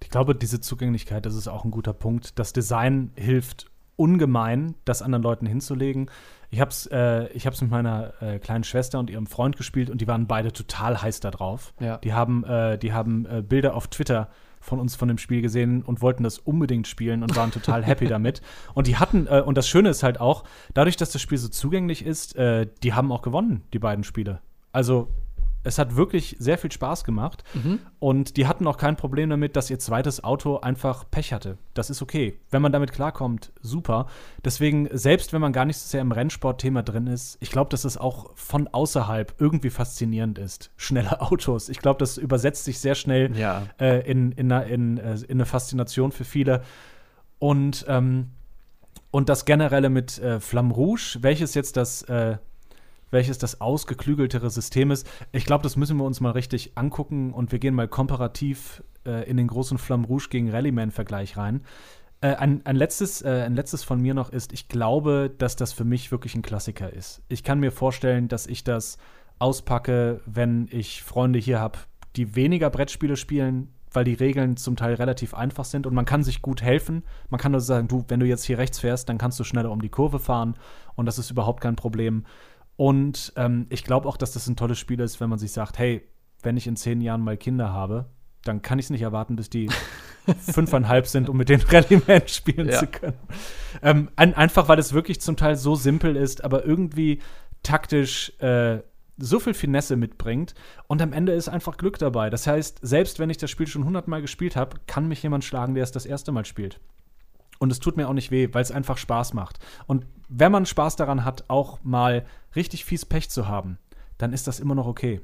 Ich 0.02 0.10
glaube, 0.10 0.36
diese 0.36 0.62
Zugänglichkeit, 0.62 1.26
das 1.26 1.36
ist 1.36 1.48
auch 1.48 1.66
ein 1.66 1.72
guter 1.72 1.94
Punkt. 1.94 2.38
Das 2.38 2.54
Design 2.54 3.12
hilft 3.16 3.72
ungemein, 3.96 4.76
das 4.86 5.02
anderen 5.02 5.24
Leuten 5.24 5.46
hinzulegen. 5.46 6.10
Ich 6.50 6.62
habe 6.62 6.70
es 6.70 6.86
äh, 6.88 7.30
mit 7.62 7.72
meiner 7.72 8.14
äh, 8.22 8.40
kleinen 8.40 8.64
Schwester 8.64 9.00
und 9.00 9.10
ihrem 9.10 9.26
Freund 9.26 9.58
gespielt 9.58 9.90
und 9.90 10.02
die 10.02 10.08
waren 10.08 10.28
beide 10.28 10.52
total 10.52 11.02
heiß 11.02 11.20
da 11.20 11.32
drauf. 11.32 11.74
Ja. 11.80 11.98
Die 11.98 12.14
haben, 12.14 12.44
äh, 12.44 12.78
die 12.78 12.94
haben 12.94 13.26
äh, 13.26 13.42
Bilder 13.42 13.76
auf 13.76 13.88
Twitter 13.88 14.30
von 14.60 14.80
uns 14.80 14.96
von 14.96 15.08
dem 15.08 15.18
Spiel 15.18 15.42
gesehen 15.42 15.82
und 15.82 16.02
wollten 16.02 16.24
das 16.24 16.40
unbedingt 16.40 16.88
spielen 16.88 17.22
und 17.22 17.36
waren 17.36 17.52
total 17.52 17.84
happy 17.86 18.08
damit. 18.08 18.42
Und 18.74 18.88
die 18.88 18.98
hatten, 18.98 19.28
äh, 19.28 19.42
und 19.42 19.58
das 19.58 19.68
Schöne 19.68 19.90
ist 19.90 20.04
halt 20.04 20.20
auch, 20.20 20.44
dadurch, 20.74 20.96
dass 20.96 21.12
das 21.12 21.22
Spiel 21.22 21.38
so 21.38 21.50
zugänglich 21.50 22.06
ist, 22.06 22.36
äh, 22.36 22.68
die 22.84 22.94
haben 22.94 23.12
auch 23.12 23.22
gewonnen, 23.22 23.64
die 23.74 23.80
beiden 23.80 24.04
Spiele. 24.04 24.40
Also 24.72 25.10
Es 25.64 25.78
hat 25.78 25.96
wirklich 25.96 26.36
sehr 26.40 26.58
viel 26.58 26.72
Spaß 26.72 27.04
gemacht. 27.04 27.44
Mhm. 27.54 27.80
Und 28.00 28.38
die 28.38 28.48
hatten 28.48 28.68
auch 28.68 28.78
kein 28.78 28.96
Problem 28.98 29.30
damit, 29.30 29.56
dass 29.56 29.70
ihr 29.70 29.80
zweites 29.80 30.24
Auto 30.24 30.58
einfach 30.58 31.10
Pech 31.10 31.32
hatte. 31.34 31.58
Das 31.74 31.90
ist 31.90 32.02
okay. 32.02 32.40
Wenn 32.52 32.62
man 32.62 32.72
damit 32.72 32.92
klarkommt, 32.92 33.52
super. 33.62 34.08
Deswegen, 34.44 34.90
selbst 34.92 35.32
wenn 35.34 35.42
man 35.42 35.54
gar 35.54 35.66
nicht 35.66 35.78
so 35.78 35.88
sehr 35.88 36.02
im 36.02 36.12
Rennsportthema 36.12 36.82
drin 36.82 37.08
ist, 37.08 37.38
ich 37.40 37.50
glaube, 37.50 37.70
dass 37.70 37.86
es 37.86 37.98
auch 37.98 38.32
von 38.36 38.68
außerhalb 38.68 39.36
irgendwie 39.40 39.70
faszinierend 39.70 40.38
ist. 40.38 40.72
Schnelle 40.76 41.22
Autos. 41.22 41.70
Ich 41.70 41.80
glaube, 41.80 42.00
das 42.00 42.18
übersetzt 42.18 42.66
sich 42.66 42.80
sehr 42.80 42.96
schnell 42.96 43.36
Ja. 43.38 43.64
äh, 43.80 44.10
in, 44.10 44.32
in, 44.34 44.52
in, 44.52 44.98
äh, 44.98 45.14
in 45.16 45.32
eine 45.32 45.46
Faszination 45.46 46.12
für 46.12 46.26
viele. 46.26 46.62
Und, 47.40 47.86
ähm, 47.88 48.32
und 49.12 49.30
das 49.30 49.46
Generelle 49.46 49.90
mit 49.90 50.18
äh, 50.20 50.40
Flamme 50.40 50.74
Rouge, 50.74 51.18
welches 51.22 51.54
jetzt 51.54 51.78
das, 51.78 52.02
äh, 52.04 52.38
welches 53.14 53.38
das 53.38 53.62
ausgeklügeltere 53.62 54.50
System 54.50 54.92
ist, 54.92 55.10
ich 55.32 55.46
glaube, 55.46 55.64
das 55.64 55.78
müssen 55.78 55.98
wir 55.98 56.04
uns 56.04 56.20
mal 56.20 56.32
richtig 56.32 56.74
angucken 56.76 57.34
und 57.34 57.52
wir 57.52 57.60
gehen 57.60 57.76
mal 57.76 57.88
komparativ 57.88 58.84
äh, 59.06 59.30
in 59.30 59.38
den 59.38 59.48
großen 59.48 59.78
Flamme 59.78 60.08
Rouge 60.08 60.28
gegen 60.30 60.50
Rallyman-Vergleich 60.50 61.38
rein. 61.38 61.62
Äh, 62.22 62.36
ein, 62.36 62.62
ein, 62.66 62.76
letztes, 62.76 63.22
äh, 63.22 63.44
ein 63.46 63.56
letztes 63.56 63.84
von 63.84 64.02
mir 64.02 64.14
noch 64.14 64.30
ist, 64.30 64.54
ich 64.54 64.68
glaube, 64.68 65.32
dass 65.38 65.56
das 65.56 65.74
für 65.74 65.86
mich 65.86 66.12
wirklich 66.12 66.36
ein 66.36 66.42
Klassiker 66.42 66.92
ist. 66.92 67.22
Ich 67.28 67.44
kann 67.44 67.60
mir 67.60 67.72
vorstellen, 67.72 68.28
dass 68.28 68.48
ich 68.48 68.64
das 68.64 68.98
auspacke, 69.40 70.22
wenn 70.26 70.68
ich 70.72 71.04
Freunde 71.04 71.40
hier 71.40 71.60
habe, 71.60 71.80
die 72.16 72.36
weniger 72.36 72.70
Brettspiele 72.70 73.18
spielen, 73.18 73.74
weil 73.92 74.06
die 74.06 74.14
Regeln 74.14 74.58
zum 74.58 74.76
Teil 74.76 74.96
relativ 74.96 75.34
einfach 75.34 75.66
sind 75.66 75.86
und 75.86 75.94
man 75.94 76.06
kann 76.06 76.24
sich 76.24 76.42
gut 76.42 76.62
helfen. 76.62 77.04
Man 77.30 77.40
kann 77.40 77.54
also 77.54 77.66
sagen, 77.66 77.88
du, 77.88 78.06
wenn 78.08 78.20
du 78.20 78.26
jetzt 78.26 78.44
hier 78.44 78.58
rechts 78.58 78.80
fährst, 78.80 79.10
dann 79.10 79.18
kannst 79.18 79.40
du 79.40 79.44
schneller 79.44 79.72
um 79.72 79.82
die 79.82 79.90
Kurve 79.90 80.20
fahren 80.20 80.56
und 80.96 81.06
das 81.06 81.20
ist 81.20 81.30
überhaupt 81.30 81.62
kein 81.62 81.76
Problem. 81.76 82.26
Und 82.76 83.34
ähm, 83.36 83.68
ich 83.70 83.84
glaube 83.84 84.08
auch, 84.08 84.18
dass 84.18 84.32
das 84.32 84.48
ein 84.48 84.56
tolles 84.56 84.80
Spiel 84.80 85.00
ist, 85.00 85.20
wenn 85.20 85.30
man 85.30 85.40
sich 85.40 85.52
sagt, 85.52 85.78
hey, 85.78 86.08
wenn 86.42 86.58
ich 86.58 86.68
in 86.68 86.76
zehn 86.76 87.02
Jahren 87.02 87.22
mal 87.22 87.38
Kinder 87.38 87.72
habe, 87.72 88.06
dann 88.44 88.62
kann 88.62 88.80
ich 88.80 88.86
es 88.86 88.90
nicht 88.90 89.02
erwarten, 89.04 89.36
bis 89.36 89.50
die 89.50 89.70
fünfeinhalb 90.40 91.08
sind, 91.08 91.30
um 91.30 91.38
mit 91.38 91.50
den 91.50 91.62
Rallyman 91.62 92.28
spielen 92.28 92.70
Ja. 92.70 92.80
zu 92.80 92.88
können. 92.88 93.18
Ähm, 93.82 94.10
ein, 94.16 94.34
einfach, 94.34 94.68
weil 94.68 94.80
es 94.80 94.94
wirklich 94.94 95.22
zum 95.22 95.38
Teil 95.38 95.56
so 95.56 95.76
simpel 95.76 96.16
ist, 96.16 96.44
aber 96.44 96.66
irgendwie 96.66 97.20
taktisch 97.62 98.34
äh, 98.40 98.80
so 99.18 99.40
viel 99.40 99.54
Finesse 99.54 99.96
mitbringt. 99.96 100.56
Und 100.88 101.02
am 101.02 101.14
Ende 101.14 101.34
ist 101.34 101.48
einfach 101.48 101.78
Glück 101.78 102.00
dabei. 102.00 102.30
Das 102.30 102.48
heißt, 102.48 102.80
selbst 102.82 103.20
wenn 103.20 103.30
ich 103.30 103.38
das 103.38 103.52
Spiel 103.52 103.68
schon 103.68 103.86
hundertmal 103.86 104.22
gespielt 104.22 104.56
habe, 104.56 104.78
kann 104.88 105.08
mich 105.08 105.22
jemand 105.24 105.46
schlagen, 105.46 105.76
der 105.76 105.84
es 105.84 105.92
das 105.92 106.06
erste 106.06 106.32
Mal 106.32 106.46
spielt. 106.46 106.80
Und 107.64 107.72
es 107.72 107.80
tut 107.80 107.96
mir 107.96 108.10
auch 108.10 108.14
nicht 108.14 108.30
weh, 108.30 108.50
weil 108.52 108.62
es 108.62 108.72
einfach 108.72 108.98
Spaß 108.98 109.34
macht. 109.34 109.58
Und 109.88 110.06
wenn 110.28 110.52
man 110.52 110.66
Spaß 110.66 110.98
daran 110.98 111.24
hat, 111.24 111.46
auch 111.48 111.80
mal 111.84 112.26
richtig 112.58 112.84
fies 112.84 113.06
Pech 113.06 113.30
zu 113.30 113.48
haben, 113.48 113.78
dann 114.18 114.34
ist 114.34 114.48
das 114.48 114.60
immer 114.60 114.76
noch 114.76 114.86
okay. 114.88 115.22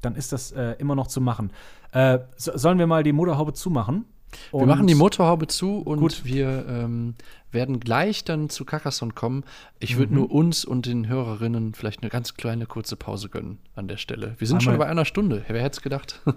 Dann 0.00 0.14
ist 0.16 0.32
das 0.32 0.52
äh, 0.52 0.72
immer 0.78 0.94
noch 0.94 1.06
zu 1.06 1.20
machen. 1.20 1.52
Äh, 1.92 2.20
so, 2.38 2.56
sollen 2.56 2.78
wir 2.78 2.86
mal 2.86 3.02
die 3.02 3.12
Motorhaube 3.12 3.52
zumachen? 3.52 4.06
Wir 4.50 4.60
Und- 4.60 4.68
machen 4.68 4.86
die 4.86 4.94
Motorhaube 4.94 5.46
zu 5.46 5.80
und 5.80 5.98
Gut. 6.00 6.24
wir 6.24 6.64
ähm, 6.66 7.14
werden 7.50 7.78
gleich 7.80 8.24
dann 8.24 8.48
zu 8.48 8.64
Carcassonne 8.64 9.12
kommen. 9.12 9.44
Ich 9.78 9.94
Mhm. 9.94 9.98
würde 9.98 10.14
nur 10.14 10.30
uns 10.32 10.64
und 10.64 10.86
den 10.86 11.06
Hörerinnen 11.06 11.74
vielleicht 11.74 12.00
eine 12.02 12.08
ganz 12.08 12.32
kleine 12.34 12.64
kurze 12.64 12.96
Pause 12.96 13.28
gönnen 13.28 13.58
an 13.76 13.88
der 13.88 13.98
Stelle. 13.98 14.34
Wir 14.38 14.46
sind 14.48 14.62
schon 14.62 14.72
Einmal- 14.72 14.86
bei 14.86 14.90
einer 14.90 15.04
Stunde. 15.04 15.44
Wer 15.46 15.62
hätte 15.62 15.76
es 15.76 15.82
gedacht? 15.82 16.22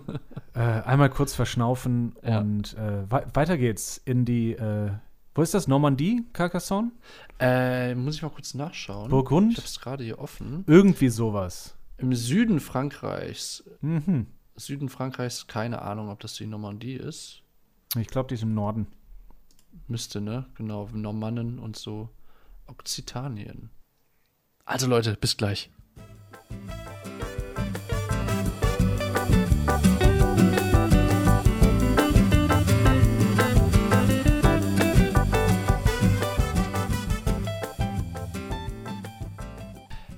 Äh, 0.57 0.59
einmal 0.59 1.09
kurz 1.09 1.35
verschnaufen 1.35 2.15
Ja. 2.25 2.39
und 2.39 2.75
äh, 2.77 3.09
wei- 3.11 3.25
weiter 3.33 3.57
geht's 3.57 3.97
in 4.05 4.23
die, 4.23 4.53
äh, 4.53 4.89
wo 5.35 5.41
ist 5.41 5.53
das? 5.53 5.67
Normandie, 5.67 6.23
Carcassonne? 6.33 6.91
äh, 7.39 7.93
muss 7.93 8.15
ich 8.15 8.21
mal 8.21 8.29
kurz 8.29 8.53
nachschauen. 8.53 9.09
Burgund? 9.09 9.51
Ich 9.51 9.57
habe 9.57 9.67
es 9.67 9.79
gerade 9.79 10.03
hier 10.03 10.19
offen. 10.19 10.63
Irgendwie 10.67 11.09
sowas. 11.09 11.75
Im 11.97 12.13
Süden 12.13 12.59
Frankreichs. 12.59 13.63
Mhm. 13.81 14.27
Süden 14.55 14.89
Frankreichs, 14.89 15.47
keine 15.47 15.81
Ahnung, 15.81 16.09
ob 16.09 16.21
das 16.21 16.35
die 16.35 16.47
Normandie 16.47 16.93
ist. 16.95 17.41
Ich 17.97 18.07
glaube, 18.07 18.29
die 18.29 18.35
ist 18.35 18.43
im 18.43 18.53
Norden. 18.53 18.87
Müsste, 19.87 20.21
ne? 20.21 20.45
Genau, 20.55 20.89
Normannen 20.93 21.59
und 21.59 21.75
so. 21.75 22.09
Okzitanien. 22.67 23.69
Also 24.65 24.87
Leute, 24.87 25.15
bis 25.19 25.37
gleich. 25.37 25.69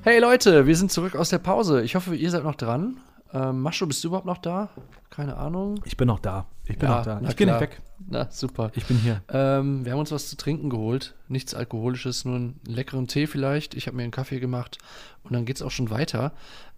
Hey 0.08 0.20
Leute, 0.20 0.66
wir 0.66 0.76
sind 0.78 0.90
zurück 0.90 1.18
aus 1.18 1.32
der 1.32 1.40
Pause. 1.40 1.84
Ich 1.84 1.96
hoffe, 1.96 2.16
ihr 2.16 2.32
seid 2.32 2.46
noch 2.46 2.56
dran. 2.56 2.96
Ähm, 3.34 3.60
Mascho, 3.60 3.86
bist 3.86 4.02
du 4.06 4.08
überhaupt 4.08 4.26
noch 4.26 4.38
da? 4.38 4.70
Keine 5.10 5.36
Ahnung. 5.36 5.82
Ich 5.84 5.98
bin 5.98 6.08
noch 6.08 6.20
da. 6.20 6.46
Ich 6.64 6.78
bin 6.78 6.88
Ja, 6.88 7.00
noch 7.00 7.04
da. 7.04 7.22
Ich 7.28 7.36
gehe 7.36 7.46
nicht 7.46 7.60
weg. 7.60 7.82
Na, 8.06 8.28
super. 8.30 8.72
Ich 8.76 8.86
bin 8.86 8.98
hier. 9.00 9.22
Ähm, 9.30 9.84
wir 9.84 9.92
haben 9.92 10.00
uns 10.00 10.12
was 10.12 10.30
zu 10.30 10.38
trinken 10.38 10.70
geholt. 10.70 11.16
Nichts 11.28 11.54
Alkoholisches, 11.54 12.26
nur 12.26 12.36
einen 12.36 12.60
leckeren 12.66 13.08
Tee 13.08 13.28
vielleicht. 13.28 13.74
Ich 13.74 13.88
habe 13.88 13.98
mir 13.98 14.04
einen 14.04 14.12
Kaffee 14.12 14.40
gemacht. 14.40 14.78
Und 15.24 15.34
dann 15.34 15.46
geht 15.46 15.58
es 15.58 15.62
auch 15.62 15.72
schon 15.72 15.90
weiter 15.90 16.32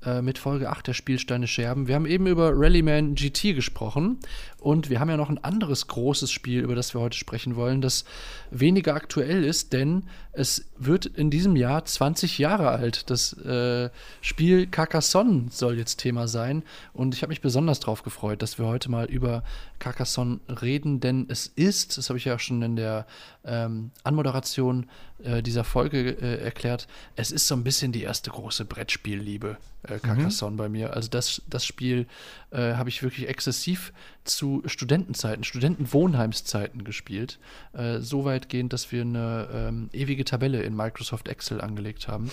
äh, 0.03 0.23
mit 0.23 0.39
Folge 0.39 0.69
8 0.69 0.87
der 0.87 0.93
Spielsteine 0.93 1.45
Scherben. 1.45 1.87
Wir 1.87 1.95
haben 1.95 2.07
eben 2.07 2.25
über 2.25 2.51
Rallyman 2.55 3.13
GT 3.13 3.53
gesprochen. 3.53 4.17
Und 4.59 4.89
wir 4.89 4.99
haben 4.99 5.09
ja 5.09 5.17
noch 5.17 5.29
ein 5.29 5.43
anderes 5.43 5.87
großes 5.87 6.31
Spiel, 6.31 6.61
über 6.61 6.73
das 6.73 6.95
wir 6.95 7.01
heute 7.01 7.17
sprechen 7.17 7.55
wollen, 7.55 7.81
das 7.81 8.05
weniger 8.49 8.95
aktuell 8.95 9.43
ist, 9.43 9.71
denn 9.71 10.03
es 10.31 10.65
wird 10.77 11.05
in 11.05 11.29
diesem 11.29 11.55
Jahr 11.55 11.85
20 11.85 12.39
Jahre 12.39 12.69
alt. 12.69 13.09
Das 13.09 13.33
äh, 13.33 13.89
Spiel 14.21 14.67
Carcassonne 14.67 15.45
soll 15.51 15.77
jetzt 15.77 15.97
Thema 15.97 16.27
sein. 16.27 16.63
Und 16.93 17.13
ich 17.13 17.21
habe 17.21 17.29
mich 17.29 17.41
besonders 17.41 17.79
darauf 17.79 18.03
gefreut, 18.03 18.41
dass 18.41 18.57
wir 18.57 18.65
heute 18.65 18.89
mal 18.89 19.05
über 19.05 19.43
Carcassonne 19.79 20.39
reden, 20.61 20.99
denn 20.99 21.25
es 21.29 21.47
ist, 21.47 21.97
das 21.97 22.09
habe 22.09 22.17
ich 22.17 22.25
ja 22.25 22.35
auch 22.35 22.39
schon 22.39 22.61
in 22.61 22.75
der 22.75 23.07
ähm, 23.45 23.91
Anmoderation 24.03 24.89
äh, 25.23 25.41
dieser 25.41 25.63
Folge 25.63 26.09
äh, 26.09 26.43
erklärt, 26.43 26.87
es 27.15 27.31
ist 27.31 27.47
so 27.47 27.55
ein 27.55 27.63
bisschen 27.63 27.91
die 27.91 28.03
erste 28.03 28.29
große 28.29 28.65
Brettspielliebe, 28.65 29.57
äh, 29.83 29.99
Carcassonne 29.99 30.57
bei 30.57 30.69
mir. 30.69 30.93
Also 30.93 31.09
das, 31.09 31.41
das 31.47 31.65
Spiel 31.65 32.07
äh, 32.51 32.73
habe 32.73 32.89
ich 32.89 33.01
wirklich 33.01 33.27
exzessiv 33.27 33.93
zu 34.25 34.61
Studentenzeiten, 34.65 35.43
Studentenwohnheimszeiten 35.43 36.83
gespielt. 36.83 37.39
Äh, 37.73 37.99
so 37.99 38.25
weitgehend, 38.25 38.73
dass 38.73 38.91
wir 38.91 39.01
eine 39.01 39.47
ähm, 39.53 39.89
ewige 39.93 40.25
Tabelle 40.25 40.61
in 40.61 40.75
Microsoft 40.75 41.27
Excel 41.27 41.61
angelegt 41.61 42.07
haben, 42.07 42.29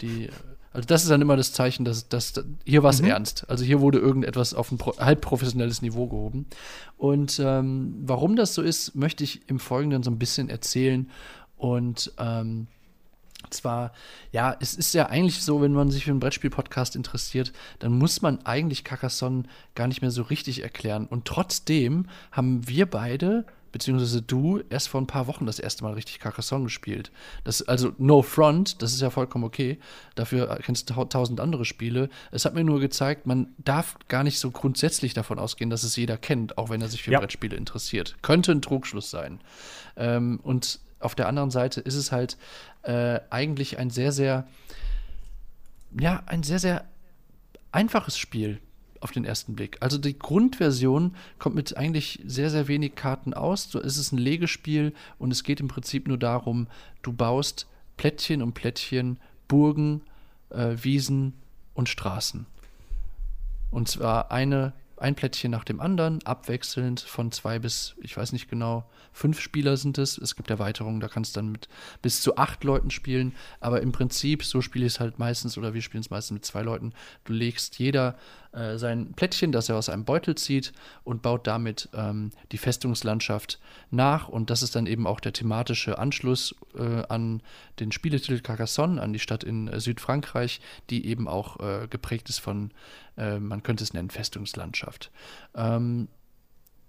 die 0.00 0.28
also 0.72 0.86
das 0.86 1.02
ist 1.02 1.10
dann 1.10 1.22
immer 1.22 1.36
das 1.36 1.52
Zeichen, 1.52 1.84
dass, 1.84 2.08
dass 2.08 2.34
hier 2.64 2.82
war 2.82 2.90
es 2.90 3.00
ernst. 3.00 3.48
Also 3.48 3.64
hier 3.64 3.80
wurde 3.80 3.98
irgendetwas 3.98 4.54
auf 4.54 4.70
ein 4.70 4.78
halb 4.98 5.20
professionelles 5.20 5.82
Niveau 5.82 6.06
gehoben. 6.06 6.46
Und 6.96 7.40
ähm, 7.42 7.94
warum 8.02 8.36
das 8.36 8.54
so 8.54 8.62
ist, 8.62 8.94
möchte 8.94 9.24
ich 9.24 9.48
im 9.48 9.58
Folgenden 9.58 10.02
so 10.02 10.10
ein 10.10 10.18
bisschen 10.18 10.50
erzählen. 10.50 11.10
Und 11.56 12.12
ähm, 12.18 12.68
zwar, 13.50 13.92
ja, 14.32 14.56
es 14.60 14.74
ist 14.74 14.94
ja 14.94 15.06
eigentlich 15.06 15.42
so, 15.42 15.62
wenn 15.62 15.72
man 15.72 15.90
sich 15.90 16.04
für 16.04 16.10
einen 16.10 16.20
Brettspiel-Podcast 16.20 16.96
interessiert, 16.96 17.52
dann 17.78 17.92
muss 17.92 18.20
man 18.20 18.44
eigentlich 18.44 18.84
Carcassonne 18.84 19.44
gar 19.74 19.86
nicht 19.86 20.02
mehr 20.02 20.10
so 20.10 20.22
richtig 20.22 20.62
erklären. 20.62 21.06
Und 21.06 21.24
trotzdem 21.24 22.06
haben 22.30 22.68
wir 22.68 22.86
beide, 22.86 23.46
beziehungsweise 23.78 24.20
du, 24.22 24.60
erst 24.68 24.88
vor 24.88 25.00
ein 25.00 25.06
paar 25.06 25.26
Wochen 25.26 25.46
das 25.46 25.58
erste 25.58 25.84
Mal 25.84 25.94
richtig 25.94 26.18
Carcassonne 26.18 26.64
gespielt. 26.64 27.10
Das, 27.44 27.62
also 27.62 27.92
No 27.98 28.22
Front, 28.22 28.82
das 28.82 28.92
ist 28.92 29.00
ja 29.00 29.10
vollkommen 29.10 29.44
okay. 29.44 29.78
Dafür 30.16 30.58
kennst 30.62 30.90
du 30.90 30.94
tau- 30.94 31.04
tausend 31.04 31.40
andere 31.40 31.64
Spiele. 31.64 32.08
Es 32.30 32.44
hat 32.44 32.54
mir 32.54 32.64
nur 32.64 32.80
gezeigt, 32.80 33.26
man 33.26 33.54
darf 33.58 33.96
gar 34.08 34.24
nicht 34.24 34.38
so 34.38 34.50
grundsätzlich 34.50 35.14
davon 35.14 35.38
ausgehen, 35.38 35.70
dass 35.70 35.82
es 35.84 35.96
jeder 35.96 36.16
kennt, 36.16 36.58
auch 36.58 36.68
wenn 36.70 36.80
er 36.82 36.88
sich 36.88 37.02
für 37.02 37.12
Ja. 37.12 37.20
Brettspiele 37.20 37.56
interessiert. 37.56 38.16
Könnte 38.22 38.52
ein 38.52 38.62
Trugschluss 38.62 39.10
sein. 39.10 39.40
Ähm, 39.96 40.40
und 40.42 40.80
auf 41.00 41.14
der 41.14 41.28
anderen 41.28 41.50
Seite 41.50 41.80
ist 41.80 41.94
es 41.94 42.10
halt 42.12 42.36
äh, 42.82 43.20
eigentlich 43.30 43.78
ein 43.78 43.90
sehr, 43.90 44.12
sehr, 44.12 44.46
ja, 45.98 46.22
ein 46.26 46.42
sehr, 46.42 46.58
sehr 46.58 46.84
einfaches 47.72 48.18
Spiel 48.18 48.60
auf 49.00 49.12
den 49.12 49.24
ersten 49.24 49.54
Blick. 49.54 49.78
Also 49.80 49.98
die 49.98 50.18
Grundversion 50.18 51.14
kommt 51.38 51.54
mit 51.54 51.76
eigentlich 51.76 52.20
sehr, 52.26 52.50
sehr 52.50 52.68
wenig 52.68 52.94
Karten 52.94 53.34
aus. 53.34 53.70
So 53.70 53.80
ist 53.80 53.96
es 53.96 54.12
ein 54.12 54.18
Legespiel 54.18 54.92
und 55.18 55.30
es 55.30 55.44
geht 55.44 55.60
im 55.60 55.68
Prinzip 55.68 56.08
nur 56.08 56.18
darum, 56.18 56.66
du 57.02 57.12
baust 57.12 57.66
Plättchen 57.96 58.42
um 58.42 58.52
Plättchen, 58.52 59.18
Burgen, 59.48 60.02
äh, 60.50 60.76
Wiesen 60.82 61.34
und 61.74 61.88
Straßen. 61.88 62.46
Und 63.70 63.88
zwar 63.88 64.30
eine, 64.30 64.72
ein 64.96 65.14
Plättchen 65.14 65.50
nach 65.50 65.64
dem 65.64 65.80
anderen, 65.80 66.24
abwechselnd 66.24 67.00
von 67.00 67.30
zwei 67.32 67.58
bis, 67.58 67.94
ich 68.00 68.16
weiß 68.16 68.32
nicht 68.32 68.48
genau, 68.48 68.88
fünf 69.12 69.40
Spieler 69.40 69.76
sind 69.76 69.98
es. 69.98 70.16
Es 70.16 70.36
gibt 70.36 70.50
Erweiterungen, 70.50 71.00
da 71.00 71.08
kannst 71.08 71.36
du 71.36 71.40
dann 71.40 71.52
mit 71.52 71.68
bis 72.02 72.22
zu 72.22 72.36
acht 72.36 72.64
Leuten 72.64 72.90
spielen. 72.90 73.34
Aber 73.60 73.82
im 73.82 73.92
Prinzip, 73.92 74.44
so 74.44 74.62
spiele 74.62 74.86
ich 74.86 74.94
es 74.94 75.00
halt 75.00 75.18
meistens 75.18 75.58
oder 75.58 75.74
wir 75.74 75.82
spielen 75.82 76.02
es 76.02 76.10
meistens 76.10 76.34
mit 76.34 76.44
zwei 76.44 76.62
Leuten. 76.62 76.92
Du 77.24 77.32
legst 77.32 77.78
jeder 77.78 78.16
äh, 78.52 78.78
sein 78.78 79.12
Plättchen, 79.12 79.52
das 79.52 79.68
er 79.68 79.76
aus 79.76 79.88
einem 79.88 80.04
Beutel 80.04 80.34
zieht 80.34 80.72
und 81.04 81.22
baut 81.22 81.46
damit 81.46 81.88
ähm, 81.94 82.30
die 82.52 82.58
Festungslandschaft 82.58 83.58
nach. 83.90 84.28
Und 84.28 84.50
das 84.50 84.62
ist 84.62 84.74
dann 84.74 84.86
eben 84.86 85.06
auch 85.06 85.20
der 85.20 85.32
thematische 85.32 85.98
Anschluss 85.98 86.54
äh, 86.76 87.02
an 87.08 87.42
den 87.78 87.92
Spieletitel 87.92 88.40
Carcassonne, 88.40 89.00
an 89.00 89.12
die 89.12 89.18
Stadt 89.18 89.44
in 89.44 89.68
äh, 89.68 89.80
Südfrankreich, 89.80 90.60
die 90.90 91.06
eben 91.06 91.28
auch 91.28 91.60
äh, 91.60 91.88
geprägt 91.88 92.28
ist 92.28 92.38
von, 92.38 92.70
äh, 93.16 93.38
man 93.38 93.62
könnte 93.62 93.84
es 93.84 93.92
nennen, 93.92 94.10
Festungslandschaft. 94.10 95.10
Ähm, 95.54 96.08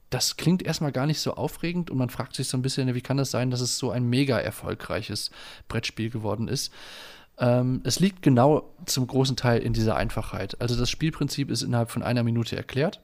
das 0.10 0.38
klingt 0.38 0.64
erstmal 0.64 0.92
gar 0.92 1.06
nicht 1.06 1.20
so 1.20 1.36
aufregend 1.36 1.92
und 1.92 1.98
man 1.98 2.10
fragt 2.10 2.36
sich 2.36 2.48
so 2.48 2.58
ein 2.58 2.62
bisschen, 2.62 2.94
wie 2.96 3.02
kann 3.02 3.18
das 3.18 3.32
sein, 3.32 3.52
dass 3.52 3.62
es 3.62 3.78
so 3.78 3.92
ein 3.92 4.06
mega 4.06 4.40
erfolgreiches 4.40 5.30
Brettspiel 5.68 6.10
geworden 6.10 6.48
ist. 6.48 6.74
Ähm, 7.40 7.82
es 7.84 8.00
liegt 8.00 8.22
genau 8.22 8.74
zum 8.86 9.08
großen 9.08 9.36
Teil 9.36 9.62
in 9.62 9.74
dieser 9.74 9.96
Einfachheit. 9.96 10.60
Also 10.62 10.78
das 10.78 10.90
Spielprinzip 10.90 11.50
ist 11.50 11.62
innerhalb 11.62 11.90
von 11.90 12.04
einer 12.04 12.24
Minute 12.24 12.56
erklärt. 12.56 13.02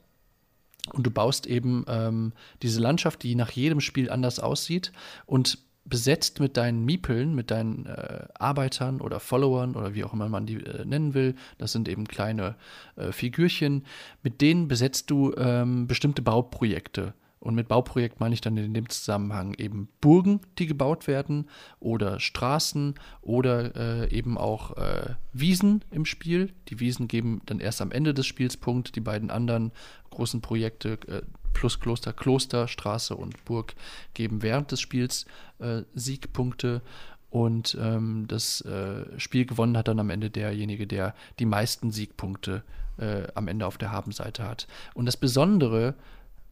Und 0.93 1.05
du 1.05 1.11
baust 1.11 1.47
eben 1.47 1.83
ähm, 1.88 2.33
diese 2.61 2.79
Landschaft, 2.79 3.23
die 3.23 3.36
nach 3.36 3.51
jedem 3.51 3.79
Spiel 3.79 4.09
anders 4.09 4.39
aussieht 4.39 4.91
und 5.25 5.57
besetzt 5.86 6.39
mit 6.39 6.57
deinen 6.57 6.83
Miepeln, 6.83 7.36
mit 7.36 7.51
deinen 7.51 7.86
äh, 7.86 8.25
Arbeitern 8.33 9.01
oder 9.01 9.19
Followern 9.19 9.75
oder 9.75 9.93
wie 9.93 10.03
auch 10.03 10.13
immer 10.13 10.29
man 10.29 10.45
die 10.45 10.55
äh, 10.55 10.83
nennen 10.83 11.13
will. 11.13 11.36
Das 11.57 11.71
sind 11.71 11.88
eben 11.88 12.07
kleine 12.07 12.55
äh, 12.95 13.11
Figürchen. 13.11 13.86
Mit 14.23 14.41
denen 14.41 14.67
besetzt 14.67 15.11
du 15.11 15.33
ähm, 15.38 15.88
bestimmte 15.88 16.23
Bauprojekte. 16.23 17.13
Und 17.46 17.54
mit 17.54 17.68
Bauprojekt 17.68 18.20
meine 18.20 18.34
ich 18.34 18.41
dann 18.41 18.58
in 18.58 18.74
dem 18.74 18.89
Zusammenhang 18.89 19.54
eben 19.54 19.88
Burgen, 20.02 20.41
die 20.58 20.66
gebaut 20.66 21.06
werden, 21.06 21.48
oder 21.80 22.20
Straßen 22.20 22.96
oder 23.22 23.76
äh, 23.76 24.12
eben 24.12 24.39
auch 24.39 24.76
äh, 24.78 25.14
Wiesen 25.32 25.86
im 25.91 26.06
Spiel. 26.06 26.52
Die 26.70 26.80
Wiesen 26.80 27.08
geben 27.08 27.43
dann 27.46 27.60
erst 27.60 27.84
am 27.84 27.91
Ende 27.91 28.16
des 28.16 28.26
Spiels 28.26 28.58
Punkt. 28.58 28.96
Die 28.96 29.00
beiden 29.00 29.30
anderen 29.30 29.72
großen 30.10 30.41
Projekte 30.41 30.93
äh, 31.08 31.22
plus 31.54 31.80
Kloster, 31.80 32.14
Kloster, 32.14 32.68
Straße 32.68 33.16
und 33.16 33.46
Burg 33.46 33.76
geben 34.16 34.41
während 34.41 34.72
des 34.72 34.82
Spiels 34.82 35.28
äh, 35.60 35.84
Siegpunkte. 35.93 36.82
Und 37.30 37.78
ähm, 37.80 38.26
das 38.28 38.62
äh, 38.62 39.20
Spiel 39.20 39.46
gewonnen 39.46 39.78
hat 39.78 39.88
dann 39.88 40.00
am 40.00 40.10
Ende 40.10 40.32
derjenige, 40.32 40.88
der 40.88 41.14
die 41.38 41.46
meisten 41.46 41.91
Siegpunkte 41.91 42.64
äh, 42.98 43.28
am 43.36 43.48
Ende 43.48 43.68
auf 43.68 43.78
der 43.78 43.91
Habenseite 43.91 44.43
hat. 44.43 44.66
Und 44.96 45.06
das 45.06 45.18
Besondere 45.18 45.93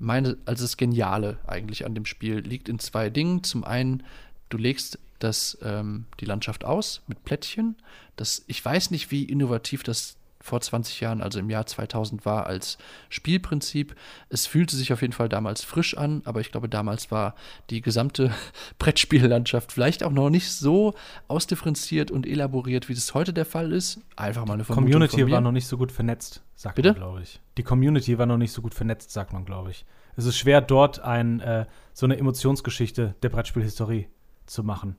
meine, 0.03 0.37
also 0.45 0.63
das 0.63 0.77
Geniale 0.77 1.37
eigentlich 1.47 1.85
an 1.85 1.95
dem 1.95 2.05
Spiel 2.05 2.39
liegt 2.39 2.69
in 2.69 2.79
zwei 2.79 3.09
Dingen. 3.09 3.43
Zum 3.43 3.63
einen, 3.63 4.03
du 4.49 4.57
legst 4.57 4.99
das, 5.19 5.57
ähm, 5.61 6.05
die 6.19 6.25
Landschaft 6.25 6.65
aus 6.65 7.01
mit 7.07 7.23
Plättchen. 7.23 7.75
Das, 8.15 8.43
ich 8.47 8.63
weiß 8.63 8.91
nicht, 8.91 9.11
wie 9.11 9.23
innovativ 9.23 9.83
das 9.83 10.17
vor 10.43 10.59
20 10.59 10.99
Jahren, 10.99 11.21
also 11.21 11.39
im 11.39 11.49
Jahr 11.49 11.65
2000 11.65 12.25
war 12.25 12.45
als 12.47 12.77
Spielprinzip. 13.07 13.95
Es 14.27 14.45
fühlte 14.45 14.75
sich 14.75 14.91
auf 14.91 15.01
jeden 15.01 15.13
Fall 15.13 15.29
damals 15.29 15.63
frisch 15.63 15.97
an, 15.97 16.21
aber 16.25 16.41
ich 16.41 16.51
glaube, 16.51 16.67
damals 16.67 17.11
war 17.11 17.33
die 17.69 17.81
gesamte 17.81 18.29
Brettspiellandschaft 18.77 19.71
vielleicht 19.71 20.03
auch 20.03 20.11
noch 20.11 20.29
nicht 20.29 20.51
so 20.51 20.95
ausdifferenziert 21.29 22.11
und 22.11 22.27
elaboriert, 22.27 22.89
wie 22.89 22.93
das 22.93 23.13
heute 23.13 23.31
der 23.31 23.45
Fall 23.45 23.71
ist. 23.71 24.01
Einfach 24.17 24.45
mal 24.45 24.55
eine 24.55 24.65
Vermutung 24.65 24.91
Community 24.91 25.31
war 25.31 25.39
noch 25.39 25.53
nicht 25.53 25.65
so 25.65 25.77
gut 25.77 25.93
vernetzt, 25.93 26.43
sagt 26.55 26.75
Bitte? 26.75 26.89
man, 26.89 26.97
glaube 26.97 27.21
ich. 27.21 27.39
Die 27.57 27.63
Community 27.63 28.17
war 28.17 28.25
noch 28.25 28.37
nicht 28.37 28.51
so 28.51 28.61
gut 28.61 28.73
vernetzt, 28.73 29.11
sagt 29.11 29.31
man, 29.31 29.45
glaube 29.45 29.71
ich. 29.71 29.85
Es 30.17 30.25
ist 30.25 30.37
schwer, 30.37 30.59
dort 30.59 30.99
ein, 30.99 31.39
äh, 31.39 31.65
so 31.93 32.05
eine 32.05 32.17
Emotionsgeschichte 32.17 33.15
der 33.23 33.29
Brettspielhistorie 33.29 34.09
zu 34.45 34.63
machen. 34.65 34.97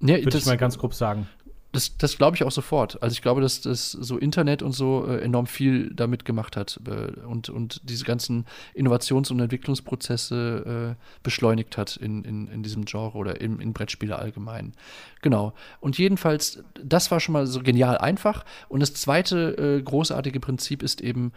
Ja, 0.00 0.16
Würde 0.22 0.36
ich 0.36 0.46
mal 0.46 0.58
ganz 0.58 0.76
grob 0.76 0.94
sagen. 0.94 1.26
Das, 1.72 1.96
das 1.96 2.18
glaube 2.18 2.36
ich 2.36 2.44
auch 2.44 2.52
sofort. 2.52 3.02
Also 3.02 3.14
ich 3.14 3.22
glaube, 3.22 3.40
dass 3.40 3.62
das 3.62 3.92
so 3.92 4.18
Internet 4.18 4.62
und 4.62 4.72
so 4.72 5.06
äh, 5.06 5.22
enorm 5.22 5.46
viel 5.46 5.92
damit 5.94 6.26
gemacht 6.26 6.54
hat 6.54 6.78
äh, 6.86 7.18
und, 7.22 7.48
und 7.48 7.80
diese 7.84 8.04
ganzen 8.04 8.44
Innovations- 8.74 9.30
und 9.30 9.40
Entwicklungsprozesse 9.40 10.96
äh, 10.98 11.02
beschleunigt 11.22 11.78
hat 11.78 11.96
in, 11.96 12.24
in, 12.24 12.48
in 12.48 12.62
diesem 12.62 12.84
Genre 12.84 13.16
oder 13.16 13.40
in, 13.40 13.58
in 13.58 13.72
Brettspiele 13.72 14.18
allgemein. 14.18 14.74
Genau. 15.22 15.54
Und 15.80 15.96
jedenfalls, 15.96 16.62
das 16.82 17.10
war 17.10 17.20
schon 17.20 17.32
mal 17.32 17.46
so 17.46 17.62
genial 17.62 17.96
einfach. 17.96 18.44
Und 18.68 18.80
das 18.80 18.92
zweite 18.92 19.56
äh, 19.56 19.82
großartige 19.82 20.40
Prinzip 20.40 20.82
ist 20.82 21.00
eben, 21.00 21.32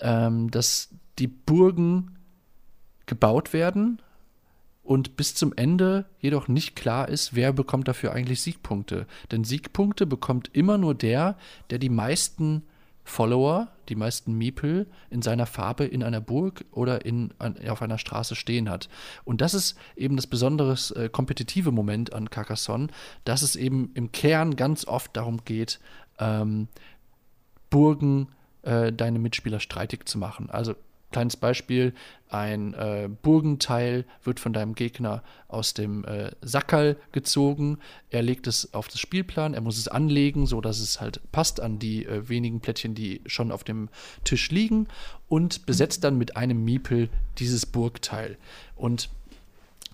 ähm, 0.00 0.50
dass 0.50 0.88
die 1.18 1.28
Burgen 1.28 2.16
gebaut 3.04 3.52
werden 3.52 4.00
und 4.82 5.16
bis 5.16 5.34
zum 5.34 5.52
Ende 5.54 6.06
jedoch 6.18 6.48
nicht 6.48 6.74
klar 6.74 7.08
ist, 7.08 7.34
wer 7.34 7.52
bekommt 7.52 7.88
dafür 7.88 8.12
eigentlich 8.12 8.42
Siegpunkte. 8.42 9.06
Denn 9.30 9.44
Siegpunkte 9.44 10.06
bekommt 10.06 10.50
immer 10.52 10.78
nur 10.78 10.94
der, 10.94 11.36
der 11.70 11.78
die 11.78 11.88
meisten 11.88 12.62
Follower, 13.04 13.68
die 13.88 13.96
meisten 13.96 14.34
Miepel 14.34 14.86
in 15.10 15.22
seiner 15.22 15.46
Farbe 15.46 15.84
in 15.84 16.02
einer 16.02 16.20
Burg 16.20 16.64
oder 16.70 17.04
in, 17.04 17.32
an, 17.38 17.56
auf 17.68 17.82
einer 17.82 17.98
Straße 17.98 18.34
stehen 18.34 18.70
hat. 18.70 18.88
Und 19.24 19.40
das 19.40 19.54
ist 19.54 19.76
eben 19.96 20.16
das 20.16 20.26
besondere 20.26 20.76
äh, 20.94 21.08
kompetitive 21.08 21.72
Moment 21.72 22.12
an 22.12 22.30
Carcassonne, 22.30 22.88
dass 23.24 23.42
es 23.42 23.56
eben 23.56 23.90
im 23.94 24.12
Kern 24.12 24.56
ganz 24.56 24.86
oft 24.86 25.16
darum 25.16 25.44
geht, 25.44 25.80
ähm, 26.18 26.68
Burgen 27.70 28.28
äh, 28.62 28.92
deine 28.92 29.18
Mitspieler 29.18 29.58
streitig 29.58 30.08
zu 30.08 30.18
machen. 30.18 30.48
Also 30.50 30.74
Kleines 31.12 31.36
Beispiel, 31.36 31.94
ein 32.28 32.72
äh, 32.74 33.08
Burgenteil 33.22 34.04
wird 34.24 34.40
von 34.40 34.52
deinem 34.52 34.74
Gegner 34.74 35.22
aus 35.48 35.74
dem 35.74 36.04
äh, 36.04 36.30
Sackerl 36.40 36.96
gezogen. 37.12 37.78
Er 38.10 38.22
legt 38.22 38.46
es 38.46 38.72
auf 38.72 38.88
das 38.88 39.00
Spielplan, 39.00 39.54
er 39.54 39.60
muss 39.60 39.78
es 39.78 39.86
anlegen, 39.86 40.46
sodass 40.46 40.80
es 40.80 41.00
halt 41.00 41.20
passt 41.30 41.60
an 41.60 41.78
die 41.78 42.06
äh, 42.06 42.28
wenigen 42.28 42.60
Plättchen, 42.60 42.94
die 42.94 43.20
schon 43.26 43.52
auf 43.52 43.64
dem 43.64 43.90
Tisch 44.24 44.50
liegen 44.50 44.88
und 45.28 45.66
besetzt 45.66 46.04
dann 46.04 46.16
mit 46.16 46.36
einem 46.36 46.64
Miepel 46.64 47.10
dieses 47.38 47.66
Burgteil. 47.66 48.38
Und 48.76 49.10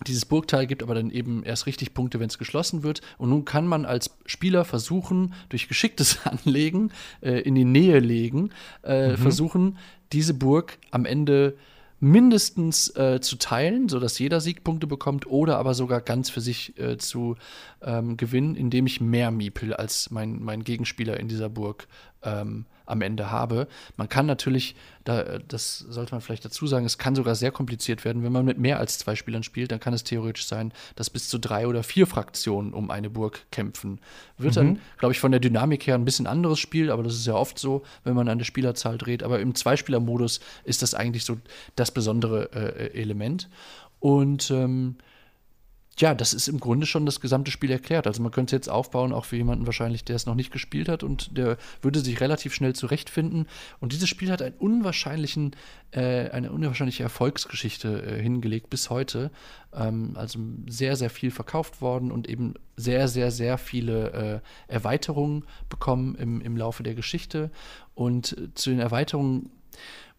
dieses 0.07 0.25
Burgteil 0.25 0.67
gibt 0.67 0.83
aber 0.83 0.95
dann 0.95 1.11
eben 1.11 1.43
erst 1.43 1.65
richtig 1.65 1.93
Punkte, 1.93 2.19
wenn 2.19 2.29
es 2.29 2.37
geschlossen 2.37 2.83
wird. 2.83 3.01
Und 3.17 3.29
nun 3.29 3.45
kann 3.45 3.67
man 3.67 3.85
als 3.85 4.17
Spieler 4.25 4.65
versuchen, 4.65 5.33
durch 5.49 5.67
geschicktes 5.67 6.19
Anlegen, 6.25 6.91
äh, 7.21 7.39
in 7.41 7.55
die 7.55 7.65
Nähe 7.65 7.99
legen, 7.99 8.51
äh, 8.83 9.09
mhm. 9.09 9.17
versuchen, 9.17 9.77
diese 10.11 10.33
Burg 10.33 10.77
am 10.91 11.05
Ende 11.05 11.55
mindestens 11.99 12.95
äh, 12.95 13.19
zu 13.19 13.37
teilen, 13.37 13.89
sodass 13.89 14.19
jeder 14.19 14.39
Siegpunkte 14.39 14.87
bekommt, 14.87 15.27
oder 15.27 15.57
aber 15.57 15.73
sogar 15.73 16.01
ganz 16.01 16.29
für 16.29 16.41
sich 16.41 16.79
äh, 16.79 16.97
zu 16.97 17.35
ähm, 17.81 18.15
gewinnen, 18.15 18.55
indem 18.55 18.85
ich 18.85 19.01
mehr 19.01 19.31
Miepel 19.31 19.73
als 19.73 20.09
mein, 20.09 20.41
mein 20.41 20.63
Gegenspieler 20.63 21.19
in 21.19 21.27
dieser 21.27 21.49
Burg 21.49 21.87
ähm, 22.23 22.65
am 22.85 23.01
Ende 23.01 23.29
habe. 23.31 23.67
Man 23.97 24.09
kann 24.09 24.25
natürlich, 24.25 24.75
da, 25.03 25.37
das 25.39 25.77
sollte 25.77 26.13
man 26.13 26.21
vielleicht 26.21 26.43
dazu 26.43 26.65
sagen, 26.65 26.85
es 26.85 26.97
kann 26.97 27.15
sogar 27.15 27.35
sehr 27.35 27.51
kompliziert 27.51 28.03
werden. 28.03 28.23
Wenn 28.23 28.31
man 28.31 28.45
mit 28.45 28.57
mehr 28.57 28.79
als 28.79 28.97
zwei 28.97 29.15
Spielern 29.15 29.43
spielt, 29.43 29.71
dann 29.71 29.79
kann 29.79 29.93
es 29.93 30.03
theoretisch 30.03 30.47
sein, 30.47 30.73
dass 30.95 31.09
bis 31.09 31.29
zu 31.29 31.37
drei 31.37 31.67
oder 31.67 31.83
vier 31.83 32.07
Fraktionen 32.07 32.73
um 32.73 32.89
eine 32.89 33.09
Burg 33.09 33.45
kämpfen. 33.51 33.99
Wird 34.37 34.53
mhm. 34.53 34.55
dann, 34.55 34.79
glaube 34.97 35.13
ich, 35.13 35.19
von 35.19 35.31
der 35.31 35.39
Dynamik 35.39 35.85
her 35.85 35.95
ein 35.95 36.05
bisschen 36.05 36.27
anderes 36.27 36.59
Spiel, 36.59 36.89
aber 36.91 37.03
das 37.03 37.13
ist 37.13 37.27
ja 37.27 37.35
oft 37.35 37.59
so, 37.59 37.83
wenn 38.03 38.15
man 38.15 38.27
eine 38.27 38.43
Spielerzahl 38.43 38.97
dreht. 38.97 39.23
Aber 39.23 39.39
im 39.39 39.53
Zweispieler-Modus 39.53 40.39
ist 40.63 40.81
das 40.81 40.93
eigentlich 40.95 41.25
so 41.25 41.37
das 41.75 41.91
besondere 41.91 42.51
äh, 42.53 42.99
Element. 42.99 43.49
Und 43.99 44.49
ähm, 44.49 44.95
ja, 45.99 46.13
das 46.13 46.33
ist 46.33 46.47
im 46.47 46.61
Grunde 46.61 46.85
schon 46.85 47.05
das 47.05 47.19
gesamte 47.19 47.51
Spiel 47.51 47.71
erklärt. 47.71 48.07
Also 48.07 48.23
man 48.23 48.31
könnte 48.31 48.55
es 48.55 48.59
jetzt 48.59 48.69
aufbauen, 48.69 49.11
auch 49.11 49.25
für 49.25 49.35
jemanden 49.35 49.65
wahrscheinlich, 49.65 50.05
der 50.05 50.15
es 50.15 50.25
noch 50.25 50.35
nicht 50.35 50.49
gespielt 50.49 50.87
hat 50.87 51.03
und 51.03 51.37
der 51.37 51.57
würde 51.81 51.99
sich 51.99 52.21
relativ 52.21 52.53
schnell 52.53 52.73
zurechtfinden. 52.73 53.47
Und 53.81 53.91
dieses 53.91 54.07
Spiel 54.07 54.31
hat 54.31 54.41
einen 54.41 54.55
unwahrscheinlichen, 54.55 55.57
äh, 55.91 56.29
eine 56.29 56.53
unwahrscheinliche 56.53 57.03
Erfolgsgeschichte 57.03 58.01
äh, 58.01 58.21
hingelegt 58.21 58.69
bis 58.69 58.89
heute. 58.89 59.29
Ähm, 59.73 60.13
also 60.15 60.39
sehr, 60.67 60.95
sehr 60.95 61.09
viel 61.09 61.31
verkauft 61.31 61.81
worden 61.81 62.11
und 62.11 62.29
eben 62.29 62.53
sehr, 62.77 63.09
sehr, 63.09 63.29
sehr 63.29 63.57
viele 63.57 64.41
äh, 64.69 64.73
Erweiterungen 64.73 65.43
bekommen 65.67 66.15
im, 66.15 66.39
im 66.39 66.55
Laufe 66.55 66.81
der 66.81 66.95
Geschichte. 66.95 67.51
Und 67.93 68.37
äh, 68.37 68.53
zu 68.53 68.69
den 68.69 68.79
Erweiterungen 68.79 69.51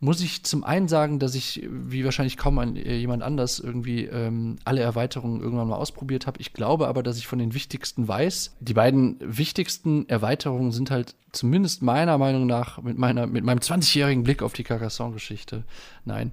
muss 0.00 0.22
ich 0.22 0.44
zum 0.44 0.64
einen 0.64 0.88
sagen, 0.88 1.18
dass 1.18 1.34
ich, 1.34 1.68
wie 1.70 2.06
wahrscheinlich 2.06 2.38
kaum 2.38 2.58
ein, 2.58 2.74
äh, 2.74 2.96
jemand 2.96 3.22
anders, 3.22 3.58
irgendwie 3.58 4.06
ähm, 4.06 4.56
alle 4.64 4.80
Erweiterungen 4.80 5.42
irgendwann 5.42 5.68
mal 5.68 5.76
ausprobiert 5.76 6.26
habe. 6.26 6.40
Ich 6.40 6.54
glaube 6.54 6.88
aber, 6.88 7.02
dass 7.02 7.18
ich 7.18 7.26
von 7.26 7.38
den 7.38 7.52
wichtigsten 7.52 8.08
weiß. 8.08 8.56
Die 8.60 8.74
beiden 8.74 9.18
wichtigsten 9.20 10.08
Erweiterungen 10.08 10.72
sind 10.72 10.90
halt 10.90 11.14
zumindest 11.32 11.82
meiner 11.82 12.16
Meinung 12.16 12.46
nach 12.46 12.80
mit, 12.82 12.96
meiner, 12.96 13.26
mit 13.26 13.44
meinem 13.44 13.58
20-jährigen 13.58 14.24
Blick 14.24 14.42
auf 14.42 14.54
die 14.54 14.64
Carcassonne-Geschichte, 14.64 15.64
nein, 16.06 16.32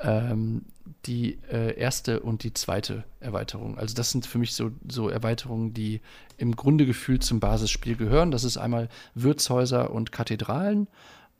ähm, 0.00 0.66
die 1.04 1.38
äh, 1.50 1.76
erste 1.76 2.20
und 2.20 2.44
die 2.44 2.54
zweite 2.54 3.02
Erweiterung. 3.18 3.78
Also 3.78 3.96
das 3.96 4.12
sind 4.12 4.26
für 4.26 4.38
mich 4.38 4.54
so, 4.54 4.70
so 4.88 5.08
Erweiterungen, 5.08 5.74
die 5.74 6.00
im 6.36 6.54
Grunde 6.54 6.86
gefühlt 6.86 7.24
zum 7.24 7.40
Basisspiel 7.40 7.96
gehören. 7.96 8.30
Das 8.30 8.44
ist 8.44 8.58
einmal 8.58 8.88
Wirtshäuser 9.16 9.90
und 9.90 10.12
Kathedralen 10.12 10.86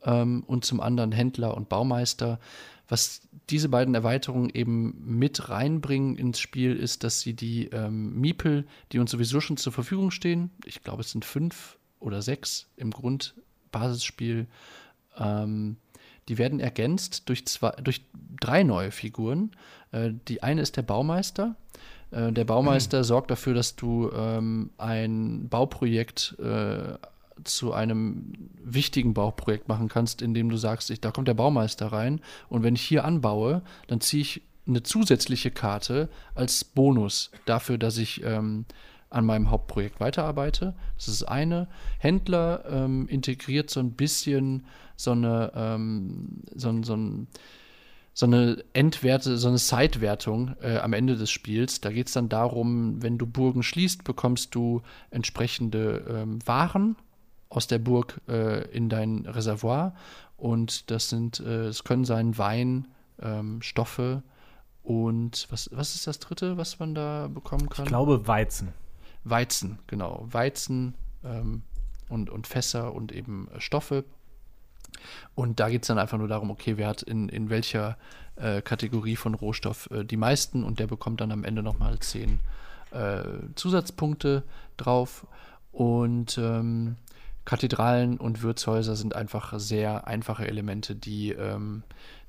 ähm, 0.03 0.43
und 0.47 0.65
zum 0.65 0.81
anderen 0.81 1.11
Händler 1.11 1.55
und 1.55 1.69
Baumeister. 1.69 2.39
Was 2.87 3.21
diese 3.49 3.69
beiden 3.69 3.93
Erweiterungen 3.93 4.49
eben 4.49 4.95
mit 5.05 5.49
reinbringen 5.49 6.15
ins 6.15 6.39
Spiel, 6.39 6.75
ist, 6.75 7.03
dass 7.03 7.21
sie 7.21 7.35
die 7.35 7.65
ähm, 7.67 8.19
Miepel, 8.19 8.65
die 8.91 8.99
uns 8.99 9.11
sowieso 9.11 9.41
schon 9.41 9.57
zur 9.57 9.73
Verfügung 9.73 10.09
stehen, 10.09 10.49
ich 10.65 10.81
glaube, 10.83 11.01
es 11.01 11.11
sind 11.11 11.23
fünf 11.23 11.77
oder 11.99 12.21
sechs 12.21 12.67
im 12.77 12.91
Grundbasisspiel, 12.91 14.47
Ähm, 15.17 15.77
die 16.29 16.37
werden 16.37 16.59
ergänzt 16.59 17.27
durch, 17.27 17.45
zwei, 17.47 17.71
durch 17.71 18.05
drei 18.39 18.63
neue 18.63 18.91
Figuren. 18.91 19.51
Äh, 19.91 20.11
die 20.27 20.43
eine 20.43 20.61
ist 20.61 20.77
der 20.77 20.83
Baumeister. 20.83 21.55
Äh, 22.11 22.31
der 22.31 22.45
Baumeister 22.45 22.99
mhm. 22.99 23.03
sorgt 23.05 23.31
dafür, 23.31 23.55
dass 23.55 23.75
du 23.75 24.11
ähm, 24.13 24.69
ein 24.77 25.49
Bauprojekt 25.49 26.37
äh, 26.39 26.93
zu 27.43 27.73
einem 27.73 28.33
wichtigen 28.63 29.13
Bauprojekt 29.13 29.67
machen 29.67 29.89
kannst, 29.89 30.21
indem 30.21 30.49
du 30.49 30.57
sagst, 30.57 30.89
ich, 30.89 31.01
da 31.01 31.11
kommt 31.11 31.27
der 31.27 31.33
Baumeister 31.33 31.87
rein 31.87 32.21
und 32.49 32.63
wenn 32.63 32.75
ich 32.75 32.81
hier 32.81 33.05
anbaue, 33.05 33.61
dann 33.87 34.01
ziehe 34.01 34.21
ich 34.21 34.41
eine 34.67 34.83
zusätzliche 34.83 35.51
Karte 35.51 36.09
als 36.35 36.63
Bonus 36.63 37.31
dafür, 37.45 37.77
dass 37.77 37.97
ich 37.97 38.23
ähm, 38.23 38.65
an 39.09 39.25
meinem 39.25 39.49
Hauptprojekt 39.49 39.99
weiterarbeite. 39.99 40.75
Das 40.95 41.07
ist 41.07 41.23
eine. 41.23 41.67
Händler 41.97 42.63
ähm, 42.69 43.07
integriert 43.07 43.69
so 43.69 43.79
ein 43.79 43.93
bisschen 43.93 44.65
so 44.95 45.11
eine, 45.11 45.51
ähm, 45.55 46.43
so, 46.53 46.83
so, 46.83 46.97
so 48.13 48.25
eine 48.25 48.63
Endwerte, 48.73 49.37
so 49.37 49.47
eine 49.47 49.57
Side-Wertung 49.57 50.55
äh, 50.61 50.77
am 50.77 50.93
Ende 50.93 51.15
des 51.15 51.31
Spiels. 51.31 51.81
Da 51.81 51.91
geht 51.91 52.07
es 52.07 52.13
dann 52.13 52.29
darum, 52.29 53.01
wenn 53.01 53.17
du 53.17 53.25
Burgen 53.25 53.63
schließt, 53.63 54.03
bekommst 54.03 54.53
du 54.53 54.81
entsprechende 55.09 56.05
ähm, 56.07 56.39
Waren 56.45 56.95
aus 57.49 57.67
der 57.67 57.79
Burg 57.79 58.21
äh, 58.27 58.69
in 58.69 58.89
dein 58.89 59.25
Reservoir. 59.25 59.95
Und 60.37 60.89
das 60.91 61.09
sind, 61.09 61.39
äh, 61.39 61.65
es 61.65 61.83
können 61.83 62.05
sein 62.05 62.37
Wein, 62.37 62.87
ähm, 63.21 63.61
Stoffe 63.61 64.23
und 64.83 65.47
was, 65.49 65.69
was 65.73 65.95
ist 65.95 66.07
das 66.07 66.19
dritte, 66.19 66.57
was 66.57 66.79
man 66.79 66.95
da 66.95 67.27
bekommen 67.27 67.69
kann? 67.69 67.85
Ich 67.85 67.89
glaube 67.89 68.27
Weizen. 68.27 68.73
Weizen, 69.23 69.79
genau. 69.87 70.25
Weizen 70.31 70.95
ähm, 71.23 71.63
und, 72.07 72.29
und 72.29 72.47
Fässer 72.47 72.93
und 72.93 73.11
eben 73.11 73.49
äh, 73.53 73.59
Stoffe. 73.59 74.05
Und 75.35 75.59
da 75.59 75.69
geht 75.69 75.83
es 75.83 75.87
dann 75.87 75.99
einfach 75.99 76.17
nur 76.17 76.27
darum, 76.27 76.49
okay, 76.49 76.77
wer 76.77 76.87
hat 76.87 77.01
in, 77.03 77.29
in 77.29 77.49
welcher 77.49 77.97
äh, 78.35 78.61
Kategorie 78.61 79.15
von 79.15 79.35
Rohstoff 79.35 79.89
äh, 79.91 80.03
die 80.03 80.17
meisten 80.17 80.63
und 80.63 80.79
der 80.79 80.87
bekommt 80.87 81.21
dann 81.21 81.31
am 81.31 81.43
Ende 81.43 81.61
nochmal 81.61 81.99
zehn 81.99 82.39
äh, 82.91 83.23
Zusatzpunkte 83.55 84.43
drauf. 84.77 85.27
Und 85.71 86.37
ähm, 86.39 86.95
Kathedralen 87.49 88.19
und 88.19 88.43
Wirtshäuser 88.43 88.95
sind 88.95 89.15
einfach 89.15 89.57
sehr 89.57 90.05
einfache 90.05 90.47
Elemente, 90.47 90.95
die 90.95 91.31
ähm, 91.31 91.81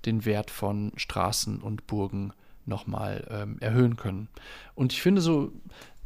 den 0.06 0.24
Wert 0.24 0.50
von 0.50 0.92
Straßen 0.96 1.60
und 1.60 1.86
Burgen 1.86 2.32
nochmal 2.64 3.26
ähm, 3.28 3.58
erhöhen 3.60 3.96
können. 3.96 4.28
Und 4.74 4.94
ich 4.94 5.02
finde 5.02 5.20
so, 5.20 5.52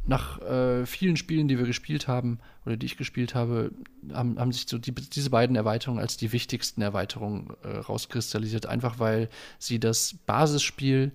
nach 0.05 0.41
äh, 0.41 0.85
vielen 0.85 1.15
Spielen, 1.15 1.47
die 1.47 1.57
wir 1.57 1.65
gespielt 1.65 2.09
haben 2.09 2.39
oder 2.65 2.75
die 2.75 2.87
ich 2.87 2.97
gespielt 2.97 3.35
habe, 3.35 3.71
haben, 4.11 4.37
haben 4.37 4.51
sich 4.51 4.65
so 4.67 4.77
die, 4.77 4.91
diese 4.91 5.29
beiden 5.29 5.55
Erweiterungen 5.55 6.01
als 6.01 6.17
die 6.17 6.33
wichtigsten 6.33 6.81
Erweiterungen 6.81 7.53
äh, 7.63 7.69
rauskristallisiert. 7.69 8.65
Einfach 8.65 8.99
weil 8.99 9.29
sie 9.59 9.79
das 9.79 10.13
Basisspiel, 10.25 11.13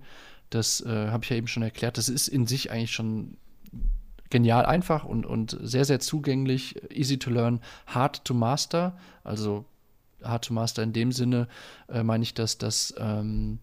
das 0.49 0.81
äh, 0.81 1.09
habe 1.09 1.23
ich 1.23 1.29
ja 1.29 1.35
eben 1.35 1.47
schon 1.47 1.61
erklärt, 1.61 1.99
das 1.99 2.09
ist 2.09 2.29
in 2.29 2.47
sich 2.47 2.71
eigentlich 2.71 2.93
schon 2.93 3.37
genial 4.31 4.65
einfach 4.65 5.03
und, 5.03 5.25
und 5.25 5.57
sehr, 5.61 5.85
sehr 5.85 5.99
zugänglich, 5.99 6.81
easy 6.91 7.19
to 7.19 7.29
learn, 7.29 7.59
hard 7.85 8.25
to 8.25 8.33
master. 8.33 8.97
Also 9.23 9.65
hard 10.23 10.45
to 10.45 10.53
master 10.53 10.81
in 10.81 10.93
dem 10.93 11.11
Sinne 11.11 11.47
äh, 11.87 12.01
meine 12.01 12.23
ich, 12.23 12.33
dass 12.33 12.57
das 12.57 12.93
ähm, 12.97 13.59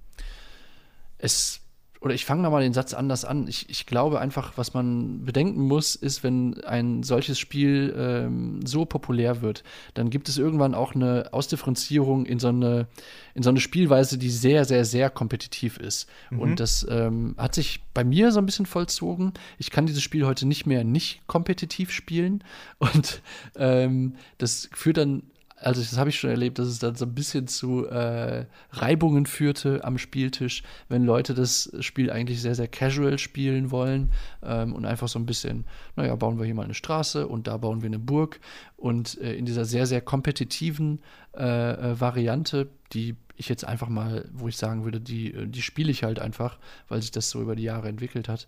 es 1.19 1.61
oder 2.01 2.15
ich 2.15 2.25
fange 2.25 2.49
mal 2.49 2.63
den 2.63 2.73
Satz 2.73 2.95
anders 2.95 3.25
an. 3.25 3.49
Ich, 3.49 3.69
ich, 3.71 3.87
glaube 3.87 4.21
einfach, 4.21 4.53
was 4.57 4.75
man 4.75 5.25
bedenken 5.25 5.63
muss, 5.63 5.95
ist, 5.95 6.23
wenn 6.23 6.63
ein 6.65 7.03
solches 7.03 7.39
Spiel 7.39 7.95
ähm, 7.97 8.61
so 8.65 8.85
populär 8.85 9.43
wird, 9.43 9.65
dann 9.95 10.11
gibt 10.11 10.29
es 10.29 10.39
irgendwann 10.39 10.75
auch 10.75 10.95
eine 10.95 11.29
Ausdifferenzierung 11.33 12.27
in 12.27 12.39
so 12.39 12.49
eine, 12.49 12.87
in 13.35 13.43
so 13.43 13.51
eine 13.51 13.61
Spielweise, 13.61 14.17
die 14.19 14.31
sehr, 14.31 14.65
sehr, 14.65 14.85
sehr 14.85 15.11
kompetitiv 15.11 15.79
ist. 15.79 16.09
Mhm. 16.31 16.41
Und 16.41 16.61
das 16.61 16.87
ähm, 16.89 17.35
hat 17.37 17.55
sich 17.55 17.81
bei 17.95 18.05
mir 18.05 18.31
so 18.31 18.39
ein 18.39 18.47
bisschen 18.47 18.67
vollzogen. 18.67 19.33
Ich 19.59 19.71
kann 19.71 19.87
dieses 19.87 20.03
Spiel 20.03 20.25
heute 20.25 20.47
nicht 20.47 20.67
mehr 20.67 20.85
nicht 20.85 21.27
kompetitiv 21.27 21.91
spielen. 21.91 22.45
Und 22.79 23.23
ähm, 23.57 24.15
das 24.39 24.69
führt 24.73 24.99
dann 24.99 25.23
also 25.61 25.81
das 25.81 25.99
habe 25.99 26.11
ich 26.11 26.19
schon 26.19 26.31
erlebt, 26.31 26.59
dass 26.59 26.69
es 26.69 26.79
dann 26.79 26.95
so 26.95 27.05
ein 27.05 27.15
bisschen 27.15 27.47
zu 27.47 27.87
äh, 27.87 28.47
Reibungen 28.71 29.27
führte 29.27 29.85
am 29.85 29.99
Spieltisch, 29.99 30.63
wenn 30.89 31.05
Leute 31.05 31.35
das 31.35 31.71
Spiel 31.81 32.11
eigentlich 32.11 32.41
sehr, 32.41 32.55
sehr 32.55 32.69
casual 32.69 33.19
spielen 33.19 33.71
wollen 33.71 34.11
ähm, 34.43 34.75
und 34.75 34.85
einfach 34.85 35.09
so 35.09 35.19
ein 35.19 35.27
bisschen, 35.27 35.65
naja, 35.97 36.15
bauen 36.17 36.39
wir 36.39 36.45
hier 36.45 36.55
mal 36.55 36.65
eine 36.65 36.75
Straße 36.75 37.27
und 37.27 37.47
da 37.47 37.57
bauen 37.57 37.83
wir 37.83 37.89
eine 37.89 37.99
Burg. 37.99 38.41
Und 38.77 39.21
äh, 39.21 39.35
in 39.35 39.47
dieser 39.47 39.65
sehr, 39.65 39.87
sehr 39.87 40.01
kompetitiven 40.01 41.01
äh, 41.37 41.43
äh 41.43 42.01
Variante, 42.01 42.69
die 42.93 43.17
ich 43.39 43.49
jetzt 43.49 43.65
einfach 43.65 43.89
mal, 43.89 44.29
wo 44.33 44.49
ich 44.49 44.57
sagen 44.57 44.85
würde, 44.85 45.01
die, 45.01 45.33
äh, 45.33 45.47
die 45.47 45.63
spiele 45.63 45.91
ich 45.91 46.03
halt 46.03 46.19
einfach, 46.19 46.59
weil 46.89 47.01
sich 47.01 47.13
das 47.13 47.31
so 47.31 47.41
über 47.41 47.57
die 47.57 47.63
Jahre 47.63 47.89
entwickelt 47.89 48.29
hat. 48.29 48.47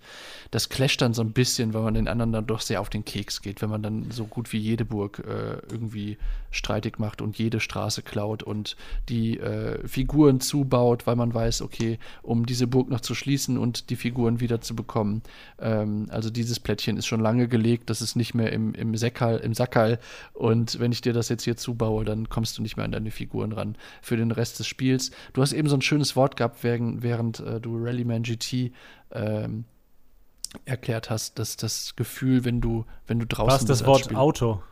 Das 0.50 0.68
clasht 0.68 1.00
dann 1.00 1.14
so 1.14 1.22
ein 1.22 1.32
bisschen, 1.32 1.72
weil 1.72 1.82
man 1.82 1.94
den 1.94 2.08
anderen 2.08 2.32
dann 2.32 2.46
doch 2.46 2.60
sehr 2.60 2.80
auf 2.80 2.90
den 2.90 3.04
Keks 3.04 3.40
geht, 3.40 3.62
wenn 3.62 3.70
man 3.70 3.82
dann 3.82 4.10
so 4.10 4.26
gut 4.26 4.52
wie 4.52 4.58
jede 4.58 4.84
Burg 4.84 5.20
äh, 5.20 5.58
irgendwie 5.70 6.18
streitig 6.50 6.98
macht 6.98 7.22
und 7.22 7.38
jede 7.38 7.60
Straße 7.60 8.02
klaut 8.02 8.42
und 8.42 8.76
die 9.08 9.38
äh, 9.38 9.86
Figuren 9.86 10.40
zubaut, 10.40 11.06
weil 11.06 11.16
man 11.16 11.32
weiß, 11.32 11.62
okay, 11.62 11.98
um 12.22 12.44
diese 12.44 12.66
Burg 12.66 12.90
noch 12.90 13.00
zu 13.00 13.14
schließen 13.14 13.56
und 13.56 13.90
die 13.90 13.96
Figuren 13.96 14.40
wieder 14.40 14.60
zu 14.60 14.74
bekommen. 14.74 15.22
Ähm, 15.60 16.08
also 16.10 16.30
dieses 16.30 16.58
Plättchen 16.58 16.96
ist 16.96 17.06
schon 17.06 17.20
lange 17.20 17.46
gelegt, 17.46 17.88
das 17.90 18.02
ist 18.02 18.16
nicht 18.16 18.34
mehr 18.34 18.52
im, 18.52 18.74
im, 18.74 18.96
Säckerl, 18.96 19.38
im 19.38 19.54
Sackerl 19.54 20.00
und 20.32 20.80
wenn 20.80 20.90
ich 20.90 21.00
dir 21.00 21.12
das 21.12 21.28
jetzt 21.28 21.44
hier 21.44 21.56
zubaue, 21.56 22.04
dann 22.04 22.28
kommst 22.28 22.58
du 22.58 22.62
nicht 22.62 22.76
mehr 22.76 22.84
an 22.84 22.92
deine 22.92 23.12
Figuren 23.12 23.52
ran. 23.52 23.76
Für 24.02 24.16
den 24.16 24.32
Rest 24.32 24.58
des 24.58 24.66
Spiels 24.66 24.79
Spiels. 24.80 25.10
Du 25.34 25.42
hast 25.42 25.52
eben 25.52 25.68
so 25.68 25.76
ein 25.76 25.82
schönes 25.82 26.16
Wort 26.16 26.36
gehabt, 26.36 26.64
während, 26.64 27.02
während 27.02 27.40
äh, 27.40 27.60
du 27.60 27.76
Rallyman 27.76 28.22
GT 28.22 28.72
ähm, 29.12 29.64
erklärt 30.64 31.10
hast, 31.10 31.38
dass 31.38 31.56
das 31.56 31.94
Gefühl, 31.96 32.44
wenn 32.44 32.60
du, 32.60 32.86
wenn 33.06 33.18
du 33.18 33.26
draußen 33.26 33.52
Was 33.52 33.64
das 33.66 33.86
Wort 33.86 34.14
Auto? 34.14 34.62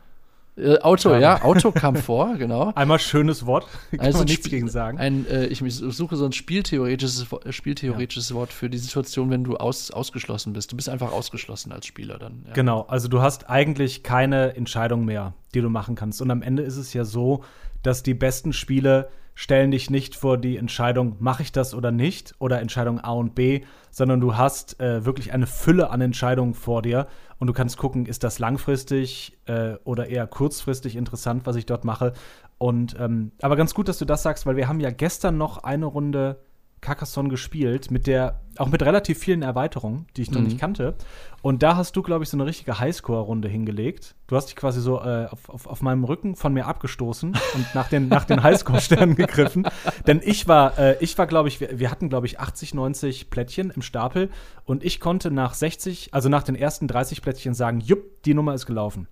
Äh, 0.57 0.79
Auto, 0.79 1.11
ja. 1.11 1.19
ja. 1.19 1.41
Auto 1.43 1.71
kam 1.71 1.95
vor, 1.95 2.35
genau. 2.39 2.73
Einmal 2.73 2.97
schönes 2.97 3.45
Wort, 3.45 3.67
kann 3.91 3.99
also 3.99 4.17
man 4.17 4.27
nichts 4.27 4.47
Spiel, 4.47 4.59
gegen 4.59 4.67
sagen. 4.67 4.97
Ein, 4.97 5.27
äh, 5.27 5.45
ich 5.45 5.59
suche 5.59 6.15
so 6.15 6.25
ein 6.25 6.33
spieltheoretisches, 6.33 7.27
spieltheoretisches 7.51 8.29
ja. 8.31 8.35
Wort 8.35 8.51
für 8.51 8.69
die 8.69 8.79
Situation, 8.79 9.29
wenn 9.29 9.43
du 9.43 9.57
aus, 9.57 9.91
ausgeschlossen 9.91 10.53
bist. 10.53 10.71
Du 10.71 10.75
bist 10.75 10.89
einfach 10.89 11.11
ausgeschlossen 11.11 11.71
als 11.71 11.85
Spieler 11.85 12.17
dann. 12.17 12.45
Ja. 12.47 12.53
Genau, 12.53 12.81
also 12.81 13.07
du 13.07 13.21
hast 13.21 13.47
eigentlich 13.49 14.01
keine 14.01 14.55
Entscheidung 14.55 15.05
mehr, 15.05 15.33
die 15.53 15.61
du 15.61 15.69
machen 15.69 15.93
kannst. 15.93 16.19
Und 16.19 16.31
am 16.31 16.41
Ende 16.41 16.63
ist 16.63 16.77
es 16.77 16.93
ja 16.93 17.05
so, 17.05 17.43
dass 17.83 18.03
die 18.03 18.15
besten 18.15 18.51
Spiele 18.51 19.07
stellen 19.39 19.71
dich 19.71 19.89
nicht 19.89 20.17
vor 20.17 20.37
die 20.37 20.57
Entscheidung, 20.57 21.15
mache 21.19 21.43
ich 21.43 21.53
das 21.53 21.73
oder 21.73 21.93
nicht, 21.93 22.35
oder 22.39 22.59
Entscheidung 22.59 22.99
A 22.99 23.11
und 23.11 23.35
B, 23.35 23.61
sondern 23.89 24.19
du 24.19 24.35
hast 24.35 24.81
äh, 24.81 25.05
wirklich 25.05 25.31
eine 25.31 25.47
Fülle 25.47 25.91
an 25.91 26.01
Entscheidungen 26.01 26.53
vor 26.53 26.81
dir 26.81 27.07
und 27.37 27.47
du 27.47 27.53
kannst 27.53 27.77
gucken, 27.77 28.05
ist 28.05 28.25
das 28.25 28.39
langfristig 28.39 29.37
äh, 29.45 29.75
oder 29.85 30.07
eher 30.07 30.27
kurzfristig 30.27 30.97
interessant, 30.97 31.45
was 31.45 31.55
ich 31.55 31.65
dort 31.65 31.85
mache. 31.85 32.11
Und 32.57 32.97
ähm, 32.99 33.31
aber 33.41 33.55
ganz 33.55 33.73
gut, 33.73 33.87
dass 33.87 33.97
du 33.97 34.03
das 34.03 34.23
sagst, 34.23 34.45
weil 34.45 34.57
wir 34.57 34.67
haben 34.67 34.81
ja 34.81 34.91
gestern 34.91 35.37
noch 35.37 35.63
eine 35.63 35.85
Runde 35.85 36.41
Carcassonne 36.81 37.29
gespielt, 37.29 37.91
mit 37.91 38.07
der, 38.07 38.41
auch 38.57 38.67
mit 38.67 38.81
relativ 38.83 39.19
vielen 39.19 39.41
Erweiterungen, 39.41 40.07
die 40.15 40.21
ich 40.21 40.31
noch 40.31 40.39
mhm. 40.39 40.47
nicht 40.47 40.59
kannte. 40.59 40.95
Und 41.41 41.63
da 41.63 41.75
hast 41.75 41.95
du, 41.95 42.01
glaube 42.01 42.23
ich, 42.23 42.29
so 42.29 42.37
eine 42.37 42.45
richtige 42.45 42.79
Highscore-Runde 42.79 43.47
hingelegt. 43.47 44.15
Du 44.27 44.35
hast 44.35 44.47
dich 44.47 44.55
quasi 44.55 44.81
so 44.81 45.01
äh, 45.01 45.27
auf, 45.29 45.49
auf, 45.49 45.67
auf, 45.67 45.81
meinem 45.81 46.03
Rücken 46.03 46.35
von 46.35 46.53
mir 46.53 46.65
abgestoßen 46.67 47.29
und 47.29 47.75
nach 47.75 47.89
den, 47.89 48.07
nach 48.07 48.25
den 48.25 48.43
Highscore-Sternen 48.43 49.15
gegriffen. 49.15 49.67
Denn 50.07 50.21
ich 50.23 50.47
war, 50.47 50.77
äh, 50.77 50.97
ich 50.99 51.17
war, 51.17 51.27
glaube 51.27 51.47
ich, 51.49 51.59
wir, 51.59 51.79
wir 51.79 51.91
hatten, 51.91 52.09
glaube 52.09 52.27
ich, 52.27 52.39
80, 52.39 52.73
90 52.73 53.29
Plättchen 53.29 53.71
im 53.71 53.81
Stapel 53.81 54.29
und 54.65 54.83
ich 54.83 54.99
konnte 54.99 55.31
nach 55.31 55.53
60, 55.53 56.13
also 56.13 56.29
nach 56.29 56.43
den 56.43 56.55
ersten 56.55 56.87
30 56.87 57.21
Plättchen 57.21 57.53
sagen, 57.53 57.79
jupp, 57.79 58.23
die 58.23 58.33
Nummer 58.33 58.53
ist 58.53 58.65
gelaufen. 58.65 59.07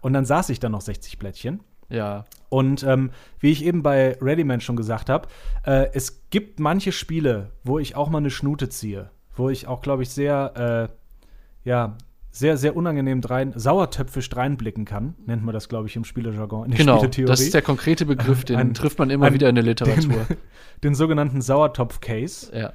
Und 0.00 0.12
dann 0.12 0.24
saß 0.24 0.48
ich 0.50 0.60
dann 0.60 0.72
noch 0.72 0.80
60 0.80 1.18
Plättchen. 1.18 1.60
Ja. 1.92 2.24
Und 2.48 2.82
ähm, 2.82 3.10
wie 3.38 3.50
ich 3.50 3.64
eben 3.64 3.82
bei 3.82 4.16
Readyman 4.20 4.60
schon 4.60 4.76
gesagt 4.76 5.08
habe, 5.08 5.28
äh, 5.64 5.88
es 5.92 6.28
gibt 6.30 6.60
manche 6.60 6.92
Spiele, 6.92 7.50
wo 7.64 7.78
ich 7.78 7.96
auch 7.96 8.10
mal 8.10 8.18
eine 8.18 8.30
Schnute 8.30 8.68
ziehe, 8.68 9.10
wo 9.34 9.48
ich 9.48 9.66
auch, 9.66 9.80
glaube 9.80 10.02
ich, 10.02 10.10
sehr, 10.10 10.88
äh, 11.64 11.68
ja, 11.68 11.96
sehr, 12.30 12.56
sehr 12.56 12.74
unangenehm 12.76 13.20
drein, 13.20 13.52
sauertöpfisch 13.54 14.34
reinblicken 14.34 14.86
kann, 14.86 15.14
nennt 15.26 15.44
man 15.44 15.52
das, 15.52 15.68
glaube 15.68 15.86
ich, 15.88 15.96
im 15.96 16.04
Spielejargon, 16.04 16.64
in 16.64 16.70
der 16.70 16.78
genau, 16.78 17.06
Das 17.26 17.40
ist 17.40 17.52
der 17.54 17.62
konkrete 17.62 18.06
Begriff, 18.06 18.44
den 18.46 18.56
ein, 18.56 18.74
trifft 18.74 18.98
man 18.98 19.10
immer 19.10 19.26
ein, 19.26 19.34
wieder 19.34 19.48
in 19.48 19.54
der 19.54 19.64
Literatur. 19.64 20.26
Den, 20.28 20.36
den 20.82 20.94
sogenannten 20.94 21.42
Sauertopf-Case. 21.42 22.50
Ja. 22.56 22.72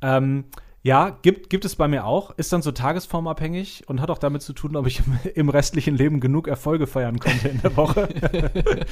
Ähm, 0.00 0.44
ja, 0.86 1.18
gibt, 1.20 1.50
gibt 1.50 1.64
es 1.64 1.74
bei 1.74 1.88
mir 1.88 2.04
auch. 2.04 2.30
Ist 2.38 2.52
dann 2.52 2.62
so 2.62 2.70
tagesformabhängig 2.70 3.82
und 3.88 4.00
hat 4.00 4.08
auch 4.08 4.18
damit 4.18 4.42
zu 4.42 4.52
tun, 4.52 4.76
ob 4.76 4.86
ich 4.86 5.00
im, 5.00 5.18
im 5.34 5.48
restlichen 5.48 5.96
Leben 5.96 6.20
genug 6.20 6.46
Erfolge 6.46 6.86
feiern 6.86 7.18
konnte 7.18 7.48
in 7.48 7.60
der 7.60 7.76
Woche. 7.76 8.08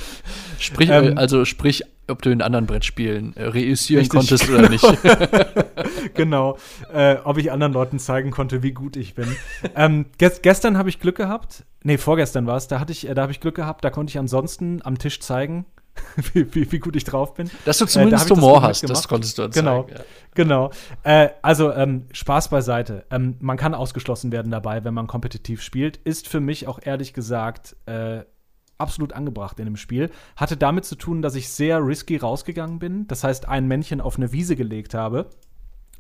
sprich, 0.59 0.91
ähm, 0.91 1.17
also 1.17 1.45
sprich, 1.45 1.85
ob 2.09 2.21
du 2.21 2.31
in 2.31 2.43
anderen 2.43 2.67
Brettspielen 2.67 3.37
äh, 3.37 3.45
reüssieren 3.45 4.09
konntest 4.09 4.49
genau. 4.49 4.59
oder 4.59 4.71
nicht. 4.71 4.85
genau. 6.15 6.59
Äh, 6.93 7.19
ob 7.23 7.39
ich 7.39 7.53
anderen 7.53 7.73
Leuten 7.73 8.01
zeigen 8.01 8.33
konnte, 8.33 8.65
wie 8.65 8.73
gut 8.73 8.97
ich 8.97 9.15
bin. 9.15 9.37
ähm, 9.77 10.07
gest 10.19 10.43
gestern 10.43 10.77
habe 10.77 10.89
ich 10.89 10.99
Glück 10.99 11.17
gehabt. 11.17 11.65
Nee, 11.85 11.97
vorgestern 11.97 12.49
war 12.49 12.57
es. 12.57 12.67
Da, 12.67 12.81
hatte 12.81 12.91
ich, 12.91 13.09
äh, 13.09 13.15
da 13.15 13.23
habe 13.23 13.31
ich 13.31 13.39
Glück 13.39 13.55
gehabt. 13.55 13.85
Da 13.85 13.91
konnte 13.91 14.11
ich 14.11 14.19
ansonsten 14.19 14.81
am 14.83 14.99
Tisch 14.99 15.21
zeigen, 15.21 15.65
wie, 16.33 16.55
wie, 16.55 16.73
wie, 16.73 16.79
gut 16.79 16.97
ich 16.97 17.05
drauf 17.05 17.35
bin. 17.35 17.51
Dass 17.65 17.79
du 17.79 17.87
zumindest 17.87 18.27
äh, 18.27 18.29
da 18.31 18.37
Humor 18.37 18.63
hast, 18.63 18.89
das 18.89 19.09
konntest 19.09 19.39
du 19.39 19.45
uns 19.45 19.55
genau, 19.55 19.83
sagen. 19.83 19.95
Ja. 19.97 20.05
Genau. 20.35 20.71
Äh, 21.03 21.31
also 21.43 21.73
ähm, 21.73 22.07
Spaß 22.13 22.49
beiseite. 22.49 23.05
Ähm, 23.11 23.37
man 23.41 23.57
kann 23.57 23.75
ausgeschlossen 23.75 24.33
werden 24.33 24.51
dabei, 24.51 24.85
wenn 24.85 24.95
man 24.95 25.07
kompetitiv 25.07 25.63
spielt. 25.63 25.97
Ist 25.99 26.29
für 26.29 26.41
mich 26.41 26.67
auch 26.67 26.81
ehrlich 26.83 27.13
gesagt 27.13 27.77
äh, 27.87 28.23
absolut 28.79 29.13
angebracht 29.13 29.59
in 29.59 29.67
dem 29.67 29.77
Spiel. 29.77 30.11
Hatte 30.37 30.57
damit 30.57 30.85
zu 30.85 30.97
tun, 30.97 31.23
dass 31.23 31.35
ich 31.35 31.49
sehr 31.49 31.85
risky 31.85 32.17
rausgegangen 32.17 32.79
bin. 32.79 33.07
Das 33.07 33.25
heißt, 33.25 33.49
ein 33.49 33.67
Männchen 33.67 34.01
auf 34.01 34.17
eine 34.17 34.33
Wiese 34.33 34.57
gelegt 34.57 34.95
habe. 34.95 35.31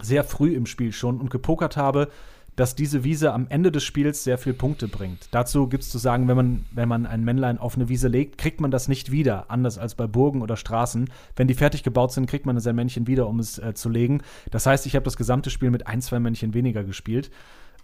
Sehr 0.02 0.24
früh 0.24 0.54
im 0.54 0.66
Spiel 0.66 0.92
schon 0.92 1.20
und 1.20 1.30
gepokert 1.30 1.76
habe 1.76 2.08
dass 2.56 2.74
diese 2.74 3.04
Wiese 3.04 3.32
am 3.32 3.46
Ende 3.48 3.72
des 3.72 3.84
Spiels 3.84 4.24
sehr 4.24 4.38
viele 4.38 4.54
Punkte 4.54 4.88
bringt. 4.88 5.28
Dazu 5.30 5.68
gibt 5.68 5.82
es 5.82 5.90
zu 5.90 5.98
sagen, 5.98 6.28
wenn 6.28 6.36
man, 6.36 6.66
wenn 6.70 6.88
man 6.88 7.06
ein 7.06 7.24
Männlein 7.24 7.58
auf 7.58 7.76
eine 7.76 7.88
Wiese 7.88 8.08
legt, 8.08 8.38
kriegt 8.38 8.60
man 8.60 8.70
das 8.70 8.88
nicht 8.88 9.10
wieder, 9.10 9.50
anders 9.50 9.78
als 9.78 9.94
bei 9.94 10.06
Burgen 10.06 10.42
oder 10.42 10.56
Straßen. 10.56 11.10
Wenn 11.36 11.48
die 11.48 11.54
fertig 11.54 11.82
gebaut 11.82 12.12
sind, 12.12 12.26
kriegt 12.26 12.46
man 12.46 12.58
sein 12.60 12.76
Männchen 12.76 13.06
wieder, 13.06 13.26
um 13.26 13.38
es 13.38 13.58
äh, 13.58 13.74
zu 13.74 13.88
legen. 13.88 14.22
Das 14.50 14.66
heißt, 14.66 14.86
ich 14.86 14.94
habe 14.94 15.04
das 15.04 15.16
gesamte 15.16 15.50
Spiel 15.50 15.70
mit 15.70 15.86
ein, 15.86 16.00
zwei 16.00 16.20
Männchen 16.20 16.54
weniger 16.54 16.84
gespielt. 16.84 17.30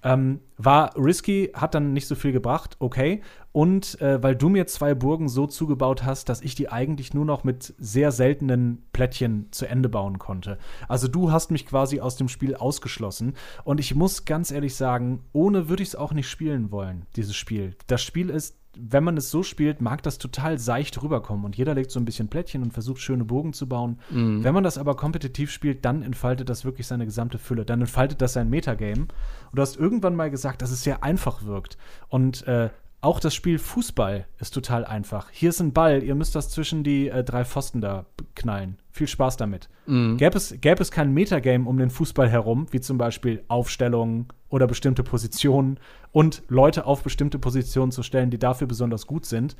Ähm, 0.02 0.40
war 0.56 0.96
risky, 0.96 1.50
hat 1.54 1.74
dann 1.74 1.92
nicht 1.92 2.06
so 2.06 2.14
viel 2.14 2.32
gebracht, 2.32 2.76
okay. 2.78 3.22
Und 3.52 4.00
äh, 4.00 4.22
weil 4.22 4.36
du 4.36 4.48
mir 4.48 4.66
zwei 4.66 4.94
Burgen 4.94 5.28
so 5.28 5.46
zugebaut 5.46 6.04
hast, 6.04 6.28
dass 6.28 6.40
ich 6.40 6.54
die 6.54 6.68
eigentlich 6.70 7.14
nur 7.14 7.24
noch 7.24 7.42
mit 7.42 7.74
sehr 7.78 8.12
seltenen 8.12 8.82
Plättchen 8.92 9.48
zu 9.50 9.66
Ende 9.66 9.88
bauen 9.88 10.18
konnte. 10.18 10.58
Also 10.88 11.08
du 11.08 11.32
hast 11.32 11.50
mich 11.50 11.66
quasi 11.66 12.00
aus 12.00 12.16
dem 12.16 12.28
Spiel 12.28 12.54
ausgeschlossen. 12.54 13.34
Und 13.64 13.80
ich 13.80 13.94
muss 13.94 14.24
ganz 14.24 14.50
ehrlich 14.50 14.76
sagen, 14.76 15.24
ohne 15.32 15.68
würde 15.68 15.82
ich 15.82 15.90
es 15.90 15.96
auch 15.96 16.12
nicht 16.12 16.28
spielen 16.28 16.70
wollen, 16.70 17.06
dieses 17.16 17.34
Spiel. 17.34 17.74
Das 17.86 18.02
Spiel 18.02 18.30
ist 18.30 18.59
wenn 18.76 19.02
man 19.02 19.16
es 19.16 19.30
so 19.30 19.42
spielt, 19.42 19.80
mag 19.80 20.02
das 20.02 20.18
total 20.18 20.58
seicht 20.58 21.02
rüberkommen 21.02 21.44
und 21.44 21.56
jeder 21.56 21.74
legt 21.74 21.90
so 21.90 21.98
ein 21.98 22.04
bisschen 22.04 22.28
Plättchen 22.28 22.62
und 22.62 22.72
versucht 22.72 23.00
schöne 23.00 23.24
Bogen 23.24 23.52
zu 23.52 23.68
bauen. 23.68 23.98
Mhm. 24.10 24.44
Wenn 24.44 24.54
man 24.54 24.64
das 24.64 24.78
aber 24.78 24.96
kompetitiv 24.96 25.50
spielt, 25.50 25.84
dann 25.84 26.02
entfaltet 26.02 26.48
das 26.48 26.64
wirklich 26.64 26.86
seine 26.86 27.04
gesamte 27.04 27.38
Fülle. 27.38 27.64
Dann 27.64 27.80
entfaltet 27.80 28.22
das 28.22 28.34
sein 28.34 28.48
Metagame. 28.48 29.02
Und 29.02 29.08
du 29.54 29.62
hast 29.62 29.76
irgendwann 29.76 30.14
mal 30.14 30.30
gesagt, 30.30 30.62
dass 30.62 30.70
es 30.70 30.84
sehr 30.84 31.02
einfach 31.02 31.44
wirkt. 31.44 31.78
Und 32.08 32.46
äh, 32.46 32.70
auch 33.02 33.18
das 33.18 33.34
Spiel 33.34 33.58
Fußball 33.58 34.26
ist 34.38 34.52
total 34.52 34.84
einfach. 34.84 35.30
Hier 35.30 35.48
ist 35.48 35.60
ein 35.60 35.72
Ball, 35.72 36.02
ihr 36.02 36.14
müsst 36.14 36.34
das 36.34 36.50
zwischen 36.50 36.84
die 36.84 37.08
äh, 37.08 37.24
drei 37.24 37.44
Pfosten 37.44 37.80
da 37.80 38.04
knallen. 38.34 38.76
Viel 38.90 39.08
Spaß 39.08 39.38
damit. 39.38 39.68
Mhm. 39.86 40.18
Gäbe, 40.18 40.36
es, 40.36 40.54
gäbe 40.60 40.82
es 40.82 40.90
kein 40.90 41.12
Metagame 41.12 41.66
um 41.66 41.78
den 41.78 41.90
Fußball 41.90 42.28
herum, 42.28 42.66
wie 42.70 42.80
zum 42.80 42.98
Beispiel 42.98 43.42
Aufstellungen 43.48 44.28
oder 44.50 44.66
bestimmte 44.66 45.02
Positionen 45.02 45.78
und 46.12 46.42
Leute 46.48 46.84
auf 46.84 47.02
bestimmte 47.02 47.38
Positionen 47.38 47.92
zu 47.92 48.02
stellen, 48.02 48.30
die 48.30 48.38
dafür 48.38 48.66
besonders 48.66 49.06
gut 49.06 49.24
sind, 49.24 49.56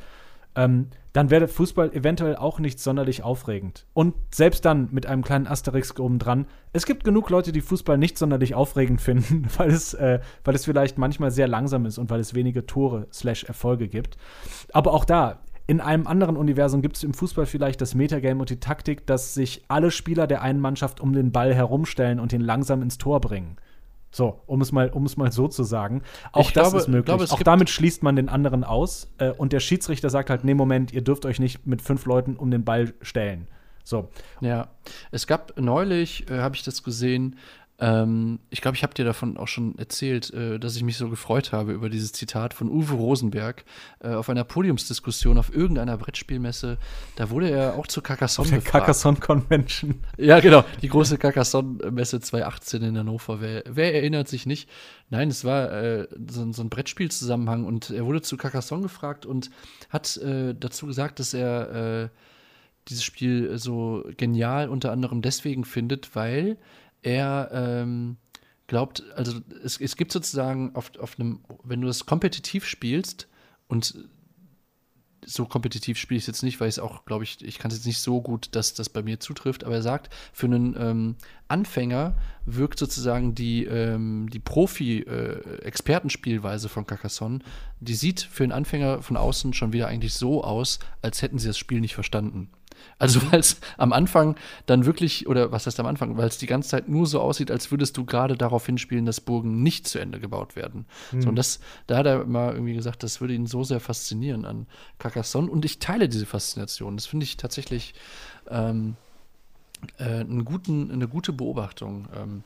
ähm, 0.55 0.89
dann 1.13 1.31
wäre 1.31 1.49
Fußball 1.49 1.93
eventuell 1.93 2.37
auch 2.37 2.61
nicht 2.61 2.79
sonderlich 2.79 3.23
aufregend. 3.23 3.87
Und 3.93 4.15
selbst 4.33 4.65
dann 4.65 4.89
mit 4.93 5.07
einem 5.07 5.23
kleinen 5.23 5.47
Asterix 5.47 5.99
oben 5.99 6.19
dran, 6.19 6.47
es 6.73 6.87
gibt 6.87 7.05
genug 7.05 7.31
Leute, 7.31 7.53
die 7.53 7.61
Fußball 7.61 7.99
nicht 7.99 8.17
sonderlich 8.17 8.55
aufregend 8.55 9.01
finden, 9.01 9.47
weil 9.57 9.71
es, 9.71 9.95
äh, 9.95 10.21
weil 10.45 10.55
es 10.55 10.65
vielleicht 10.65 10.99
manchmal 10.99 11.31
sehr 11.31 11.49
langsam 11.49 11.87
ist 11.87 11.99
und 11.99 12.11
weil 12.11 12.21
es 12.21 12.35
wenige 12.35 12.67
Tore 12.67 13.07
slash 13.13 13.45
Erfolge 13.45 13.89
gibt. 13.89 14.17
Aber 14.73 14.93
auch 14.93 15.05
da, 15.05 15.41
in 15.67 15.81
einem 15.81 16.09
anderen 16.09 16.37
Universum 16.37 16.83
gibt 16.83 16.97
es 16.97 17.05
im 17.05 17.15
Fußball 17.15 17.47
vielleicht 17.47 17.81
das 17.81 17.95
Metagame 17.95 18.41
und 18.41 18.51
die 18.51 18.59
Taktik, 18.59 19.07
dass 19.07 19.35
sich 19.35 19.63
alle 19.69 19.93
Spieler 19.93 20.27
der 20.27 20.43
einen 20.43 20.61
Mannschaft 20.61 21.01
um 21.01 21.13
den 21.13 21.31
Ball 21.31 21.55
herumstellen 21.55 22.19
und 22.19 22.33
ihn 22.33 22.41
langsam 22.41 22.83
ins 22.83 22.99
Tor 22.99 23.21
bringen. 23.21 23.57
So, 24.11 24.41
um 24.47 24.61
es 24.61 24.73
mal, 24.73 24.91
um 24.91 25.07
es 25.07 25.17
mal 25.17 25.31
so 25.31 25.47
zu 25.47 25.63
sagen. 25.63 26.03
Auch 26.33 26.49
ich 26.49 26.53
das 26.53 26.65
glaube, 26.65 26.79
ist 26.79 26.89
möglich. 26.89 27.17
Glaube, 27.17 27.31
auch 27.31 27.43
damit 27.43 27.71
schließt 27.71 28.03
man 28.03 28.17
den 28.17 28.29
anderen 28.29 28.65
aus. 28.65 29.13
Äh, 29.19 29.31
und 29.31 29.53
der 29.53 29.61
Schiedsrichter 29.61 30.11
sagt 30.11 30.31
halt: 30.31 30.45
Nee, 30.45 30.55
Moment, 30.55 30.93
ihr 30.93 31.03
dürft 31.03 31.27
euch 31.27 31.39
nicht 31.39 31.67
mit 31.67 31.81
fünf 31.81 32.07
Leuten 32.07 32.37
um 32.37 32.51
den 32.51 32.65
Ball 32.65 32.93
stellen. 33.03 33.47
So. 33.85 34.09
Ja, 34.41 34.69
es 35.11 35.27
gab 35.27 35.59
neulich, 35.59 36.31
äh, 36.31 36.39
habe 36.39 36.55
ich 36.55 36.63
das 36.63 36.83
gesehen, 36.83 37.37
ähm, 37.81 38.41
ich 38.51 38.61
glaube, 38.61 38.77
ich 38.77 38.83
habe 38.83 38.93
dir 38.93 39.07
davon 39.07 39.39
auch 39.39 39.49
schon 39.49 39.77
erzählt, 39.79 40.33
äh, 40.35 40.59
dass 40.59 40.77
ich 40.77 40.83
mich 40.83 40.99
so 40.99 41.09
gefreut 41.09 41.53
habe 41.53 41.73
über 41.73 41.89
dieses 41.89 42.13
Zitat 42.13 42.53
von 42.53 42.69
Uwe 42.69 42.93
Rosenberg 42.95 43.65
äh, 44.01 44.11
auf 44.11 44.29
einer 44.29 44.45
Podiumsdiskussion 44.45 45.39
auf 45.39 45.55
irgendeiner 45.55 45.97
Brettspielmesse. 45.97 46.77
Da 47.17 47.31
wurde 47.31 47.51
er 47.51 47.79
auch 47.79 47.87
zur 47.87 48.03
Carcassonne 48.03 48.51
gefragt. 48.51 48.67
Carcassonne 48.67 49.19
Convention. 49.19 50.01
Ja, 50.19 50.41
genau. 50.41 50.65
Die 50.83 50.89
große 50.89 51.17
Carcassonne-Messe 51.17 52.21
2018 52.21 52.83
in 52.83 52.99
Hannover. 52.99 53.41
Wer, 53.41 53.63
wer, 53.67 53.95
erinnert 53.95 54.29
sich 54.29 54.45
nicht? 54.45 54.69
Nein, 55.09 55.29
es 55.29 55.45
war 55.45 55.73
äh, 55.73 56.09
so, 56.29 56.53
so, 56.53 56.63
ein 56.63 56.69
Brettspielzusammenhang 56.69 57.65
und 57.65 57.91
er 57.91 58.05
wurde 58.05 58.21
zu 58.21 58.37
Carcassonne 58.37 58.83
gefragt 58.83 59.25
und 59.25 59.51
hat 59.89 60.19
äh, 60.19 60.55
dazu 60.55 60.87
gesagt, 60.87 61.19
dass 61.19 61.33
er 61.33 62.03
äh, 62.03 62.09
dieses 62.89 63.05
Spiel 63.05 63.57
so 63.57 64.05
genial 64.19 64.69
unter 64.69 64.93
anderem 64.93 65.23
deswegen 65.23 65.65
findet, 65.65 66.15
weil 66.15 66.59
er 67.03 67.51
ähm, 67.53 68.17
glaubt, 68.67 69.03
also 69.17 69.41
es, 69.65 69.81
es 69.81 69.97
gibt 69.97 70.13
sozusagen 70.13 70.75
auf, 70.75 70.93
auf 70.99 71.19
einem, 71.19 71.41
wenn 71.65 71.81
du 71.81 71.87
das 71.87 72.07
kompetitiv 72.07 72.67
spielst 72.67 73.29
und 73.69 74.09
so 75.25 75.45
kompetitiv 75.45 75.99
spiele 75.99 76.19
ich 76.19 76.25
es 76.25 76.29
jetzt 76.29 76.43
nicht, 76.43 76.61
weil 76.61 76.69
ich 76.69 76.77
es 76.77 76.79
auch, 76.79 77.05
glaube 77.05 77.25
ich, 77.25 77.45
ich 77.45 77.59
kann 77.59 77.71
es 77.71 77.77
jetzt 77.79 77.87
nicht 77.87 78.01
so 78.01 78.23
gut, 78.23 78.49
dass 78.53 78.75
das 78.75 78.89
bei 78.89 79.03
mir 79.03 79.21
zutrifft, 79.21 79.65
aber 79.65 79.75
er 79.75 79.83
sagt, 79.83 80.13
für 80.33 80.47
einen 80.47 80.75
ähm, 80.79 81.17
Anfänger 81.51 82.15
wirkt 82.47 82.79
sozusagen 82.79 83.35
die, 83.35 83.65
ähm, 83.65 84.29
die 84.31 84.39
Profi-Expertenspielweise 84.39 86.67
äh, 86.67 86.71
von 86.71 86.87
Carcassonne, 86.87 87.41
die 87.81 87.95
sieht 87.95 88.21
für 88.21 88.45
einen 88.45 88.53
Anfänger 88.53 89.03
von 89.03 89.17
außen 89.17 89.53
schon 89.53 89.73
wieder 89.73 89.89
eigentlich 89.89 90.15
so 90.15 90.45
aus, 90.45 90.79
als 91.03 91.23
hätten 91.23 91.39
sie 91.39 91.49
das 91.49 91.59
Spiel 91.59 91.81
nicht 91.81 91.95
verstanden. 91.95 92.51
Also 92.99 93.21
weil 93.31 93.41
es 93.41 93.61
am 93.77 93.93
Anfang 93.93 94.37
dann 94.67 94.87
wirklich, 94.87 95.29
oder 95.29 95.53
was 95.53 95.67
heißt 95.67 95.81
am 95.81 95.87
Anfang, 95.87 96.17
weil 96.17 96.29
es 96.29 96.39
die 96.39 96.47
ganze 96.47 96.71
Zeit 96.71 96.89
nur 96.89 97.07
so 97.07 97.21
aussieht, 97.21 97.51
als 97.51 97.71
würdest 97.71 97.97
du 97.97 98.05
gerade 98.05 98.37
darauf 98.37 98.67
hinspielen, 98.67 99.07
dass 99.07 99.21
Burgen 99.21 99.63
nicht 99.63 99.87
zu 99.87 99.99
Ende 99.99 100.21
gebaut 100.21 100.57
werden. 100.57 100.87
Mhm. 101.13 101.23
So, 101.23 101.29
und 101.29 101.37
das, 101.37 101.61
da 101.87 101.99
hat 101.99 102.07
er 102.07 102.27
mal 102.27 102.55
irgendwie 102.55 102.75
gesagt, 102.75 103.03
das 103.03 103.21
würde 103.21 103.35
ihn 103.35 103.47
so 103.47 103.65
sehr 103.65 103.81
faszinieren 103.81 104.45
an 104.45 104.67
Carcassonne. 104.99 105.51
Und 105.51 105.65
ich 105.65 105.79
teile 105.79 106.09
diese 106.09 106.27
Faszination. 106.27 106.97
Das 106.97 107.07
finde 107.07 107.25
ich 107.25 107.37
tatsächlich 107.37 107.95
ähm, 108.49 108.97
äh, 109.99 110.21
einen 110.21 110.45
guten, 110.45 110.91
eine 110.91 111.09
gute 111.09 111.33
Beobachtung 111.33 112.09
ähm, 112.15 112.43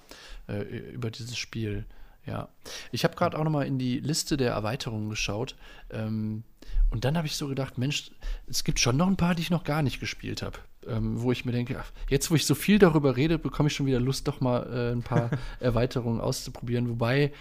äh, 0.49 0.63
über 0.63 1.11
dieses 1.11 1.37
Spiel. 1.37 1.85
Ja, 2.27 2.49
ich 2.91 3.05
habe 3.05 3.17
gerade 3.17 3.39
auch 3.39 3.45
noch 3.45 3.51
mal 3.51 3.67
in 3.67 3.79
die 3.79 4.01
Liste 4.01 4.37
der 4.37 4.53
Erweiterungen 4.53 5.11
geschaut. 5.11 5.57
Ähm, 5.91 6.43
und 6.91 7.05
dann 7.05 7.17
habe 7.17 7.27
ich 7.27 7.37
so 7.37 7.49
gedacht, 7.49 7.77
Mensch, 7.77 8.11
es 8.47 8.65
gibt 8.65 8.81
schon 8.81 8.97
noch 8.97 9.07
ein 9.07 9.17
paar, 9.17 9.35
die 9.35 9.43
ich 9.43 9.51
noch 9.51 9.65
gar 9.65 9.83
nicht 9.83 10.01
gespielt 10.01 10.43
habe. 10.43 10.59
Ähm, 10.87 11.21
wo 11.21 11.33
ich 11.33 11.45
mir 11.45 11.53
denke, 11.53 11.79
ach, 11.81 11.91
jetzt 12.09 12.31
wo 12.31 12.35
ich 12.35 12.47
so 12.47 12.55
viel 12.55 12.79
darüber 12.79 13.17
rede, 13.17 13.39
bekomme 13.39 13.69
ich 13.69 13.75
schon 13.75 13.87
wieder 13.87 14.01
Lust, 14.01 14.29
doch 14.29 14.41
mal 14.41 14.63
äh, 14.73 14.93
ein 14.93 15.03
paar 15.03 15.31
Erweiterungen 15.61 16.21
auszuprobieren. 16.21 16.89
Wobei 16.89 17.33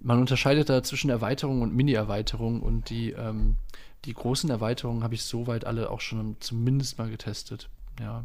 man 0.00 0.18
unterscheidet 0.18 0.68
da 0.68 0.82
zwischen 0.82 1.10
Erweiterungen 1.10 1.62
und 1.62 1.74
Mini-Erweiterungen 1.74 2.60
und 2.60 2.90
die, 2.90 3.10
ähm, 3.10 3.56
die 4.04 4.14
großen 4.14 4.50
Erweiterungen 4.50 5.04
habe 5.04 5.14
ich 5.14 5.22
soweit 5.22 5.64
alle 5.64 5.90
auch 5.90 6.00
schon 6.00 6.36
zumindest 6.40 6.98
mal 6.98 7.08
getestet. 7.08 7.68
Ja. 8.00 8.24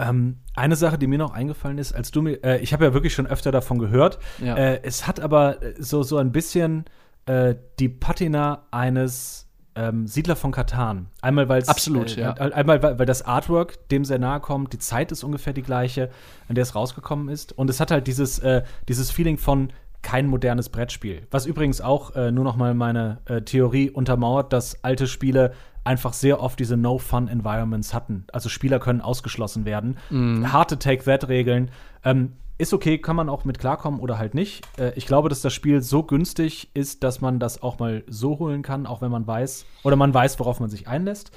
Ähm, 0.00 0.38
eine 0.54 0.76
Sache, 0.76 0.98
die 0.98 1.06
mir 1.06 1.18
noch 1.18 1.32
eingefallen 1.32 1.78
ist, 1.78 1.92
als 1.92 2.10
du 2.10 2.22
mir, 2.22 2.42
äh, 2.42 2.58
ich 2.60 2.72
habe 2.72 2.84
ja 2.84 2.94
wirklich 2.94 3.12
schon 3.14 3.26
öfter 3.26 3.52
davon 3.52 3.78
gehört. 3.78 4.18
Ja. 4.42 4.56
Äh, 4.56 4.80
es 4.82 5.06
hat 5.06 5.20
aber 5.20 5.62
äh, 5.62 5.74
so, 5.78 6.02
so 6.02 6.16
ein 6.16 6.32
bisschen 6.32 6.84
äh, 7.26 7.54
die 7.78 7.88
Patina 7.88 8.66
eines 8.70 9.48
ähm, 9.74 10.06
Siedler 10.06 10.36
von 10.36 10.52
Katan. 10.52 11.06
Einmal, 11.20 11.48
weil 11.48 11.62
Absolut, 11.66 12.16
äh, 12.16 12.22
ja. 12.22 12.32
Einmal, 12.32 12.82
weil, 12.82 12.98
weil 12.98 13.06
das 13.06 13.22
Artwork 13.22 13.88
dem 13.88 14.04
sehr 14.04 14.18
nahe 14.18 14.40
kommt, 14.40 14.72
die 14.72 14.78
Zeit 14.78 15.12
ist 15.12 15.22
ungefähr 15.22 15.52
die 15.52 15.62
gleiche, 15.62 16.10
an 16.48 16.54
der 16.54 16.62
es 16.62 16.74
rausgekommen 16.74 17.28
ist. 17.28 17.52
Und 17.52 17.70
es 17.70 17.78
hat 17.78 17.90
halt 17.90 18.06
dieses, 18.06 18.38
äh, 18.40 18.62
dieses 18.88 19.10
Feeling 19.10 19.38
von 19.38 19.72
kein 20.02 20.26
modernes 20.26 20.70
Brettspiel. 20.70 21.26
Was 21.30 21.46
übrigens 21.46 21.80
auch 21.80 22.14
äh, 22.16 22.32
nur 22.32 22.44
noch 22.44 22.56
mal 22.56 22.74
meine 22.74 23.18
äh, 23.26 23.42
Theorie 23.42 23.90
untermauert, 23.90 24.52
dass 24.52 24.82
alte 24.82 25.06
Spiele 25.06 25.52
einfach 25.90 26.12
sehr 26.12 26.40
oft 26.40 26.60
diese 26.60 26.76
No-Fun-Environments 26.76 27.92
hatten. 27.92 28.24
Also 28.32 28.48
Spieler 28.48 28.78
können 28.78 29.00
ausgeschlossen 29.00 29.64
werden. 29.64 29.98
Mm. 30.08 30.52
Harte 30.52 30.78
Take-That-Regeln. 30.78 31.72
Ähm, 32.04 32.34
ist 32.58 32.72
okay, 32.72 32.98
kann 32.98 33.16
man 33.16 33.28
auch 33.28 33.44
mit 33.44 33.58
klarkommen 33.58 33.98
oder 33.98 34.16
halt 34.16 34.34
nicht. 34.34 34.64
Äh, 34.78 34.92
ich 34.94 35.06
glaube, 35.06 35.28
dass 35.28 35.42
das 35.42 35.52
Spiel 35.52 35.82
so 35.82 36.04
günstig 36.04 36.70
ist, 36.74 37.02
dass 37.02 37.20
man 37.20 37.40
das 37.40 37.60
auch 37.64 37.80
mal 37.80 38.04
so 38.06 38.38
holen 38.38 38.62
kann, 38.62 38.86
auch 38.86 39.02
wenn 39.02 39.10
man 39.10 39.26
weiß 39.26 39.66
oder 39.82 39.96
man 39.96 40.14
weiß, 40.14 40.38
worauf 40.38 40.60
man 40.60 40.70
sich 40.70 40.86
einlässt. 40.86 41.32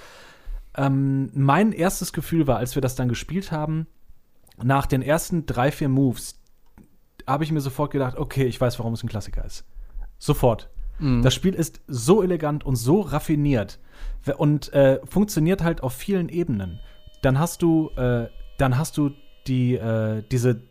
Ähm, 0.78 1.32
mein 1.34 1.72
erstes 1.72 2.14
Gefühl 2.14 2.46
war, 2.46 2.58
als 2.58 2.76
wir 2.76 2.82
das 2.84 2.94
dann 2.94 3.10
gespielt 3.10 3.52
haben, 3.52 3.88
nach 4.62 4.86
den 4.86 5.02
ersten 5.02 5.48
drei, 5.48 5.72
vier 5.72 5.90
Moves, 5.90 6.40
habe 7.26 7.44
ich 7.44 7.52
mir 7.52 7.62
sofort 7.62 7.90
gedacht, 7.90 8.18
okay, 8.18 8.46
ich 8.46 8.62
weiß, 8.62 8.78
warum 8.78 8.94
es 8.94 9.02
ein 9.02 9.10
Klassiker 9.10 9.44
ist. 9.44 9.66
Sofort. 10.20 10.70
Mhm. 11.00 11.22
Das 11.22 11.34
Spiel 11.34 11.54
ist 11.54 11.82
so 11.88 12.24
elegant 12.24 12.66
und 12.66 12.76
so 12.76 13.02
raffiniert 13.02 13.80
und 14.38 14.72
äh, 14.74 15.00
funktioniert 15.06 15.64
halt 15.64 15.84
auf 15.84 15.94
vielen 15.94 16.30
Ebenen. 16.30 16.80
Dann 17.22 17.40
hast 17.40 17.62
du, 17.62 17.90
äh, 17.96 18.28
dann 18.58 18.78
hast 18.78 18.98
du 18.98 19.12
die, 19.48 19.76
äh, 19.76 20.24
diese 20.32 20.62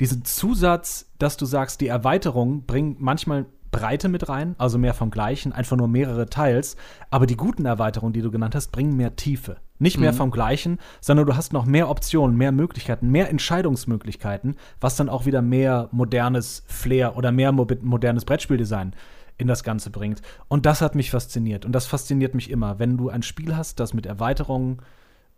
diesen 0.00 0.24
Zusatz, 0.24 1.10
dass 1.18 1.36
du 1.36 1.46
sagst, 1.46 1.80
die 1.80 1.86
Erweiterungen 1.86 2.64
bringen 2.66 2.96
manchmal 2.98 3.46
Breite 3.70 4.08
mit 4.08 4.28
rein, 4.28 4.54
also 4.58 4.76
mehr 4.76 4.92
vom 4.92 5.10
Gleichen, 5.10 5.52
einfach 5.52 5.76
nur 5.76 5.88
mehrere 5.88 6.26
Teils. 6.26 6.76
Aber 7.10 7.26
die 7.26 7.36
guten 7.36 7.64
Erweiterungen, 7.64 8.12
die 8.12 8.20
du 8.20 8.30
genannt 8.30 8.54
hast, 8.54 8.70
bringen 8.70 8.96
mehr 8.96 9.16
Tiefe. 9.16 9.56
Nicht 9.78 9.98
mehr 9.98 10.12
mhm. 10.12 10.16
vom 10.16 10.30
Gleichen, 10.30 10.78
sondern 11.00 11.26
du 11.26 11.36
hast 11.36 11.52
noch 11.52 11.64
mehr 11.64 11.88
Optionen, 11.88 12.36
mehr 12.36 12.52
Möglichkeiten, 12.52 13.08
mehr 13.08 13.30
Entscheidungsmöglichkeiten, 13.30 14.56
was 14.80 14.96
dann 14.96 15.08
auch 15.08 15.24
wieder 15.24 15.40
mehr 15.40 15.88
modernes 15.90 16.62
Flair 16.66 17.16
oder 17.16 17.32
mehr 17.32 17.50
modernes 17.52 18.24
Brettspieldesign 18.24 18.94
in 19.38 19.48
das 19.48 19.64
Ganze 19.64 19.90
bringt. 19.90 20.22
Und 20.48 20.66
das 20.66 20.80
hat 20.80 20.94
mich 20.94 21.10
fasziniert. 21.10 21.64
Und 21.64 21.72
das 21.72 21.86
fasziniert 21.86 22.34
mich 22.34 22.50
immer, 22.50 22.78
wenn 22.78 22.96
du 22.96 23.08
ein 23.08 23.22
Spiel 23.22 23.56
hast, 23.56 23.80
das 23.80 23.94
mit 23.94 24.06
Erweiterungen 24.06 24.82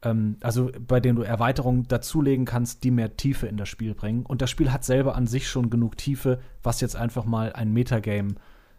ähm, 0.05 0.37
also 0.41 0.71
bei 0.87 1.01
denen 1.01 1.17
du 1.17 1.23
Erweiterungen 1.23 1.89
dazulegen 1.89 2.45
kannst, 2.45 2.85
die 2.85 2.91
mehr 2.91 3.17
Tiefe 3.17 3.47
in 3.47 3.57
das 3.57 3.69
Spiel 3.69 3.95
bringen. 3.95 4.25
Und 4.25 4.43
das 4.43 4.51
Spiel 4.51 4.73
hat 4.73 4.85
selber 4.85 5.17
an 5.17 5.27
sich 5.27 5.49
schon 5.49 5.71
genug 5.71 5.97
Tiefe, 5.97 6.41
was 6.63 6.81
jetzt 6.81 6.97
einfach 6.97 7.25
mal 7.25 7.53
ein 7.53 7.73
Metagame 7.73 8.35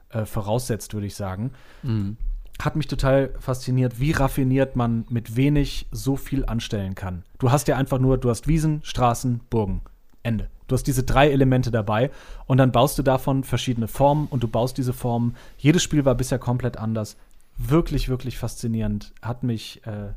äh, 0.09 0.25
voraussetzt, 0.25 0.93
würde 0.93 1.07
ich 1.07 1.15
sagen. 1.15 1.51
Mhm. 1.83 2.17
Hat 2.61 2.77
mich 2.77 2.87
total 2.87 3.33
fasziniert, 3.39 3.99
wie 3.99 4.11
raffiniert 4.11 4.77
man 4.77 5.05
mit 5.09 5.35
wenig 5.35 5.87
so 5.91 6.15
viel 6.15 6.45
anstellen 6.45 6.95
kann. 6.95 7.23
Du 7.37 7.51
hast 7.51 7.67
ja 7.67 7.75
einfach 7.75 7.99
nur, 7.99 8.17
du 8.17 8.29
hast 8.29 8.47
Wiesen, 8.47 8.79
Straßen, 8.83 9.41
Burgen. 9.49 9.81
Ende. 10.26 10.49
Du 10.68 10.73
hast 10.73 10.88
diese 10.88 11.03
drei 11.03 11.30
Elemente 11.30 11.72
dabei 11.72 12.11
und 12.47 12.57
dann 12.57 12.72
baust 12.72 12.97
du 12.97 13.03
davon 13.03 13.43
verschiedene 13.43 13.88
Formen 13.88 14.27
und 14.30 14.43
du 14.43 14.47
baust 14.47 14.77
diese 14.77 14.93
Formen. 14.93 15.35
Jedes 15.57 15.84
Spiel 15.84 16.06
war 16.06 16.15
bisher 16.15 16.39
komplett 16.39 16.77
anders. 16.77 17.18
Wirklich, 17.57 18.10
wirklich 18.10 18.38
faszinierend. 18.38 19.14
Hat 19.22 19.43
mich 19.43 19.85
äh, 19.85 20.10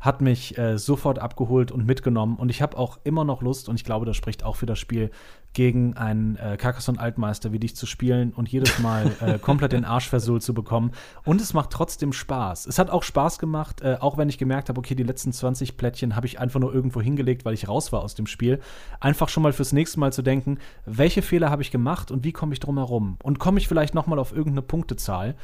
hat 0.00 0.22
mich 0.22 0.56
äh, 0.56 0.78
sofort 0.78 1.18
abgeholt 1.18 1.70
und 1.70 1.86
mitgenommen. 1.86 2.36
Und 2.36 2.48
ich 2.48 2.62
habe 2.62 2.76
auch 2.76 2.98
immer 3.04 3.24
noch 3.24 3.42
Lust, 3.42 3.68
und 3.68 3.76
ich 3.76 3.84
glaube, 3.84 4.06
das 4.06 4.16
spricht 4.16 4.44
auch 4.44 4.56
für 4.56 4.66
das 4.66 4.78
Spiel, 4.78 5.10
gegen 5.52 5.96
einen 5.96 6.36
äh, 6.36 6.56
Carcassonne-Altmeister 6.56 7.52
wie 7.52 7.58
dich 7.58 7.74
zu 7.74 7.86
spielen 7.86 8.32
und 8.32 8.48
jedes 8.48 8.78
Mal 8.78 9.10
äh, 9.20 9.38
komplett 9.38 9.72
den 9.72 9.84
Arsch 9.84 10.08
versohlt 10.08 10.42
zu 10.42 10.54
bekommen. 10.54 10.92
Und 11.24 11.40
es 11.40 11.54
macht 11.54 11.70
trotzdem 11.70 12.12
Spaß. 12.12 12.66
Es 12.66 12.78
hat 12.78 12.90
auch 12.90 13.02
Spaß 13.02 13.38
gemacht, 13.38 13.80
äh, 13.82 13.96
auch 14.00 14.16
wenn 14.16 14.28
ich 14.28 14.38
gemerkt 14.38 14.68
habe, 14.68 14.78
okay, 14.78 14.94
die 14.94 15.02
letzten 15.02 15.32
20 15.32 15.76
Plättchen 15.76 16.14
habe 16.14 16.26
ich 16.26 16.38
einfach 16.38 16.60
nur 16.60 16.72
irgendwo 16.72 17.00
hingelegt, 17.00 17.44
weil 17.44 17.54
ich 17.54 17.68
raus 17.68 17.92
war 17.92 18.02
aus 18.02 18.14
dem 18.14 18.26
Spiel. 18.26 18.60
Einfach 19.00 19.28
schon 19.28 19.42
mal 19.42 19.52
fürs 19.52 19.72
nächste 19.72 19.98
Mal 19.98 20.12
zu 20.12 20.22
denken, 20.22 20.58
welche 20.86 21.22
Fehler 21.22 21.50
habe 21.50 21.62
ich 21.62 21.70
gemacht 21.70 22.10
und 22.10 22.24
wie 22.24 22.32
komme 22.32 22.52
ich 22.52 22.60
drum 22.60 22.78
herum? 22.78 23.16
Und 23.22 23.38
komme 23.38 23.58
ich 23.58 23.66
vielleicht 23.66 23.94
noch 23.94 24.06
mal 24.06 24.18
auf 24.18 24.32
irgendeine 24.32 24.62
Punktezahl? 24.62 25.34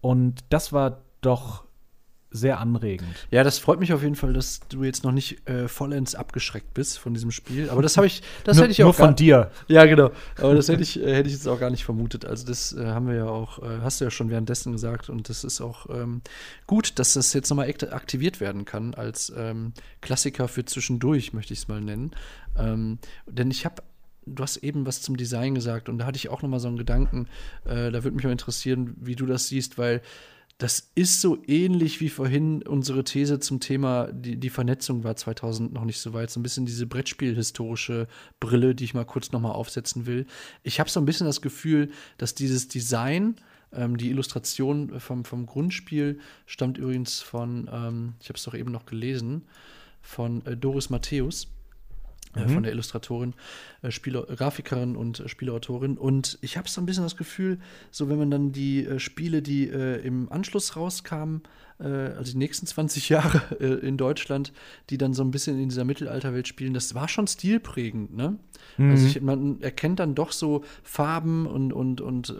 Und 0.00 0.44
das 0.50 0.72
war 0.72 0.98
doch 1.22 1.65
sehr 2.30 2.58
anregend. 2.58 3.08
Ja, 3.30 3.44
das 3.44 3.58
freut 3.58 3.80
mich 3.80 3.92
auf 3.92 4.02
jeden 4.02 4.16
Fall, 4.16 4.32
dass 4.32 4.60
du 4.68 4.84
jetzt 4.84 5.04
noch 5.04 5.12
nicht 5.12 5.48
äh, 5.48 5.68
vollends 5.68 6.14
abgeschreckt 6.14 6.74
bist 6.74 6.98
von 6.98 7.14
diesem 7.14 7.30
Spiel. 7.30 7.70
Aber 7.70 7.82
das 7.82 7.96
habe 7.96 8.06
ich, 8.06 8.22
das 8.44 8.58
hätte 8.58 8.70
ich 8.70 8.82
auch 8.82 8.86
nur 8.86 8.94
von 8.94 9.16
dir. 9.16 9.50
Ja, 9.68 9.84
genau. 9.86 10.10
Aber 10.38 10.54
das 10.54 10.68
hätte 10.68 10.82
ich, 10.82 11.00
äh, 11.00 11.14
hätte 11.14 11.28
ich 11.28 11.34
jetzt 11.34 11.46
auch 11.46 11.60
gar 11.60 11.70
nicht 11.70 11.84
vermutet. 11.84 12.24
Also 12.24 12.46
das 12.46 12.72
äh, 12.72 12.86
haben 12.86 13.08
wir 13.08 13.14
ja 13.14 13.26
auch, 13.26 13.62
äh, 13.62 13.80
hast 13.82 14.00
du 14.00 14.04
ja 14.04 14.10
schon 14.10 14.30
währenddessen 14.30 14.72
gesagt. 14.72 15.08
Und 15.08 15.28
das 15.28 15.44
ist 15.44 15.60
auch 15.60 15.86
ähm, 15.88 16.20
gut, 16.66 16.98
dass 16.98 17.14
das 17.14 17.32
jetzt 17.32 17.48
nochmal 17.48 17.68
aktiviert 17.68 18.40
werden 18.40 18.64
kann 18.64 18.94
als 18.94 19.32
ähm, 19.36 19.72
Klassiker 20.00 20.48
für 20.48 20.64
zwischendurch, 20.64 21.32
möchte 21.32 21.52
ich 21.52 21.60
es 21.60 21.68
mal 21.68 21.80
nennen. 21.80 22.10
Ähm, 22.58 22.98
denn 23.26 23.50
ich 23.50 23.64
habe 23.64 23.82
du 24.28 24.42
hast 24.42 24.56
eben 24.56 24.86
was 24.86 25.02
zum 25.02 25.16
Design 25.16 25.54
gesagt 25.54 25.88
und 25.88 25.98
da 25.98 26.06
hatte 26.06 26.16
ich 26.16 26.28
auch 26.28 26.42
noch 26.42 26.48
mal 26.48 26.58
so 26.58 26.66
einen 26.66 26.76
Gedanken. 26.76 27.28
Äh, 27.64 27.92
da 27.92 28.02
würde 28.02 28.10
mich 28.10 28.24
mal 28.24 28.32
interessieren, 28.32 28.96
wie 29.00 29.14
du 29.14 29.24
das 29.24 29.46
siehst, 29.46 29.78
weil 29.78 30.02
das 30.58 30.90
ist 30.94 31.20
so 31.20 31.42
ähnlich 31.46 32.00
wie 32.00 32.08
vorhin 32.08 32.62
unsere 32.62 33.04
These 33.04 33.40
zum 33.40 33.60
Thema, 33.60 34.10
die, 34.10 34.38
die 34.38 34.48
Vernetzung 34.48 35.04
war 35.04 35.14
2000 35.14 35.72
noch 35.72 35.84
nicht 35.84 36.00
so 36.00 36.14
weit. 36.14 36.30
So 36.30 36.40
ein 36.40 36.42
bisschen 36.42 36.64
diese 36.64 36.86
Brettspielhistorische 36.86 38.08
Brille, 38.40 38.74
die 38.74 38.84
ich 38.84 38.94
mal 38.94 39.04
kurz 39.04 39.32
nochmal 39.32 39.52
aufsetzen 39.52 40.06
will. 40.06 40.26
Ich 40.62 40.80
habe 40.80 40.88
so 40.88 40.98
ein 40.98 41.04
bisschen 41.04 41.26
das 41.26 41.42
Gefühl, 41.42 41.90
dass 42.16 42.34
dieses 42.34 42.68
Design, 42.68 43.36
ähm, 43.70 43.98
die 43.98 44.08
Illustration 44.08 44.98
vom, 44.98 45.26
vom 45.26 45.44
Grundspiel 45.44 46.20
stammt 46.46 46.78
übrigens 46.78 47.20
von, 47.20 47.68
ähm, 47.70 48.14
ich 48.22 48.30
habe 48.30 48.38
es 48.38 48.44
doch 48.44 48.54
eben 48.54 48.72
noch 48.72 48.86
gelesen, 48.86 49.42
von 50.00 50.44
äh, 50.46 50.56
Doris 50.56 50.88
Matthäus 50.88 51.48
mhm. 52.44 52.50
von 52.50 52.62
der 52.62 52.72
Illustratorin, 52.72 53.34
äh, 53.82 53.90
Spieler, 53.90 54.22
Grafikerin 54.24 54.96
und 54.96 55.20
äh, 55.20 55.28
Spielautorin. 55.28 55.96
Und 55.96 56.38
ich 56.42 56.56
habe 56.56 56.68
so 56.68 56.80
ein 56.80 56.86
bisschen 56.86 57.04
das 57.04 57.16
Gefühl, 57.16 57.58
so 57.90 58.08
wenn 58.08 58.18
man 58.18 58.30
dann 58.30 58.52
die 58.52 58.84
äh, 58.84 58.98
Spiele, 58.98 59.42
die 59.42 59.68
äh, 59.68 60.00
im 60.04 60.30
Anschluss 60.30 60.76
rauskamen, 60.76 61.42
äh, 61.44 61.46
also 61.84 62.32
die 62.32 62.38
nächsten 62.38 62.66
20 62.66 63.08
Jahre 63.08 63.54
in 63.82 63.96
Deutschland, 63.96 64.52
die 64.90 64.98
dann 64.98 65.12
so 65.14 65.22
ein 65.22 65.30
bisschen 65.30 65.60
in 65.60 65.68
dieser 65.68 65.84
Mittelalterwelt 65.84 66.48
spielen, 66.48 66.74
das 66.74 66.94
war 66.94 67.08
schon 67.08 67.26
stilprägend, 67.26 68.16
ne? 68.16 68.38
Mhm. 68.78 68.90
Also 68.90 69.06
ich, 69.06 69.20
man 69.20 69.60
erkennt 69.60 70.00
dann 70.00 70.14
doch 70.14 70.32
so 70.32 70.64
Farben 70.82 71.46
und, 71.46 71.72
und, 71.72 72.00
und 72.00 72.34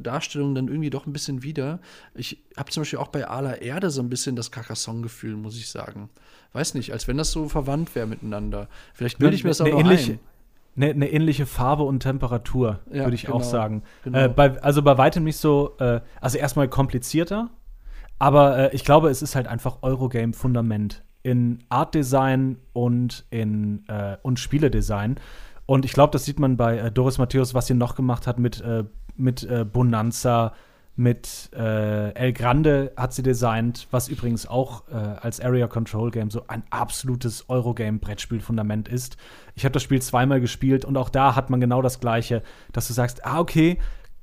Darstellungen 0.00 0.54
dann 0.54 0.68
irgendwie 0.68 0.90
doch 0.90 1.06
ein 1.06 1.12
bisschen 1.12 1.42
wieder. 1.42 1.80
Ich 2.14 2.42
habe 2.56 2.70
zum 2.70 2.82
Beispiel 2.82 2.98
auch 2.98 3.08
bei 3.08 3.26
Ala 3.26 3.54
Erde 3.56 3.90
so 3.90 4.02
ein 4.02 4.10
bisschen 4.10 4.36
das 4.36 4.50
Carcassonne-Gefühl, 4.50 5.36
muss 5.36 5.56
ich 5.56 5.68
sagen 5.68 6.10
weiß 6.52 6.74
nicht, 6.74 6.92
als 6.92 7.08
wenn 7.08 7.16
das 7.16 7.32
so 7.32 7.48
verwandt 7.48 7.94
wäre 7.94 8.06
miteinander. 8.06 8.68
Vielleicht 8.94 9.18
bilde 9.18 9.34
ich 9.34 9.44
mir 9.44 9.50
das 9.50 9.60
auch 9.60 9.66
eine 9.66 9.74
noch 9.74 9.80
ähnliche, 9.80 10.12
ein. 10.12 10.20
Eine, 10.76 10.90
eine, 10.90 11.10
ähnliche 11.10 11.46
Farbe 11.46 11.82
und 11.82 12.00
Temperatur, 12.00 12.80
ja, 12.90 13.04
würde 13.04 13.14
ich 13.14 13.22
genau, 13.22 13.38
auch 13.38 13.42
sagen. 13.42 13.82
Genau. 14.04 14.18
Äh, 14.18 14.28
bei, 14.28 14.60
also 14.62 14.82
bei 14.82 14.96
weitem 14.96 15.24
nicht 15.24 15.38
so, 15.38 15.76
äh, 15.80 16.00
also 16.20 16.38
erstmal 16.38 16.68
komplizierter, 16.68 17.50
aber 18.18 18.58
äh, 18.58 18.74
ich 18.74 18.84
glaube, 18.84 19.10
es 19.10 19.22
ist 19.22 19.34
halt 19.34 19.46
einfach 19.46 19.78
Eurogame-Fundament 19.82 21.02
in 21.22 21.64
Artdesign 21.68 22.58
und 22.72 23.24
in 23.30 23.84
äh, 23.88 24.16
und 24.22 24.38
Spieledesign. 24.38 25.16
Und 25.66 25.84
ich 25.84 25.92
glaube, 25.92 26.12
das 26.12 26.24
sieht 26.24 26.38
man 26.38 26.56
bei 26.56 26.78
äh, 26.78 26.90
Doris 26.90 27.18
Matthäus, 27.18 27.54
was 27.54 27.66
sie 27.66 27.74
noch 27.74 27.94
gemacht 27.94 28.26
hat 28.26 28.38
mit, 28.38 28.60
äh, 28.60 28.84
mit 29.16 29.48
Bonanza, 29.72 30.54
mit 30.98 31.50
äh, 31.54 32.12
El 32.14 32.32
Grande 32.32 32.92
hat 32.96 33.12
sie 33.12 33.22
designt, 33.22 33.86
was 33.92 34.08
übrigens 34.08 34.48
auch 34.48 34.82
äh, 34.88 34.94
als 34.94 35.40
Area 35.40 35.68
Control 35.68 36.10
Game 36.10 36.28
so 36.28 36.42
ein 36.48 36.64
absolutes 36.70 37.48
Eurogame-Brettspiel-Fundament 37.48 38.88
ist. 38.88 39.16
Ich 39.54 39.64
habe 39.64 39.72
das 39.72 39.84
Spiel 39.84 40.02
zweimal 40.02 40.40
gespielt 40.40 40.84
und 40.84 40.96
auch 40.96 41.08
da 41.08 41.36
hat 41.36 41.50
man 41.50 41.60
genau 41.60 41.82
das 41.82 42.00
Gleiche, 42.00 42.42
dass 42.72 42.88
du 42.88 42.94
sagst, 42.94 43.24
ah, 43.24 43.38
okay, 43.38 43.78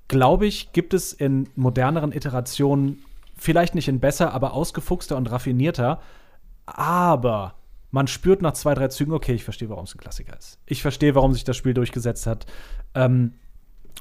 glaube 0.09 0.47
ich, 0.47 0.73
gibt 0.73 0.93
es 0.93 1.13
in 1.13 1.47
moderneren 1.55 2.11
Iterationen 2.11 3.05
vielleicht 3.35 3.75
nicht 3.75 3.87
in 3.87 3.99
besser, 3.99 4.33
aber 4.33 4.53
ausgefuchster 4.53 5.17
und 5.17 5.29
raffinierter, 5.29 6.01
aber 6.65 7.55
man 7.91 8.07
spürt 8.07 8.41
nach 8.41 8.53
zwei, 8.53 8.73
drei 8.73 8.87
Zügen, 8.89 9.13
okay, 9.13 9.33
ich 9.33 9.43
verstehe, 9.43 9.69
warum 9.69 9.85
es 9.85 9.95
ein 9.95 9.99
Klassiker 9.99 10.37
ist. 10.37 10.59
Ich 10.65 10.81
verstehe, 10.81 11.15
warum 11.15 11.33
sich 11.33 11.43
das 11.43 11.55
Spiel 11.55 11.73
durchgesetzt 11.73 12.27
hat. 12.27 12.45
Ähm, 12.93 13.33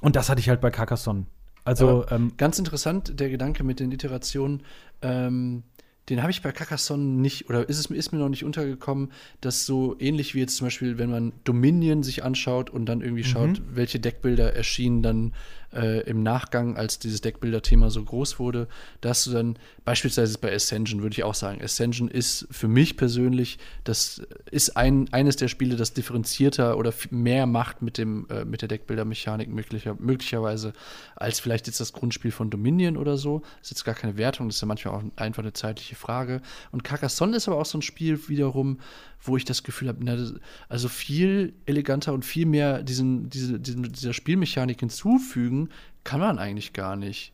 und 0.01 0.16
das 0.16 0.28
hatte 0.28 0.40
ich 0.40 0.48
halt 0.48 0.61
bei 0.61 0.70
Carcassonne. 0.70 1.27
Also 1.65 2.05
ähm, 2.11 2.32
ganz 2.36 2.59
interessant 2.59 3.19
der 3.19 3.31
Gedanke 3.31 3.65
mit 3.65 3.81
den 3.81 3.93
Iterationen. 3.93 4.62
Ähm, 5.01 5.62
den 6.11 6.20
habe 6.20 6.31
ich 6.31 6.43
bei 6.43 6.52
Carcassonne 6.52 7.02
nicht, 7.02 7.48
oder 7.48 7.66
ist 7.66 7.78
es 7.78 7.86
ist 7.86 8.12
mir 8.12 8.19
noch 8.19 8.28
nicht 8.28 8.44
untergekommen, 8.44 9.11
dass 9.40 9.65
so 9.65 9.97
ähnlich 9.98 10.35
wie 10.35 10.40
jetzt 10.40 10.56
zum 10.56 10.66
Beispiel, 10.66 10.98
wenn 10.98 11.11
man 11.11 11.32
Dominion 11.44 12.02
sich 12.02 12.23
anschaut 12.23 12.69
und 12.69 12.86
dann 12.86 13.01
irgendwie 13.01 13.24
schaut, 13.24 13.61
mhm. 13.61 13.65
welche 13.70 14.01
Deckbilder 14.01 14.55
erschienen 14.55 15.02
dann 15.02 15.32
äh, 15.74 16.01
im 16.01 16.22
Nachgang, 16.22 16.76
als 16.76 16.98
dieses 16.98 17.20
Deckbilder-Thema 17.20 17.90
so 17.90 18.02
groß 18.02 18.38
wurde, 18.38 18.68
dass 19.01 19.24
du 19.24 19.32
dann 19.32 19.59
beispielsweise 19.84 20.38
bei 20.38 20.55
Ascension 20.55 21.02
würde 21.02 21.14
ich 21.14 21.24
auch 21.24 21.34
sagen, 21.34 21.62
Ascension 21.62 22.09
ist 22.09 22.46
für 22.51 22.68
mich 22.68 22.96
persönlich, 22.96 23.59
das 23.84 24.22
ist 24.51 24.76
ein, 24.76 25.12
eines 25.12 25.36
der 25.36 25.48
Spiele, 25.48 25.76
das 25.76 25.92
differenzierter 25.92 26.78
oder 26.78 26.92
mehr 27.10 27.46
macht 27.46 27.82
mit, 27.82 27.98
dem, 27.98 28.26
äh, 28.30 28.44
mit 28.44 28.62
der 28.62 28.68
Deckbilder-Mechanik 28.68 29.48
möglicher, 29.48 29.96
möglicherweise 29.98 30.72
als 31.16 31.40
vielleicht 31.40 31.66
jetzt 31.66 31.80
das 31.80 31.92
Grundspiel 31.92 32.30
von 32.30 32.51
Dominion 32.51 32.96
oder 32.96 33.16
so. 33.16 33.40
Das 33.60 33.68
ist 33.68 33.70
jetzt 33.70 33.84
gar 33.84 33.94
keine 33.94 34.16
Wertung, 34.16 34.48
das 34.48 34.56
ist 34.56 34.62
ja 34.62 34.68
manchmal 34.68 34.94
auch 34.94 35.02
einfach 35.16 35.42
eine 35.42 35.52
zeitliche 35.52 35.96
Frage. 35.96 36.40
Und 36.72 36.84
Carcassonne 36.84 37.36
ist 37.36 37.48
aber 37.48 37.59
auch 37.59 37.66
so 37.66 37.78
ein 37.78 37.82
Spiel 37.82 38.28
wiederum, 38.28 38.78
wo 39.24 39.36
ich 39.36 39.44
das 39.44 39.62
Gefühl 39.62 39.88
habe, 39.88 40.40
also 40.68 40.88
viel 40.88 41.55
eleganter 41.66 42.12
und 42.12 42.24
viel 42.24 42.46
mehr 42.46 42.82
diesen, 42.82 43.30
diese, 43.30 43.59
diesen, 43.59 43.82
dieser 43.84 44.12
Spielmechanik 44.12 44.80
hinzufügen, 44.80 45.70
kann 46.05 46.20
man 46.20 46.38
eigentlich 46.38 46.72
gar 46.72 46.96
nicht. 46.96 47.32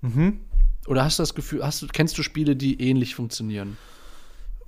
Mhm. 0.00 0.40
Oder 0.86 1.04
hast 1.04 1.18
du 1.18 1.22
das 1.22 1.34
Gefühl, 1.34 1.64
hast 1.64 1.82
du, 1.82 1.86
kennst 1.86 2.18
du 2.18 2.22
Spiele, 2.22 2.56
die 2.56 2.80
ähnlich 2.80 3.14
funktionieren? 3.14 3.76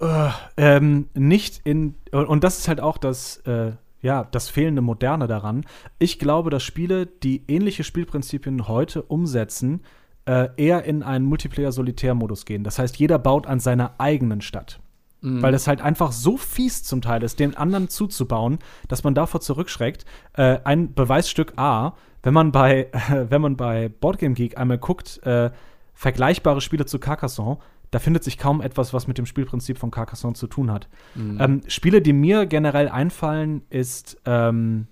Uh, 0.00 0.30
ähm, 0.56 1.08
nicht 1.14 1.60
in, 1.64 1.94
und 2.10 2.44
das 2.44 2.58
ist 2.58 2.68
halt 2.68 2.80
auch 2.80 2.98
das, 2.98 3.38
äh, 3.46 3.72
ja, 4.00 4.24
das 4.24 4.48
fehlende 4.48 4.82
Moderne 4.82 5.26
daran. 5.26 5.64
Ich 5.98 6.18
glaube, 6.18 6.50
dass 6.50 6.62
Spiele, 6.62 7.06
die 7.06 7.42
ähnliche 7.48 7.84
Spielprinzipien 7.84 8.68
heute 8.68 9.02
umsetzen, 9.02 9.80
äh, 10.26 10.48
eher 10.56 10.84
in 10.84 11.02
einen 11.02 11.24
Multiplayer-Solitär-Modus 11.24 12.44
gehen. 12.44 12.64
Das 12.64 12.78
heißt, 12.78 12.96
jeder 12.96 13.18
baut 13.18 13.46
an 13.46 13.60
seiner 13.60 13.94
eigenen 13.98 14.40
Stadt. 14.40 14.80
Mhm. 15.24 15.40
Weil 15.40 15.52
das 15.52 15.66
halt 15.66 15.80
einfach 15.80 16.12
so 16.12 16.36
fies 16.36 16.82
zum 16.82 17.00
Teil 17.00 17.22
ist, 17.22 17.40
den 17.40 17.56
anderen 17.56 17.88
zuzubauen, 17.88 18.58
dass 18.88 19.04
man 19.04 19.14
davor 19.14 19.40
zurückschreckt. 19.40 20.04
Äh, 20.34 20.58
ein 20.64 20.92
Beweisstück 20.92 21.54
A, 21.56 21.94
wenn 22.22 22.34
man 22.34 22.52
bei, 22.52 22.90
äh, 22.92 23.26
wenn 23.30 23.40
man 23.40 23.56
bei 23.56 23.88
Boardgame 23.88 24.34
Geek 24.34 24.58
einmal 24.58 24.76
guckt, 24.78 25.22
äh, 25.24 25.50
vergleichbare 25.94 26.60
Spiele 26.60 26.84
zu 26.84 26.98
Carcassonne, 26.98 27.58
da 27.90 28.00
findet 28.00 28.22
sich 28.22 28.36
kaum 28.36 28.60
etwas, 28.60 28.92
was 28.92 29.06
mit 29.06 29.16
dem 29.16 29.24
Spielprinzip 29.24 29.78
von 29.78 29.90
Carcassonne 29.90 30.34
zu 30.34 30.46
tun 30.46 30.70
hat. 30.70 30.88
Mhm. 31.14 31.40
Ähm, 31.40 31.62
Spiele, 31.68 32.02
die 32.02 32.12
mir 32.12 32.44
generell 32.44 32.88
einfallen, 32.88 33.62
ist 33.70 34.20
ähm, 34.26 34.88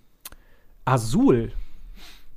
Azul. 0.86 1.52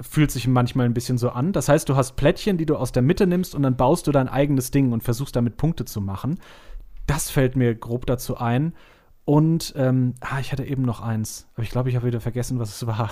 fühlt 0.01 0.31
sich 0.31 0.47
manchmal 0.47 0.85
ein 0.85 0.93
bisschen 0.93 1.17
so 1.17 1.29
an. 1.29 1.53
Das 1.53 1.69
heißt, 1.69 1.87
du 1.87 1.95
hast 1.95 2.17
Plättchen, 2.17 2.57
die 2.57 2.65
du 2.65 2.75
aus 2.75 2.91
der 2.91 3.03
Mitte 3.03 3.25
nimmst 3.25 3.55
und 3.55 3.63
dann 3.63 3.77
baust 3.77 4.07
du 4.07 4.11
dein 4.11 4.27
eigenes 4.27 4.71
Ding 4.71 4.91
und 4.91 5.03
versuchst 5.03 5.35
damit 5.37 5.55
Punkte 5.55 5.85
zu 5.85 6.01
machen. 6.01 6.39
Das 7.07 7.29
fällt 7.29 7.55
mir 7.55 7.75
grob 7.75 8.05
dazu 8.05 8.37
ein. 8.37 8.73
Und 9.25 9.73
ähm, 9.75 10.13
ah, 10.21 10.39
ich 10.39 10.51
hatte 10.51 10.63
eben 10.63 10.83
noch 10.83 11.01
eins, 11.01 11.47
aber 11.55 11.63
ich 11.63 11.71
glaube, 11.71 11.89
ich 11.89 11.95
habe 11.95 12.05
wieder 12.05 12.21
vergessen, 12.21 12.59
was 12.59 12.69
es 12.69 12.85
war. 12.85 13.09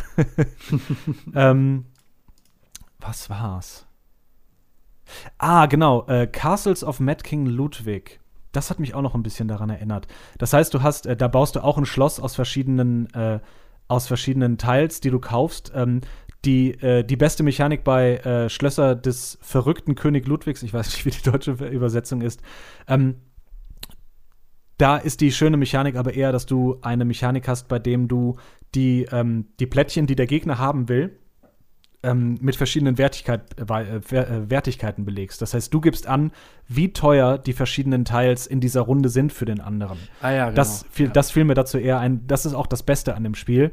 ähm, 1.36 1.86
was 2.99 3.32
war's? 3.32 3.88
Ah, 5.40 5.65
genau, 5.65 6.06
äh, 6.07 6.28
Castles 6.28 6.84
of 6.84 6.99
Mad 6.99 7.24
King 7.24 7.48
Ludwig. 7.48 8.20
Das 8.52 8.70
hat 8.70 8.80
mich 8.80 8.94
auch 8.94 9.02
noch 9.02 9.15
ein 9.15 9.24
bisschen 9.24 9.48
daran 9.48 9.72
erinnert. 9.72 10.07
Das 10.38 10.53
heißt, 10.53 10.72
du 10.76 10.84
hast, 10.84 11.07
äh, 11.07 11.18
da 11.18 11.28
baust 11.28 11.56
du 11.56 11.64
auch 11.64 11.80
ein 11.80 11.86
Schloss 11.88 12.20
aus 12.20 12.36
verschiedenen, 12.36 13.11
äh, 13.15 13.40
aus 13.88 14.07
verschiedenen 14.07 14.60
Teils, 14.60 15.02
die 15.02 15.10
du 15.10 15.20
kaufst. 15.20 15.72
Ähm, 15.76 16.02
die, 16.45 16.72
äh, 16.82 17.03
die 17.03 17.15
beste 17.15 17.41
Mechanik 17.41 17.84
bei 17.84 18.18
äh, 18.18 18.49
Schlösser 18.49 18.95
des 18.95 19.40
verrückten 19.41 19.95
König 19.95 20.28
Ludwigs, 20.28 20.61
ich 20.61 20.74
weiß 20.74 20.88
nicht, 20.94 21.06
wie 21.06 21.11
die 21.11 21.24
deutsche 21.24 21.52
Übersetzung 21.52 22.22
ist, 22.22 22.41
ähm, 22.88 23.15
da 24.78 24.98
ist 24.98 25.22
die 25.22 25.32
schöne 25.32 25.58
Mechanik 25.58 25.95
aber 25.95 26.14
eher, 26.14 26.32
dass 26.32 26.45
du 26.45 26.78
eine 26.82 27.06
Mechanik 27.06 27.48
hast, 27.48 27.68
bei 27.68 27.80
dem 27.80 28.08
du 28.08 28.38
die, 28.76 29.08
ähm, 29.12 29.48
die 29.60 29.68
Plättchen, 29.68 30.08
die 30.08 30.16
der 30.16 30.26
Gegner 30.26 30.58
haben 30.58 30.90
will, 30.90 31.18
ähm, 32.04 32.38
mit 32.41 32.56
verschiedenen 32.56 32.98
Wertigkeit, 32.98 33.41
äh, 33.58 33.64
äh, 33.64 34.50
Wertigkeiten 34.50 35.06
belegst. 35.06 35.41
Das 35.41 35.54
heißt, 35.54 35.74
du 35.74 35.80
gibst 35.80 36.06
an, 36.08 36.32
wie 36.68 36.91
teuer 36.91 37.38
die 37.38 37.54
verschiedenen 37.54 38.04
Teils 38.04 38.45
in 38.45 38.60
dieser 38.60 38.82
Runde 38.82 39.10
sind 39.10 39.32
für 39.32 39.45
den 39.45 39.62
anderen. 39.62 39.98
Ah 40.22 40.32
ja, 40.32 40.45
genau. 40.45 40.56
Das 40.56 40.86
fiel, 40.91 41.08
ja. 41.08 41.12
das 41.14 41.32
fiel 41.32 41.45
mir 41.45 41.54
dazu 41.54 41.78
eher 41.78 42.00
ein. 42.00 42.28
Das 42.28 42.45
ist 42.45 42.54
auch 42.54 42.68
das 42.68 42.84
Beste 42.84 43.16
an 43.16 43.24
dem 43.24 43.36
Spiel. 43.36 43.72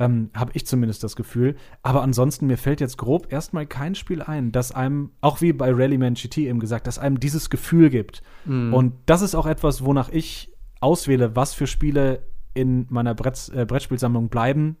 Ähm, 0.00 0.30
Habe 0.34 0.52
ich 0.54 0.66
zumindest 0.66 1.04
das 1.04 1.14
Gefühl. 1.14 1.54
Aber 1.82 2.02
ansonsten, 2.02 2.46
mir 2.46 2.58
fällt 2.58 2.80
jetzt 2.80 2.98
grob 2.98 3.32
erstmal 3.32 3.66
kein 3.66 3.94
Spiel 3.94 4.22
ein, 4.22 4.50
das 4.50 4.72
einem, 4.72 5.12
auch 5.20 5.40
wie 5.40 5.52
bei 5.52 5.70
Rallyman 5.72 6.14
GT 6.14 6.38
eben 6.38 6.58
gesagt, 6.58 6.86
dass 6.86 6.98
einem 6.98 7.20
dieses 7.20 7.50
Gefühl 7.50 7.90
gibt. 7.90 8.22
Mhm. 8.46 8.74
Und 8.74 8.94
das 9.06 9.22
ist 9.22 9.34
auch 9.34 9.46
etwas, 9.46 9.84
wonach 9.84 10.08
ich 10.08 10.52
auswähle, 10.80 11.36
was 11.36 11.54
für 11.54 11.66
Spiele 11.66 12.22
in 12.54 12.86
meiner 12.88 13.14
Brett, 13.14 13.50
äh, 13.54 13.64
Brettspielsammlung 13.64 14.28
bleiben 14.28 14.76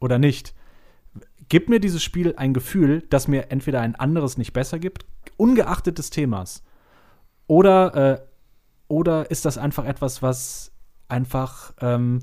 oder 0.00 0.18
nicht. 0.18 0.54
Gibt 1.48 1.68
mir 1.68 1.78
dieses 1.80 2.02
Spiel 2.02 2.34
ein 2.36 2.52
Gefühl, 2.52 3.04
das 3.08 3.28
mir 3.28 3.50
entweder 3.50 3.80
ein 3.80 3.94
anderes 3.94 4.36
nicht 4.36 4.52
besser 4.52 4.78
gibt, 4.78 5.06
ungeachtet 5.36 5.98
des 5.98 6.10
Themas, 6.10 6.62
oder, 7.46 7.94
äh, 7.94 8.20
oder 8.88 9.30
ist 9.30 9.44
das 9.44 9.58
einfach 9.58 9.84
etwas, 9.84 10.22
was 10.22 10.72
einfach 11.08 11.74
ähm, 11.80 12.20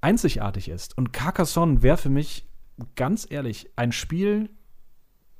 einzigartig 0.00 0.68
ist. 0.68 0.96
Und 0.96 1.12
Carcassonne 1.12 1.82
wäre 1.82 1.96
für 1.96 2.10
mich 2.10 2.46
ganz 2.96 3.26
ehrlich 3.28 3.70
ein 3.76 3.92
Spiel, 3.92 4.50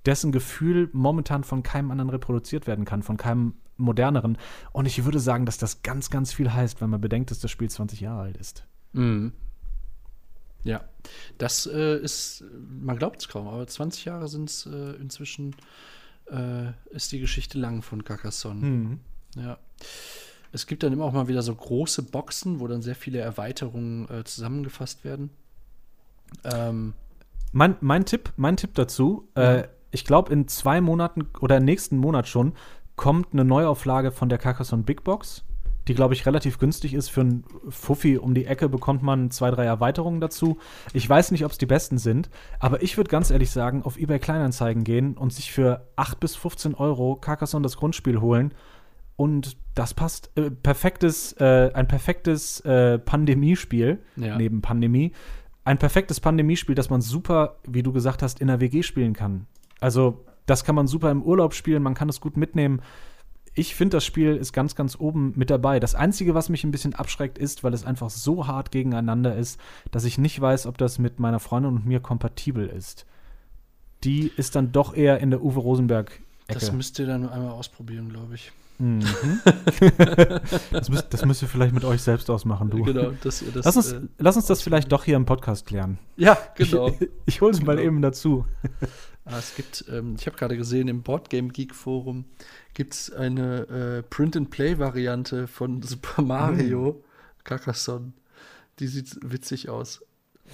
dessen 0.07 0.33
Gefühl 0.33 0.89
momentan 0.93 1.45
von 1.45 1.63
keinem 1.63 1.91
anderen 1.91 2.11
reproduziert 2.11 2.67
werden 2.67 2.85
kann, 2.85 3.03
von 3.03 3.17
keinem 3.17 3.55
moderneren. 3.77 4.39
Und 4.73 4.87
ich 4.87 5.05
würde 5.05 5.21
sagen, 5.21 5.47
dass 5.47 5.59
das 5.59 5.83
ganz, 5.83 6.11
ganz 6.11 6.33
viel 6.33 6.53
heißt, 6.53 6.81
wenn 6.81 6.91
man 6.91 7.01
bedenkt, 7.01 7.31
dass 7.31 7.41
das 7.41 7.51
Spiel 7.51 7.71
20 7.71 8.01
Jahre 8.01 8.23
alt 8.23 8.37
ist. 8.37 8.65
Mhm. 8.93 9.33
Ja, 10.63 10.85
das 11.39 11.67
äh, 11.67 11.99
ist, 11.99 12.45
man 12.69 12.99
glaubt 12.99 13.21
es 13.21 13.29
kaum, 13.29 13.49
aber 13.49 13.67
20 13.67 14.05
Jahre 14.05 14.29
sind 14.29 14.51
es 14.51 14.67
äh, 14.67 14.93
inzwischen, 15.01 15.57
äh, 16.31 16.73
ist 16.91 17.13
die 17.13 17.21
Geschichte 17.21 17.59
lang 17.59 17.83
von 17.83 18.05
Carcassonne. 18.05 18.61
Mhm. 18.61 19.01
Ja. 19.37 19.59
Es 20.53 20.67
gibt 20.67 20.83
dann 20.83 20.93
immer 20.93 21.05
auch 21.05 21.13
mal 21.13 21.29
wieder 21.29 21.43
so 21.43 21.55
große 21.55 22.03
Boxen, 22.05 22.61
wo 22.61 22.67
dann 22.67 22.83
sehr 22.83 22.95
viele 22.97 23.19
Erweiterungen 23.21 24.09
äh, 24.11 24.25
zusammengefasst 24.25 25.05
werden. 25.05 25.31
Ähm, 26.45 26.95
Mein, 27.53 27.77
mein 27.81 28.05
Tipp, 28.05 28.33
mein 28.37 28.57
Tipp 28.57 28.75
dazu, 28.75 29.29
Ja. 29.37 29.55
äh, 29.57 29.69
ich 29.93 30.05
glaube, 30.05 30.33
in 30.33 30.47
zwei 30.47 30.81
Monaten 30.81 31.27
oder 31.41 31.57
im 31.57 31.65
nächsten 31.65 31.97
Monat 31.97 32.29
schon 32.29 32.53
kommt 32.95 33.33
eine 33.33 33.45
Neuauflage 33.45 34.13
von 34.13 34.29
der 34.29 34.39
Carcassonne 34.39 34.85
Big 34.85 35.03
Box, 35.03 35.43
die, 35.89 35.95
glaube 35.95 36.15
ich, 36.15 36.27
relativ 36.27 36.59
günstig 36.59 36.95
ist. 36.95 37.09
Für 37.09 37.23
einen 37.23 37.45
Fuffi 37.69 38.17
um 38.19 38.35
die 38.35 38.45
Ecke 38.45 38.69
bekommt 38.69 39.03
man 39.03 39.33
zwei, 39.33 39.51
drei 39.51 39.65
Erweiterungen 39.65 40.21
dazu. 40.21 40.59
Ich 40.93 41.09
weiß 41.09 41.33
nicht, 41.33 41.45
ob 41.45 41.51
es 41.51 41.59
die 41.59 41.67
besten 41.67 41.99
sind, 41.99 42.31
aber 42.61 42.83
ich 42.83 42.97
würde 42.97 43.11
ganz 43.11 43.31
ehrlich 43.31 43.51
sagen, 43.51 43.83
auf 43.83 43.97
eBay 43.99 44.21
Kleinanzeigen 44.21 44.85
gehen 44.85 45.17
und 45.17 45.33
sich 45.33 45.51
für 45.51 45.89
8 45.97 46.21
bis 46.21 46.37
15 46.37 46.75
Euro 46.75 47.17
Carcassonne 47.17 47.65
das 47.65 47.77
Grundspiel 47.77 48.21
holen. 48.21 48.55
Und 49.21 49.59
das 49.75 49.93
passt. 49.93 50.31
Äh, 50.35 50.51
perfektes, 50.51 51.35
äh, 51.35 51.71
ein 51.75 51.87
perfektes 51.87 52.61
äh, 52.61 52.99
Pandemiespiel 52.99 53.99
Ja. 54.17 54.39
neben 54.39 54.63
Pandemie. 54.63 55.13
Ein 55.63 55.77
perfektes 55.77 56.21
Pandemiespiel, 56.21 56.75
das 56.75 56.89
man 56.89 57.03
super, 57.03 57.57
wie 57.69 57.83
du 57.83 57.93
gesagt 57.93 58.23
hast, 58.23 58.41
in 58.41 58.47
der 58.47 58.61
WG 58.61 58.83
spielen 58.83 59.13
kann. 59.13 59.45
Also, 59.79 60.25
das 60.47 60.65
kann 60.65 60.75
man 60.75 60.87
super 60.87 61.11
im 61.11 61.23
Urlaub 61.23 61.53
spielen, 61.53 61.83
man 61.83 61.93
kann 61.93 62.09
es 62.09 62.23
gut 62.23 62.39
mitnehmen. 62.39 62.81
Ich 63.55 63.75
finde, 63.75 63.99
das 63.99 64.07
Spiel 64.07 64.37
ist 64.37 64.55
ganz, 64.55 64.75
ganz 64.75 64.99
oben 64.99 65.35
mit 65.37 65.51
dabei. 65.51 65.81
Das 65.81 65.95
Einzige, 65.95 66.33
was 66.35 66.49
mich 66.49 66.65
ein 66.65 66.71
bisschen 66.71 66.95
abschreckt, 66.95 67.37
ist, 67.37 67.63
weil 67.63 67.75
es 67.75 67.85
einfach 67.85 68.09
so 68.09 68.47
hart 68.47 68.71
gegeneinander 68.71 69.37
ist, 69.37 69.61
dass 69.91 70.05
ich 70.05 70.17
nicht 70.17 70.41
weiß, 70.41 70.65
ob 70.65 70.79
das 70.79 70.99
mit 70.99 71.21
meiner 71.21 71.41
Freundin 71.41 71.73
und 71.75 71.85
mir 71.85 72.01
kompatibel 72.01 72.67
ist. 72.67 73.05
Die 74.03 74.33
ist 74.35 74.57
dann 74.57 74.73
doch 74.73 74.95
eher 74.95 75.21
in 75.21 75.29
der 75.29 75.43
Uwe 75.43 75.61
Rosenberg-Ecke. 75.61 76.59
das 76.59 76.73
müsst 76.73 76.99
ihr 76.99 77.05
dann 77.07 77.29
einmal 77.29 77.51
ausprobieren, 77.51 78.09
glaube 78.09 78.35
ich. 78.37 78.51
Mhm. 78.81 79.03
das, 80.73 80.89
müsst, 80.89 81.13
das 81.13 81.25
müsst 81.27 81.43
ihr 81.43 81.49
vielleicht 81.49 81.75
mit 81.75 81.85
euch 81.85 82.01
selbst 82.01 82.31
ausmachen, 82.31 82.71
du. 82.71 82.83
Genau, 82.83 83.11
dass 83.23 83.43
ihr 83.43 83.53
das. 83.53 83.65
Lass 83.67 83.77
uns, 83.77 83.93
äh, 83.93 84.01
lass 84.19 84.37
uns 84.37 84.47
das 84.47 84.63
vielleicht 84.63 84.91
doch 84.91 85.05
hier 85.05 85.17
im 85.17 85.27
Podcast 85.27 85.67
klären. 85.67 85.99
ja, 86.17 86.39
genau. 86.55 86.89
Ich, 87.01 87.09
ich 87.27 87.41
hole 87.41 87.53
es 87.53 87.63
mal 87.63 87.77
Genau. 87.77 87.87
eben 87.87 88.03
dazu. 88.03 88.47
Ah, 89.27 89.39
es 89.39 89.55
gibt, 89.55 89.85
ähm, 89.93 90.17
ich 90.19 90.27
habe 90.27 90.37
gerade 90.37 90.57
gesehen, 90.57 90.89
im 90.89 91.03
Boardgame 91.03 91.49
Geek 91.49 91.75
Forum 91.75 92.25
gibt 92.75 92.95
es 92.95 93.13
eine 93.13 93.69
äh, 93.69 94.03
Print-and-Play-Variante 94.03 95.47
von 95.47 95.83
Super 95.85 96.23
Mario 96.23 97.05
Carcassonne. 97.45 98.13
Die 98.79 98.87
sieht 98.87 99.19
witzig 99.23 99.69
aus. 99.69 100.01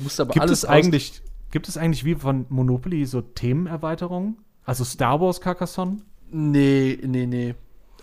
Musst 0.01 0.19
aber 0.20 0.32
Gibt 0.32 0.43
alles 0.43 0.65
es, 0.65 0.65
eigentlich, 0.65 1.23
gibt 1.53 1.69
es 1.69 1.77
eigentlich 1.78 2.05
wie 2.05 2.16
von 2.16 2.44
Monopoly 2.48 3.07
so 3.07 3.23
Themenerweiterungen? 3.23 4.36
Also 4.65 4.85
Star 4.85 5.20
Wars 5.20 5.40
Carcassonne? 5.40 5.98
Nee, 6.31 6.98
nee, 7.07 7.27
nee. 7.27 7.55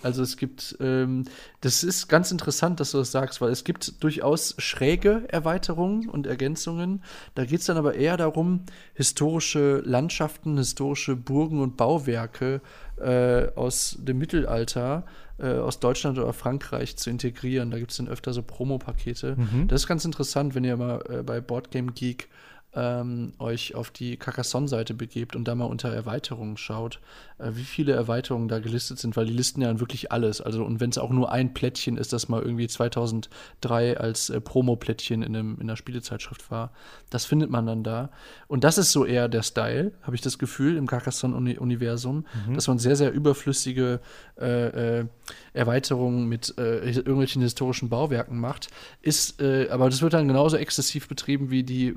Also 0.04 0.22
es 0.22 0.38
gibt, 0.38 0.78
ähm, 0.80 1.24
das 1.62 1.84
ist 1.84 2.08
ganz 2.08 2.32
interessant, 2.32 2.80
dass 2.80 2.92
du 2.92 2.98
das 2.98 3.12
sagst, 3.12 3.42
weil 3.42 3.52
es 3.52 3.64
gibt 3.64 4.04
durchaus 4.04 4.56
schräge 4.58 5.24
Erweiterungen 5.30 6.10
und 6.10 6.28
Ergänzungen. 6.28 7.04
Da 7.36 7.46
geht 7.46 7.62
es 7.62 7.66
dann 7.66 7.78
aber 7.78 7.96
eher 7.96 8.18
darum, 8.18 8.66
historische 8.94 9.82
Landschaften, 9.86 10.58
historische 10.58 11.16
Burgen 11.16 11.62
und 11.62 11.78
Bauwerke 11.78 12.62
äh, 12.98 13.48
aus 13.56 13.98
dem 14.00 14.18
Mittelalter, 14.18 15.06
äh, 15.40 15.54
aus 15.54 15.80
Deutschland 15.80 16.20
oder 16.20 16.34
Frankreich 16.34 16.98
zu 16.98 17.10
integrieren. 17.10 17.72
Da 17.72 17.80
gibt 17.80 17.92
es 17.92 17.98
dann 17.98 18.08
öfter 18.08 18.34
so 18.34 18.44
Promo-Pakete. 18.44 19.36
Mhm. 19.38 19.68
Das 19.68 19.82
ist 19.82 19.88
ganz 19.88 20.06
interessant, 20.06 20.56
wenn 20.56 20.64
ihr 20.64 20.78
mal 20.78 21.02
äh, 21.10 21.24
bei 21.24 21.42
Boardgame 21.42 21.92
Geek 21.92 22.30
ähm, 22.76 23.34
euch 23.40 23.76
auf 23.76 23.92
die 23.92 24.18
Carcassonne-Seite 24.18 24.94
begebt 24.94 25.36
und 25.36 25.48
da 25.48 25.56
mal 25.56 25.66
unter 25.66 25.90
Erweiterungen 25.90 26.58
schaut, 26.58 27.00
äh, 27.38 27.52
wie 27.54 27.64
viele 27.64 27.94
Erweiterungen 27.94 28.48
da 28.48 28.60
gelistet 28.60 29.00
sind, 29.00 29.16
weil 29.16 29.26
die 29.26 29.34
listen 29.34 29.62
ja 29.62 29.80
wirklich 29.80 30.12
alles. 30.12 30.42
Also, 30.42 30.64
und 30.64 30.80
wenn 30.80 30.90
es 30.90 30.98
auch 30.98 31.12
nur 31.12 31.32
ein 31.32 31.54
Plättchen 31.54 31.98
ist, 31.98 32.14
das 32.14 32.30
mal 32.30 32.42
irgendwie 32.42 32.68
2003 32.68 33.98
als 33.98 34.30
äh, 34.30 34.42
Promo-Plättchen 34.42 35.22
in, 35.22 35.36
einem, 35.36 35.56
in 35.56 35.64
einer 35.64 35.78
Spielezeitschrift 35.78 36.50
war, 36.50 36.72
das 37.10 37.26
findet 37.26 37.50
man 37.50 37.66
dann 37.66 37.84
da. 37.84 38.10
Und 38.48 38.64
das 38.64 38.78
ist 38.78 38.92
so 38.92 39.06
eher 39.06 39.30
der 39.30 39.44
Style, 39.44 39.92
habe 40.02 40.16
ich 40.16 40.22
das 40.22 40.40
Gefühl, 40.40 40.78
im 40.78 40.88
Carcassonne-Universum, 40.88 42.26
dass 42.54 42.68
man 42.68 42.80
sehr, 42.80 42.96
sehr 42.96 43.12
überflüssige 43.12 44.00
äh, 44.40 45.00
äh, 45.00 45.06
Erweiterungen 45.54 46.28
mit 46.28 46.56
äh, 46.58 46.90
irgendwelchen 46.92 47.42
historischen 47.42 47.90
Bauwerken 47.90 48.40
macht. 48.40 48.70
Ist, 49.02 49.42
äh, 49.42 49.70
aber 49.70 49.90
das 49.90 50.02
wird 50.02 50.14
dann 50.14 50.28
genauso 50.28 50.58
exzessiv 50.58 51.08
betrieben 51.08 51.52
wie 51.52 51.64
die 51.64 51.90
äh, 51.90 51.94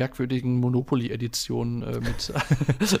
merkwürdigen 0.00 0.58
Monopoly-Editionen 0.60 1.82
äh, 1.82 2.00
mit 2.00 2.32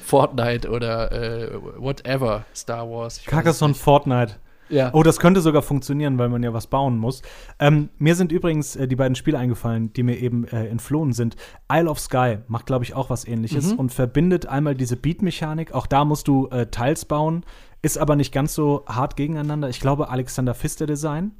Fortnite 0.04 0.70
oder 0.70 1.10
äh, 1.10 1.50
whatever, 1.78 2.44
Star 2.54 2.88
Wars. 2.90 3.22
Carcassonne. 3.24 3.74
Fortnite. 3.74 4.34
Ja. 4.68 4.90
Oh, 4.92 5.02
das 5.02 5.18
könnte 5.18 5.40
sogar 5.40 5.62
funktionieren, 5.62 6.16
weil 6.18 6.28
man 6.28 6.44
ja 6.44 6.52
was 6.52 6.68
bauen 6.68 6.96
muss. 6.96 7.22
Ähm, 7.58 7.88
mir 7.98 8.14
sind 8.14 8.30
übrigens 8.30 8.76
äh, 8.76 8.86
die 8.86 8.94
beiden 8.94 9.16
Spiele 9.16 9.36
eingefallen, 9.36 9.92
die 9.94 10.04
mir 10.04 10.18
eben 10.18 10.46
äh, 10.46 10.66
entflohen 10.66 11.12
sind. 11.12 11.34
Isle 11.72 11.90
of 11.90 11.98
Sky 11.98 12.38
macht, 12.46 12.66
glaube 12.66 12.84
ich, 12.84 12.94
auch 12.94 13.10
was 13.10 13.26
ähnliches 13.26 13.72
Mhm. 13.72 13.78
und 13.80 13.92
verbindet 13.92 14.46
einmal 14.46 14.76
diese 14.76 14.94
Beat-Mechanik. 14.96 15.72
Auch 15.72 15.88
da 15.88 16.04
musst 16.04 16.28
du 16.28 16.46
äh, 16.50 16.66
Teils 16.66 17.04
bauen, 17.04 17.42
ist 17.82 17.98
aber 17.98 18.14
nicht 18.14 18.30
ganz 18.32 18.54
so 18.54 18.84
hart 18.86 19.16
gegeneinander. 19.16 19.68
Ich 19.70 19.80
glaube, 19.80 20.08
Alexander 20.10 20.54
Pfister 20.54 20.86
Design. 20.86 21.32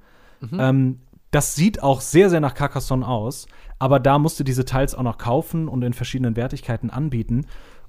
Ähm, 0.59 0.99
das 1.31 1.55
sieht 1.55 1.83
auch 1.83 2.01
sehr, 2.01 2.31
sehr 2.31 2.41
nach 2.41 2.55
Carcassonne 2.55 3.07
aus, 3.07 3.47
aber 3.81 3.99
da 3.99 4.21
musst 4.21 4.39
du 4.39 4.45
diese 4.45 4.65
Teils 4.65 4.95
auch 4.95 5.03
noch 5.03 5.19
kaufen 5.19 5.67
und 5.67 5.83
in 5.83 5.93
verschiedenen 5.93 6.37
Wertigkeiten 6.37 6.91
anbieten. 6.91 7.47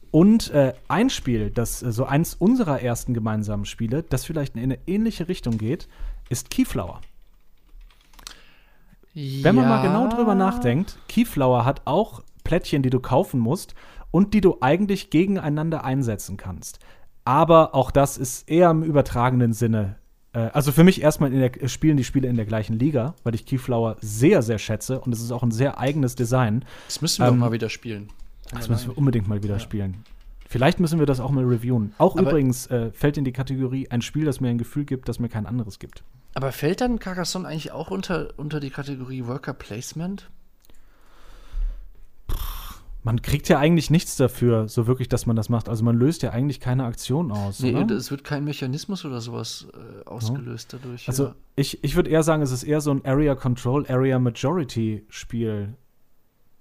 Und 0.09 0.49
äh, 0.51 0.73
ein 0.87 1.11
Spiel, 1.11 1.51
das 1.51 1.83
äh, 1.83 1.91
so 1.91 2.05
eins 2.05 2.33
unserer 2.33 2.81
ersten 2.81 3.13
gemeinsamen 3.13 3.65
Spiele, 3.65 4.01
das 4.01 4.25
vielleicht 4.25 4.55
in 4.55 4.63
eine 4.63 4.79
ähnliche 4.87 5.27
Richtung 5.27 5.59
geht, 5.59 5.87
ist 6.29 6.49
Keyflower. 6.49 7.01
Wenn 9.13 9.55
man 9.55 9.67
mal 9.67 9.83
genau 9.83 10.07
drüber 10.07 10.35
nachdenkt, 10.35 10.97
Keyflower 11.07 11.65
hat 11.65 11.81
auch 11.85 12.23
Plättchen, 12.43 12.81
die 12.81 12.89
du 12.89 12.99
kaufen 12.99 13.39
musst. 13.39 13.75
und 14.11 14.33
die 14.33 14.41
du 14.41 14.57
eigentlich 14.59 15.09
gegeneinander 15.09 15.83
einsetzen 15.83 16.37
kannst. 16.37 16.79
Aber 17.23 17.73
auch 17.73 17.91
das 17.91 18.17
ist 18.17 18.49
eher 18.49 18.69
im 18.69 18.83
übertragenen 18.83 19.53
Sinne. 19.53 19.95
Äh, 20.33 20.39
also 20.53 20.71
für 20.71 20.83
mich 20.83 21.01
erstmal 21.01 21.31
in 21.33 21.39
der, 21.39 21.67
spielen 21.67 21.97
die 21.97 22.03
Spiele 22.03 22.27
in 22.27 22.35
der 22.35 22.45
gleichen 22.45 22.77
Liga, 22.79 23.15
weil 23.23 23.35
ich 23.35 23.45
Keyflower 23.45 23.97
sehr, 24.01 24.41
sehr 24.41 24.57
schätze 24.59 24.99
und 24.99 25.13
es 25.13 25.21
ist 25.21 25.31
auch 25.31 25.43
ein 25.43 25.51
sehr 25.51 25.77
eigenes 25.79 26.15
Design. 26.15 26.65
Das 26.87 27.01
müssen 27.01 27.23
wir 27.23 27.29
Ähm, 27.29 27.39
mal 27.39 27.51
wieder 27.51 27.69
spielen. 27.69 28.09
Das 28.51 28.67
müssen 28.69 28.89
wir 28.89 28.97
unbedingt 28.97 29.27
mal 29.27 29.43
wieder 29.43 29.59
spielen. 29.59 30.03
Vielleicht 30.47 30.81
müssen 30.81 30.99
wir 30.99 31.05
das 31.05 31.21
auch 31.21 31.31
mal 31.31 31.45
reviewen. 31.45 31.93
Auch 31.97 32.17
Aber- 32.17 32.29
übrigens 32.29 32.67
äh, 32.67 32.91
fällt 32.91 33.17
in 33.17 33.23
die 33.23 33.31
Kategorie 33.31 33.87
ein 33.89 34.01
Spiel, 34.01 34.25
das 34.25 34.41
mir 34.41 34.49
ein 34.49 34.57
Gefühl 34.57 34.83
gibt, 34.83 35.07
das 35.07 35.19
mir 35.19 35.29
kein 35.29 35.45
anderes 35.45 35.79
gibt. 35.79 36.03
Aber 36.33 36.51
fällt 36.51 36.81
dann 36.81 36.99
Carcassonne 36.99 37.47
eigentlich 37.47 37.71
auch 37.71 37.89
unter, 37.91 38.33
unter 38.37 38.59
die 38.59 38.69
Kategorie 38.69 39.25
Worker 39.27 39.53
Placement? 39.53 40.29
Man 43.03 43.21
kriegt 43.23 43.49
ja 43.49 43.57
eigentlich 43.57 43.89
nichts 43.89 44.15
dafür, 44.15 44.67
so 44.67 44.85
wirklich, 44.85 45.09
dass 45.09 45.25
man 45.25 45.35
das 45.35 45.49
macht. 45.49 45.69
Also 45.69 45.83
man 45.83 45.97
löst 45.97 46.21
ja 46.21 46.31
eigentlich 46.31 46.59
keine 46.59 46.83
Aktion 46.85 47.31
aus. 47.31 47.59
Nee, 47.59 47.75
oder? 47.75 47.95
es 47.95 48.11
wird 48.11 48.23
kein 48.23 48.43
Mechanismus 48.43 49.05
oder 49.05 49.21
sowas 49.21 49.67
äh, 49.73 50.07
ausgelöst 50.07 50.73
dadurch. 50.73 51.07
Also 51.07 51.27
ja. 51.27 51.35
ich, 51.55 51.83
ich 51.83 51.95
würde 51.95 52.11
eher 52.11 52.21
sagen, 52.21 52.43
es 52.43 52.51
ist 52.51 52.63
eher 52.63 52.79
so 52.79 52.91
ein 52.91 53.03
Area 53.03 53.33
Control, 53.33 53.87
Area 53.87 54.19
Majority 54.19 55.03
Spiel. 55.09 55.75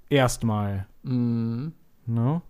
Erstmal. 0.08 0.86
Mhm. 1.02 1.72
Ne? 2.06 2.40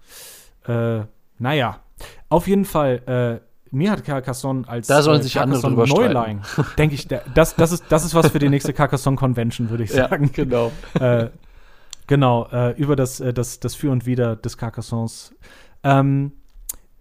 Äh, 0.67 1.05
naja, 1.39 1.81
auf 2.29 2.47
jeden 2.47 2.65
Fall, 2.65 3.41
äh, 3.43 3.75
mir 3.75 3.91
hat 3.91 4.05
Carcassonne 4.05 4.69
als 4.69 4.87
Da 4.87 5.03
sollen 5.03 5.21
äh, 5.21 5.23
sich 5.25 5.41
andere 5.41 5.61
drüber 5.61 5.87
Neuling, 5.87 6.43
denke 6.79 6.95
ich, 6.95 7.09
das, 7.09 7.57
das, 7.57 7.73
ist, 7.73 7.85
das 7.89 8.05
ist 8.05 8.15
was 8.15 8.29
für 8.31 8.39
die 8.39 8.49
nächste 8.49 8.73
Carcassonne 8.75 9.17
Convention, 9.17 9.69
würde 9.71 9.85
ich 9.85 9.91
Ja, 9.91 10.09
sagen. 10.09 10.31
genau. 10.33 10.71
Genau, 12.11 12.49
äh, 12.51 12.73
über 12.73 12.97
das, 12.97 13.21
äh, 13.21 13.33
das, 13.33 13.61
das 13.61 13.77
Für 13.77 13.91
und 13.93 14.05
Wider 14.05 14.35
des 14.35 14.59
Carcassons. 14.59 15.33
Ähm, 15.85 16.33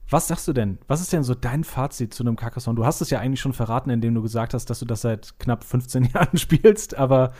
was 0.08 0.28
sagst 0.28 0.48
du 0.48 0.54
denn? 0.54 0.78
Was 0.88 1.02
ist 1.02 1.12
denn 1.12 1.24
so 1.24 1.34
dein 1.34 1.64
Fazit 1.64 2.14
zu 2.14 2.24
einem 2.24 2.36
Carcassonne? 2.36 2.76
Du 2.76 2.86
hast 2.86 3.02
es 3.02 3.10
ja 3.10 3.20
eigentlich 3.20 3.42
schon 3.42 3.54
verraten, 3.54 3.90
indem 3.90 4.14
du 4.14 4.22
gesagt 4.22 4.54
hast, 4.54 4.70
dass 4.70 4.80
du 4.80 4.86
das 4.86 5.02
seit 5.02 5.40
knapp 5.40 5.64
15 5.64 6.04
Jahren 6.14 6.38
spielst, 6.38 6.96
aber 6.96 7.34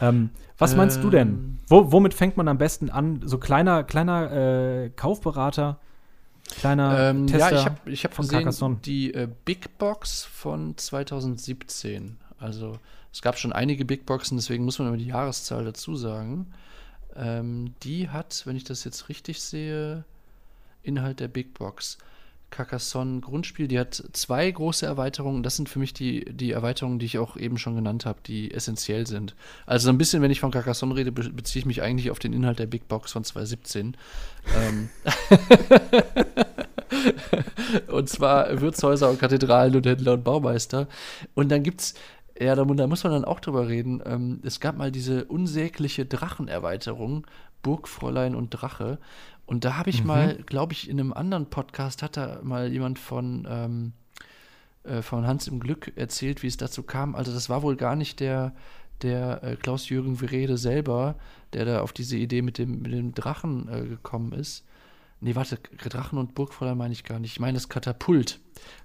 ähm, 0.00 0.30
was 0.58 0.74
meinst 0.74 1.02
du 1.02 1.08
denn? 1.10 1.28
Ähm. 1.28 1.58
Wo, 1.68 1.92
womit 1.92 2.14
fängt 2.14 2.36
man 2.36 2.48
am 2.48 2.58
besten 2.58 2.90
an? 2.90 3.20
So 3.24 3.38
kleiner, 3.38 3.84
kleiner 3.84 4.32
äh, 4.32 4.90
Kaufberater, 4.90 5.78
kleiner 6.48 7.10
Ähm, 7.10 7.28
Tester 7.28 7.52
ja, 7.52 7.58
ich 7.60 7.64
habe 7.64 7.90
ich 7.90 8.04
hab 8.04 8.14
von 8.14 8.24
gesehen, 8.24 8.38
Carcassonne. 8.40 8.76
die 8.84 9.14
äh, 9.14 9.28
Big 9.44 9.78
Box 9.78 10.24
von 10.24 10.76
2017. 10.76 12.16
Also 12.40 12.78
es 13.12 13.22
gab 13.22 13.38
schon 13.38 13.52
einige 13.52 13.84
Big 13.84 14.04
Boxen, 14.04 14.36
deswegen 14.36 14.64
muss 14.64 14.80
man 14.80 14.88
immer 14.88 14.96
die 14.96 15.06
Jahreszahl 15.06 15.64
dazu 15.64 15.94
sagen. 15.94 16.46
Ähm, 17.18 17.74
die 17.82 18.08
hat, 18.08 18.42
wenn 18.46 18.56
ich 18.56 18.64
das 18.64 18.84
jetzt 18.84 19.08
richtig 19.08 19.42
sehe, 19.42 20.04
Inhalt 20.82 21.20
der 21.20 21.28
Big 21.28 21.54
Box. 21.54 21.98
Carcassonne 22.50 23.20
Grundspiel, 23.20 23.68
die 23.68 23.78
hat 23.78 24.02
zwei 24.12 24.50
große 24.50 24.86
Erweiterungen. 24.86 25.42
Das 25.42 25.56
sind 25.56 25.68
für 25.68 25.78
mich 25.78 25.92
die, 25.92 26.24
die 26.24 26.52
Erweiterungen, 26.52 26.98
die 26.98 27.04
ich 27.04 27.18
auch 27.18 27.36
eben 27.36 27.58
schon 27.58 27.74
genannt 27.74 28.06
habe, 28.06 28.20
die 28.24 28.54
essentiell 28.54 29.06
sind. 29.06 29.34
Also 29.66 29.84
so 29.84 29.90
ein 29.90 29.98
bisschen, 29.98 30.22
wenn 30.22 30.30
ich 30.30 30.40
von 30.40 30.50
Carcassonne 30.50 30.96
rede, 30.96 31.12
be 31.12 31.28
beziehe 31.28 31.60
ich 31.60 31.66
mich 31.66 31.82
eigentlich 31.82 32.10
auf 32.10 32.18
den 32.18 32.32
Inhalt 32.32 32.58
der 32.58 32.66
Big 32.66 32.88
Box 32.88 33.12
von 33.12 33.22
2017. 33.22 33.98
ähm, 34.56 34.88
und 37.88 38.08
zwar 38.08 38.60
Wirtshäuser 38.62 39.10
und 39.10 39.20
Kathedralen 39.20 39.76
und 39.76 39.86
Händler 39.86 40.14
und 40.14 40.24
Baumeister. 40.24 40.88
Und 41.34 41.50
dann 41.50 41.62
gibt's, 41.62 41.94
ja, 42.40 42.54
da, 42.54 42.64
da 42.64 42.86
muss 42.86 43.04
man 43.04 43.12
dann 43.12 43.24
auch 43.24 43.40
drüber 43.40 43.68
reden. 43.68 44.02
Ähm, 44.04 44.40
es 44.44 44.60
gab 44.60 44.76
mal 44.76 44.92
diese 44.92 45.24
unsägliche 45.24 46.06
Drachenerweiterung, 46.06 47.26
Burgfräulein 47.62 48.34
und 48.34 48.50
Drache. 48.50 48.98
Und 49.46 49.64
da 49.64 49.76
habe 49.76 49.90
ich 49.90 50.04
mal, 50.04 50.36
glaube 50.46 50.74
ich, 50.74 50.90
in 50.90 51.00
einem 51.00 51.12
anderen 51.12 51.46
Podcast 51.46 52.02
hat 52.02 52.16
da 52.16 52.40
mal 52.42 52.70
jemand 52.70 52.98
von, 52.98 53.46
ähm, 53.50 53.92
äh, 54.84 55.00
von 55.00 55.26
Hans 55.26 55.48
im 55.48 55.58
Glück 55.58 55.92
erzählt, 55.96 56.42
wie 56.42 56.48
es 56.48 56.58
dazu 56.58 56.82
kam. 56.82 57.14
Also 57.14 57.32
das 57.32 57.48
war 57.48 57.62
wohl 57.62 57.76
gar 57.76 57.96
nicht 57.96 58.20
der, 58.20 58.54
der 59.02 59.42
äh, 59.42 59.56
Klaus-Jürgen 59.56 60.16
Verede 60.16 60.58
selber, 60.58 61.16
der 61.54 61.64
da 61.64 61.80
auf 61.80 61.92
diese 61.92 62.18
Idee 62.18 62.42
mit 62.42 62.58
dem, 62.58 62.82
mit 62.82 62.92
dem 62.92 63.14
Drachen 63.14 63.68
äh, 63.68 63.86
gekommen 63.86 64.32
ist. 64.32 64.64
Nee, 65.20 65.34
warte, 65.34 65.58
Drachen 65.88 66.18
und 66.18 66.34
Burgfräulein 66.34 66.78
meine 66.78 66.92
ich 66.92 67.02
gar 67.02 67.18
nicht. 67.18 67.32
Ich 67.32 67.40
meine 67.40 67.54
das 67.54 67.68
Katapult. 67.68 68.38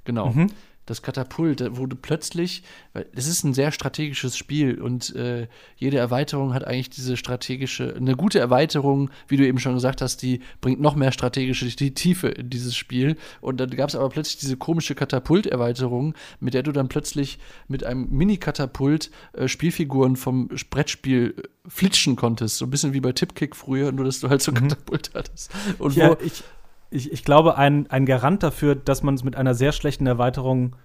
Genau. 0.06 0.32
Mhm. 0.32 0.50
Das 0.86 1.02
Katapult, 1.02 1.62
da 1.62 1.78
wurde 1.78 1.96
plötzlich, 1.96 2.64
weil 2.94 3.06
es 3.16 3.28
ist 3.28 3.44
ein 3.44 3.54
sehr 3.54 3.72
strategisches 3.72 4.38
Spiel 4.38 4.82
und 4.82 5.16
äh, 5.16 5.48
jede 5.78 5.98
Erweiterung 5.98 6.54
hat 6.54 6.66
eigentlich 6.66 6.90
diese 6.90 7.18
strategische, 7.18 7.96
eine 7.96 8.16
gute 8.16 8.40
Erweiterung, 8.40 9.10
wie 9.28 9.38
du 9.38 9.48
eben 9.48 9.60
schon 9.60 9.74
gesagt 9.74 10.02
hast, 10.02 10.22
die 10.22 10.42
bringt 10.62 10.80
noch 10.80 10.96
mehr 10.96 11.12
strategische 11.12 11.64
die 11.76 11.94
Tiefe 11.94 12.28
in 12.28 12.50
dieses 12.50 12.76
Spiel. 12.76 13.18
Und 13.42 13.60
dann 13.60 13.70
gab 13.72 13.90
es 13.90 13.96
aber 13.96 14.10
plötzlich 14.10 14.38
diese 14.38 14.58
komische 14.58 14.96
Katapult-Erweiterung, 14.96 16.14
mit 16.40 16.54
der 16.54 16.64
du 16.64 16.72
dann 16.72 16.90
plötzlich 16.90 17.40
mit 17.68 17.84
einem 17.84 18.10
Mini-Katapult 18.10 19.12
äh, 19.34 19.48
Spielfiguren 19.48 20.16
vom 20.16 20.50
Brettspiel 20.70 21.36
äh, 21.38 21.70
flitschen 21.70 22.16
konntest. 22.16 22.58
So 22.58 22.66
ein 22.66 22.72
bisschen 22.72 22.94
wie 22.94 23.02
bei 23.02 23.12
Tipkick 23.12 23.56
früher, 23.56 23.92
nur 23.92 24.06
dass 24.06 24.20
du 24.20 24.30
halt 24.30 24.42
so 24.42 24.52
ein 24.52 24.56
Katapult 24.56 25.12
hattest. 25.14 25.52
Und 25.80 25.96
Ja, 25.96 26.12
wo, 26.12 26.18
ich, 26.24 26.44
ich, 26.94 27.12
ich 27.12 27.24
glaube, 27.24 27.58
ein, 27.58 27.90
ein 27.90 28.06
Garant 28.06 28.44
dafür, 28.44 28.76
dass 28.76 29.04
man 29.04 29.16
es 29.16 29.24
mit 29.24 29.36
einer 29.36 29.56
sehr 29.56 29.72
schlechten 29.72 30.06
Erweiterung 30.06 30.76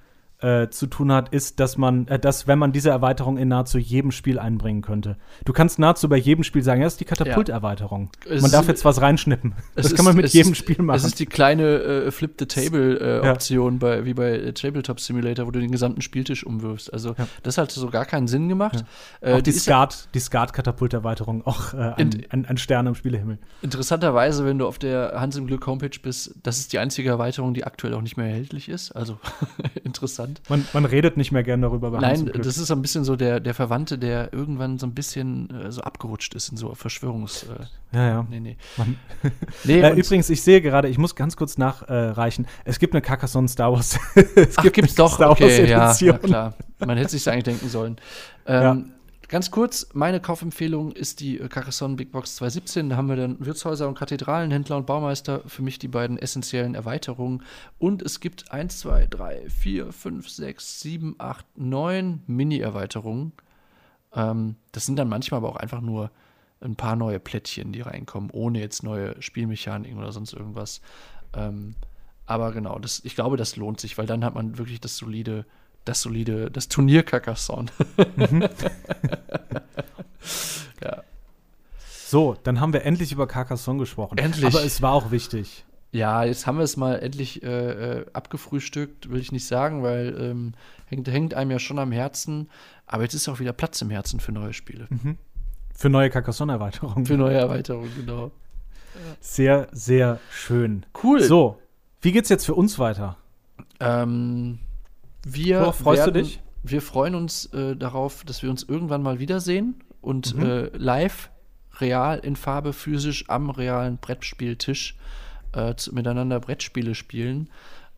äh, 0.41 0.69
zu 0.69 0.87
tun 0.87 1.11
hat, 1.13 1.31
ist, 1.31 1.59
dass 1.61 1.77
man, 1.77 2.07
äh, 2.09 2.19
dass 2.19 2.47
wenn 2.47 2.59
man 2.59 2.71
diese 2.73 2.91
Erweiterung 2.91 3.39
in 3.39 3.49
nahezu 3.49 3.77
jedem 3.79 4.13
Spiel 4.13 4.39
einbringen 4.39 4.83
könnte. 4.83 5.17
Du 5.45 5.53
kannst 5.53 5.79
nahezu 5.81 6.09
bei 6.09 6.17
jedem 6.17 6.45
Spiel 6.45 6.63
sagen, 6.63 6.81
ja, 6.81 6.87
das 6.87 6.95
ist 6.95 7.01
die 7.01 7.05
Katapulterweiterung. 7.07 8.11
Es 8.29 8.43
Man 8.43 8.51
darf 8.53 8.69
jetzt 8.69 8.85
was 8.85 9.01
reinschnippen. 9.01 9.55
Das 9.75 9.95
kann 9.95 10.05
man 10.05 10.15
mit 10.17 10.29
jedem 10.29 10.53
ist, 10.53 10.59
Spiel 10.59 10.81
machen. 10.81 10.97
Es 10.97 11.05
ist 11.05 11.19
die 11.19 11.27
kleine 11.27 11.65
äh, 11.79 12.11
Flip 12.13 12.35
the 12.39 12.45
Ja. 12.49 12.65
Table-Option, 12.71 13.79
bei, 13.79 14.05
wie 14.05 14.15
bei 14.15 14.31
äh, 14.39 14.53
Tabletop 14.53 15.01
Simulator, 15.01 15.47
wo 15.47 15.51
du 15.51 15.61
den 15.61 15.73
gesamten 15.73 16.03
Spieltisch 16.03 16.45
umwirfst. 16.47 16.93
Also, 16.93 17.15
Ja. 17.19 17.27
das 17.43 17.59
hat 17.59 17.71
so 17.73 17.89
gar 17.91 18.05
keinen 18.05 18.29
Sinn 18.29 18.49
gemacht. 18.49 18.85
Äh, 19.21 19.35
auch 19.35 19.41
die, 19.41 19.51
ist 19.51 19.67
ja 19.67 19.79
Skat, 19.89 20.09
die 20.15 20.21
Skat-Katapulterweiterung 20.21 21.45
auch 21.47 21.75
äh, 21.75 21.79
ein, 21.97 22.13
In- 22.13 22.27
ein, 22.31 22.47
ein 22.47 22.59
Stern 22.59 22.87
am 22.87 22.95
Spielehimmel. 22.95 23.39
interessanterweise, 23.63 24.45
wenn 24.45 24.59
du 24.59 24.67
auf 24.69 24.79
der 24.79 25.15
Hans 25.17 25.37
im 25.37 25.47
Glück 25.47 25.67
Homepage 25.67 25.99
bist, 26.03 26.35
das 26.43 26.59
ist 26.59 26.73
die 26.73 26.79
einzige 26.79 27.09
Erweiterung, 27.09 27.55
die 27.55 27.65
aktuell 27.65 27.95
auch 27.95 28.03
nicht 28.03 28.17
mehr 28.17 28.27
erhältlich 28.27 28.69
ist. 28.69 28.93
Also, 28.93 29.19
interessant. 29.85 30.28
Man, 30.49 30.67
man 30.73 30.85
redet 30.85 31.17
nicht 31.17 31.33
mehr 31.33 31.43
gerne 31.43 31.63
darüber. 31.67 31.91
bei 31.91 32.01
Nein, 32.01 32.31
das 32.35 32.59
ist 32.59 32.67
so 32.67 32.75
ein 32.75 32.83
bisschen 32.83 33.05
so 33.05 33.17
der, 33.17 33.41
der 33.41 33.55
Verwandte, 33.55 33.99
der 33.99 34.33
irgendwann 34.33 34.79
so 34.79 34.87
ein 34.87 34.95
bisschen 34.95 35.51
äh, 35.51 35.73
so 35.73 35.83
abgerutscht 35.83 36.35
ist 36.35 36.51
in 36.51 36.57
so 36.57 36.75
Verschwörungs. 36.75 37.45
Äh, 37.45 37.97
ja, 37.97 38.09
ja. 38.09 38.27
nee, 38.29 38.41
nee. 38.41 38.57
Nee 39.65 39.81
äh, 39.81 39.93
übrigens, 39.95 40.29
ich 40.31 40.43
sehe 40.43 40.61
gerade, 40.61 40.89
ich 40.89 40.99
muss 40.99 41.15
ganz 41.15 41.37
kurz 41.37 41.59
nachreichen. 41.59 42.47
es 42.65 42.79
gibt 42.79 42.95
eine 42.95 43.03
Carcassonne 43.03 43.49
Star 43.49 43.73
Wars. 43.73 43.99
es 44.35 44.59
Ach, 44.59 44.63
gibt's 44.63 44.79
eine 44.79 45.09
doch, 45.09 45.15
Star 45.15 45.29
Wars 45.31 45.41
okay, 45.41 45.69
ja, 45.69 45.91
Edition. 45.91 46.11
ja, 46.11 46.19
klar. 46.19 46.55
Man 46.79 46.97
hätte 46.97 47.11
sich 47.11 47.29
eigentlich 47.29 47.45
denken 47.45 47.69
sollen. 47.69 47.97
Ähm, 48.47 48.93
Ganz 49.29 49.51
kurz, 49.51 49.89
meine 49.93 50.21
Kaufempfehlung 50.21 50.93
ist 50.93 51.21
die 51.21 51.39
äh, 51.39 51.49
Carcassonne 51.49 51.97
Big 51.97 52.13
Box 52.13 52.37
217. 52.37 52.89
Da 52.89 52.97
haben 52.97 53.11
wir 53.11 53.17
dann 53.17 53.45
Wirtshäuser 53.45 53.87
und 53.87 53.95
Kathedralen, 53.95 54.51
Händler 54.51 54.79
und 54.79 54.87
Baumeister. 54.87 55.43
Für 55.47 55.61
mich 55.61 55.79
die 55.79 55.89
beiden 55.89 56.17
essentiellen 56.17 56.75
Erweiterungen. 56.75 57.43
Und 57.79 58.01
es 58.01 58.21
gibt 58.21 58.51
1, 58.51 58.79
2, 58.79 59.07
3, 59.09 59.51
4, 59.51 59.93
5, 59.93 60.31
6, 60.31 60.81
7, 60.81 61.15
8, 61.19 61.45
9 61.59 62.23
Mini-Erweiterungen. 62.27 63.33
Ähm, 64.15 64.57
das 64.73 64.87
sind 64.87 64.97
dann 64.97 65.11
manchmal 65.11 65.39
aber 65.39 65.51
auch 65.51 65.57
einfach 65.57 65.83
nur 65.83 66.11
ein 66.63 66.77
paar 66.77 66.97
neue 66.97 67.21
Plättchen, 67.21 67.71
die 67.71 67.83
reinkommen, 67.83 68.31
ohne 68.31 68.61
jetzt 68.61 68.83
neue 68.83 69.21
Spielmechaniken 69.21 69.99
oder 69.99 70.11
sonst 70.11 70.33
irgendwas. 70.33 70.81
Ähm, 71.35 71.75
aber 72.25 72.53
genau, 72.53 72.79
das, 72.79 73.05
ich 73.05 73.15
glaube, 73.15 73.37
das 73.37 73.57
lohnt 73.57 73.79
sich, 73.79 73.99
weil 73.99 74.07
dann 74.07 74.25
hat 74.25 74.35
man 74.35 74.57
wirklich 74.57 74.81
das 74.81 74.97
solide, 74.97 75.45
das 75.89 76.03
solide, 76.03 76.51
das 76.51 76.69
Turnier 76.69 77.03
Carcassonne. 77.03 77.71
ja. 80.83 81.03
So, 82.07 82.37
dann 82.43 82.61
haben 82.61 82.73
wir 82.73 82.85
endlich 82.85 83.13
über 83.13 83.27
Carcassonne 83.27 83.81
gesprochen. 83.81 84.19
Endlich. 84.19 84.47
Aber 84.47 84.65
es 84.65 84.81
war 84.83 84.93
auch 84.93 85.11
wichtig. 85.11 85.65
ja, 85.93 86.25
jetzt 86.25 86.47
haben 86.47 86.59
wir 86.59 86.65
es 86.65 86.77
mal 86.77 86.97
endlich 86.97 87.43
äh, 87.43 88.01
äh, 88.01 88.07
abgefrühstückt, 88.13 89.11
will 89.11 89.21
ich 89.21 89.33
nicht 89.33 89.47
sagen, 89.47 89.83
weil 89.83 90.17
ähm, 90.19 90.53
hängt, 90.87 91.09
hängt 91.09 91.35
einem 91.35 91.51
ja 91.51 91.59
schon 91.59 91.79
am 91.79 91.93
Herzen. 91.93 92.51
Aber 92.87 93.03
jetzt 93.03 93.15
ist 93.15 93.29
auch 93.29 93.41
wieder 93.41 93.53
Platz 93.53 93.81
im 93.83 93.91
Herzen 93.91 94.21
für 94.21 94.33
neue 94.33 94.53
Spiele. 94.53 94.89
Für 95.75 95.89
neue 95.91 96.11
Carcassonne-Erweiterungen. 96.11 97.07
Für 97.07 97.17
neue 97.17 97.37
Erweiterungen, 97.37 97.91
genau. 97.95 98.31
Sehr, 99.21 99.69
sehr 99.73 100.19
schön. 100.31 100.85
Cool. 101.03 101.23
So, 101.23 101.59
wie 102.01 102.13
geht's 102.13 102.29
jetzt 102.29 102.47
für 102.47 102.55
uns 102.55 102.79
weiter? 102.79 103.17
Ähm, 103.81 104.59
wir 105.25 105.61
Worauf 105.61 105.79
freust 105.79 106.03
du 106.03 106.15
werden, 106.15 106.25
dich? 106.25 106.41
Wir 106.63 106.83
freuen 106.83 107.15
uns 107.15 107.47
äh, 107.47 107.77
darauf, 107.77 108.25
dass 108.25 108.43
wir 108.43 108.51
uns 108.51 108.63
irgendwann 108.63 109.03
mal 109.03 109.19
wiedersehen 109.19 109.83
und 110.01 110.35
Mhm. 110.35 110.43
äh, 110.43 110.67
live, 110.77 111.31
real 111.81 112.19
in 112.19 112.37
Farbe, 112.37 112.73
physisch 112.73 113.29
am 113.29 113.51
realen 113.51 113.99
Brettspieltisch 113.99 114.97
äh, 115.53 115.75
zu, 115.77 115.95
miteinander 115.95 116.41
Brettspiele 116.41 116.95
spielen. 116.95 117.49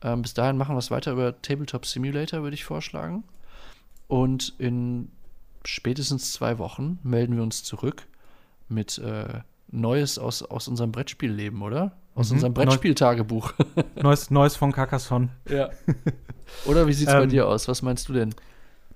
Ähm, 0.02 0.22
bis 0.22 0.34
dahin 0.34 0.56
machen 0.56 0.74
wir 0.74 0.78
es 0.78 0.90
weiter 0.90 1.12
über 1.12 1.40
Tabletop 1.42 1.84
Simulator, 1.86 2.42
würde 2.42 2.55
ich 2.55 2.64
vorschlagen. 2.64 3.24
Und 4.09 4.55
in 4.59 5.10
spätestens 5.64 6.32
zwei 6.32 6.59
Wochen 6.59 6.98
melden 7.02 7.36
wir 7.36 7.42
uns 7.42 7.62
zurück 7.64 8.06
mit 8.68 8.98
äh, 8.98 9.40
Neues 9.72 10.18
aus, 10.18 10.42
aus 10.42 10.68
unserem 10.68 10.90
Brettspielleben, 10.92 11.62
oder? 11.62 11.92
Aus 12.14 12.30
Mhm. 12.30 12.36
unserem 12.36 12.55
Brettspieltagebuch. 12.55 13.52
Neues, 14.02 14.30
Neues 14.30 14.56
von 14.56 14.72
Carcassonne. 14.72 15.28
ja. 15.48 15.70
Oder 16.66 16.86
wie 16.86 16.93
sieht's 16.93 17.12
bei 17.12 17.22
Ähm, 17.22 17.28
dir 17.31 17.47
aus? 17.48 17.68
Was 17.68 17.82
meinst 17.82 18.09
du 18.09 18.12
denn? 18.12 18.35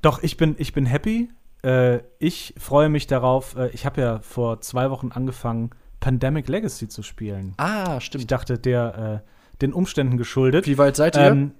Doch, 0.02 0.22
ich 0.22 0.36
bin, 0.36 0.54
ich 0.58 0.72
bin 0.72 0.86
happy. 0.86 1.30
Äh, 1.62 2.00
ich 2.18 2.54
freue 2.58 2.88
mich 2.88 3.06
darauf. 3.06 3.56
Äh, 3.56 3.68
ich 3.70 3.86
habe 3.86 4.00
ja 4.00 4.18
vor 4.20 4.60
zwei 4.60 4.90
Wochen 4.90 5.12
angefangen, 5.12 5.70
Pandemic 6.00 6.48
Legacy 6.48 6.88
zu 6.88 7.02
spielen. 7.02 7.54
Ah, 7.56 7.96
Ich 7.98 8.04
stimmt. 8.04 8.30
dachte, 8.30 8.58
der 8.58 9.22
äh, 9.24 9.58
den 9.62 9.72
Umständen 9.72 10.18
geschuldet. 10.18 10.66
Wie 10.66 10.76
weit 10.78 10.96
seid 10.96 11.16
ihr? 11.16 11.22
Ähm, 11.22 11.52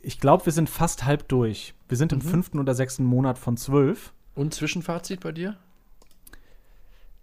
ich 0.00 0.20
glaube, 0.20 0.44
wir 0.46 0.52
sind 0.52 0.68
fast 0.68 1.04
halb 1.06 1.26
durch. 1.28 1.74
Wir 1.88 1.96
sind 1.96 2.12
im 2.12 2.18
Mhm. 2.18 2.22
fünften 2.22 2.58
oder 2.58 2.74
sechsten 2.74 3.04
Monat 3.04 3.38
von 3.38 3.56
zwölf. 3.56 4.12
Und 4.34 4.52
Zwischenfazit 4.54 5.20
bei 5.20 5.32
dir? 5.32 5.56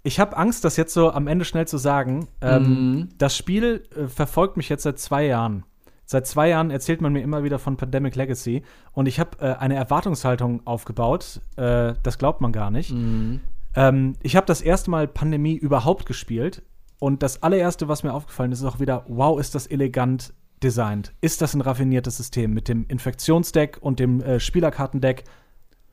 Ich 0.03 0.19
habe 0.19 0.37
Angst, 0.37 0.63
das 0.63 0.77
jetzt 0.77 0.93
so 0.93 1.11
am 1.11 1.27
Ende 1.27 1.45
schnell 1.45 1.67
zu 1.67 1.77
sagen. 1.77 2.27
Ähm, 2.41 2.63
Mhm. 2.63 3.09
Das 3.17 3.35
Spiel 3.37 3.83
äh, 3.95 4.07
verfolgt 4.07 4.57
mich 4.57 4.69
jetzt 4.69 4.83
seit 4.83 4.99
zwei 4.99 5.25
Jahren. 5.25 5.63
Seit 6.05 6.27
zwei 6.27 6.49
Jahren 6.49 6.71
erzählt 6.71 7.01
man 7.01 7.13
mir 7.13 7.21
immer 7.21 7.43
wieder 7.43 7.59
von 7.59 7.77
Pandemic 7.77 8.15
Legacy 8.15 8.63
und 8.91 9.07
ich 9.07 9.19
habe 9.19 9.39
äh, 9.39 9.55
eine 9.55 9.75
Erwartungshaltung 9.75 10.65
aufgebaut. 10.65 11.41
Äh, 11.55 11.93
das 12.03 12.17
glaubt 12.17 12.41
man 12.41 12.51
gar 12.51 12.69
nicht. 12.69 12.91
Mhm. 12.91 13.41
Ähm, 13.75 14.13
ich 14.21 14.35
habe 14.35 14.45
das 14.45 14.61
erste 14.61 14.91
Mal 14.91 15.07
Pandemie 15.07 15.55
überhaupt 15.55 16.05
gespielt 16.05 16.61
und 16.99 17.23
das 17.23 17.43
allererste, 17.43 17.87
was 17.87 18.03
mir 18.03 18.13
aufgefallen 18.13 18.51
ist, 18.51 18.59
ist 18.59 18.65
auch 18.65 18.79
wieder, 18.79 19.03
wow, 19.07 19.39
ist 19.39 19.55
das 19.55 19.67
elegant 19.67 20.33
designt. 20.63 21.13
Ist 21.21 21.41
das 21.41 21.53
ein 21.53 21.61
raffiniertes 21.61 22.17
System 22.17 22.53
mit 22.53 22.67
dem 22.67 22.85
Infektionsdeck 22.87 23.77
und 23.81 23.99
dem 23.99 24.21
äh, 24.21 24.39
Spielerkartendeck? 24.39 25.23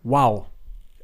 Wow. 0.02 0.46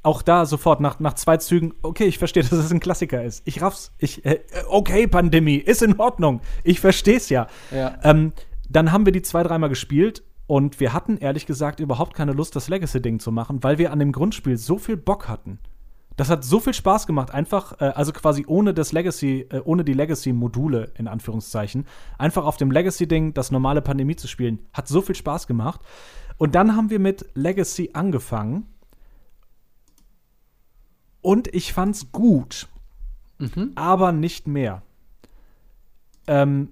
Auch 0.03 0.23
da 0.23 0.47
sofort 0.47 0.81
nach, 0.81 1.01
nach 1.01 1.15
zwei 1.15 1.39
Zügen, 1.39 1.75
okay, 1.83 2.05
ich 2.05 2.19
verstehe, 2.19 2.43
dass 2.49 2.53
es 2.53 2.71
ein 2.71 2.81
Klassiker 2.81 3.23
ist. 3.23 3.43
Ich 3.45 3.61
raff's. 3.61 3.93
Ich, 3.99 4.25
äh, 4.25 4.41
okay, 4.69 5.07
Pandemie, 5.07 5.57
ist 5.57 5.83
in 5.83 5.99
Ordnung. 5.99 6.41
Ich 6.63 6.81
versteh's 6.81 7.29
ja. 7.29 7.49
Ja. 7.73 7.99
Ähm, 8.05 8.33
dann 8.69 8.93
haben 8.93 9.05
wir 9.07 9.13
die 9.13 9.23
zwei, 9.23 9.43
dreimal 9.43 9.69
gespielt 9.69 10.23
und 10.47 10.81
wir 10.81 10.93
hatten 10.93 11.17
ehrlich 11.19 11.47
gesagt 11.47 11.81
überhaupt 11.81 12.15
keine 12.15 12.33
Lust, 12.33 12.57
das 12.57 12.69
Legacy-Ding 12.69 13.19
zu 13.21 13.33
machen, 13.33 13.63
weil 13.63 13.79
wir 13.79 13.93
an 13.93 13.99
dem 13.99 14.13
Grundspiel 14.13 14.57
so 14.57 14.79
viel 14.79 14.97
Bock 14.97 15.29
hatten. 15.29 15.59
Das 16.17 16.31
hat 16.31 16.43
so 16.43 16.59
viel 16.59 16.75
Spaß 16.75 17.07
gemacht, 17.07 17.31
einfach, 17.31 17.81
äh, 17.81 17.85
also 17.95 18.13
quasi 18.13 18.45
ohne 18.49 18.75
das 18.75 18.93
Legacy, 18.93 19.47
äh, 19.51 19.61
ohne 19.65 19.85
die 19.85 19.93
Legacy-Module, 19.93 20.93
in 20.97 21.07
Anführungszeichen, 21.07 21.87
einfach 22.19 22.45
auf 22.45 22.57
dem 22.57 22.71
Legacy-Ding 22.73 23.35
das 23.35 23.51
normale 23.53 23.83
Pandemie 23.83 24.17
zu 24.17 24.27
spielen, 24.27 24.59
hat 24.73 24.89
so 24.89 25.01
viel 25.01 25.15
Spaß 25.15 25.47
gemacht. 25.47 25.81
Und 26.37 26.55
dann 26.55 26.75
haben 26.77 26.91
wir 26.91 26.99
mit 26.99 27.27
Legacy 27.35 27.91
angefangen. 27.93 28.67
Und 31.21 31.55
ich 31.55 31.73
fand's 31.73 32.11
gut, 32.11 32.69
Mhm. 33.39 33.73
aber 33.77 34.11
nicht 34.13 34.49
mehr. 34.49 34.83
Ähm, 36.27 36.71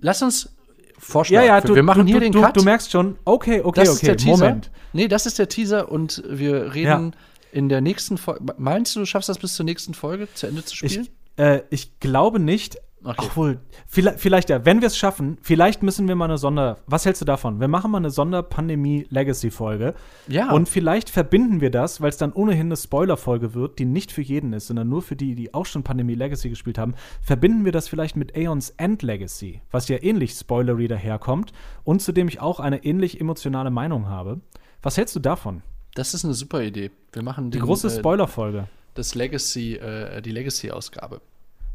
Lass 0.00 0.22
uns 0.22 0.55
vorschlagen. 0.98 1.46
ja, 1.46 1.56
ja, 1.56 1.60
du, 1.60 1.74
wir 1.74 1.82
machen 1.82 2.06
du, 2.06 2.12
hier 2.12 2.20
du, 2.20 2.20
den 2.20 2.32
du, 2.32 2.42
Cut. 2.42 2.56
Du 2.56 2.62
merkst 2.62 2.90
schon, 2.90 3.16
okay, 3.24 3.60
okay, 3.62 3.80
das 3.80 3.90
ist 3.90 3.96
okay, 3.98 4.06
der 4.06 4.16
Teaser. 4.16 4.44
Moment. 4.44 4.70
Nee, 4.92 5.08
das 5.08 5.26
ist 5.26 5.38
der 5.38 5.48
Teaser 5.48 5.90
und 5.90 6.22
wir 6.28 6.74
reden 6.74 7.14
in 7.52 7.68
der 7.68 7.80
nächsten 7.80 8.18
Folge. 8.18 8.44
Meinst 8.58 8.94
du, 8.96 9.00
du 9.00 9.06
schaffst 9.06 9.28
das 9.28 9.38
bis 9.38 9.54
zur 9.54 9.64
nächsten 9.64 9.94
Folge 9.94 10.28
zu 10.34 10.46
Ende 10.46 10.64
zu 10.64 10.76
spielen? 10.76 11.08
Ich, 11.36 11.42
äh, 11.42 11.62
ich 11.70 12.00
glaube 12.00 12.38
nicht. 12.38 12.76
Okay. 13.06 13.24
Obwohl, 13.24 13.60
vielleicht, 13.86 14.18
vielleicht 14.18 14.50
ja, 14.50 14.64
wenn 14.64 14.80
wir 14.80 14.88
es 14.88 14.96
schaffen, 14.98 15.38
vielleicht 15.40 15.82
müssen 15.84 16.08
wir 16.08 16.16
mal 16.16 16.24
eine 16.24 16.38
Sonder. 16.38 16.78
Was 16.88 17.06
hältst 17.06 17.22
du 17.22 17.24
davon? 17.24 17.60
Wir 17.60 17.68
machen 17.68 17.92
mal 17.92 17.98
eine 17.98 18.10
Sonder-Pandemie-Legacy-Folge. 18.10 19.94
ja. 20.26 20.50
Und 20.50 20.68
vielleicht 20.68 21.08
verbinden 21.08 21.60
wir 21.60 21.70
das, 21.70 22.00
weil 22.00 22.08
es 22.08 22.16
dann 22.16 22.32
ohnehin 22.32 22.66
eine 22.66 22.76
Spoiler-Folge 22.76 23.54
wird, 23.54 23.78
die 23.78 23.84
nicht 23.84 24.10
für 24.10 24.22
jeden 24.22 24.52
ist, 24.52 24.66
sondern 24.66 24.88
nur 24.88 25.02
für 25.02 25.14
die, 25.14 25.36
die 25.36 25.54
auch 25.54 25.66
schon 25.66 25.84
Pandemie 25.84 26.14
Legacy 26.14 26.48
gespielt 26.50 26.78
haben. 26.78 26.94
Verbinden 27.22 27.64
wir 27.64 27.72
das 27.72 27.86
vielleicht 27.88 28.16
mit 28.16 28.34
Aeons 28.36 28.70
End 28.70 29.02
Legacy, 29.02 29.60
was 29.70 29.86
ja 29.86 30.02
ähnlich 30.02 30.32
spoilery 30.32 30.88
daherkommt 30.88 31.52
und 31.84 32.02
zu 32.02 32.10
dem 32.10 32.26
ich 32.26 32.40
auch 32.40 32.58
eine 32.58 32.84
ähnlich 32.84 33.20
emotionale 33.20 33.70
Meinung 33.70 34.08
habe. 34.08 34.40
Was 34.82 34.96
hältst 34.96 35.14
du 35.14 35.20
davon? 35.20 35.62
das 35.96 36.12
ist 36.12 36.24
eine 36.24 36.34
super 36.34 36.62
Idee. 36.62 36.90
Wir 37.12 37.22
machen 37.22 37.50
Die 37.50 37.58
den, 37.58 37.64
große 37.64 37.88
äh, 37.88 37.98
Spoiler-Folge. 37.98 38.68
das 38.94 39.14
Legacy, 39.14 39.76
äh, 39.76 40.20
die 40.20 40.30
Legacy-Ausgabe. 40.30 41.22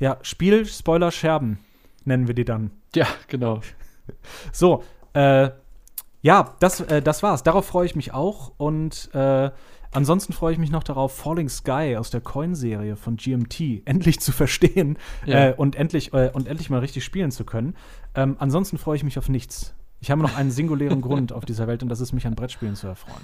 Ja, 0.02 0.18
Spiel 0.24 0.66
Spoiler 0.66 1.12
Scherben 1.12 1.60
nennen 2.06 2.28
wir 2.28 2.34
die 2.34 2.44
dann. 2.44 2.72
Ja, 2.96 3.08
genau. 3.28 3.62
So, 4.52 4.84
äh, 5.14 5.52
ja, 6.22 6.56
das, 6.60 6.82
äh, 6.82 7.02
das 7.04 7.22
war's. 7.24 7.44
Darauf 7.44 7.68
freue 7.68 7.86
ich 7.86 7.96
mich 7.96 8.14
auch. 8.14 8.52
Und 8.58 9.10
äh, 9.14 9.52
ansonsten 9.92 10.34
freue 10.34 10.54
ich 10.54 10.60
mich 10.60 10.72
noch 10.72 10.84
darauf, 10.84 11.16
Falling 11.16 11.48
Sky 11.48 11.96
aus 11.98 12.10
der 12.10 12.20
Coin-Serie 12.20 12.96
von 12.96 13.16
GMT 13.16 13.84
endlich 13.86 14.20
zu 14.20 14.32
verstehen 14.32 14.98
Ja. 15.26 15.50
äh, 15.50 15.54
und, 15.54 15.76
endlich, 15.76 16.14
äh, 16.14 16.32
und 16.34 16.48
endlich 16.48 16.70
mal 16.72 16.80
richtig 16.80 17.06
spielen 17.06 17.32
zu 17.32 17.46
können. 17.46 17.76
Ähm, 18.16 18.36
ansonsten 18.40 18.80
freue 18.80 18.98
ich 18.98 19.04
mich 19.04 19.18
auf 19.20 19.30
nichts. 19.30 19.76
Ich 20.02 20.10
habe 20.10 20.22
noch 20.24 20.36
einen 20.36 20.50
singulären 20.52 21.00
Grund 21.08 21.32
auf 21.32 21.46
dieser 21.46 21.68
Welt 21.68 21.84
und 21.84 21.90
das 21.90 22.02
ist, 22.02 22.12
mich 22.12 22.26
an 22.26 22.34
Brettspielen 22.36 22.76
zu 22.76 22.88
erfreuen. 22.88 23.22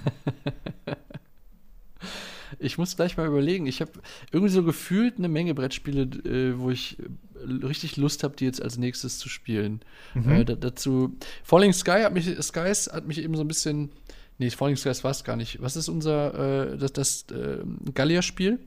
Ich 2.58 2.78
muss 2.78 2.96
gleich 2.96 3.16
mal 3.16 3.26
überlegen. 3.26 3.66
Ich 3.66 3.80
habe 3.80 3.92
irgendwie 4.32 4.52
so 4.52 4.62
gefühlt 4.62 5.18
eine 5.18 5.28
Menge 5.28 5.54
Brettspiele, 5.54 6.02
äh, 6.02 6.58
wo 6.58 6.70
ich 6.70 6.98
äh, 6.98 7.66
richtig 7.66 7.96
Lust 7.96 8.24
habe, 8.24 8.36
die 8.36 8.44
jetzt 8.44 8.62
als 8.62 8.78
nächstes 8.78 9.18
zu 9.18 9.28
spielen. 9.28 9.80
Mhm. 10.14 10.30
Äh, 10.30 10.44
da, 10.44 10.54
dazu 10.54 11.16
Falling 11.42 11.72
Sky 11.72 12.02
hat 12.02 12.12
mich, 12.12 12.26
Skies 12.42 12.90
hat 12.92 13.06
mich 13.06 13.18
eben 13.18 13.34
so 13.34 13.42
ein 13.42 13.48
bisschen. 13.48 13.90
Nee, 14.38 14.50
Falling 14.50 14.76
Skies 14.76 15.02
war 15.02 15.10
es 15.10 15.24
gar 15.24 15.36
nicht. 15.36 15.60
Was 15.60 15.76
ist 15.76 15.88
unser 15.88 16.72
äh, 16.72 16.78
das, 16.78 16.92
das 16.92 17.26
äh, 17.32 17.58
Gallier-Spiel? 17.92 18.60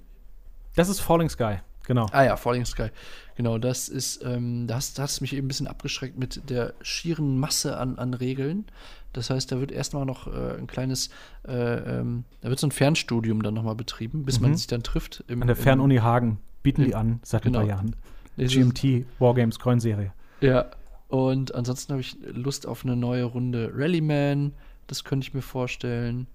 Das 0.76 0.90
ist 0.90 1.00
Falling 1.00 1.30
Sky, 1.30 1.58
genau. 1.86 2.08
Ah 2.12 2.24
ja, 2.24 2.36
Falling 2.38 2.66
Sky. 2.66 2.90
Genau, 3.36 3.58
das 3.58 3.90
ist, 3.90 4.24
ähm, 4.24 4.68
das, 4.68 4.94
das 4.94 5.16
hat 5.16 5.22
mich 5.22 5.34
eben 5.34 5.46
ein 5.46 5.48
bisschen 5.48 5.68
abgeschreckt 5.68 6.18
mit 6.18 6.50
der 6.50 6.74
schieren 6.82 7.40
Masse 7.40 7.78
an, 7.78 7.98
an 7.98 8.14
Regeln. 8.14 8.66
Das 9.14 9.30
heißt, 9.30 9.52
da 9.52 9.60
wird 9.60 9.72
erstmal 9.72 10.06
noch 10.06 10.28
äh, 10.28 10.58
ein 10.58 10.68
kleines, 10.68 11.10
äh, 11.48 11.52
ähm, 12.00 12.24
da 12.42 12.50
wird 12.50 12.60
so 12.60 12.68
ein 12.68 12.72
Fernstudium 12.72 13.44
dann 13.44 13.54
nochmal 13.54 13.76
betrieben, 13.76 14.24
bis 14.24 14.40
man 14.40 14.52
Mhm. 14.52 14.56
sich 14.56 14.68
dann 14.68 14.84
trifft. 14.84 15.24
Im, 15.28 15.42
An 15.42 15.48
der 15.48 15.56
Fernuni 15.56 15.98
Hagen 15.98 16.40
bieten 16.64 16.84
die 16.86 16.96
an 16.96 17.20
seit 17.24 17.42
Genau. 17.44 17.60
ein 17.60 17.68
paar 17.68 17.76
Jahren. 17.76 17.96
Es 18.38 18.54
ist- 18.56 18.74
GMT 18.74 19.06
Wargames 19.20 19.60
Coin-Serie. 19.60 20.14
Ja. 20.40 20.68
Und 21.10 21.54
ansonsten 21.54 21.92
habe 21.92 22.02
ich 22.02 22.16
Lust 22.24 22.66
auf 22.66 22.86
eine 22.86 22.96
neue 22.96 23.26
Runde 23.26 23.72
Rallyman. 23.76 24.54
Das 24.88 25.04
könnte 25.04 25.28
ich 25.28 25.34
mir 25.34 25.42
vorstellen. 25.42 26.28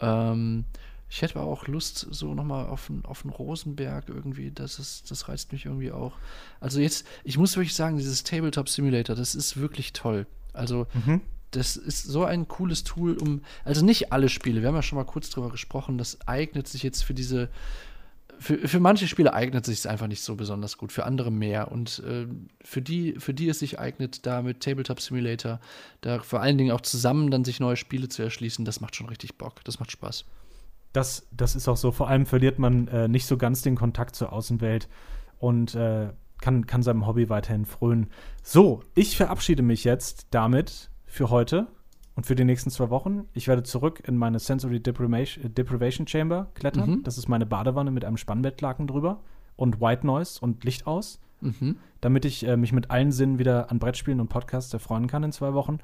Ähm, 0.00 0.64
ich 1.10 1.20
hätte 1.20 1.36
aber 1.38 1.46
auch 1.46 1.66
Lust 1.68 2.06
so 2.10 2.32
nochmal 2.34 2.66
auf 2.66 2.88
einen 2.88 3.04
auf 3.04 3.24
einen 3.24 3.32
Rosenberg 3.34 4.08
irgendwie. 4.08 4.50
Das 4.50 4.78
ist, 4.78 5.10
das 5.10 5.28
reizt 5.28 5.52
mich 5.52 5.66
irgendwie 5.66 5.92
auch. 5.92 6.14
Also 6.60 6.80
jetzt, 6.80 7.06
ich 7.24 7.36
muss 7.36 7.54
wirklich 7.56 7.74
sagen, 7.74 7.98
dieses 7.98 8.24
Tabletop 8.24 8.70
Simulator, 8.70 9.14
das 9.14 9.34
ist 9.34 9.58
wirklich 9.58 9.92
toll. 9.92 10.26
Also 10.54 10.86
Mhm. 10.94 11.20
Das 11.52 11.76
ist 11.76 12.04
so 12.04 12.24
ein 12.24 12.48
cooles 12.48 12.82
Tool, 12.82 13.16
um, 13.16 13.42
also 13.64 13.84
nicht 13.84 14.12
alle 14.12 14.28
Spiele, 14.28 14.60
wir 14.60 14.68
haben 14.68 14.74
ja 14.74 14.82
schon 14.82 14.96
mal 14.96 15.04
kurz 15.04 15.30
drüber 15.30 15.50
gesprochen, 15.50 15.98
das 15.98 16.26
eignet 16.26 16.66
sich 16.66 16.82
jetzt 16.82 17.04
für 17.04 17.14
diese, 17.14 17.48
für, 18.38 18.66
für 18.66 18.80
manche 18.80 19.06
Spiele 19.06 19.32
eignet 19.32 19.64
sich 19.64 19.78
es 19.78 19.86
einfach 19.86 20.08
nicht 20.08 20.22
so 20.22 20.34
besonders 20.34 20.76
gut, 20.76 20.90
für 20.90 21.04
andere 21.04 21.30
mehr. 21.30 21.70
Und 21.70 22.02
äh, 22.06 22.26
für, 22.64 22.82
die, 22.82 23.14
für 23.18 23.32
die 23.32 23.48
es 23.48 23.60
sich 23.60 23.78
eignet, 23.78 24.26
da 24.26 24.42
mit 24.42 24.60
Tabletop 24.60 25.00
Simulator, 25.00 25.60
da 26.00 26.18
vor 26.20 26.40
allen 26.40 26.58
Dingen 26.58 26.72
auch 26.72 26.80
zusammen 26.80 27.30
dann 27.30 27.44
sich 27.44 27.60
neue 27.60 27.76
Spiele 27.76 28.08
zu 28.08 28.22
erschließen, 28.22 28.64
das 28.64 28.80
macht 28.80 28.96
schon 28.96 29.08
richtig 29.08 29.38
Bock, 29.38 29.62
das 29.64 29.78
macht 29.78 29.92
Spaß. 29.92 30.24
Das, 30.92 31.26
das 31.30 31.54
ist 31.54 31.68
auch 31.68 31.76
so. 31.76 31.92
Vor 31.92 32.08
allem 32.08 32.26
verliert 32.26 32.58
man 32.58 32.88
äh, 32.88 33.08
nicht 33.08 33.26
so 33.26 33.36
ganz 33.36 33.62
den 33.62 33.76
Kontakt 33.76 34.16
zur 34.16 34.32
Außenwelt 34.32 34.88
und 35.38 35.74
äh, 35.74 36.08
kann, 36.40 36.66
kann 36.66 36.82
seinem 36.82 37.06
Hobby 37.06 37.28
weiterhin 37.28 37.64
frönen. 37.64 38.10
So, 38.42 38.82
ich 38.94 39.16
verabschiede 39.16 39.62
mich 39.62 39.84
jetzt 39.84 40.26
damit 40.32 40.90
für 41.12 41.28
heute 41.28 41.66
und 42.16 42.24
für 42.24 42.34
die 42.34 42.44
nächsten 42.44 42.70
zwei 42.70 42.88
Wochen. 42.88 43.24
Ich 43.34 43.46
werde 43.46 43.62
zurück 43.62 44.02
in 44.06 44.16
meine 44.16 44.38
Sensory 44.38 44.80
Deprivation, 44.80 45.54
Deprivation 45.54 46.06
Chamber 46.06 46.48
klettern. 46.54 46.88
Mhm. 46.90 47.02
Das 47.02 47.18
ist 47.18 47.28
meine 47.28 47.44
Badewanne 47.44 47.90
mit 47.90 48.02
einem 48.06 48.16
Spannbettlaken 48.16 48.86
drüber 48.86 49.20
und 49.56 49.78
White 49.82 50.06
Noise 50.06 50.40
und 50.40 50.64
Licht 50.64 50.86
aus, 50.86 51.20
Mhm. 51.42 51.76
damit 52.00 52.24
ich 52.24 52.46
äh, 52.46 52.56
mich 52.56 52.72
mit 52.72 52.90
allen 52.90 53.12
Sinnen 53.12 53.38
wieder 53.38 53.70
an 53.70 53.78
Brettspielen 53.78 54.20
und 54.20 54.28
Podcasts 54.28 54.72
erfreuen 54.72 55.06
kann 55.06 55.22
in 55.24 55.32
zwei 55.32 55.52
Wochen. 55.52 55.80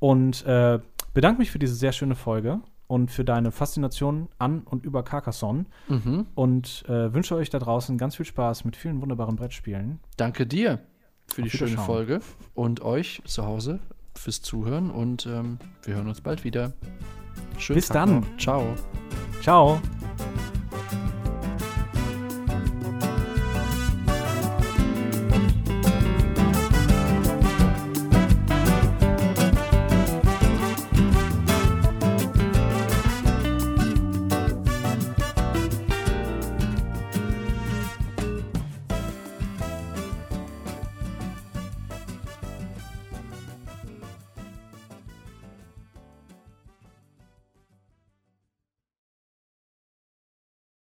Und 0.00 0.44
äh, 0.44 0.80
bedanke 1.12 1.38
mich 1.38 1.50
für 1.52 1.58
diese 1.60 1.74
sehr 1.76 1.92
schöne 1.92 2.16
Folge 2.16 2.60
und 2.88 3.10
für 3.12 3.24
deine 3.24 3.52
Faszination 3.52 4.28
an 4.38 4.62
und 4.62 4.84
über 4.84 5.04
Carcassonne 5.04 5.66
Mhm. 5.88 6.26
und 6.34 6.84
äh, 6.88 7.14
wünsche 7.14 7.36
euch 7.36 7.48
da 7.50 7.58
draußen 7.60 7.96
ganz 7.96 8.16
viel 8.16 8.26
Spaß 8.26 8.64
mit 8.64 8.76
vielen 8.76 9.00
wunderbaren 9.00 9.36
Brettspielen. 9.36 10.00
Danke 10.16 10.46
dir 10.48 10.80
für 11.32 11.42
die 11.42 11.48
Auf 11.48 11.52
schöne 11.52 11.70
Wiederschauen. 11.72 11.86
Folge 11.86 12.20
und 12.54 12.80
euch 12.82 13.22
zu 13.24 13.44
Hause 13.46 13.78
fürs 14.18 14.42
Zuhören 14.42 14.90
und 14.90 15.26
ähm, 15.26 15.58
wir 15.82 15.94
hören 15.96 16.08
uns 16.08 16.20
bald 16.20 16.44
wieder. 16.44 16.72
Schönen 17.58 17.76
Bis 17.76 17.88
Tag 17.88 18.06
dann. 18.06 18.20
noch. 18.20 18.36
Ciao. 18.38 18.74
Ciao! 19.42 19.80